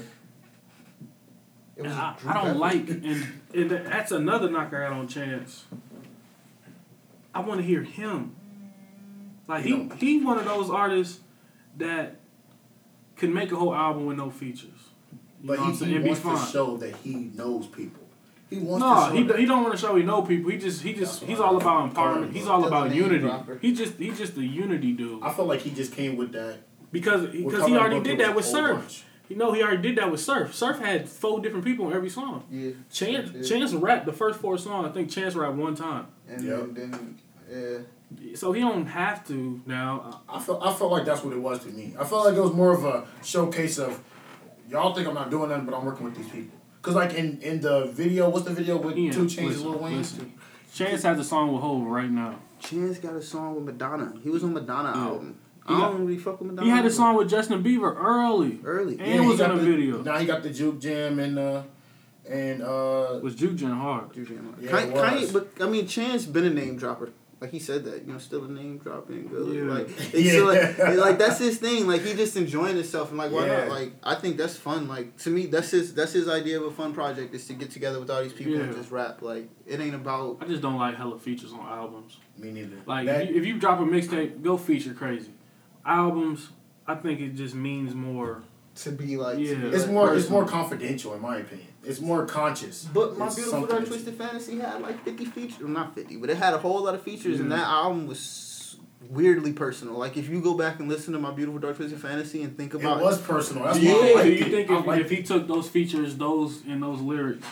It 1.77 1.85
was. 1.85 1.93
And 1.93 1.93
a 1.93 1.95
I, 1.95 2.17
I 2.27 2.33
don't 2.35 2.47
effort. 2.49 2.59
like, 2.59 2.89
and, 2.89 3.27
and 3.55 3.71
that's 3.71 4.13
another 4.13 4.51
knock 4.51 4.69
I 4.69 4.81
got 4.81 4.93
on 4.93 5.07
Chance. 5.09 5.65
I 7.35 7.41
want 7.41 7.61
to 7.61 7.67
hear 7.67 7.83
him. 7.83 8.35
Like 9.47 9.65
he, 9.65 9.71
You 9.71 9.91
he 9.99 10.25
one 10.25 10.39
of 10.39 10.45
those 10.47 10.71
artists 10.71 11.21
that 11.77 12.17
can 13.17 13.33
make 13.35 13.53
a 13.53 13.57
whole 13.57 13.75
album 13.75 14.07
with 14.07 14.17
no 14.17 14.31
features. 14.31 14.71
You 15.43 15.49
but 15.49 15.55
know 15.55 15.61
what 15.61 15.67
I'm 15.67 15.73
he, 15.73 15.79
saying? 15.79 15.91
he 15.91 15.95
It'd 15.97 16.05
be 16.05 16.09
wants 16.11 16.23
fine. 16.23 16.47
to 16.47 16.53
show 16.53 16.77
that 16.79 16.97
he 16.97 17.15
knows 17.15 17.67
people. 17.67 18.03
He 18.51 18.59
wants 18.59 18.81
No, 18.85 19.17
he, 19.17 19.23
that. 19.25 19.39
he 19.39 19.47
don't 19.47 19.63
want 19.63 19.75
to 19.75 19.81
show 19.81 19.95
he 19.95 20.03
know 20.03 20.23
people. 20.23 20.51
He 20.51 20.59
just 20.59 20.83
he 20.83 20.93
just 20.93 21.21
That's 21.21 21.31
he's 21.31 21.39
all 21.41 21.57
about 21.57 21.95
empowerment. 21.95 22.29
Oh, 22.29 22.33
he's 22.33 22.47
all 22.49 22.67
about 22.67 22.93
unity. 22.95 23.21
dropper. 23.21 23.59
He 23.63 23.73
just 23.73 23.95
he 23.95 24.11
just 24.11 24.37
a 24.37 24.45
unity 24.45 24.93
dude 24.93 25.23
I 25.23 25.33
feel 25.33 25.47
like 25.47 25.61
he 25.61 25.71
just 25.71 25.93
came 25.93 26.17
with 26.17 26.33
that. 26.33 26.59
because 26.91 27.27
because 27.29 27.67
he 27.67 27.77
already 27.77 28.01
did 28.01 28.19
that 28.19 28.35
with 28.35 28.45
was 28.45 28.53
a 28.53 28.57
whole 28.57 28.67
Surf. 28.67 28.79
bunch. 28.79 29.05
You 29.29 29.37
know 29.37 29.53
he 29.53 29.63
already 29.63 29.81
did 29.83 29.97
that 29.99 30.11
with 30.11 30.21
Surf. 30.21 30.53
Surf 30.55 30.81
had 30.81 31.09
four 31.09 31.41
different 31.41 31.65
people 31.65 31.87
on 31.87 31.93
every 31.93 32.11
song. 32.11 32.43
Yeah. 32.51 32.73
Chance 32.91 33.31
Yeah. 33.33 33.43
Chance 33.43 33.73
rapped 33.75 34.07
the 34.07 34.13
first 34.13 34.41
four 34.41 34.59
songs. 34.59 34.89
I 34.89 34.93
think 34.93 35.09
Chance 35.11 35.37
rapped 35.37 35.55
one 35.57 35.77
time. 35.77 36.07
And 36.29 36.43
Yep. 36.45 36.59
then, 36.73 36.91
then 36.91 37.19
yeah. 37.49 38.35
So 38.35 38.51
he 38.51 38.61
don't 38.61 38.87
have 38.87 39.25
to 39.29 39.61
now. 39.67 40.23
I 40.29 40.41
felt 40.41 40.61
I 40.67 40.75
felt 40.75 40.91
like 40.91 41.05
that's 41.05 41.23
what 41.23 41.33
it 41.33 41.39
was 41.41 41.61
to 41.61 41.69
me. 41.69 41.95
I 41.97 42.03
felt 42.03 42.25
like 42.25 42.35
it 42.35 42.41
was 42.41 42.53
more 42.53 42.73
of 42.75 42.85
a 42.85 43.07
showcase 43.23 43.79
of 43.79 44.03
y'all 44.69 44.93
think 44.93 45.07
I'm 45.07 45.15
not 45.15 45.31
doing 45.31 45.49
nothing, 45.49 45.67
but 45.67 45.75
I'm 45.77 45.85
working 45.85 46.05
with 46.07 46.17
these 46.17 46.29
people. 46.29 46.59
Cause 46.83 46.95
like 46.95 47.15
in, 47.15 47.39
in 47.43 47.61
the 47.61 47.87
video, 47.87 48.29
what's 48.31 48.47
the 48.47 48.55
video 48.55 48.79
with 48.79 48.97
Ian, 48.97 49.13
Two 49.13 49.25
Chainz 49.27 49.49
listen, 49.49 49.63
and 49.67 49.71
Lil 49.73 49.79
Wayne? 49.81 49.99
listen. 49.99 50.33
Chance 50.73 51.03
has 51.03 51.19
a 51.19 51.25
song 51.25 51.53
with 51.53 51.63
Hov 51.63 51.83
right 51.87 52.11
now. 52.11 52.37
Chance 52.59 52.99
got 52.99 53.15
a 53.15 53.23
song 53.23 53.57
with 53.57 53.65
Madonna. 53.65 54.13
He 54.23 54.31
was 54.31 54.43
on 54.45 54.55
Madonna 54.55 54.93
Yeah. 54.95 55.03
album. 55.05 55.37
He 55.69 55.75
I 55.75 55.79
got- 55.79 55.91
don't 55.93 56.01
really 56.07 56.19
fuck 56.19 56.41
with 56.41 56.51
Madonna. 56.51 56.65
He 56.71 56.75
had 56.75 56.87
a 56.87 56.91
song 56.91 57.17
with 57.17 57.29
Justin 57.29 57.63
Bieber 57.63 57.95
early. 57.97 58.61
early. 58.65 58.99
And 58.99 59.09
it 59.09 59.21
was 59.21 59.33
he 59.33 59.39
got 59.39 59.51
in 59.51 59.59
a 59.59 59.61
the- 59.63 59.71
video. 59.71 60.03
Now 60.03 60.17
he 60.19 60.25
got 60.27 60.43
the 60.43 60.51
juke 60.51 60.81
jam 60.81 61.19
and 61.19 61.39
uh 61.39 61.63
and 62.29 62.63
uh 62.63 63.19
was 63.23 63.35
Juke 63.35 63.57
Jam 63.57 63.77
hard. 63.79 64.13
Juju 64.15 64.35
Jam. 64.37 64.45
hard. 64.53 64.63
Yeah, 64.63 64.71
Kanye, 64.71 64.87
it 64.87 64.93
was. 64.93 65.03
Kanye, 65.03 65.33
but 65.59 65.65
I 65.67 65.69
mean, 65.71 65.87
Chance 65.87 66.27
been 66.27 66.45
a 66.45 66.51
name 66.51 66.77
dropper. 66.77 67.11
Like 67.41 67.51
he 67.51 67.59
said 67.59 67.85
that 67.85 68.07
you 68.07 68.13
know 68.13 68.19
still 68.19 68.45
a 68.45 68.49
name 68.49 68.77
dropping 68.79 69.27
good 69.29 69.55
Yeah. 69.55 69.63
like 69.75 69.89
it's 69.99 70.15
Yeah. 70.15 70.31
still, 70.33 70.47
like, 70.47 70.59
it's 70.79 71.01
like 71.01 71.19
that's 71.19 71.39
his 71.39 71.59
thing 71.59 71.87
like 71.87 72.03
he 72.03 72.15
just 72.15 72.37
enjoying 72.37 72.77
himself 72.77 73.09
and 73.11 73.19
like 73.19 73.33
why 73.33 73.47
Yeah. 73.47 73.65
not 73.65 73.69
like 73.69 73.93
I 74.03 74.15
think 74.17 74.37
that's 74.37 74.57
fun 74.57 74.89
like 74.89 75.17
to 75.19 75.31
me 75.31 75.47
that's 75.47 75.71
his 75.71 75.95
that's 75.95 76.13
his 76.13 76.29
idea 76.29 76.59
of 76.61 76.67
a 76.67 76.71
fun 76.71 76.93
project 76.93 77.35
is 77.35 77.47
to 77.47 77.55
get 77.55 77.71
together 77.71 77.99
with 77.99 78.11
all 78.11 78.23
these 78.23 78.33
people 78.35 78.61
and 78.61 78.75
just 78.75 78.91
rap 78.91 79.23
like 79.23 79.49
it 79.67 79.81
ain't 79.81 79.95
about 79.95 80.39
I 80.41 80.47
just 80.47 80.61
don't 80.63 80.77
like 80.77 80.97
hella 80.97 81.19
features 81.19 81.53
on 81.53 81.61
albums. 81.61 82.19
Me 82.37 82.51
neither. 82.53 82.77
Like 82.87 83.07
That- 83.07 83.23
if, 83.23 83.31
you, 83.31 83.37
if 83.41 83.47
you 83.47 83.59
drop 83.59 83.81
a 83.81 83.85
mixtape, 83.85 84.43
go 84.43 84.57
feature 84.57 84.93
crazy. 84.95 85.31
Albums, 85.85 86.51
I 86.87 86.95
think 86.97 87.21
it 87.21 87.31
just 87.35 87.55
means 87.55 87.95
more. 87.95 88.43
to 88.77 88.91
be 88.93 89.17
like 89.17 89.37
to 89.37 89.43
Yeah. 89.43 89.55
be 89.57 89.67
it's 89.69 89.85
like 89.85 89.93
more 89.93 90.15
it's 90.15 90.29
more 90.31 90.45
confidential 90.47 91.15
in 91.15 91.21
my 91.23 91.39
opinion. 91.39 91.67
It's 91.83 92.01
more 92.01 92.27
conscious. 92.27 92.85
But 92.93 93.17
my 93.17 93.27
It's 93.27 93.37
beautiful 93.37 93.67
dark 93.67 93.87
twisted 93.87 94.15
fantasy 94.15 94.59
had 94.59 94.83
like 94.83 95.03
fifty 95.05 95.25
features, 95.25 95.61
well, 95.61 95.69
not 95.69 95.95
fifty, 95.95 96.17
but 96.17 96.29
it 96.31 96.37
had 96.37 96.53
a 96.55 96.59
whole 96.59 96.85
lot 96.85 96.95
of 96.95 97.03
features, 97.03 97.41
and 97.41 97.51
that 97.53 97.67
album 97.67 98.07
was 98.07 98.77
weirdly 99.09 99.53
personal. 99.53 99.95
Like 99.95 100.17
if 100.19 100.29
you 100.29 100.43
go 100.43 100.55
back 100.55 100.79
and 100.79 100.89
listen 100.89 101.15
to 101.15 101.19
my 101.19 101.31
beautiful 101.31 101.59
dark 101.59 101.77
twisted 101.77 102.01
fantasy 102.01 102.43
and 102.43 102.55
think 102.57 102.75
about 102.75 102.83
It 102.83 102.87
about 102.97 103.03
was 103.03 103.21
personal. 103.23 103.65
That's 103.65 103.79
yeah, 103.79 103.95
why 103.95 103.99
I 104.11 104.13
liked 104.15 104.25
do 104.25 104.33
you 104.33 104.45
it. 104.45 104.51
think 104.51 104.71
I 104.71 104.79
if, 104.79 104.87
liked 104.87 105.05
if 105.05 105.11
he 105.11 105.23
took 105.23 105.49
those 105.49 105.69
features, 105.69 106.17
those 106.17 106.63
and 106.69 106.83
those 106.83 107.01
lyrics, 107.01 107.47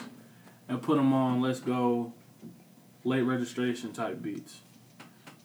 and 0.69 0.83
put 0.83 0.97
them 0.97 1.13
on 1.15 1.41
"Let's 1.41 1.61
Go," 1.61 2.13
late 3.05 3.23
registration 3.23 3.93
type 3.95 4.21
beats, 4.21 4.61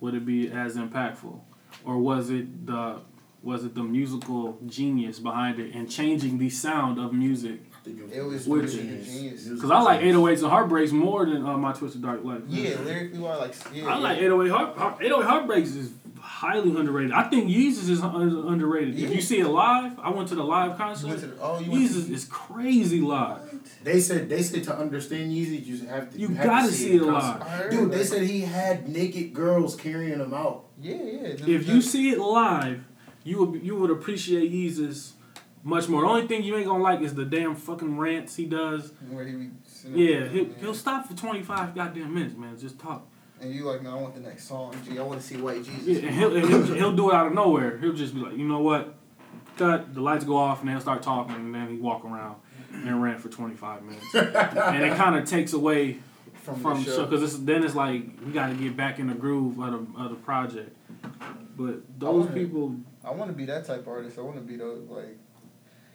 would 0.01 0.13
it 0.13 0.25
be 0.25 0.51
as 0.51 0.75
impactful, 0.75 1.39
or 1.85 1.97
was 1.99 2.29
it 2.29 2.65
the 2.65 2.99
was 3.41 3.63
it 3.63 3.75
the 3.75 3.83
musical 3.83 4.57
genius 4.67 5.19
behind 5.19 5.59
it 5.59 5.73
and 5.73 5.89
changing 5.89 6.37
the 6.37 6.49
sound 6.49 6.99
of 6.99 7.13
music? 7.13 7.61
I 7.85 8.15
It 8.15 8.21
was 8.25 8.47
Which- 8.47 8.71
genius. 8.71 9.07
genius. 9.07 9.43
Because 9.47 9.71
I 9.71 9.81
like 9.81 10.01
808s 10.01 10.41
and 10.41 10.49
Heartbreaks 10.49 10.91
more 10.91 11.25
than 11.25 11.45
uh, 11.45 11.57
my 11.57 11.73
Twisted 11.73 12.01
Dark 12.01 12.23
Life. 12.23 12.41
Yeah, 12.47 12.77
lyrically 12.85 13.19
wise, 13.19 13.39
like 13.39 13.55
yeah. 13.75 13.87
I 13.87 13.97
like 13.97 14.17
yeah. 14.19 14.25
808 14.25 14.49
Heart, 14.51 14.77
Heart 14.77 14.95
808 15.01 15.25
Heartbreaks 15.27 15.69
is 15.75 15.91
highly 16.21 16.69
underrated. 16.77 17.11
I 17.11 17.23
think 17.29 17.49
Yeezus 17.49 17.89
is 17.89 18.01
un- 18.01 18.45
underrated. 18.47 18.97
If 18.97 19.13
you 19.13 19.21
see 19.21 19.39
it 19.39 19.47
live, 19.47 19.99
I 19.99 20.09
went 20.09 20.29
to 20.29 20.35
the 20.35 20.43
live 20.43 20.71
You 20.71 20.77
concert. 20.77 21.07
went 21.07 21.19
to 21.19 21.27
the, 21.27 21.41
oh, 21.41 21.59
you 21.59 21.71
went 21.71 21.83
Yeezus 21.83 22.07
to, 22.07 22.13
is 22.13 22.25
crazy 22.25 23.01
live. 23.01 23.41
They 23.83 23.99
said 23.99 24.29
they 24.29 24.41
said 24.41 24.63
to 24.65 24.77
understand 24.77 25.31
Yeezy, 25.33 25.65
you 25.65 25.85
have 25.87 26.11
to. 26.11 26.17
You 26.17 26.29
have 26.29 26.45
gotta 26.45 26.67
to 26.67 26.73
see 26.73 26.95
it 26.95 27.01
in 27.01 27.07
live. 27.13 27.39
concert. 27.39 27.65
I 27.65 27.69
Dude, 27.69 27.91
they 27.91 28.03
said 28.05 28.21
he 28.23 28.41
had 28.41 28.87
naked 28.87 29.33
girls 29.33 29.75
carrying 29.75 30.19
him 30.19 30.33
out. 30.33 30.65
Yeah, 30.81 30.95
yeah. 30.95 31.27
If 31.45 31.67
you 31.67 31.81
see 31.81 32.11
it 32.11 32.19
live, 32.19 32.85
you 33.25 33.43
would 33.45 33.61
you 33.63 33.75
would 33.75 33.89
appreciate 33.91 34.51
Yeezus 34.51 35.11
much 35.63 35.87
more. 35.87 36.01
The 36.01 36.07
only 36.07 36.27
thing 36.27 36.43
you 36.43 36.55
ain't 36.57 36.67
gonna 36.67 36.83
like 36.83 37.01
is 37.01 37.13
the 37.13 37.25
damn 37.25 37.55
fucking 37.55 37.97
rants 37.97 38.35
he 38.35 38.45
does. 38.45 38.91
where 39.09 39.25
he 39.25 39.33
be 39.33 39.49
sitting 39.65 39.97
Yeah, 39.97 40.27
he'll, 40.27 40.53
he'll 40.59 40.73
stop 40.73 41.07
for 41.07 41.15
25 41.15 41.75
goddamn 41.75 42.13
minutes, 42.13 42.35
man. 42.35 42.57
Just 42.59 42.79
talk. 42.79 43.07
And 43.41 43.53
you 43.53 43.65
like, 43.65 43.81
no, 43.81 43.97
I 43.97 44.01
want 44.01 44.15
the 44.15 44.21
next 44.21 44.47
song. 44.47 44.73
Gee, 44.87 44.97
I 44.99 45.03
want 45.03 45.19
to 45.19 45.25
see 45.25 45.37
White 45.37 45.63
Jesus. 45.63 45.85
Yeah, 45.85 46.07
and 46.07 46.15
he'll, 46.15 46.35
and 46.35 46.47
he'll, 46.47 46.73
he'll 46.75 46.95
do 46.95 47.09
it 47.09 47.15
out 47.15 47.27
of 47.27 47.33
nowhere. 47.33 47.77
He'll 47.77 47.93
just 47.93 48.13
be 48.13 48.21
like, 48.21 48.37
you 48.37 48.45
know 48.45 48.59
what? 48.59 48.95
Cut, 49.57 49.93
the 49.93 50.01
lights 50.01 50.23
go 50.23 50.37
off, 50.37 50.59
and 50.59 50.69
then 50.69 50.75
he'll 50.75 50.81
start 50.81 51.03
talking, 51.03 51.35
and 51.35 51.53
then 51.53 51.69
he 51.69 51.75
walk 51.77 52.05
around 52.05 52.37
and 52.71 53.03
rant 53.03 53.19
for 53.19 53.29
25 53.29 53.83
minutes. 53.83 54.05
and 54.15 54.83
it 54.83 54.95
kind 54.95 55.15
of 55.15 55.25
takes 55.25 55.53
away 55.53 55.99
from, 56.43 56.59
from 56.61 56.83
the 56.83 56.91
show 56.91 57.05
because 57.05 57.43
then 57.45 57.63
it's 57.63 57.75
like 57.75 58.03
we 58.25 58.31
got 58.31 58.47
to 58.47 58.55
get 58.55 58.75
back 58.75 58.99
in 58.99 59.07
the 59.07 59.13
groove 59.13 59.59
of 59.59 59.71
the, 59.93 59.99
of 59.99 60.09
the 60.09 60.15
project. 60.15 60.75
But 61.55 61.99
those 61.99 62.25
wanna- 62.25 62.35
people, 62.35 62.75
I 63.03 63.11
want 63.11 63.29
to 63.29 63.35
be 63.37 63.45
that 63.45 63.65
type 63.65 63.81
of 63.81 63.87
artist. 63.89 64.17
I 64.17 64.21
want 64.21 64.37
to 64.37 64.41
be 64.41 64.55
those 64.55 64.89
like, 64.89 65.17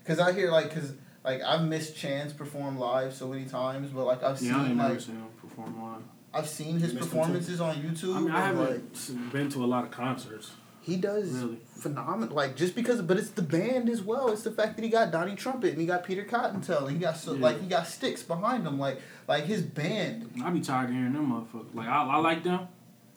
cause 0.09 0.19
I 0.19 0.33
hear 0.33 0.51
like, 0.51 0.75
cause 0.75 0.95
like 1.25 1.43
I've 1.43 1.63
missed 1.63 1.97
Chance 1.97 2.33
perform 2.33 2.79
live 2.79 3.15
so 3.15 3.29
many 3.29 3.45
times, 3.45 3.91
but 3.91 4.05
like 4.07 4.23
I've 4.25 4.41
yeah, 4.43 4.57
I 4.57 4.59
ain't 4.61 4.67
seen 4.69 4.77
never 4.79 4.89
like 4.95 5.01
seen 5.01 5.15
him 5.17 5.27
perform 5.41 5.81
live. 5.83 6.03
I've 6.35 6.49
seen 6.49 6.79
his 6.81 6.93
You 6.95 6.95
missed 6.95 6.95
him 6.95 6.99
too? 7.01 7.09
performances 7.19 7.61
on 7.61 7.77
YouTube. 7.77 8.17
I 8.17 8.21
mean, 8.21 8.31
I 8.33 8.41
haven't 8.47 9.15
like, 9.15 9.33
been 9.33 9.49
to 9.51 9.65
a 9.65 9.67
lot 9.67 9.85
of 9.85 9.91
concerts. 9.91 10.51
he 10.83 10.97
does 10.97 11.31
Really? 11.33 11.59
phenomenal. 11.77 12.35
Like 12.35 12.57
just 12.57 12.75
because, 12.75 13.01
but 13.03 13.17
it's 13.19 13.31
the 13.31 13.43
band 13.43 13.89
as 13.91 14.01
well. 14.03 14.29
It's 14.31 14.43
the 14.43 14.51
fact 14.51 14.77
that 14.77 14.83
he 14.83 14.89
got 14.89 15.11
Donnie 15.11 15.37
Trumpet 15.37 15.73
and 15.73 15.81
he 15.81 15.87
got 15.87 16.05
Peter 16.05 16.25
Cottontail 16.25 16.87
and 16.87 16.97
he 16.97 17.01
got 17.03 17.17
so 17.17 17.35
Yeah. 17.35 17.41
like 17.43 17.61
he 17.61 17.67
got 17.69 17.87
sticks 17.87 18.23
behind 18.23 18.67
him. 18.67 18.79
Like 18.79 19.01
like 19.27 19.45
his 19.45 19.63
band. 19.63 20.31
I 20.45 20.51
be 20.51 20.61
tired 20.61 20.89
of 20.91 20.95
hearing 20.97 21.13
them 21.13 21.31
motherfuckers. 21.31 21.75
Like 21.75 21.89
I, 21.89 22.05
I 22.05 22.17
like 22.19 22.43
them. 22.45 22.69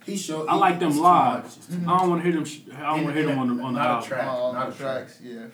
He 0.06 0.18
showed. 0.18 0.48
I 0.48 0.56
like 0.56 0.80
them 0.80 0.98
live. 0.98 1.44
much. 1.44 1.58
It's 1.58 1.68
too 1.68 1.74
Mhm. 1.74 1.88
I 1.88 2.00
don't 2.00 2.10
want 2.10 2.22
to 2.24 2.28
hear 2.28 2.34
them. 2.36 2.46
Sh- 2.46 2.62
I 2.76 2.96
don't 2.96 3.04
want 3.04 3.16
to 3.16 3.22
hear 3.22 3.30
them 3.30 3.39
on 3.39 3.56
the 3.58 3.64
on 3.64 3.74
the 3.74 3.80
not 3.80 3.88
a 3.88 3.92
album. 3.94 4.08
track. 4.10 4.28
Oh, 4.30 4.52
not 4.52 4.68
the 4.70 4.74
a 4.74 4.78
track. 4.78 4.96
tracks. 5.08 5.20
Yeah, 5.22 5.46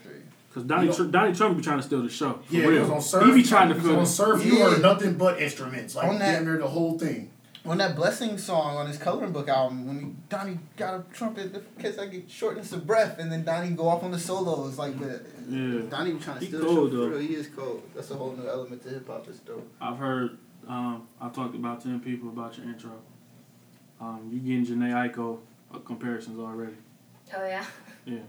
I 0.57 0.67
feel 0.67 0.83
you. 0.83 0.87
Cause 0.87 0.87
Donnie 0.87 0.87
You 0.87 0.93
Tr- 0.93 1.11
Donnie 1.11 1.35
Trump 1.35 1.57
be 1.57 1.63
trying 1.63 1.77
to 1.77 1.83
steal 1.83 2.01
the 2.03 2.09
show. 2.09 2.33
For 2.45 2.53
Yeah, 2.55 2.65
real. 2.67 2.71
because 2.85 2.89
on 2.91 3.01
surf, 3.01 3.25
he 3.35 3.41
be 3.41 3.43
trying 3.43 3.67
to 3.69 3.75
because 3.75 3.89
put 3.89 3.99
on 3.99 4.05
surf. 4.05 4.45
You 4.45 4.53
Yeah. 4.57 4.69
heard 4.71 4.81
nothing 4.81 5.13
but 5.17 5.39
instruments, 5.41 5.95
like 5.95 6.07
On 6.07 6.19
that- 6.19 6.33
damn 6.35 6.45
near 6.45 6.57
the 6.57 6.67
whole 6.67 6.97
thing. 6.97 7.31
On 7.65 7.77
that 7.79 7.97
blessing 7.97 8.37
song 8.37 8.77
on 8.77 8.87
his 8.87 8.97
coloring 8.97 9.33
book 9.33 9.49
album, 9.49 9.87
when 9.87 9.99
he, 9.99 10.05
Donnie 10.29 10.57
got 10.77 10.93
a 10.93 11.03
trumpet, 11.13 11.51
because 11.75 11.97
I 11.99 12.05
get 12.07 12.29
shortness 12.31 12.71
of 12.71 12.87
breath, 12.87 13.19
and 13.19 13.29
then 13.29 13.43
Donnie 13.43 13.71
go 13.71 13.89
off 13.89 14.03
on 14.03 14.11
the 14.11 14.19
solos 14.19 14.77
like 14.77 14.97
that. 14.99 15.25
Yeah. 15.49 15.81
Donnie 15.89 16.13
be 16.13 16.19
trying 16.19 16.39
to 16.39 16.45
He 16.45 16.47
steal 16.51 16.61
cold, 16.61 16.91
the 16.91 16.95
show. 16.95 16.97
though. 16.97 17.09
For 17.11 17.17
real. 17.17 17.27
He 17.27 17.35
is 17.35 17.47
cold. 17.47 17.81
That's 17.93 18.09
a 18.11 18.15
whole 18.15 18.33
new 18.37 18.47
element 18.47 18.83
to 18.83 18.89
hip 18.89 19.07
hop. 19.07 19.27
It's 19.27 19.39
dope. 19.39 19.69
I've 19.81 19.97
heard. 19.97 20.37
Um, 20.65 21.07
I 21.19 21.27
talked 21.29 21.55
about 21.55 21.81
ten 21.83 21.99
people 21.99 22.29
about 22.29 22.57
your 22.57 22.67
intro. 22.67 22.91
Um, 23.99 24.29
you 24.31 24.39
getting 24.39 24.65
Jhené 24.79 24.93
Aiko 24.93 25.39
uh, 25.73 25.79
comparisons 25.79 26.39
already. 26.39 26.75
Oh 27.35 27.45
yeah. 27.45 27.65
Yeah. 28.05 28.19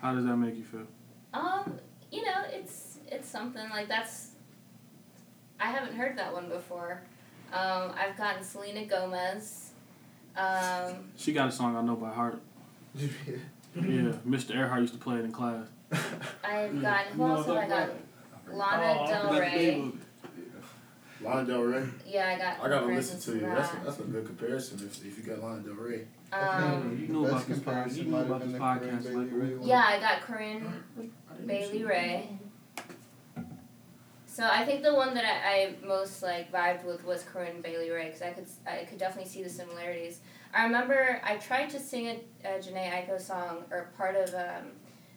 How 0.00 0.14
does 0.14 0.24
that 0.24 0.36
make 0.36 0.56
you 0.56 0.62
feel? 0.64 0.86
Um, 1.36 1.78
you 2.10 2.24
know, 2.24 2.42
it's 2.50 2.98
it's 3.10 3.28
something 3.28 3.68
like 3.70 3.88
that's. 3.88 4.30
I 5.60 5.66
haven't 5.66 5.94
heard 5.94 6.16
that 6.18 6.32
one 6.32 6.48
before. 6.48 7.02
Um, 7.52 7.92
I've 7.98 8.16
gotten 8.16 8.42
Selena 8.42 8.84
Gomez. 8.84 9.70
Um, 10.36 11.10
She 11.16 11.32
got 11.32 11.48
a 11.48 11.52
song 11.52 11.76
I 11.76 11.82
know 11.82 11.96
by 11.96 12.10
heart. 12.12 12.40
Yeah, 13.76 14.12
Mr. 14.26 14.54
Earhart 14.56 14.80
used 14.80 14.94
to 14.94 14.98
play 14.98 15.16
it 15.18 15.26
in 15.26 15.32
class. 15.32 15.66
I've 16.42 16.80
gotten 16.80 17.12
who 17.12 17.26
else 17.26 17.46
have 17.46 17.56
I 17.56 17.68
gotten? 17.68 17.96
Lana 18.50 19.06
Del 19.06 19.38
Rey. 19.38 19.92
Lana 21.20 21.46
Del 21.46 21.60
Rey. 21.60 21.84
Yeah, 22.06 22.26
I 22.34 22.38
got. 22.38 22.64
I 22.64 22.68
gotta 22.70 22.86
listen 22.86 23.20
to 23.20 23.38
you. 23.38 23.46
That's 23.54 23.74
a, 23.74 23.76
that's 23.84 23.98
a 23.98 24.02
good 24.04 24.24
comparison 24.24 24.78
if, 24.78 25.04
if 25.04 25.18
you 25.18 25.24
got 25.30 25.44
Lana 25.44 25.60
Del 25.60 25.74
Rey. 25.74 26.06
Um, 26.32 26.98
You 26.98 27.12
know 27.12 27.26
about 27.26 27.46
this 27.46 27.58
podcast. 27.58 27.96
You 27.96 28.04
know 28.04 28.16
about 28.20 28.40
this 28.40 28.52
podcast. 28.52 29.14
Like, 29.14 29.68
yeah, 29.68 29.84
I 29.86 30.00
got 30.00 30.22
Corinne 30.22 30.72
Bailey 31.44 31.84
Rae. 31.84 32.28
So 34.26 34.44
I 34.46 34.64
think 34.66 34.82
the 34.82 34.94
one 34.94 35.14
that 35.14 35.24
I, 35.24 35.74
I 35.82 35.86
most 35.86 36.22
like 36.22 36.52
vibed 36.52 36.84
with 36.84 37.04
was 37.04 37.22
Corinne 37.22 37.62
Bailey 37.62 37.90
Rae 37.90 38.06
because 38.06 38.22
I 38.22 38.30
could 38.32 38.46
I 38.66 38.84
could 38.84 38.98
definitely 38.98 39.30
see 39.30 39.42
the 39.42 39.48
similarities. 39.48 40.20
I 40.54 40.64
remember 40.64 41.20
I 41.24 41.36
tried 41.36 41.70
to 41.70 41.80
sing 41.80 42.06
a, 42.08 42.20
a 42.46 42.58
Jhené 42.58 42.90
Aiko 42.92 43.20
song 43.20 43.64
or 43.70 43.90
part 43.96 44.14
of 44.16 44.34
um, 44.34 44.66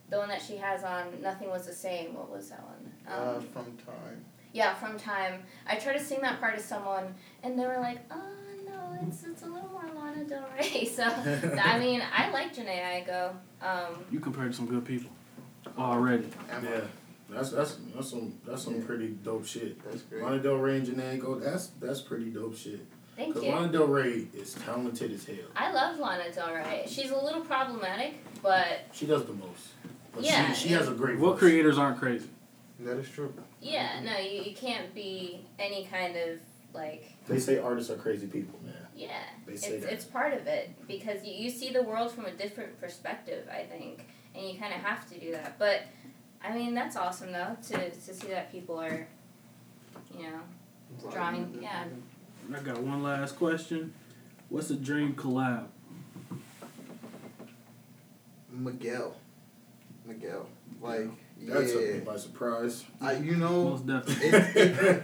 the 0.09 0.17
one 0.17 0.29
that 0.29 0.41
she 0.41 0.55
has 0.57 0.83
on 0.83 1.21
Nothing 1.21 1.49
Was 1.49 1.67
the 1.67 1.73
Same. 1.73 2.13
What 2.13 2.29
was 2.31 2.49
that 2.49 2.63
one? 2.63 2.91
Um, 3.07 3.37
Uh, 3.37 3.39
from 3.53 3.65
time. 3.77 4.25
yeah, 4.53 4.73
from 4.73 4.97
Time. 4.97 5.43
I 5.67 5.75
tried 5.75 5.97
to 5.97 6.03
sing 6.03 6.21
that 6.21 6.39
part 6.39 6.55
to 6.55 6.63
someone 6.63 7.13
and 7.43 7.59
they 7.59 7.65
were 7.65 7.79
like, 7.79 7.99
"Oh 8.09 8.21
no, 8.65 8.97
it's 9.05 9.23
it's 9.23 9.43
a 9.43 9.47
little 9.47 9.69
more 9.69 9.83
Lana 9.95 10.23
Del 10.23 10.47
Rey." 10.57 10.85
So 10.97 11.03
I 11.03 11.77
mean, 11.83 12.01
I 12.15 12.29
like 12.31 12.55
Jhené 12.55 12.79
Aiko. 13.05 13.31
Um, 13.61 14.05
You 14.09 14.21
compared 14.21 14.51
to 14.51 14.57
some 14.57 14.65
good 14.67 14.85
people 14.85 15.11
already. 15.77 16.27
Yeah, 16.63 16.81
that's 17.29 17.51
that's 17.51 17.77
that's 17.95 18.09
some 18.09 18.33
that's 18.45 18.63
some 18.63 18.75
Yeah. 18.79 18.85
pretty 18.85 19.07
dope 19.09 19.45
shit. 19.45 19.83
That's 19.83 20.01
great. 20.03 20.23
Lana 20.23 20.39
Del 20.39 20.55
Rey 20.55 20.77
and 20.77 20.87
Janae 20.87 21.19
Go. 21.19 21.35
That's 21.39 21.67
that's 21.79 22.01
pretty 22.01 22.25
dope 22.31 22.55
shit. 22.57 22.79
thank 23.15 23.33
Cause 23.33 23.43
you. 23.43 23.51
Lana 23.51 23.71
Del 23.71 23.87
Rey 23.87 24.27
is 24.33 24.53
talented 24.53 25.11
as 25.11 25.25
hell. 25.25 25.35
I 25.55 25.71
love 25.71 25.99
Lana 25.99 26.31
Del 26.33 26.53
Rey. 26.53 26.85
She's 26.87 27.11
a 27.11 27.17
little 27.21 27.41
problematic, 27.41 28.15
but 28.41 28.81
She 28.93 29.05
does 29.05 29.25
the 29.25 29.33
most. 29.33 29.69
But 30.13 30.23
Yeah, 30.23 30.51
she, 30.53 30.69
she 30.69 30.73
has 30.73 30.87
a 30.87 30.93
great 30.93 31.19
What 31.19 31.31
voice. 31.33 31.39
creators 31.39 31.77
aren't 31.77 31.99
crazy? 31.99 32.29
That 32.79 32.97
is 32.97 33.09
true. 33.09 33.33
yeah, 33.61 33.99
no, 34.03 34.17
you, 34.17 34.41
you 34.43 34.55
can't 34.55 34.93
be 34.95 35.45
any 35.59 35.85
kind 35.91 36.15
of 36.15 36.39
like 36.73 37.11
They 37.27 37.37
say 37.39 37.59
artists 37.59 37.91
are 37.91 37.95
crazy 37.97 38.25
people, 38.25 38.57
man. 38.63 38.73
yeah. 38.95 39.09
They 39.45 39.53
It's 39.53 39.67
that. 39.67 39.83
it's 39.93 40.05
part 40.05 40.33
of 40.33 40.47
it 40.47 40.69
because 40.87 41.23
you, 41.25 41.33
you 41.33 41.49
see 41.49 41.71
the 41.73 41.83
world 41.83 42.11
from 42.11 42.25
a 42.25 42.31
different 42.31 42.79
perspective, 42.79 43.47
I 43.51 43.63
think, 43.63 44.07
and 44.35 44.47
you 44.47 44.59
kind 44.59 44.73
of 44.73 44.81
have 44.81 45.09
to 45.09 45.19
do 45.19 45.31
that. 45.31 45.57
But 45.59 45.83
I 46.43 46.53
mean, 46.53 46.73
that's 46.73 46.95
awesome 46.95 47.31
though 47.31 47.55
to 47.69 47.89
to 47.89 48.13
see 48.13 48.27
that 48.27 48.51
people 48.51 48.79
are, 48.79 49.07
you 50.17 50.23
know, 50.23 51.09
drawing. 51.11 51.59
Yeah. 51.61 51.85
I 52.53 52.59
got 52.61 52.81
one 52.81 53.03
last 53.03 53.35
question. 53.37 53.93
What's 54.49 54.71
a 54.71 54.75
dream 54.75 55.13
collab? 55.13 55.65
Miguel. 58.51 59.15
Miguel. 60.05 60.47
Like, 60.81 61.11
That 61.47 61.67
took 61.67 61.81
me 61.81 61.93
yeah. 61.95 61.99
by 62.01 62.17
surprise. 62.17 62.83
I, 63.01 63.13
you 63.13 63.35
know, 63.37 63.69
Most 63.69 63.87
definitely. 63.87 64.27
it, 64.27 64.55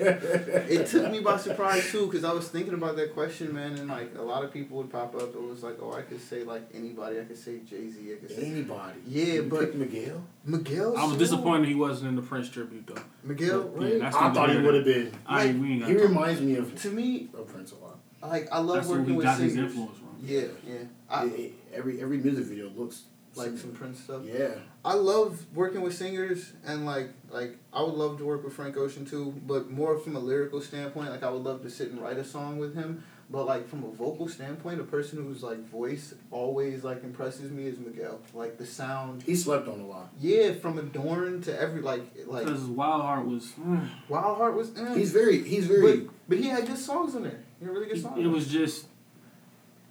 it, 0.01 0.71
it 0.81 0.87
took 0.87 1.11
me 1.11 1.19
by 1.21 1.37
surprise 1.37 1.89
too 1.91 2.05
because 2.07 2.23
I 2.23 2.33
was 2.33 2.47
thinking 2.49 2.73
about 2.73 2.95
that 2.97 3.13
question, 3.13 3.53
man, 3.53 3.73
and 3.77 3.87
like 3.87 4.11
a 4.17 4.21
lot 4.21 4.43
of 4.43 4.51
people 4.53 4.77
would 4.77 4.91
pop 4.91 5.15
up. 5.15 5.33
It 5.33 5.41
was 5.41 5.63
like, 5.63 5.77
oh, 5.81 5.93
I 5.93 6.01
could 6.01 6.21
say 6.21 6.43
like 6.43 6.63
anybody. 6.73 7.19
I 7.19 7.23
could 7.23 7.37
say 7.37 7.59
Jay 7.67 7.89
Z. 7.89 8.13
I 8.13 8.15
could 8.17 8.29
say 8.35 8.45
Anybody. 8.45 8.99
Yeah, 9.07 9.25
You 9.25 9.43
but- 9.43 9.59
picked 9.61 9.75
Miguel. 9.75 10.21
Miguel. 10.45 10.97
I 10.97 11.05
was 11.05 11.17
disappointed 11.17 11.67
he 11.67 11.75
wasn't 11.75 12.09
in 12.09 12.15
the 12.15 12.21
Prince 12.21 12.49
tribute 12.49 12.85
though. 12.87 13.01
Miguel, 13.23 13.71
Yeah, 13.79 13.83
right? 13.85 13.99
that's 13.99 14.15
I 14.15 14.31
thought 14.33 14.49
he 14.51 14.57
would 14.59 14.75
have 14.75 14.85
been. 14.85 15.11
I 15.25 15.45
Like, 15.47 15.61
we 15.61 15.73
ain't 15.73 15.85
He 15.85 15.93
got 15.95 16.03
reminds 16.03 16.41
me 16.41 16.55
of, 16.57 16.79
to 16.81 16.91
me, 16.91 17.29
of 17.37 17.47
Prince 17.47 17.71
a 17.71 17.75
lot. 17.83 17.97
like 18.21 18.47
I 18.51 18.59
love 18.59 18.75
That's 18.77 18.87
where 18.87 18.99
working 18.99 19.13
he 19.13 19.17
with 19.17 19.25
got 19.25 19.39
his 19.39 19.53
singers. 19.53 19.71
influence 19.71 19.97
from. 19.97 20.09
Yeah, 20.23 20.41
yeah. 20.67 20.73
I, 21.09 21.25
It- 21.25 21.39
it- 21.39 21.53
every 21.73 22.01
every 22.01 22.17
music 22.17 22.45
video 22.45 22.69
looks 22.69 23.03
like 23.35 23.47
similar. 23.47 23.61
some 23.61 23.71
Prince 23.73 23.99
stuff. 23.99 24.21
Yeah. 24.25 24.55
I 24.83 24.93
love 24.93 25.45
working 25.53 25.81
with 25.81 25.95
singers 25.95 26.53
and 26.65 26.85
like 26.85 27.09
like 27.29 27.57
I 27.73 27.81
would 27.81 27.95
love 27.95 28.17
to 28.19 28.25
work 28.25 28.43
with 28.43 28.53
Frank 28.53 28.77
Ocean 28.77 29.05
too, 29.05 29.33
but 29.45 29.69
more 29.69 29.97
from 29.97 30.15
a 30.15 30.19
lyrical 30.19 30.61
standpoint. 30.61 31.09
Like 31.09 31.23
I 31.23 31.29
would 31.29 31.43
love 31.43 31.61
to 31.63 31.69
sit 31.69 31.91
and 31.91 32.01
write 32.01 32.17
a 32.17 32.23
song 32.23 32.57
with 32.57 32.75
him. 32.75 33.03
But 33.27 33.47
like 33.47 33.67
from 33.67 33.83
a 33.83 33.89
vocal 33.89 34.27
standpoint, 34.27 34.79
a 34.79 34.83
person 34.83 35.17
whose 35.17 35.41
like 35.41 35.57
voice 35.67 36.13
always 36.29 36.83
like 36.83 37.03
impresses 37.03 37.51
me 37.51 37.65
is 37.65 37.79
Miguel. 37.79 38.19
Like 38.35 38.59
the 38.59 38.65
sound. 38.67 39.23
He 39.23 39.35
slept 39.35 39.67
on 39.67 39.79
a 39.79 39.85
lot. 39.87 40.09
Yeah, 40.19 40.53
from 40.53 40.77
Adorn 40.77 41.41
to 41.41 41.59
every 41.59 41.81
like 41.81 42.03
like 42.27 42.45
Because 42.45 42.61
Wild 42.65 43.01
Heart 43.01 43.25
was. 43.25 43.51
mm, 43.59 43.87
Wild 44.09 44.37
Heart 44.37 44.55
was. 44.55 44.77
Eh. 44.77 44.93
He's 44.93 45.11
very 45.11 45.41
he's 45.43 45.65
very 45.65 45.97
but, 45.97 46.13
but 46.29 46.37
he 46.37 46.49
had 46.49 46.67
good 46.67 46.77
songs 46.77 47.15
in 47.15 47.23
there. 47.23 47.39
He 47.59 47.65
had 47.65 47.73
really 47.73 47.87
good 47.87 48.01
songs. 48.01 48.23
It 48.23 48.27
was 48.27 48.47
just. 48.47 48.85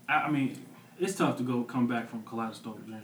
I, 0.08 0.14
I 0.14 0.30
mean, 0.30 0.56
it's 1.00 1.16
tough 1.16 1.36
to 1.38 1.42
go 1.42 1.64
come 1.64 1.88
back 1.88 2.08
from 2.08 2.22
Kaleidoscope 2.22 2.86
Dream. 2.86 3.00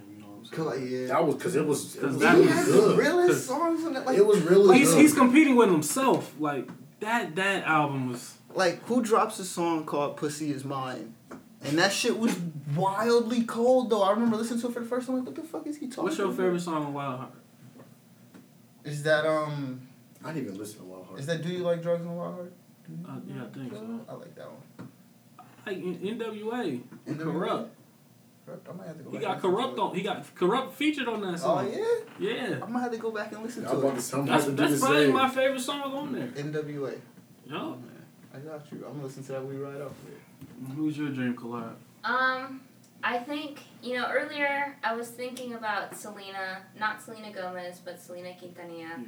You 0.52 0.58
know 0.58 0.64
what 0.64 0.74
I'm 0.76 0.80
saying? 0.80 0.80
Cause, 0.80 0.80
like, 0.82 0.90
yeah. 0.90 1.06
that 1.08 1.24
was 1.26 1.34
because 1.36 1.56
it 1.56 1.66
was 1.66 1.96
it 1.96 2.00
'Cause 2.00 2.12
was, 2.12 2.18
that 2.22 2.34
he 2.34 2.40
really 2.42 2.52
had 2.52 2.66
the 2.66 2.72
good. 2.72 2.98
realest 2.98 3.28
'Cause- 3.30 3.44
songs 3.46 3.84
in 3.84 3.96
it. 3.96 4.06
Like 4.06 4.18
it 4.18 4.26
was 4.26 4.40
really 4.42 4.78
he's, 4.78 4.90
good. 4.90 5.00
he's 5.00 5.14
competing 5.14 5.56
with 5.56 5.70
himself. 5.70 6.34
Like 6.40 6.68
that. 7.00 7.34
That 7.36 7.64
album 7.64 8.10
was. 8.10 8.34
like 8.54 8.82
who 8.86 9.02
drops 9.02 9.38
a 9.38 9.44
song 9.44 9.84
called 9.84 10.16
"Pussy 10.16 10.50
Is 10.52 10.64
Mine," 10.64 11.14
and 11.62 11.78
that 11.78 11.92
shit 11.92 12.18
was 12.18 12.36
wildly 12.76 13.44
cold 13.44 13.90
though. 13.90 14.02
I 14.02 14.10
remember 14.12 14.36
listening 14.36 14.60
to 14.62 14.68
it 14.68 14.74
for 14.74 14.80
the 14.80 14.86
first 14.86 15.06
time. 15.06 15.16
Like, 15.18 15.26
what 15.26 15.34
the 15.36 15.42
fuck 15.42 15.66
is 15.66 15.76
he 15.78 15.86
talking? 15.88 16.04
What's 16.04 16.18
your 16.18 16.26
about? 16.26 16.36
favorite 16.38 16.60
song 16.60 16.86
on 16.86 16.92
Wild 16.94 17.18
Heart? 17.20 17.32
Is 18.84 19.02
that 19.04 19.26
um? 19.26 19.80
I 20.24 20.32
didn't 20.32 20.46
even 20.48 20.58
listen 20.58 20.78
to 20.80 20.84
Wild 20.84 21.06
Heart. 21.06 21.20
Is 21.20 21.26
that 21.26 21.42
Do 21.42 21.48
You 21.48 21.58
Like 21.60 21.82
Drugs 21.82 22.02
and 22.02 22.16
Wild 22.16 22.34
Heart? 22.34 22.52
Uh, 23.08 23.12
yeah, 23.26 23.44
I 23.44 23.46
think 23.56 23.72
so. 23.72 24.00
I 24.08 24.12
like 24.14 24.34
that 24.34 24.46
one. 24.50 24.88
Like 25.66 25.76
N- 25.76 26.00
NWA, 26.18 26.80
NWA? 27.06 27.22
Kurupt. 27.24 27.68
Kurupt. 28.46 28.68
I 28.68 28.72
might 28.76 28.86
have 28.88 28.98
to 28.98 29.02
go. 29.04 29.10
He 29.10 29.18
got 29.18 29.40
Kurupt 29.42 29.78
on. 29.78 29.94
He 29.94 30.02
got 30.02 30.34
Kurupt 30.34 30.72
featured 30.72 31.08
on 31.08 31.20
that 31.22 31.38
song. 31.38 31.66
Oh 31.68 31.72
song. 31.72 31.84
yeah, 32.18 32.30
yeah. 32.48 32.58
I 32.62 32.66
might 32.66 32.80
have 32.82 32.92
to 32.92 32.98
go 32.98 33.10
back 33.10 33.32
and 33.32 33.42
listen 33.42 33.64
I 33.66 33.72
was 33.72 33.80
to 33.80 33.86
about 33.86 33.92
to 33.94 33.98
it. 33.98 34.02
say, 34.02 34.18
I'm 34.18 34.26
That's, 34.26 34.44
to 34.46 34.50
that's 34.52 34.80
probably 34.80 35.04
same. 35.06 35.14
my 35.14 35.28
favorite 35.28 35.60
song 35.60 35.82
on 35.92 36.12
there. 36.12 36.26
NWA. 36.28 36.98
No 37.46 37.70
man, 37.70 38.04
I 38.34 38.38
got 38.38 38.70
you. 38.72 38.84
I'm 38.86 38.92
gonna 38.94 39.04
listen 39.04 39.22
to 39.24 39.32
that 39.32 39.44
when 39.44 39.56
we 39.58 39.62
ride 39.62 39.80
up. 39.80 39.92
who's 40.76 40.96
your 40.96 41.08
dream 41.10 41.34
collab? 41.36 41.74
Um, 42.04 42.60
I 43.02 43.18
think 43.18 43.60
you 43.82 43.94
know 43.96 44.08
earlier 44.10 44.76
I 44.84 44.94
was 44.94 45.08
thinking 45.08 45.54
about 45.54 45.96
Selena, 45.96 46.62
not 46.78 47.02
Selena 47.02 47.32
Gomez, 47.32 47.80
but 47.84 48.00
Selena 48.00 48.30
Quintanilla, 48.30 49.04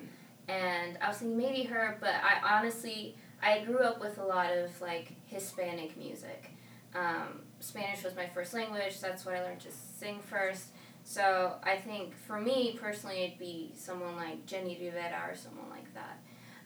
and 0.48 0.98
I 1.00 1.08
was 1.08 1.18
thinking 1.18 1.36
maybe 1.38 1.62
her. 1.64 1.96
But 2.00 2.14
I 2.22 2.58
honestly 2.58 3.16
I 3.42 3.60
grew 3.64 3.78
up 3.78 4.00
with 4.00 4.18
a 4.18 4.24
lot 4.24 4.52
of 4.56 4.78
like 4.80 5.12
Hispanic 5.26 5.96
music. 5.96 6.50
Um, 6.94 7.40
Spanish 7.62 8.02
was 8.02 8.16
my 8.16 8.26
first 8.26 8.54
language. 8.54 9.00
That's 9.00 9.24
what 9.24 9.34
I 9.36 9.42
learned 9.42 9.60
to 9.60 9.70
sing 9.70 10.20
first. 10.20 10.66
So 11.04 11.54
I 11.62 11.76
think 11.76 12.14
for 12.16 12.40
me 12.40 12.78
personally, 12.80 13.24
it'd 13.24 13.38
be 13.38 13.72
someone 13.74 14.16
like 14.16 14.46
Jenni 14.46 14.80
Rivera 14.80 15.28
or 15.28 15.34
someone 15.34 15.70
like 15.70 15.92
that. 15.94 16.18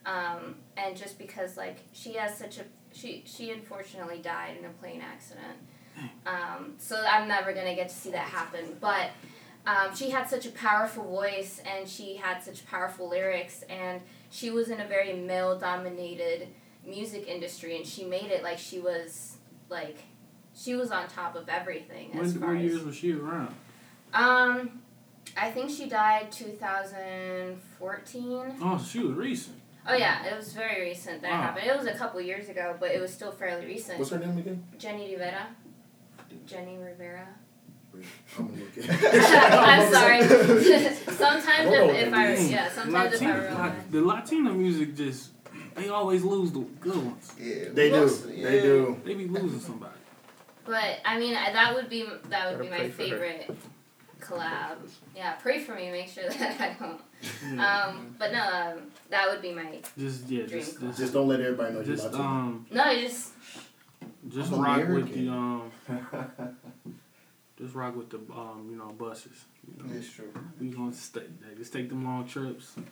Um, 0.05 0.55
and 0.75 0.95
just 0.95 1.17
because 1.17 1.57
like 1.57 1.79
she 1.91 2.13
has 2.13 2.37
such 2.37 2.59
a 2.59 2.63
she 2.93 3.23
she 3.25 3.51
unfortunately 3.51 4.19
died 4.19 4.57
in 4.57 4.65
a 4.65 4.69
plane 4.69 5.01
accident. 5.01 5.57
Um, 6.27 6.73
so 6.77 7.03
I'm 7.09 7.27
never 7.27 7.53
gonna 7.53 7.75
get 7.75 7.89
to 7.89 7.95
see 7.95 8.11
that 8.11 8.27
happen. 8.27 8.77
But 8.79 9.11
um, 9.65 9.95
she 9.95 10.09
had 10.09 10.29
such 10.29 10.45
a 10.45 10.51
powerful 10.51 11.03
voice 11.03 11.61
and 11.65 11.87
she 11.87 12.15
had 12.15 12.41
such 12.41 12.65
powerful 12.67 13.09
lyrics 13.09 13.63
and 13.69 14.01
she 14.29 14.49
was 14.49 14.69
in 14.69 14.79
a 14.79 14.87
very 14.87 15.13
male 15.13 15.57
dominated 15.57 16.47
music 16.85 17.27
industry 17.27 17.75
and 17.75 17.85
she 17.85 18.05
made 18.05 18.31
it 18.31 18.43
like 18.43 18.57
she 18.57 18.79
was 18.79 19.37
like 19.69 19.97
she 20.57 20.75
was 20.75 20.91
on 20.91 21.07
top 21.07 21.35
of 21.35 21.47
everything 21.49 22.09
as 22.13 22.33
When, 22.33 22.41
far 22.41 22.53
what 22.55 22.57
as 22.57 22.63
years 22.71 22.83
was 22.83 22.95
she 22.95 23.13
around? 23.13 23.53
um 24.13 24.81
I 25.35 25.51
think 25.51 25.69
she 25.69 25.87
died 25.89 26.31
2014. 26.31 28.55
Oh, 28.61 28.77
she 28.89 28.99
was 28.99 29.11
recent. 29.15 29.55
Oh 29.89 29.95
yeah, 29.95 30.25
it 30.25 30.35
was 30.35 30.51
very 30.53 30.81
recent 30.81 31.21
that 31.21 31.29
it 31.29 31.33
Wow. 31.33 31.41
happened. 31.41 31.65
It 31.67 31.77
was 31.77 31.85
a 31.87 31.93
couple 31.93 32.19
years 32.21 32.49
ago, 32.49 32.75
but 32.79 32.91
it 32.91 32.99
was 32.99 33.11
still 33.13 33.31
fairly 33.31 33.65
recent. 33.65 33.99
What's 33.99 34.11
her 34.11 34.19
name 34.19 34.37
again? 34.37 34.63
Jenni 34.77 35.11
Rivera. 35.11 35.47
Jenni 36.47 36.77
Rivera. 36.83 37.27
I'm 38.37 38.47
gonna 38.47 38.59
look 38.59 38.77
I'm 38.91 39.91
sorry. 39.93 40.21
sometimes 40.23 41.49
I 41.49 41.51
if, 41.73 42.07
if 42.07 42.13
I 42.13 42.35
that 42.35 42.49
yeah, 42.49 42.69
sometimes 42.69 43.13
if 43.15 43.21
I 43.21 43.25
Latino, 43.25 43.33
remember. 43.43 43.59
like, 43.59 43.91
the 43.91 44.01
Latino 44.01 44.53
music 44.53 44.95
just 44.95 45.29
they 45.75 45.89
always 45.89 46.23
lose 46.23 46.51
the 46.51 46.59
good 46.79 46.95
ones. 46.97 47.31
Yeah. 47.39 47.69
They 47.73 47.89
do. 47.89 47.97
Plus, 48.01 48.21
They 48.21 48.35
yeah. 48.55 48.61
do. 48.61 48.97
They 49.05 49.13
be 49.13 49.27
losing 49.27 49.59
somebody. 49.59 49.93
But 50.67 50.99
I 51.05 51.17
mean, 51.17 51.33
I- 51.35 51.51
that 51.53 51.73
would 51.73 51.89
be 51.89 52.03
that 52.29 52.51
would 52.51 52.57
Gotta 52.57 52.63
be 52.63 52.69
my 52.69 52.77
pray 52.77 52.87
her. 52.87 52.91
favorite 53.17 53.57
collab. 54.19 54.77
Yeah, 55.15 55.33
pray 55.33 55.59
for 55.63 55.73
me. 55.73 55.89
Make 55.91 56.09
sure 56.09 56.29
that 56.29 56.61
I 56.61 56.75
don't. 56.79 57.01
Um, 57.59 58.15
but 58.19 58.31
no, 58.31 58.39
um, 58.43 58.91
that 59.09 59.27
would 59.29 59.41
be 59.41 59.51
my 59.53 59.79
just 59.97 60.27
yeah, 60.29 60.43
dream 60.43 60.59
just 60.61 60.75
collab. 60.77 60.87
just, 60.89 60.99
Just 60.99 61.13
don't 61.13 61.27
let 61.27 61.39
everybody 61.41 61.73
know 61.73 61.79
you're 61.79 61.95
just 61.95 62.03
Latino. 62.11 62.23
um 62.23 62.65
no. 62.69 62.91
You 62.91 63.07
just 63.07 63.31
just 64.29 64.51
I'm 64.51 64.61
rock 64.61 64.87
with 64.89 65.13
the 65.13 65.29
um 65.29 65.71
just 67.57 67.73
rock 67.73 67.95
with 67.95 68.09
the 68.09 68.17
um 68.33 68.67
you 68.69 68.77
know 68.77 68.89
buses. 68.89 69.45
You 69.75 69.83
know, 69.83 69.95
It's 69.95 70.11
true. 70.11 70.31
we 70.59 70.69
gonna 70.69 70.93
stay. 70.93 71.23
Just 71.57 71.73
take 71.73 71.89
them 71.89 72.03
long 72.05 72.25
trips. 72.27 72.71
Them 72.73 72.85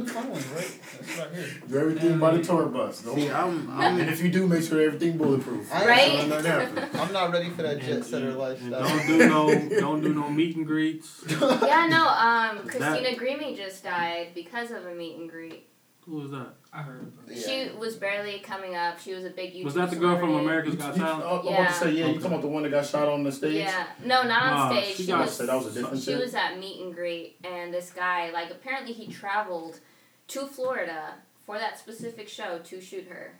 the 0.00 0.06
fun 0.06 0.30
ones, 0.30 0.46
right? 0.48 0.80
That's 0.98 1.18
what 1.18 1.32
I 1.32 1.34
hear. 1.36 1.46
Do 1.68 1.78
everything 1.78 2.18
by 2.18 2.36
the 2.36 2.42
tour 2.42 2.66
bus. 2.66 3.02
Don't 3.02 3.16
See, 3.16 3.30
I'm, 3.30 3.70
I'm, 3.70 4.00
and 4.00 4.08
if 4.08 4.22
you 4.22 4.30
do, 4.30 4.46
make 4.46 4.62
sure 4.62 4.80
everything 4.80 5.18
bulletproof. 5.18 5.72
I- 5.72 5.86
Right? 5.86 6.20
So 6.20 6.26
nothing 6.28 6.50
happens. 6.50 6.94
I'm 6.96 7.12
not 7.12 7.32
ready 7.32 7.50
for 7.50 7.62
that 7.62 7.76
And- 7.76 7.82
jet 7.82 8.04
setter 8.04 8.28
and- 8.30 8.38
lifestyle. 8.38 8.70
don't 8.88 9.06
do 9.06 9.18
no 9.18 9.80
don't 9.80 10.00
do 10.00 10.14
no 10.14 10.28
meet 10.30 10.56
and 10.56 10.66
greets. 10.66 11.22
yeah. 11.28 11.86
No. 11.90 12.08
Um, 12.08 12.56
That- 12.56 12.66
Christina 12.68 13.16
Grimmie 13.18 13.56
just 13.56 13.84
died 13.84 14.28
because 14.34 14.70
of 14.70 14.86
a 14.86 14.94
meet 14.94 15.16
and 15.18 15.28
greet. 15.28 15.68
Who 16.06 16.16
was 16.16 16.30
that? 16.32 16.48
I 16.72 16.82
heard. 16.82 17.10
Yeah. 17.28 17.36
She 17.70 17.70
was 17.78 17.96
barely 17.96 18.38
coming 18.40 18.74
up. 18.74 18.98
She 19.00 19.14
was 19.14 19.24
a 19.24 19.30
big 19.30 19.54
YouTube 19.54 19.64
Was 19.64 19.74
that 19.74 19.88
the 19.90 19.96
girl 19.96 20.18
from 20.18 20.34
America's 20.34 20.74
Got 20.74 20.96
you- 20.96 21.02
Talent? 21.02 21.24
Oh, 21.24 21.26
oh, 21.26 21.30
I 21.30 21.34
was 21.36 21.46
about 21.46 21.58
Yeah. 21.60 21.66
to 21.68 21.72
say, 21.74 21.90
yeah, 21.92 21.98
you 21.98 22.04
Okay. 22.04 22.12
talking 22.14 22.26
about 22.32 22.40
the 22.42 22.48
one 22.48 22.62
that 22.64 22.68
got 22.70 22.84
shot 22.86 23.08
on 23.08 23.22
the 23.24 23.32
stage? 23.32 23.54
Yeah. 23.54 23.86
No, 24.04 24.22
not 24.24 24.42
on 24.42 24.50
Nah, 24.52 24.70
stage. 24.80 24.96
she 24.96 25.02
She, 25.04 25.06
got- 25.08 25.20
was. 25.20 25.38
That 25.38 25.54
was 25.56 25.66
a 25.68 25.80
different 25.80 25.98
She 26.02 26.10
shit? 26.12 26.20
was 26.20 26.34
at 26.34 26.58
meet 26.58 26.82
and 26.82 26.94
greet, 26.94 27.36
and 27.42 27.72
this 27.72 27.90
guy, 27.90 28.30
like, 28.32 28.50
apparently 28.50 28.92
he 28.92 29.06
traveled 29.10 29.80
to 30.28 30.46
Florida 30.46 31.14
for 31.46 31.58
that 31.58 31.78
specific 31.78 32.28
show 32.28 32.58
to 32.64 32.80
shoot 32.82 33.06
her. 33.08 33.38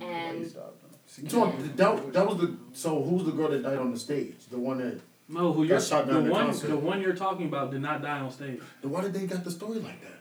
And 0.00 0.40
You 0.40 1.28
talking 1.28 1.76
that, 1.76 2.12
that 2.14 2.26
was 2.26 2.38
the 2.38 2.56
so 2.72 3.02
who's 3.02 3.24
the 3.24 3.32
girl 3.32 3.48
that 3.50 3.62
died 3.62 3.78
on 3.78 3.92
the 3.92 3.98
stage? 3.98 4.36
The 4.50 4.58
one 4.58 4.78
that 4.78 4.98
No, 5.28 5.52
who 5.52 5.64
you're 5.64 5.80
shot 5.80 6.06
the 6.06 6.14
down 6.14 6.26
at 6.26 6.30
one 6.32 6.46
concert. 6.46 6.68
the 6.68 6.76
one 6.76 7.02
you're 7.02 7.14
talking 7.16 7.46
about 7.46 7.70
did 7.70 7.82
not 7.82 8.00
die 8.00 8.20
on 8.20 8.30
stage. 8.30 8.60
then 8.80 8.90
why 8.90 9.02
did 9.02 9.12
they 9.12 9.26
got 9.26 9.44
the 9.44 9.50
story 9.50 9.78
like 9.80 10.00
that? 10.00 10.19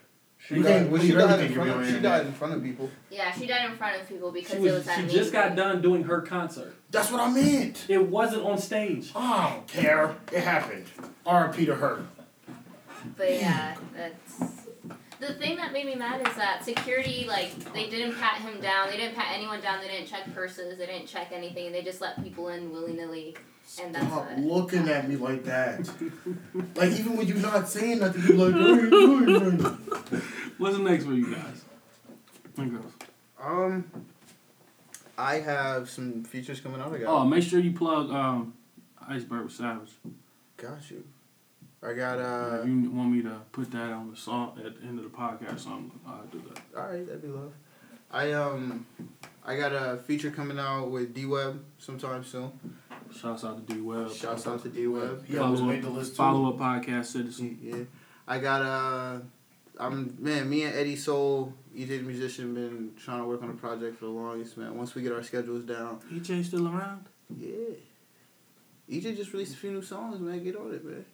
She 0.49 0.55
You 0.55 0.63
died, 0.63 0.91
well, 0.91 0.99
she 0.99 1.11
died 1.11 1.39
in 1.41 1.53
front 1.53 1.69
of 1.69 1.87
she 1.87 1.99
died 1.99 2.25
in 2.25 2.33
front 2.33 2.53
of 2.55 2.63
people. 2.63 2.89
yeah, 3.11 3.31
she 3.31 3.45
died 3.45 3.69
in 3.69 3.77
front 3.77 4.01
of 4.01 4.09
people 4.09 4.31
because 4.31 4.51
She 4.53 4.57
it 4.57 4.61
was 4.61 4.87
was 4.87 4.95
she 4.95 5.05
just 5.07 5.31
got 5.31 5.55
done 5.55 5.79
doing 5.79 6.03
her 6.05 6.21
concert. 6.21 6.73
That's 6.89 7.11
what 7.11 7.21
I 7.21 7.29
meant. 7.29 7.85
It 7.87 8.07
wasn't 8.07 8.43
on 8.43 8.57
stage. 8.57 9.11
I 9.15 9.51
don't 9.53 9.67
care. 9.67 10.15
It 10.33 10.39
happened. 10.41 10.85
R.I.P. 11.23 11.67
to 11.67 11.75
her. 11.75 12.03
But 13.15 13.31
yeah, 13.35 13.75
that's. 13.95 14.55
The 15.19 15.33
thing 15.33 15.57
that 15.57 15.71
made 15.71 15.85
me 15.85 15.93
mad 15.95 16.25
is 16.27 16.33
that 16.35 16.63
security, 16.63 17.25
like, 17.27 17.73
they 17.73 17.89
didn't 17.89 18.17
pat 18.17 18.41
him 18.41 18.59
down. 18.61 18.89
They 18.89 18.95
didn't 18.97 19.15
pat 19.15 19.35
anyone 19.35 19.59
down. 19.61 19.81
They 19.81 19.89
didn't 19.89 20.07
check 20.07 20.33
purses. 20.33 20.77
They 20.79 20.85
didn't 20.87 21.07
check 21.07 21.31
anything. 21.33 21.71
They 21.73 21.81
just 21.83 21.99
let 22.01 22.23
people 22.23 22.47
in 22.49 22.71
willy 22.71 22.93
nilly. 22.93 23.35
And 23.81 23.93
that's 23.95 24.05
Stop 24.07 24.29
what- 24.31 24.39
looking 24.39 24.89
at 24.89 25.07
me 25.07 25.15
like 25.15 25.43
that. 25.45 25.87
like 26.75 26.91
even 26.91 27.15
when 27.17 27.27
you're 27.27 27.37
not 27.37 27.69
saying 27.69 27.99
nothing, 27.99 28.23
you're 28.37 28.49
like, 28.49 28.53
"Hey, 28.53 29.29
hey, 29.29 30.17
hey." 30.17 30.23
What's 30.57 30.77
next 30.79 31.05
for 31.05 31.13
you 31.13 31.33
guys? 31.33 31.63
And 32.57 32.71
girls. 32.71 32.93
Um, 33.41 33.85
I 35.17 35.35
have 35.35 35.89
some 35.89 36.23
features 36.23 36.59
coming 36.59 36.81
out. 36.81 36.93
I 36.93 36.97
got. 36.99 37.07
Oh, 37.21 37.25
make 37.25 37.43
sure 37.43 37.59
you 37.59 37.71
plug 37.73 38.09
um 38.11 38.53
Iceberg 39.07 39.43
with 39.43 39.53
Savage. 39.53 39.91
Got 40.57 40.89
you. 40.91 41.03
I 41.81 41.93
got 41.93 42.19
uh. 42.19 42.59
if 42.61 42.67
you 42.67 42.89
want 42.91 43.11
me 43.11 43.21
to 43.21 43.39
put 43.51 43.71
that 43.71 43.91
on 43.91 44.09
the 44.11 44.17
song 44.17 44.59
at 44.65 44.79
the 44.81 44.87
end 44.87 44.99
of 44.99 45.05
the 45.05 45.09
podcast, 45.17 45.65
I'm, 45.67 45.91
I'll 46.05 46.25
do 46.31 46.41
that. 46.49 46.61
All 46.77 46.89
right, 46.89 47.05
that'd 47.05 47.21
be 47.21 47.29
love. 47.29 47.53
I 48.11 48.33
um, 48.33 48.85
I 49.45 49.55
got 49.55 49.71
a 49.71 49.97
feature 49.97 50.31
coming 50.31 50.59
out 50.59 50.91
with 50.91 51.13
D 51.13 51.25
Web 51.25 51.63
sometime 51.77 52.23
soon. 52.23 52.51
Shouts 53.15 53.43
out 53.43 53.65
to 53.67 53.73
D 53.73 53.81
Web. 53.81 54.11
Shouts 54.11 54.45
out 54.47 54.61
to 54.63 54.69
D 54.69 54.87
Web. 54.87 55.25
He 55.25 55.37
almost 55.37 55.63
made 55.63 55.81
the 55.83 55.89
list 55.89 56.11
too. 56.11 56.17
Follow 56.17 56.49
up 56.49 56.57
podcast 56.57 57.05
citizen. 57.05 57.57
Yeah, 57.61 57.83
I 58.27 58.39
got 58.39 58.61
uh, 58.61 59.19
I'm 59.79 60.15
man. 60.19 60.49
Me 60.49 60.63
and 60.63 60.75
Eddie 60.75 60.95
Soul, 60.95 61.53
EJ 61.75 61.87
the 61.87 61.99
musician, 62.01 62.53
been 62.53 62.91
trying 63.03 63.19
to 63.19 63.25
work 63.25 63.41
on 63.41 63.49
a 63.49 63.53
project 63.53 63.97
for 63.97 64.05
the 64.05 64.11
longest 64.11 64.57
man. 64.57 64.77
Once 64.77 64.93
we 64.93 65.01
get 65.01 65.11
our 65.11 65.23
schedules 65.23 65.63
down, 65.63 65.99
EJ 66.13 66.45
still 66.45 66.67
around? 66.67 67.05
yeah. 67.35 67.75
EJ 68.89 69.15
just 69.15 69.31
released 69.33 69.53
a 69.53 69.57
few 69.57 69.71
new 69.71 69.83
songs, 69.83 70.19
man. 70.19 70.43
Get 70.43 70.55
on 70.55 70.73
it, 70.73 70.83
man. 70.83 71.05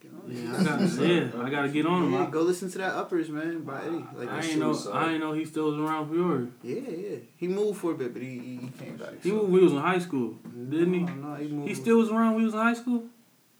Get 0.00 0.12
on 0.12 0.30
it. 0.30 0.36
Yeah, 0.36 0.56
I 0.56 0.64
got 0.64 0.80
yeah, 0.80 1.42
I 1.44 1.50
gotta 1.50 1.68
get 1.68 1.84
on 1.86 2.04
him. 2.04 2.12
Yeah, 2.14 2.30
go 2.30 2.40
listen 2.42 2.70
to 2.70 2.78
that 2.78 2.94
uppers, 2.94 3.28
man, 3.28 3.60
by 3.62 3.82
Eddie. 3.82 4.04
Like 4.16 4.30
I 4.30 4.40
ain't 4.42 4.58
know 4.58 4.68
was- 4.68 4.86
I 4.86 5.10
ain't 5.12 5.20
know 5.20 5.32
he 5.34 5.44
still 5.44 5.70
was 5.70 5.78
around 5.78 6.10
Peoria. 6.10 6.46
Yeah, 6.62 6.90
yeah. 6.90 7.16
He 7.36 7.48
moved 7.48 7.80
for 7.80 7.92
a 7.92 7.94
bit, 7.94 8.12
but 8.14 8.22
he 8.22 8.38
he, 8.38 8.56
he 8.56 8.68
came 8.78 8.96
back. 8.96 9.22
He 9.22 9.28
so. 9.28 9.36
moved, 9.36 9.52
we 9.52 9.60
was 9.60 9.72
in 9.72 9.78
high 9.78 9.98
school, 9.98 10.38
didn't 10.44 10.94
he? 10.94 11.00
No, 11.00 11.12
no, 11.14 11.34
he 11.34 11.48
moved. 11.48 11.68
He 11.68 11.74
still 11.74 11.98
was 11.98 12.08
around. 12.10 12.32
when 12.34 12.36
We 12.42 12.44
was 12.46 12.54
in 12.54 12.60
high 12.60 12.74
school 12.74 13.04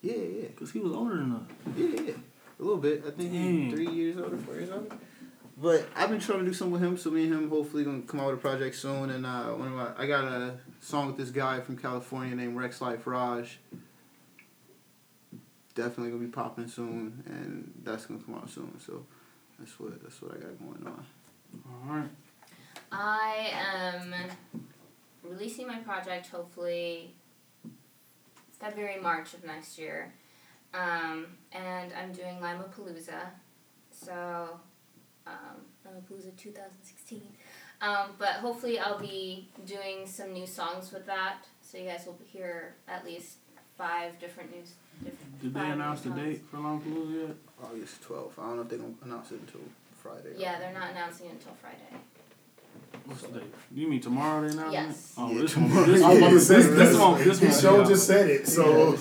Yeah, 0.00 0.14
yeah, 0.14 0.48
because 0.48 0.70
he 0.72 0.78
was 0.80 0.92
older 0.92 1.16
than 1.16 1.32
us. 1.32 1.42
yeah, 1.76 2.00
yeah. 2.06 2.12
A 2.58 2.62
little 2.62 2.78
bit. 2.78 3.04
I 3.06 3.10
think 3.10 3.32
Dang. 3.32 3.60
he's 3.64 3.74
three 3.74 3.88
years 3.90 4.16
older, 4.18 4.36
four 4.38 4.54
years 4.54 4.70
older. 4.70 4.96
But 5.62 5.86
I've 5.94 6.08
been 6.08 6.20
trying 6.20 6.38
to 6.38 6.44
do 6.46 6.54
something 6.54 6.72
with 6.72 6.82
him, 6.82 6.96
so 6.96 7.10
me 7.10 7.24
and 7.24 7.34
him 7.34 7.50
hopefully 7.50 7.84
gonna 7.84 8.00
come 8.02 8.20
out 8.20 8.28
with 8.30 8.36
a 8.36 8.40
project 8.40 8.76
soon. 8.76 9.10
And 9.10 9.26
uh, 9.26 9.44
one 9.48 9.68
of 9.68 9.74
my, 9.74 9.88
I 9.98 10.06
got 10.06 10.24
a 10.24 10.54
song 10.80 11.08
with 11.08 11.18
this 11.18 11.28
guy 11.30 11.60
from 11.60 11.76
California 11.76 12.34
named 12.34 12.56
Rexx 12.56 12.80
Life 12.80 13.06
Raj. 13.06 13.58
Definitely 15.74 16.10
gonna 16.10 16.24
be 16.24 16.30
popping 16.30 16.68
soon, 16.68 17.22
and 17.26 17.72
that's 17.84 18.06
gonna 18.06 18.20
come 18.20 18.34
out 18.34 18.50
soon. 18.50 18.78
So 18.80 19.06
that's 19.58 19.78
what 19.78 20.02
that's 20.02 20.20
what 20.20 20.32
I 20.32 20.38
got 20.38 20.58
going 20.58 20.86
on. 20.86 21.06
All 21.66 21.96
right. 21.96 22.10
I 22.92 23.52
am 23.52 24.14
releasing 25.22 25.66
my 25.66 25.78
project 25.78 26.28
hopefully 26.28 27.14
February, 28.60 29.00
March 29.00 29.34
of 29.34 29.44
next 29.44 29.78
year. 29.78 30.12
Um, 30.74 31.26
and 31.52 31.92
I'm 31.92 32.12
doing 32.12 32.40
Lima 32.40 32.64
Palooza. 32.76 33.30
So, 33.90 34.60
um, 35.26 35.34
Limapalooza 35.86 36.36
2016. 36.36 37.22
Um, 37.80 38.10
but 38.18 38.34
hopefully 38.34 38.78
I'll 38.78 38.98
be 38.98 39.48
doing 39.64 40.06
some 40.06 40.32
new 40.32 40.46
songs 40.46 40.92
with 40.92 41.06
that. 41.06 41.46
So 41.62 41.78
you 41.78 41.86
guys 41.86 42.04
will 42.06 42.18
hear 42.26 42.74
at 42.86 43.04
least 43.04 43.38
five 43.78 44.18
different 44.18 44.54
news. 44.54 44.74
Different 45.02 45.40
Did 45.42 45.54
they 45.54 45.70
announce 45.70 46.00
the 46.02 46.10
date 46.10 46.42
for 46.50 46.58
Lollapalooza 46.58 47.28
yet? 47.28 47.36
August 47.62 48.02
12th. 48.02 48.32
I 48.38 48.42
don't 48.42 48.56
know 48.56 48.62
if 48.62 48.68
they're 48.68 48.78
gonna 48.78 48.94
announce 49.04 49.30
it 49.32 49.40
until 49.40 49.60
Friday. 50.02 50.34
Yeah, 50.36 50.58
they're 50.58 50.72
not 50.72 50.90
announcing 50.90 51.26
it 51.26 51.32
until 51.32 51.52
Friday. 51.60 52.02
What's 53.04 53.22
the 53.22 53.40
date? 53.40 53.54
You 53.74 53.88
mean 53.88 54.00
tomorrow 54.00 54.42
they 54.42 54.52
announcing 54.52 54.72
Yes. 54.72 55.14
it? 55.16 55.20
Oh, 55.20 55.30
Yeah, 55.32 55.40
this 55.42 55.52
tomorrow. 55.54 55.80
one. 55.82 55.90
This, 55.92 56.02
I 56.02 56.08
was 56.10 56.18
about 56.18 56.30
to 56.30 56.40
say 56.40 56.54
this, 56.56 56.66
this 56.66 56.76
this- 56.90 56.98
one. 56.98 57.18
This 57.18 57.38
His 57.38 57.52
one. 57.52 57.60
show 57.62 57.78
yeah. 57.80 57.88
just 57.88 58.06
said 58.06 58.30
it, 58.30 58.46
so 58.48 58.96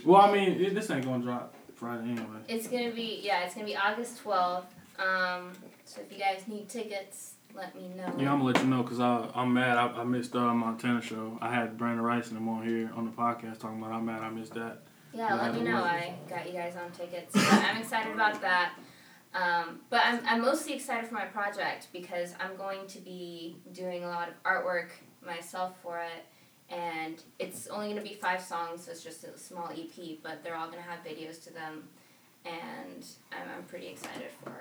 Well, 0.04 0.20
I 0.22 0.32
mean, 0.32 0.60
it, 0.60 0.74
this 0.74 0.90
ain't 0.90 1.04
gonna 1.04 1.22
drop 1.24 1.54
Friday 1.74 2.10
anyway. 2.10 2.38
It's 2.48 2.68
gonna 2.68 2.90
be 2.92 3.20
yeah, 3.22 3.44
it's 3.44 3.54
gonna 3.54 3.66
be 3.66 3.76
August 3.76 4.18
twelfth. 4.18 4.72
Um, 4.98 5.52
so 5.84 6.00
if 6.00 6.10
you 6.12 6.18
guys 6.18 6.42
need 6.48 6.68
tickets, 6.68 7.34
let 7.54 7.74
me 7.74 7.88
know. 7.96 8.04
Yeah, 8.18 8.32
I'm 8.32 8.38
gonna 8.38 8.44
let 8.44 8.60
you 8.62 8.68
know 8.68 8.82
because 8.82 9.00
I 9.00 9.28
I'm 9.34 9.52
mad. 9.52 9.76
I, 9.76 9.88
I 10.00 10.04
missed 10.04 10.34
uh, 10.34 10.54
Montana 10.54 11.02
show. 11.02 11.38
I 11.40 11.52
had 11.54 11.76
Brandon 11.76 12.04
Rice 12.04 12.28
and 12.28 12.36
them 12.36 12.48
on 12.48 12.66
here 12.66 12.90
on 12.96 13.04
the 13.04 13.10
podcast 13.12 13.58
talking 13.60 13.78
about 13.78 13.92
I'm 13.92 14.04
mad 14.06 14.22
I 14.22 14.30
missed 14.30 14.54
that. 14.54 14.82
Yeah, 15.16 15.34
let 15.34 15.54
me 15.54 15.62
know. 15.62 15.82
I 15.82 16.14
got 16.28 16.46
you 16.46 16.52
guys 16.52 16.74
on 16.76 16.90
tickets. 16.92 17.32
I'm 17.34 17.78
excited 17.78 18.14
about 18.14 18.40
that. 18.42 18.74
Um, 19.34 19.80
but 19.90 20.00
I'm, 20.04 20.20
I'm 20.26 20.40
mostly 20.42 20.74
excited 20.74 21.08
for 21.08 21.14
my 21.14 21.24
project 21.24 21.88
because 21.92 22.34
I'm 22.38 22.56
going 22.56 22.86
to 22.88 22.98
be 22.98 23.56
doing 23.72 24.04
a 24.04 24.08
lot 24.08 24.28
of 24.28 24.34
artwork 24.44 24.90
myself 25.24 25.74
for 25.82 25.98
it. 25.98 26.24
And 26.68 27.22
it's 27.38 27.66
only 27.68 27.86
going 27.86 27.98
to 27.98 28.08
be 28.08 28.14
five 28.14 28.42
songs, 28.42 28.84
so 28.84 28.90
it's 28.90 29.02
just 29.02 29.24
a 29.24 29.38
small 29.38 29.70
EP, 29.70 30.18
but 30.22 30.42
they're 30.42 30.56
all 30.56 30.66
going 30.66 30.82
to 30.82 30.88
have 30.88 31.04
videos 31.04 31.42
to 31.44 31.52
them. 31.52 31.84
And 32.44 33.04
I'm, 33.32 33.48
I'm 33.56 33.64
pretty 33.64 33.88
excited 33.88 34.30
for 34.42 34.52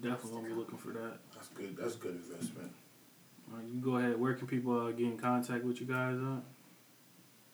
Definitely 0.00 0.30
gonna 0.30 0.48
be 0.48 0.54
looking 0.54 0.78
for 0.78 0.88
that. 0.88 1.18
that's 1.34 1.48
good. 1.48 1.76
That's 1.76 1.96
good 1.96 2.12
investment. 2.14 2.72
All 3.50 3.58
right, 3.58 3.66
you 3.72 3.80
go 3.80 3.96
ahead. 3.96 4.18
Where 4.18 4.34
can 4.34 4.46
people 4.46 4.86
uh, 4.86 4.90
get 4.90 5.06
in 5.06 5.18
contact 5.18 5.64
with 5.64 5.80
you 5.80 5.86
guys 5.86 6.16
at? 6.16 6.42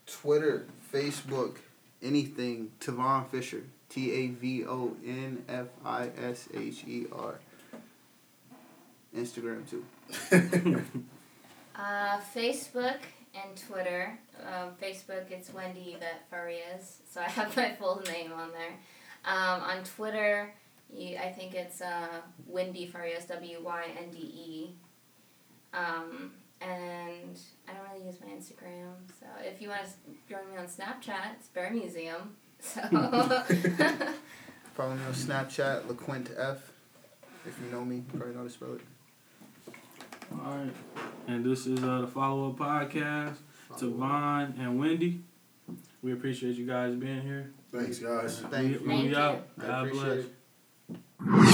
Twitter, 0.07 0.67
Facebook, 0.93 1.57
anything. 2.03 2.73
Tavon 2.81 3.29
Fisher. 3.29 3.63
T 3.89 4.13
A 4.13 4.27
V 4.29 4.65
O 4.67 4.95
N 5.05 5.45
F 5.49 5.67
I 5.85 6.11
S 6.19 6.49
H 6.55 6.85
E 6.87 7.07
R. 7.13 7.39
Instagram 9.17 9.65
too. 9.69 9.85
Uh, 11.79 12.19
Facebook 12.35 12.97
and 13.35 13.57
Twitter. 13.69 14.19
Um, 14.45 14.71
Facebook, 14.83 15.31
it's 15.31 15.55
Wendy 15.55 15.95
Yvette 15.97 16.25
Farias, 16.29 16.99
so 17.09 17.21
I 17.21 17.29
have 17.29 17.57
my 17.57 17.73
full 17.79 18.03
name 18.09 18.33
on 18.33 18.51
there. 18.51 18.73
Um, 19.25 19.63
on 19.63 19.85
Twitter, 19.85 20.53
you, 20.93 21.17
I 21.19 21.31
think 21.31 21.55
it's 21.55 21.81
uh, 21.81 22.21
Wendy 22.49 22.87
Farias, 22.87 23.27
W 23.27 23.59
Y 23.63 23.85
N 23.97 24.11
D 24.11 24.19
E. 24.19 24.75
Um, 25.73 26.33
and 26.61 27.39
I 27.69 27.73
don't 27.73 27.89
really 27.93 28.07
use 28.07 28.17
my 28.21 28.29
Instagram, 28.33 28.95
so 29.19 29.27
if 29.41 29.61
you 29.61 29.69
want 29.69 29.83
to 29.85 29.91
join 30.29 30.51
me 30.51 30.57
on 30.57 30.67
Snapchat, 30.67 31.35
it's 31.39 31.49
Bear 31.49 31.71
Museum. 31.71 32.37
So 32.61 32.81
Follow 34.75 34.95
me 34.95 35.05
on 35.05 35.13
Snapchat, 35.13 35.83
LaQuint 35.83 36.39
F. 36.39 36.73
If 37.47 37.57
you 37.65 37.71
know 37.71 37.85
me, 37.85 37.97
you 37.97 38.05
probably 38.19 38.35
know 38.35 38.41
how 38.41 38.45
to 38.45 38.51
spell 38.51 38.75
it. 38.75 38.81
All 40.33 40.53
right. 40.57 40.71
And 41.27 41.45
this 41.45 41.67
is 41.67 41.83
uh, 41.83 42.01
the 42.03 42.07
follow 42.07 42.51
up 42.51 42.57
podcast 42.57 43.37
to 43.79 43.91
Vaughn 43.91 44.55
and 44.59 44.79
Wendy. 44.79 45.23
We 46.03 46.13
appreciate 46.13 46.57
you 46.57 46.67
guys 46.67 46.95
being 46.95 47.23
here. 47.23 47.53
Thanks, 47.73 47.99
guys. 47.99 48.41
Thank 48.51 48.53
we, 48.53 48.73
you. 48.73 48.81
we 48.81 48.89
Thank 48.89 49.15
out. 49.17 49.47
I 49.61 49.67
God 49.67 49.87
appreciate 49.87 50.27
bless. 50.89 51.39
it. 51.41 51.45